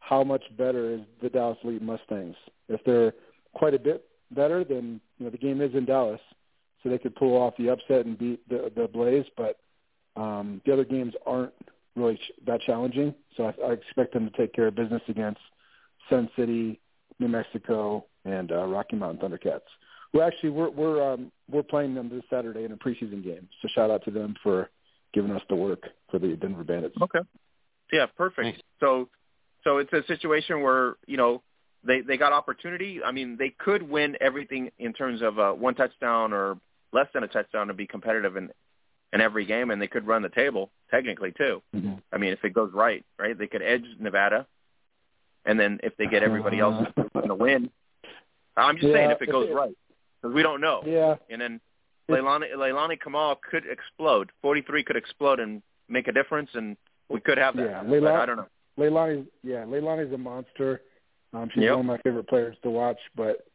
how 0.00 0.24
much 0.24 0.42
better 0.56 0.92
is 0.94 1.00
the 1.22 1.28
Dallas 1.28 1.58
Elite 1.62 1.82
Mustangs. 1.82 2.34
If 2.68 2.82
they're 2.84 3.12
quite 3.54 3.74
a 3.74 3.78
bit 3.78 4.04
better, 4.32 4.64
then 4.64 5.00
you 5.18 5.26
know 5.26 5.30
the 5.30 5.38
game 5.38 5.60
is 5.60 5.74
in 5.74 5.84
Dallas, 5.84 6.20
so 6.82 6.88
they 6.88 6.98
could 6.98 7.14
pull 7.16 7.36
off 7.36 7.54
the 7.58 7.70
upset 7.70 8.06
and 8.06 8.18
beat 8.18 8.46
the 8.48 8.70
the 8.74 8.88
Blaze. 8.88 9.26
But 9.36 9.58
um, 10.16 10.60
the 10.66 10.72
other 10.72 10.84
games 10.84 11.14
aren't 11.26 11.52
really 11.96 12.16
ch- 12.16 12.32
that 12.46 12.60
challenging, 12.62 13.14
so 13.36 13.44
I, 13.44 13.68
I 13.68 13.72
expect 13.72 14.12
them 14.14 14.30
to 14.30 14.36
take 14.36 14.52
care 14.52 14.68
of 14.68 14.74
business 14.74 15.02
against 15.08 15.40
Sun 16.08 16.30
City, 16.36 16.80
New 17.18 17.28
Mexico, 17.28 18.04
and 18.24 18.52
uh, 18.52 18.64
Rocky 18.64 18.96
Mountain 18.96 19.30
Thundercats. 19.30 19.60
Well, 20.12 20.26
actually, 20.26 20.50
we're 20.50 20.70
we're 20.70 21.12
um, 21.12 21.30
we're 21.50 21.62
playing 21.62 21.94
them 21.94 22.08
this 22.08 22.22
Saturday 22.30 22.64
in 22.64 22.72
a 22.72 22.76
preseason 22.76 23.22
game. 23.22 23.48
So 23.60 23.68
shout 23.74 23.90
out 23.90 24.04
to 24.04 24.10
them 24.10 24.34
for 24.42 24.70
giving 25.12 25.30
us 25.30 25.42
the 25.48 25.56
work 25.56 25.84
for 26.10 26.18
the 26.18 26.36
Denver 26.36 26.64
Bandits. 26.64 26.96
Okay. 27.00 27.20
Yeah, 27.92 28.06
perfect. 28.16 28.44
Nice. 28.44 28.60
So, 28.80 29.08
so 29.64 29.78
it's 29.78 29.92
a 29.92 30.04
situation 30.06 30.62
where 30.62 30.96
you 31.06 31.16
know 31.16 31.42
they 31.84 32.00
they 32.00 32.16
got 32.16 32.32
opportunity. 32.32 33.00
I 33.04 33.12
mean, 33.12 33.36
they 33.38 33.50
could 33.50 33.82
win 33.82 34.16
everything 34.20 34.70
in 34.78 34.92
terms 34.92 35.22
of 35.22 35.38
uh, 35.38 35.52
one 35.52 35.74
touchdown 35.74 36.32
or 36.32 36.58
less 36.92 37.06
than 37.14 37.22
a 37.24 37.28
touchdown 37.28 37.68
to 37.68 37.74
be 37.74 37.86
competitive 37.86 38.36
in 38.36 38.50
in 39.12 39.22
every 39.22 39.46
game, 39.46 39.70
and 39.70 39.80
they 39.80 39.86
could 39.86 40.06
run 40.06 40.20
the 40.22 40.28
table 40.28 40.70
technically 40.90 41.32
too. 41.32 41.62
Mm-hmm. 41.74 41.94
I 42.12 42.18
mean, 42.18 42.32
if 42.32 42.44
it 42.44 42.52
goes 42.52 42.70
right, 42.74 43.04
right, 43.18 43.38
they 43.38 43.46
could 43.46 43.62
edge 43.62 43.84
Nevada, 43.98 44.46
and 45.46 45.58
then 45.58 45.80
if 45.82 45.96
they 45.96 46.06
get 46.06 46.22
everybody 46.22 46.58
else 46.60 46.86
in 47.22 47.28
the 47.28 47.34
win, 47.34 47.70
I'm 48.56 48.76
just 48.76 48.92
saying 48.92 49.10
if 49.10 49.22
it 49.22 49.30
goes 49.30 49.48
it- 49.48 49.54
right, 49.54 49.74
because 50.20 50.34
we 50.34 50.42
don't 50.42 50.60
know. 50.60 50.82
Yeah, 50.84 51.14
And 51.30 51.40
then 51.40 51.60
Leilani, 52.10 52.52
Leilani 52.54 52.98
Caamal 52.98 53.36
could 53.50 53.64
explode. 53.66 54.30
43 54.42 54.82
could 54.82 54.96
explode 54.96 55.40
and 55.40 55.62
make 55.88 56.06
a 56.08 56.12
difference, 56.12 56.50
and 56.54 56.76
we 57.08 57.20
could 57.20 57.38
have 57.38 57.56
that. 57.56 57.64
Yeah, 57.64 57.82
Leilani- 57.84 58.20
I 58.20 58.26
don't 58.26 58.36
know. 58.36 58.48
Leilani, 58.78 59.26
yeah, 59.42 59.64
Leilani's 59.64 60.12
a 60.12 60.18
monster. 60.18 60.82
Um, 61.32 61.48
she's 61.54 61.62
Yep. 61.64 61.70
one 61.76 61.80
of 61.80 61.86
my 61.86 61.98
favorite 61.98 62.28
players 62.28 62.56
to 62.62 62.70
watch. 62.70 62.98
But 63.14 63.46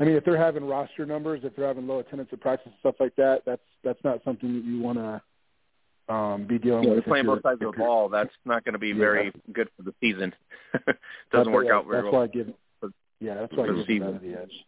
I 0.00 0.04
mean, 0.04 0.16
if 0.16 0.24
they're 0.24 0.36
having 0.36 0.64
roster 0.64 1.06
numbers, 1.06 1.40
if 1.44 1.54
they're 1.54 1.66
having 1.68 1.86
low 1.86 2.00
attendance 2.00 2.30
at 2.32 2.40
practice 2.40 2.66
and 2.66 2.74
stuff 2.80 2.96
like 2.98 3.14
that, 3.16 3.42
that's 3.46 3.62
that's 3.84 4.02
not 4.02 4.22
something 4.24 4.52
that 4.54 4.64
you 4.64 4.80
want 4.80 4.98
to 4.98 6.12
um, 6.14 6.44
be 6.46 6.58
dealing 6.58 6.82
Yeah, 6.84 6.90
with. 6.90 6.96
you're 6.96 7.02
playing 7.04 7.26
both 7.26 7.42
sides 7.42 7.62
of 7.62 7.72
the 7.72 7.78
ball. 7.78 8.08
That's 8.08 8.32
not 8.44 8.64
going 8.64 8.72
to 8.72 8.78
be 8.78 8.88
Yeah. 8.88 8.94
very 8.96 9.32
good 9.52 9.68
for 9.76 9.82
the 9.84 9.94
season. 10.00 10.34
that's 10.86 10.98
Doesn't 11.32 11.52
work 11.52 11.66
why- 11.66 11.72
out 11.72 11.86
very 11.86 12.02
That's 12.02 12.12
well. 12.12 12.20
why 12.20 12.24
I 12.24 12.26
give. 12.26 12.52
for- 12.80 12.90
Yeah, 13.20 13.34
that's 13.34 13.52
why 13.54 13.64
I 13.64 13.66
for 13.68 13.72
the 13.72 13.78
give 13.78 13.86
season. 13.86 14.06
Nevada 14.14 14.26
the 14.26 14.42
edge. 14.42 14.64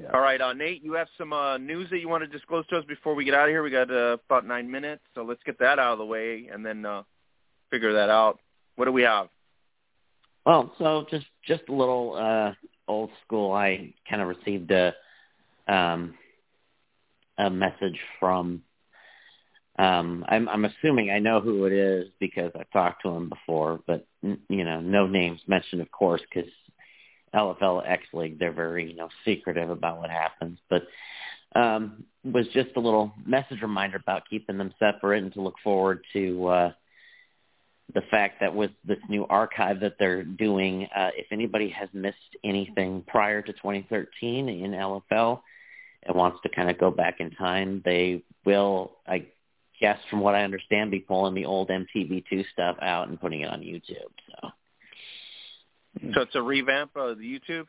Yeah. 0.00 0.10
All 0.12 0.20
right, 0.20 0.40
uh, 0.40 0.52
Nate, 0.52 0.82
you 0.84 0.92
have 0.92 1.08
some 1.16 1.32
uh, 1.32 1.56
news 1.58 1.88
that 1.90 1.98
you 2.00 2.08
want 2.08 2.22
to 2.22 2.28
disclose 2.28 2.66
to 2.68 2.76
us 2.76 2.84
before 2.84 3.14
we 3.14 3.24
get 3.24 3.32
out 3.34 3.44
of 3.44 3.50
here. 3.50 3.62
We 3.62 3.70
got 3.70 3.90
uh, 3.90 4.18
about 4.28 4.46
nine 4.46 4.70
minutes, 4.70 5.02
so 5.14 5.22
let's 5.24 5.42
get 5.44 5.58
that 5.58 5.78
out 5.78 5.92
of 5.92 5.98
the 5.98 6.04
way 6.04 6.48
and 6.52 6.64
then 6.64 6.84
uh, 6.84 7.02
figure 7.70 7.94
that 7.94 8.10
out. 8.10 8.38
What 8.76 8.84
do 8.84 8.92
we 8.92 9.02
have? 9.02 9.28
Well, 10.44 10.72
so 10.78 11.06
just 11.10 11.26
just 11.44 11.62
a 11.68 11.72
little 11.72 12.14
uh 12.14 12.52
old 12.88 13.10
school. 13.24 13.52
I 13.52 13.94
kind 14.08 14.22
of 14.22 14.28
received 14.28 14.70
a 14.70 14.94
um 15.68 16.14
a 17.38 17.50
message 17.50 17.98
from 18.18 18.62
um 19.78 20.24
I'm 20.28 20.48
I'm 20.48 20.64
assuming 20.64 21.10
I 21.10 21.18
know 21.18 21.40
who 21.40 21.66
it 21.66 21.72
is 21.72 22.08
because 22.18 22.52
I've 22.58 22.70
talked 22.70 23.02
to 23.02 23.10
him 23.10 23.28
before, 23.28 23.80
but 23.86 24.06
you 24.22 24.64
know, 24.64 24.80
no 24.80 25.06
names 25.06 25.40
mentioned 25.46 25.82
of 25.82 25.90
course 25.90 26.22
cuz 26.32 26.46
LFL 27.34 27.82
X 27.86 28.04
League 28.12 28.38
they're 28.38 28.52
very, 28.52 28.88
you 28.90 28.96
know, 28.96 29.08
secretive 29.24 29.70
about 29.70 29.98
what 30.00 30.10
happens, 30.10 30.58
but 30.70 30.86
um 31.54 32.04
was 32.24 32.48
just 32.48 32.70
a 32.76 32.80
little 32.80 33.12
message 33.24 33.62
reminder 33.62 33.96
about 33.96 34.28
keeping 34.28 34.58
them 34.58 34.74
separate 34.78 35.22
and 35.22 35.32
to 35.34 35.40
look 35.42 35.58
forward 35.62 36.04
to 36.12 36.46
uh 36.48 36.72
the 37.94 38.02
fact 38.10 38.40
that 38.40 38.54
with 38.54 38.72
this 38.84 38.98
new 39.08 39.26
archive 39.26 39.80
that 39.80 39.96
they're 39.98 40.24
doing, 40.24 40.88
uh, 40.94 41.10
if 41.16 41.26
anybody 41.30 41.68
has 41.70 41.88
missed 41.92 42.16
anything 42.44 43.04
prior 43.06 43.42
to 43.42 43.52
2013 43.52 44.48
in 44.48 44.72
LFL 44.72 45.40
and 46.02 46.16
wants 46.16 46.38
to 46.42 46.48
kind 46.48 46.68
of 46.70 46.78
go 46.78 46.90
back 46.90 47.20
in 47.20 47.30
time, 47.30 47.82
they 47.84 48.22
will, 48.44 48.96
I 49.06 49.26
guess, 49.80 49.98
from 50.10 50.20
what 50.20 50.34
I 50.34 50.42
understand, 50.42 50.90
be 50.90 51.00
pulling 51.00 51.34
the 51.34 51.44
old 51.44 51.68
MTV2 51.68 52.44
stuff 52.52 52.76
out 52.82 53.08
and 53.08 53.20
putting 53.20 53.42
it 53.42 53.50
on 53.50 53.60
YouTube. 53.60 54.12
So 54.30 54.48
So 56.14 56.22
it's 56.22 56.34
a 56.34 56.42
revamp 56.42 56.92
of 56.96 57.18
the 57.18 57.24
YouTube. 57.24 57.66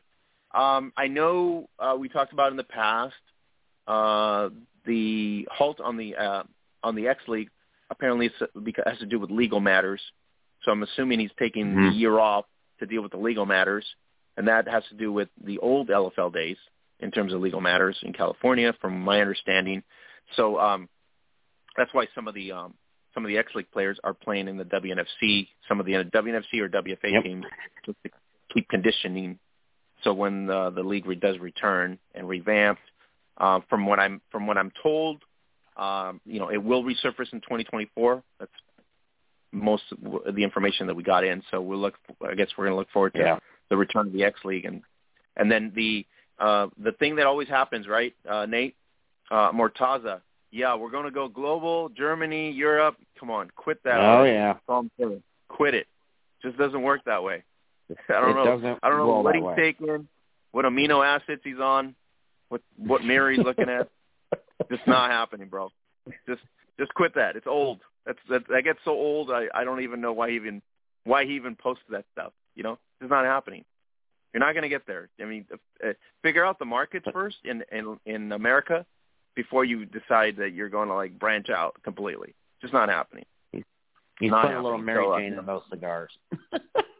Um, 0.54 0.92
I 0.96 1.08
know 1.08 1.68
uh, 1.78 1.94
we 1.98 2.08
talked 2.08 2.32
about 2.32 2.50
in 2.50 2.56
the 2.56 2.64
past 2.64 3.14
uh, 3.86 4.48
the 4.86 5.46
halt 5.50 5.80
on 5.80 5.96
the 5.96 6.16
uh, 6.16 6.42
on 6.82 6.94
the 6.94 7.08
X 7.08 7.22
League 7.28 7.50
apparently 7.90 8.26
it's 8.26 8.52
because 8.62 8.84
it 8.86 8.90
has 8.90 8.98
to 8.98 9.06
do 9.06 9.18
with 9.18 9.30
legal 9.30 9.60
matters. 9.60 10.00
So 10.64 10.72
I'm 10.72 10.82
assuming 10.82 11.20
he's 11.20 11.30
taking 11.38 11.74
the 11.74 11.80
Mhm. 11.82 11.98
year 11.98 12.18
off 12.18 12.46
to 12.80 12.86
deal 12.86 13.02
with 13.02 13.12
the 13.12 13.18
legal 13.18 13.46
matters, 13.46 13.84
and 14.36 14.48
that 14.48 14.68
has 14.68 14.86
to 14.88 14.94
do 14.94 15.12
with 15.12 15.28
the 15.42 15.58
old 15.58 15.90
LFL 15.90 16.30
days 16.30 16.58
in 17.00 17.10
terms 17.10 17.32
of 17.32 17.40
legal 17.40 17.60
matters 17.60 17.96
in 18.02 18.12
California, 18.12 18.72
from 18.80 19.00
my 19.00 19.20
understanding. 19.20 19.82
So 20.34 20.58
um, 20.58 20.88
that's 21.76 21.92
why 21.94 22.06
some 22.14 22.28
of 22.28 22.34
the 22.34 22.52
um, 22.52 22.74
some 23.14 23.24
of 23.24 23.28
the 23.28 23.38
X 23.38 23.54
League 23.54 23.70
players 23.70 23.98
are 24.04 24.14
playing 24.14 24.48
in 24.48 24.56
the 24.56 24.64
WNFC, 24.64 25.48
some 25.66 25.80
of 25.80 25.86
the 25.86 25.92
WNFC 25.92 26.60
or 26.60 26.68
WFA 26.68 27.10
Yep. 27.12 27.22
teams 27.24 27.46
just 27.86 27.98
to 28.04 28.10
keep 28.52 28.68
conditioning. 28.68 29.38
So 30.04 30.12
when 30.12 30.46
the, 30.46 30.70
the 30.70 30.82
league 30.82 31.06
re- 31.06 31.16
does 31.16 31.38
return 31.38 31.98
and 32.14 32.28
revamped, 32.28 32.82
uh, 33.38 33.60
from 33.68 33.86
what 33.86 33.98
I'm 33.98 34.20
from 34.30 34.46
what 34.46 34.58
I'm 34.58 34.70
told, 34.82 35.22
um, 35.78 36.20
you 36.26 36.38
know, 36.40 36.48
it 36.50 36.58
will 36.62 36.82
resurface 36.82 37.32
in 37.32 37.40
2024. 37.40 38.22
That's 38.40 38.50
most 39.52 39.84
of 40.26 40.34
the 40.34 40.42
information 40.44 40.86
that 40.88 40.94
we 40.94 41.02
got 41.02 41.24
in. 41.24 41.42
So 41.50 41.60
we'll 41.60 41.78
look. 41.78 41.94
I 42.28 42.34
guess 42.34 42.48
we're 42.56 42.64
going 42.64 42.74
to 42.74 42.78
look 42.78 42.90
forward 42.90 43.14
to 43.14 43.20
Yeah. 43.20 43.38
the 43.70 43.76
return 43.76 44.08
of 44.08 44.12
the 44.12 44.24
X 44.24 44.40
League 44.44 44.64
and 44.64 44.82
and 45.36 45.50
then 45.50 45.72
the 45.74 46.04
uh, 46.38 46.68
the 46.82 46.92
thing 46.92 47.16
that 47.16 47.26
always 47.26 47.48
happens, 47.48 47.86
right, 47.88 48.14
uh, 48.28 48.46
Nate 48.46 48.74
uh, 49.30 49.50
Mortaza. 49.52 50.20
Yeah, 50.50 50.74
we're 50.76 50.90
going 50.90 51.04
to 51.04 51.10
go 51.10 51.28
global. 51.28 51.88
Germany, 51.90 52.50
Europe. 52.52 52.96
Come 53.18 53.30
on, 53.30 53.50
quit 53.56 53.82
that. 53.84 53.98
Oh 54.00 54.24
yeah. 54.24 54.54
Quit 55.48 55.74
it. 55.74 55.86
Just 56.42 56.56
doesn't 56.58 56.82
work 56.82 57.02
that 57.06 57.22
way. 57.22 57.42
I 58.08 58.20
don't 58.20 58.30
it 58.30 58.62
know. 58.62 58.78
I 58.82 58.88
don't 58.88 58.98
know 58.98 59.20
what 59.20 59.34
he's 59.34 59.44
way. 59.44 59.54
taking, 59.56 60.08
what 60.52 60.64
amino 60.64 61.04
acids 61.06 61.40
he's 61.44 61.58
on, 61.60 61.94
what 62.48 62.60
what 62.76 63.04
mirror 63.04 63.30
he's 63.30 63.44
looking 63.44 63.68
at. 63.68 63.88
Just 64.70 64.86
not 64.86 65.10
happening, 65.10 65.48
bro. 65.48 65.70
Just 66.26 66.42
just 66.78 66.94
quit 66.94 67.14
that. 67.14 67.36
It's 67.36 67.46
old. 67.46 67.80
That's 68.06 68.18
that 68.30 68.42
that 68.48 68.62
gets 68.64 68.78
so 68.84 68.92
old. 68.92 69.30
I 69.30 69.46
I 69.54 69.64
don't 69.64 69.82
even 69.82 70.00
know 70.00 70.12
why 70.12 70.30
he 70.30 70.36
even 70.36 70.62
why 71.04 71.24
he 71.24 71.32
even 71.32 71.56
posted 71.56 71.90
that 71.90 72.04
stuff. 72.12 72.32
You 72.54 72.62
know, 72.62 72.78
it's 73.00 73.10
not 73.10 73.24
happening. 73.24 73.64
You're 74.32 74.40
not 74.40 74.52
going 74.52 74.62
to 74.62 74.68
get 74.68 74.86
there. 74.86 75.08
I 75.20 75.24
mean, 75.24 75.46
uh, 75.84 75.92
figure 76.22 76.44
out 76.44 76.58
the 76.58 76.64
markets 76.64 77.06
first 77.12 77.36
in 77.44 77.62
in 77.72 77.98
in 78.06 78.32
America 78.32 78.84
before 79.34 79.64
you 79.64 79.86
decide 79.86 80.36
that 80.36 80.52
you're 80.52 80.68
going 80.68 80.88
to 80.88 80.94
like 80.94 81.18
branch 81.18 81.48
out 81.48 81.76
completely. 81.82 82.34
Just 82.60 82.72
not 82.72 82.88
happening. 82.88 83.24
He's 84.20 84.30
not 84.30 84.42
putting 84.42 84.56
a 84.56 84.62
little. 84.62 84.78
Mary 84.78 85.04
So, 85.04 85.12
uh, 85.12 85.18
Jane 85.20 85.34
in 85.34 85.46
those 85.46 85.62
cigars. 85.70 86.10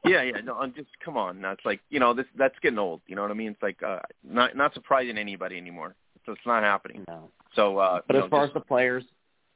yeah, 0.04 0.22
yeah. 0.22 0.40
No, 0.44 0.54
I'm 0.54 0.72
just 0.72 0.88
come 1.04 1.16
on. 1.16 1.42
That's 1.42 1.64
like 1.64 1.80
you 1.90 1.98
know 1.98 2.14
this 2.14 2.26
that's 2.36 2.54
getting 2.62 2.78
old. 2.78 3.00
You 3.06 3.16
know 3.16 3.22
what 3.22 3.30
I 3.30 3.34
mean? 3.34 3.50
It's 3.50 3.62
like 3.62 3.82
uh, 3.82 3.98
not 4.22 4.56
not 4.56 4.72
surprising 4.74 5.18
anybody 5.18 5.56
anymore. 5.56 5.96
So 6.28 6.32
it's 6.32 6.44
not 6.46 6.62
happening. 6.62 7.04
no. 7.08 7.30
So, 7.54 7.78
uh, 7.78 8.02
But 8.06 8.16
as 8.16 8.22
know, 8.24 8.28
far 8.28 8.40
just- 8.42 8.50
as 8.50 8.54
the 8.60 8.66
players, 8.66 9.02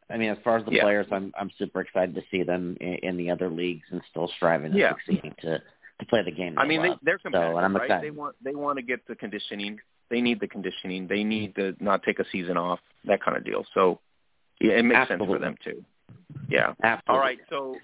I 0.09 0.17
mean, 0.17 0.31
as 0.31 0.39
far 0.39 0.57
as 0.57 0.65
the 0.65 0.73
Yeah. 0.73 0.83
players, 0.85 1.07
I'm 1.13 1.31
I'm 1.39 1.51
super 1.59 1.83
excited 1.83 2.15
to 2.15 2.23
see 2.31 2.43
them 2.43 2.77
in, 2.81 2.95
in 3.09 3.17
the 3.19 3.31
other 3.31 3.51
leagues 3.51 3.87
and 3.91 4.03
still 4.11 4.27
striving 4.29 4.71
and 4.71 4.77
Yeah. 4.81 4.95
succeeding 4.95 5.35
to 5.43 5.59
to 6.01 6.07
play 6.07 6.23
the 6.23 6.31
game. 6.31 6.59
I 6.59 6.65
mean, 6.67 6.81
they, 6.83 6.95
they're 7.03 7.19
competitive, 7.19 7.57
and 7.57 7.65
I'm 7.65 7.77
right? 7.77 7.85
excited. 7.85 8.07
They 8.07 8.11
want 8.11 8.35
they 8.43 8.55
want 8.55 8.79
to 8.79 8.83
get 8.83 9.07
the 9.07 9.15
conditioning. 9.15 9.81
They 10.09 10.23
need 10.23 10.41
the 10.41 10.49
conditioning. 10.49 11.07
They 11.09 11.25
need 11.25 11.55
to 11.57 11.77
not 11.79 12.03
take 12.05 12.19
a 12.19 12.25
season 12.31 12.57
off. 12.57 12.81
That 13.05 13.23
kind 13.23 13.37
of 13.37 13.45
deal. 13.45 13.67
So, 13.75 14.01
yeah, 14.61 14.73
it 14.73 14.83
makes 14.85 15.09
sense 15.09 15.23
for 15.23 15.39
them 15.39 15.57
too. 15.63 15.85
Yeah. 16.49 16.73
Absolutely. 16.83 17.03
All 17.15 17.19
right. 17.21 17.39
So, 17.51 17.79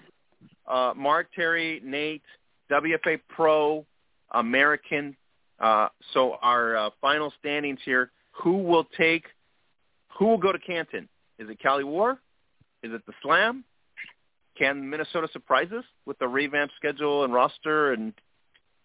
uh, 0.67 0.93
Mark, 0.95 1.31
Terry, 1.35 1.79
Nate, 1.83 2.23
WFA 2.71 3.19
Pro, 3.29 3.85
American. 4.31 5.15
Uh, 5.59 5.89
so 6.13 6.37
our 6.41 6.75
uh, 6.75 6.89
final 7.01 7.31
standings 7.39 7.79
here. 7.85 8.11
Who 8.43 8.57
will 8.57 8.85
take? 8.97 9.25
Who 10.17 10.25
will 10.27 10.37
go 10.37 10.51
to 10.51 10.59
Canton? 10.59 11.07
Is 11.37 11.49
it 11.49 11.59
Cali 11.61 11.83
War? 11.83 12.19
Is 12.83 12.93
it 12.93 13.05
the 13.05 13.13
Slam? 13.21 13.63
Can 14.57 14.89
Minnesota 14.89 15.27
surprise 15.31 15.71
us 15.71 15.85
with 16.05 16.19
the 16.19 16.27
revamped 16.27 16.73
schedule 16.75 17.23
and 17.23 17.33
roster 17.33 17.93
and 17.93 18.13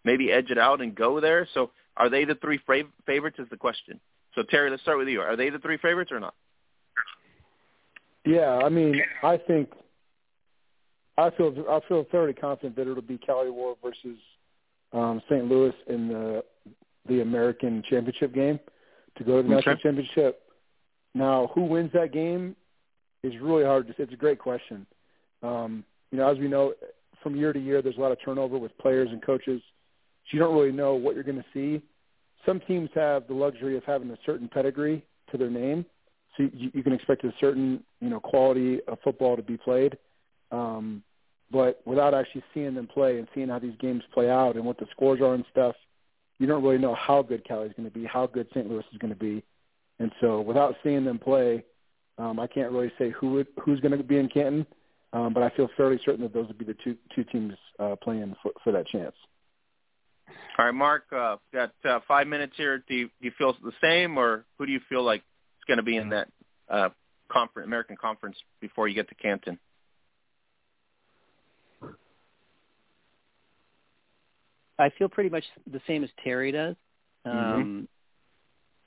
maybe 0.05 0.31
edge 0.31 0.51
it 0.51 0.59
out 0.59 0.81
and 0.81 0.95
go 0.95 1.21
there? 1.21 1.49
So 1.55 1.71
are 1.97 2.09
they 2.09 2.25
the 2.25 2.37
three 2.37 2.61
fav- 2.69 2.91
favorites 3.07 3.39
is 3.39 3.49
the 3.51 3.57
question. 3.57 4.01
So 4.35 4.43
Terry, 4.43 4.71
let's 4.71 4.83
start 4.83 4.99
with 4.99 5.09
you. 5.09 5.21
Are 5.21 5.37
they 5.37 5.51
the 5.51 5.59
three 5.59 5.79
favorites 5.79 6.13
or 6.13 6.21
not? 6.21 6.35
Yeah, 8.25 8.61
I 8.65 8.69
mean, 8.69 9.01
I 9.23 9.37
think 9.37 9.71
I 11.19 11.31
feel 11.31 11.55
I 11.71 11.81
feel 11.87 12.07
fairly 12.11 12.33
confident 12.33 12.75
that 12.77 12.89
it'll 12.89 13.03
be 13.03 13.19
Cali 13.19 13.51
War 13.51 13.77
versus 13.83 14.19
um, 14.93 15.21
St. 15.29 15.45
Louis 15.45 15.75
in 15.89 16.09
the 16.09 16.45
the 17.07 17.21
American 17.21 17.83
Championship 17.89 18.35
game 18.35 18.59
to 19.17 19.25
go 19.25 19.43
to 19.43 19.49
the 19.49 19.55
Okay. 19.55 19.71
national 19.71 19.77
championship. 19.77 20.43
Now, 21.15 21.49
who 21.55 21.63
wins 21.63 21.93
that 21.93 22.13
game 22.13 22.57
is 23.23 23.39
really 23.41 23.65
hard 23.65 23.87
to. 23.87 24.03
It's 24.03 24.13
a 24.13 24.17
great 24.17 24.39
question. 24.39 24.87
Um, 25.43 25.85
you 26.11 26.19
know, 26.19 26.29
as 26.29 26.39
we 26.39 26.49
know, 26.49 26.75
from 27.23 27.37
year 27.37 27.53
to 27.53 27.59
year, 27.61 27.83
there's 27.83 27.97
a 27.97 28.01
lot 28.01 28.13
of 28.13 28.19
turnover 28.25 28.59
with 28.59 28.77
players 28.79 29.09
and 29.11 29.23
coaches. 29.23 29.63
So 30.27 30.37
you 30.37 30.39
don't 30.39 30.55
really 30.55 30.73
know 30.73 30.95
what 30.95 31.15
you're 31.15 31.25
going 31.25 31.43
to 31.43 31.45
see. 31.53 31.83
Some 32.45 32.61
teams 32.61 32.91
have 32.95 33.27
the 33.27 33.35
luxury 33.35 33.77
of 33.77 33.85
having 33.85 34.11
a 34.11 34.19
certain 34.27 34.49
pedigree 34.49 35.05
to 35.31 35.39
their 35.39 35.51
name, 35.51 35.87
so 36.37 36.49
you, 36.53 36.71
you 36.75 36.83
can 36.83 36.93
expect 36.93 37.25
a 37.25 37.33
certain 37.41 37.83
you 38.01 38.11
know 38.11 38.21
quality 38.21 38.81
of 38.87 38.99
football 39.03 39.37
to 39.37 39.43
be 39.43 39.57
played. 39.57 39.97
Um, 40.51 41.03
but 41.51 41.81
without 41.85 42.15
actually 42.15 42.43
seeing 42.53 42.75
them 42.75 42.87
play 42.87 43.19
and 43.19 43.29
seeing 43.35 43.49
how 43.49 43.59
these 43.59 43.77
games 43.81 44.03
play 44.13 44.29
out 44.29 44.57
and 44.57 44.65
what 44.65 44.79
the 44.79 44.87
scores 44.91 45.21
are 45.21 45.35
and 45.35 45.45
stuff, 45.51 45.77
you 46.39 46.47
don't 46.47 46.63
really 46.63 46.79
know 46.79 46.95
how 46.95 47.23
good 47.23 47.45
Cali's 47.45 47.73
going 47.77 47.89
to 47.89 47.97
be, 47.97 48.05
how 48.05 48.27
good 48.27 48.49
St. 48.51 48.69
Louis 48.69 48.85
is 48.93 48.99
going 48.99 49.13
to 49.13 49.19
be. 49.19 49.43
And 49.99 50.11
so 50.21 50.41
without 50.41 50.75
seeing 50.83 51.05
them 51.05 51.19
play, 51.19 51.65
um, 52.19 52.41
I 52.41 52.47
can't 52.47 52.73
really 52.73 52.93
say 52.99 53.11
who 53.11 53.33
would, 53.33 53.47
who's 53.63 53.81
going 53.81 53.97
to 53.97 54.03
be 54.03 54.19
in 54.19 54.29
Canton, 54.29 54.67
um, 55.13 55.33
but 55.33 55.43
I 55.43 55.51
feel 55.51 55.69
fairly 55.77 55.99
certain 56.05 56.23
that 56.23 56.35
those 56.35 56.49
would 56.49 56.59
be 56.59 56.65
the 56.65 56.77
two 56.83 56.97
two 57.15 57.25
teams 57.25 57.55
uh, 57.79 57.97
playing 58.03 58.35
for, 58.43 58.53
for 58.63 58.73
that 58.73 58.87
chance. 58.87 59.15
All 60.59 60.65
right, 60.65 60.75
Mark, 60.75 61.05
uh, 61.13 61.37
got 61.53 61.73
uh, 61.85 62.01
five 62.07 62.27
minutes 62.27 62.55
here. 62.57 62.83
Do 62.89 62.95
you, 62.95 63.07
do 63.07 63.27
you 63.27 63.33
feel 63.37 63.57
the 63.63 63.73
same, 63.81 64.19
or 64.19 64.45
who 64.59 64.67
do 64.67 64.73
you 64.73 64.81
feel 64.89 65.03
like 65.03 65.21
is 65.21 65.65
going 65.67 65.79
to 65.79 65.83
be 65.83 65.97
in 65.97 66.11
that 66.11 66.29
uh, 66.69 66.89
conference, 67.31 67.67
American 67.67 67.97
Conference 67.97 68.37
before 68.61 68.89
you 68.89 68.95
get 68.95 69.09
to 69.09 69.15
Canton? 69.15 69.59
I 74.79 74.91
feel 74.99 75.09
pretty 75.09 75.31
much 75.31 75.45
the 75.71 75.81
same 75.87 76.05
as 76.05 76.11
Terry 76.23 76.53
does. 76.53 76.77
Mm-hmm. 77.27 77.39
Um, 77.39 77.63
mm-hmm. 77.63 77.85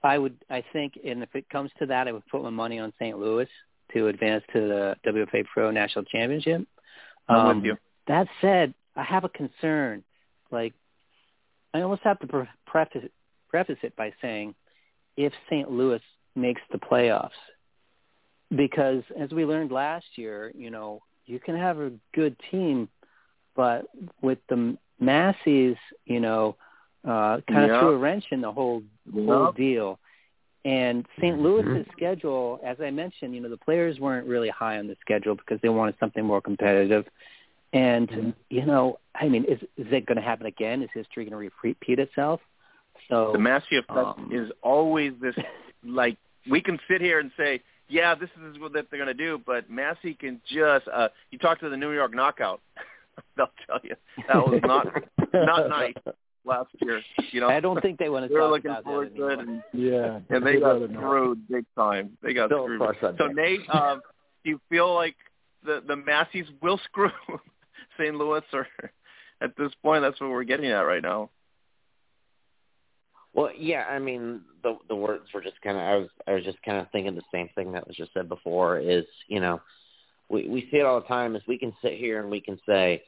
I 0.03 0.17
would, 0.17 0.37
I 0.49 0.63
think, 0.73 0.93
and 1.03 1.23
if 1.23 1.35
it 1.35 1.49
comes 1.49 1.71
to 1.79 1.85
that, 1.87 2.07
I 2.07 2.11
would 2.11 2.25
put 2.27 2.43
my 2.43 2.49
money 2.49 2.79
on 2.79 2.93
St. 2.99 3.17
Louis 3.17 3.47
to 3.93 4.07
advance 4.07 4.43
to 4.53 4.59
the 4.59 4.95
WFA 5.05 5.45
Pro 5.51 5.71
National 5.71 6.05
Championship. 6.05 6.67
I'm 7.27 7.35
um, 7.35 7.55
with 7.57 7.65
you. 7.65 7.77
That 8.07 8.27
said, 8.41 8.73
I 8.95 9.03
have 9.03 9.23
a 9.23 9.29
concern. 9.29 10.03
Like, 10.51 10.73
I 11.73 11.81
almost 11.81 12.03
have 12.03 12.19
to 12.19 12.27
pre- 12.27 12.49
preface 12.65 13.09
preface 13.49 13.77
it 13.81 13.95
by 13.95 14.13
saying, 14.21 14.53
if 15.15 15.33
St. 15.49 15.69
Louis 15.71 16.01
makes 16.35 16.61
the 16.71 16.77
playoffs, 16.77 17.29
because 18.55 19.03
as 19.19 19.31
we 19.31 19.45
learned 19.45 19.71
last 19.71 20.05
year, 20.15 20.51
you 20.55 20.69
know, 20.69 21.01
you 21.25 21.39
can 21.39 21.55
have 21.57 21.79
a 21.79 21.91
good 22.13 22.35
team, 22.51 22.87
but 23.55 23.85
with 24.21 24.39
the 24.49 24.77
Massey's, 24.99 25.77
you 26.05 26.19
know, 26.19 26.55
uh, 27.03 27.41
kind 27.47 27.63
of 27.63 27.69
Yep. 27.69 27.79
threw 27.79 27.89
a 27.91 27.97
wrench 27.97 28.25
in 28.31 28.41
the 28.41 28.51
whole 28.51 28.83
whole 29.13 29.45
Yep. 29.45 29.55
deal. 29.55 29.99
And 30.65 31.05
St. 31.17 31.39
Louis's 31.39 31.85
schedule, 31.93 32.59
as 32.63 32.81
I 32.81 32.91
mentioned, 32.91 33.33
you 33.33 33.39
know, 33.39 33.47
the 33.47 33.57
players 33.57 33.99
weren't 33.99 34.27
really 34.27 34.49
high 34.49 34.77
on 34.77 34.87
the 34.87 34.97
schedule 34.99 35.35
because 35.35 35.61
they 35.61 35.69
wanted 35.69 35.95
something 35.99 36.25
more 36.25 36.41
competitive. 36.41 37.07
And 37.71 38.33
you 38.49 38.65
know, 38.65 38.99
I 39.15 39.27
mean, 39.29 39.45
is 39.45 39.61
is 39.77 39.91
it 39.91 40.05
going 40.05 40.17
to 40.17 40.21
happen 40.21 40.45
again? 40.45 40.81
Is 40.81 40.89
history 40.93 41.25
going 41.25 41.49
to 41.49 41.51
repeat 41.63 41.99
itself? 41.99 42.41
So 43.09 43.31
The 43.31 43.39
Massey 43.39 43.77
effect 43.77 43.97
um, 43.97 44.29
is 44.31 44.51
always 44.61 45.13
this, 45.21 45.35
like, 45.85 46.17
we 46.49 46.61
can 46.61 46.79
sit 46.89 47.01
here 47.01 47.19
and 47.19 47.31
say, 47.37 47.61
yeah, 47.89 48.15
this 48.15 48.29
is 48.49 48.59
what 48.59 48.73
they're 48.73 48.83
going 48.91 49.07
to 49.07 49.13
do, 49.13 49.39
but 49.45 49.69
Massey 49.69 50.13
can 50.13 50.41
just, 50.45 50.87
uh, 50.87 51.09
you 51.31 51.39
talk 51.39 51.59
to 51.61 51.69
the 51.69 51.77
New 51.77 51.93
York 51.93 52.13
Knockout, 52.13 52.59
they'll 53.37 53.47
tell 53.67 53.79
you 53.83 53.95
that 54.27 54.35
was 54.37 54.59
not 54.63 54.87
not 55.33 55.69
nice 55.69 55.93
last 56.45 56.69
year. 56.81 57.01
You 57.31 57.41
know, 57.41 57.49
I 57.49 57.59
don't 57.59 57.81
think 57.81 57.99
they 57.99 58.09
want 58.09 58.23
to 58.25 58.29
they 58.29 58.35
were 58.35 58.41
talk 58.41 58.51
looking 58.51 58.71
about 58.71 58.83
forward 58.83 59.11
that 59.11 59.17
to 59.17 59.27
it, 59.27 59.39
anymore. 59.39 59.63
and, 59.73 59.83
Yeah, 59.83 60.19
and 60.35 60.45
they 60.45 60.51
I'd 60.55 60.59
got 60.61 60.67
rather 60.73 60.87
not. 60.87 61.01
screwed 61.01 61.47
big 61.49 61.65
time. 61.75 62.17
They 62.23 62.33
got 62.33 62.49
Don't 62.49 62.65
screwed. 62.79 63.15
So. 63.17 63.27
Nate, 63.27 63.61
um, 63.73 64.01
do 64.43 64.49
you 64.51 64.61
feel 64.69 64.93
like 64.93 65.15
the 65.65 65.83
the 65.87 65.95
Masseys 65.95 66.45
will 66.61 66.77
screw 66.85 67.09
St. 67.99 68.15
Louis, 68.15 68.43
or 68.53 68.67
at 69.41 69.51
this 69.57 69.71
point, 69.83 70.01
that's 70.03 70.19
what 70.21 70.29
we're 70.29 70.43
getting 70.43 70.71
at 70.71 70.81
right 70.81 71.01
now? 71.03 71.29
Well, 73.33 73.51
yeah, 73.55 73.85
I 73.89 73.99
mean 73.99 74.41
the 74.63 74.77
the 74.87 74.95
words 74.95 75.25
were 75.33 75.41
just 75.41 75.61
kind 75.61 75.77
of 75.77 75.83
I 75.83 75.95
was 75.97 76.09
I 76.27 76.33
was 76.33 76.43
just 76.43 76.61
kind 76.63 76.77
of 76.79 76.87
thinking 76.91 77.13
the 77.13 77.21
same 77.31 77.49
thing 77.55 77.71
that 77.73 77.85
was 77.87 77.95
just 77.95 78.13
said 78.13 78.27
before 78.29 78.79
is 78.79 79.05
you 79.27 79.39
know 79.39 79.61
we 80.29 80.47
we 80.47 80.67
see 80.71 80.77
it 80.77 80.85
all 80.85 80.99
the 81.01 81.07
time 81.07 81.35
is 81.35 81.41
we 81.47 81.57
can 81.57 81.73
sit 81.81 81.93
here 81.93 82.19
and 82.19 82.29
we 82.29 82.41
can 82.41 82.59
say 82.67 83.03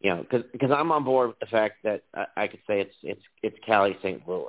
you 0.00 0.10
know 0.10 0.22
because 0.22 0.44
because 0.52 0.70
I'm 0.70 0.92
on 0.92 1.04
board 1.04 1.28
with 1.28 1.38
the 1.38 1.46
fact 1.46 1.76
that 1.84 2.02
I, 2.14 2.26
I 2.36 2.46
could 2.46 2.60
say 2.66 2.80
it's 2.80 2.94
it's 3.02 3.22
it's 3.42 3.56
Cali 3.66 3.96
St. 4.02 4.26
Louis. 4.26 4.46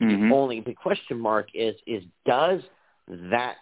Mhm. 0.00 0.28
The 0.28 0.34
only 0.34 0.60
big 0.60 0.76
question 0.76 1.18
mark 1.18 1.48
is 1.54 1.74
is 1.86 2.02
does 2.26 2.60
that 3.30 3.56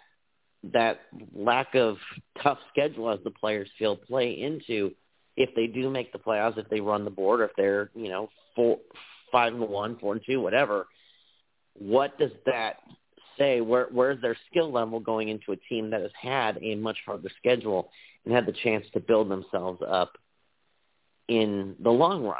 that 0.73 0.99
lack 1.33 1.75
of 1.75 1.97
tough 2.41 2.59
schedule 2.69 3.09
as 3.09 3.19
the 3.23 3.31
players 3.31 3.69
feel 3.77 3.95
play 3.95 4.31
into 4.31 4.91
if 5.35 5.53
they 5.55 5.67
do 5.67 5.89
make 5.89 6.11
the 6.11 6.17
playoffs, 6.17 6.57
if 6.57 6.67
they 6.69 6.81
run 6.81 7.05
the 7.05 7.11
board, 7.11 7.41
if 7.41 7.51
they're 7.55 7.91
you 7.95 8.09
know 8.09 8.29
four 8.55 8.79
five 9.31 9.53
and 9.53 9.61
one, 9.61 9.97
four 9.99 10.13
and 10.13 10.21
two, 10.25 10.41
whatever. 10.41 10.87
What 11.73 12.17
does 12.17 12.31
that 12.45 12.77
say? 13.37 13.61
Where 13.61 13.87
where's 13.91 14.21
their 14.21 14.37
skill 14.49 14.71
level 14.71 14.99
going 14.99 15.29
into 15.29 15.51
a 15.51 15.55
team 15.55 15.89
that 15.91 16.01
has 16.01 16.11
had 16.19 16.57
a 16.61 16.75
much 16.75 16.97
harder 17.05 17.29
schedule 17.37 17.89
and 18.25 18.33
had 18.33 18.45
the 18.45 18.53
chance 18.63 18.85
to 18.93 18.99
build 18.99 19.29
themselves 19.29 19.81
up 19.87 20.17
in 21.27 21.75
the 21.79 21.89
long 21.89 22.23
run? 22.23 22.37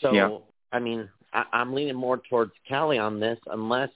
So 0.00 0.12
Yeah. 0.12 0.38
I 0.72 0.78
mean, 0.80 1.08
I, 1.32 1.44
I'm 1.52 1.74
leaning 1.74 1.96
more 1.96 2.20
towards 2.28 2.52
Cali 2.68 2.98
on 2.98 3.20
this, 3.20 3.38
unless 3.46 3.90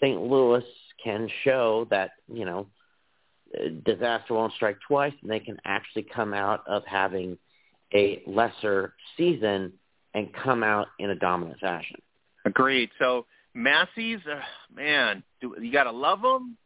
St. 0.00 0.20
Louis 0.20 0.64
can 1.02 1.28
show 1.44 1.86
that 1.90 2.12
you 2.32 2.44
know 2.44 2.66
disaster 3.84 4.34
won't 4.34 4.52
strike 4.54 4.78
twice, 4.86 5.14
and 5.22 5.30
they 5.30 5.40
can 5.40 5.58
actually 5.64 6.02
come 6.14 6.34
out 6.34 6.62
of 6.66 6.84
having 6.86 7.38
a 7.94 8.22
lesser 8.26 8.94
season 9.16 9.72
and 10.14 10.32
come 10.32 10.62
out 10.62 10.88
in 10.98 11.10
a 11.10 11.14
dominant 11.14 11.58
fashion. 11.60 12.00
Agreed. 12.44 12.90
So 12.98 13.26
Massey's, 13.54 14.20
uh, 14.30 14.40
man, 14.74 15.22
do, 15.40 15.54
you 15.60 15.72
got 15.72 15.84
to 15.84 15.92
love 15.92 16.22
them 16.22 16.56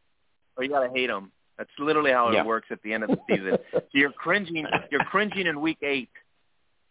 or 0.57 0.65
you 0.65 0.71
got 0.71 0.85
to 0.87 0.91
hate 0.93 1.07
them. 1.09 1.33
That's 1.59 1.71
literally 1.79 2.11
how 2.11 2.29
it 2.31 2.35
Yeah. 2.35 2.45
works 2.45 2.69
at 2.71 2.83
the 2.83 2.93
end 2.93 3.05
of 3.05 3.11
the 3.11 3.19
season. 3.29 3.59
so 3.73 3.81
you're 3.93 4.13
cringing. 4.13 4.67
You're 4.91 5.05
cringing 5.05 5.47
in 5.47 5.61
week 5.61 5.79
eight, 5.83 6.09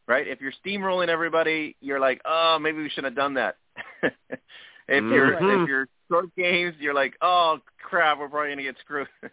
right? 0.07 0.27
If 0.27 0.39
you're 0.41 0.53
steamrolling 0.65 1.09
everybody, 1.09 1.75
you're 1.81 1.99
like, 1.99 2.21
oh, 2.25 2.57
maybe 2.59 2.77
we 2.81 2.89
shouldn't 2.89 3.11
have 3.11 3.15
done 3.15 3.33
that. 3.35 3.57
if 4.03 4.13
you're 4.87 5.35
Mhm. 5.35 5.63
if 5.63 5.67
you're 5.67 5.87
short 6.09 6.33
games, 6.35 6.75
you're 6.79 6.93
like, 6.93 7.15
oh 7.21 7.59
crap, 7.81 8.19
we're 8.19 8.29
probably 8.29 8.49
gonna 8.49 8.63
get 8.63 8.77
screwed. 8.79 9.07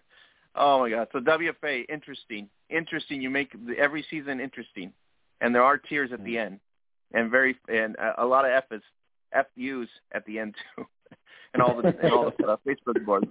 oh 0.54 0.80
my 0.80 0.90
god. 0.90 1.08
So 1.12 1.20
WFA, 1.20 1.84
interesting, 1.88 2.48
interesting. 2.70 3.20
You 3.20 3.30
make 3.30 3.52
the, 3.66 3.76
every 3.78 4.04
season 4.10 4.40
interesting, 4.40 4.92
and 5.40 5.54
there 5.54 5.62
are 5.62 5.76
tears 5.78 6.10
at 6.12 6.24
the 6.24 6.38
end, 6.38 6.60
and 7.12 7.30
very 7.30 7.56
and 7.68 7.96
a, 7.96 8.22
a 8.24 8.26
lot 8.26 8.44
of 8.44 8.50
F's, 8.70 8.84
FUs 9.32 9.88
at 10.12 10.24
the 10.26 10.38
end 10.38 10.54
too, 10.76 10.86
and 11.54 11.62
all 11.62 11.80
the 11.80 11.88
and 12.02 12.12
all 12.12 12.32
the 12.38 12.46
uh, 12.46 12.56
Facebook 12.66 13.04
boards. 13.04 13.26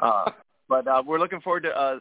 Uh, 0.00 0.30
but 0.68 0.86
uh, 0.86 1.02
we're 1.06 1.18
looking 1.18 1.40
forward 1.40 1.62
to 1.64 1.70
uh, 1.70 1.98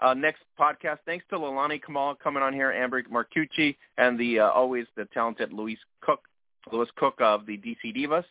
uh, 0.00 0.14
next 0.14 0.42
podcast. 0.58 0.98
Thanks 1.06 1.24
to 1.30 1.36
Leilani 1.36 1.80
Caamal 1.82 2.18
coming 2.18 2.42
on 2.42 2.52
here, 2.52 2.72
Ambra 2.72 3.02
Marcucci, 3.08 3.76
and 3.98 4.18
the 4.18 4.40
uh, 4.40 4.50
always 4.50 4.86
the 4.96 5.04
talented 5.12 5.52
Lois 5.52 5.78
Cook, 6.00 6.20
Lois 6.72 6.88
Cook 6.96 7.16
of 7.20 7.46
the 7.46 7.56
DC 7.58 7.94
Divas. 7.96 8.24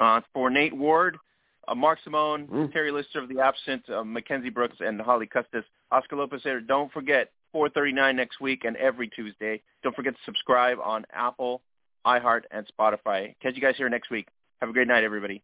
Uh, 0.00 0.20
for 0.32 0.48
Nate 0.48 0.74
Ward, 0.74 1.18
uh, 1.68 1.74
Mark 1.74 1.98
Simon, 2.02 2.46
Mm. 2.48 2.72
Terry 2.72 2.90
Lister 2.90 3.18
of 3.20 3.28
the 3.28 3.40
Absent, 3.40 3.88
uh, 3.90 4.02
Mackenzie 4.02 4.48
Brooks, 4.48 4.76
and 4.80 5.00
Holly 5.00 5.26
Custis. 5.26 5.64
Oscar 5.90 6.16
Lopez 6.16 6.40
here. 6.42 6.60
Don't 6.60 6.90
forget, 6.92 7.30
439 7.52 8.16
next 8.16 8.40
week 8.40 8.64
and 8.64 8.74
every 8.78 9.08
Tuesday. 9.08 9.60
Don't 9.82 9.94
forget 9.94 10.14
to 10.14 10.20
subscribe 10.24 10.78
on 10.82 11.04
Apple, 11.12 11.60
iHeart, 12.06 12.42
and 12.50 12.66
Spotify. 12.66 13.34
Catch 13.40 13.54
you 13.56 13.62
guys 13.62 13.76
here 13.76 13.88
next 13.88 14.10
week. 14.10 14.28
Have 14.60 14.70
a 14.70 14.72
great 14.72 14.88
night, 14.88 15.04
everybody. 15.04 15.42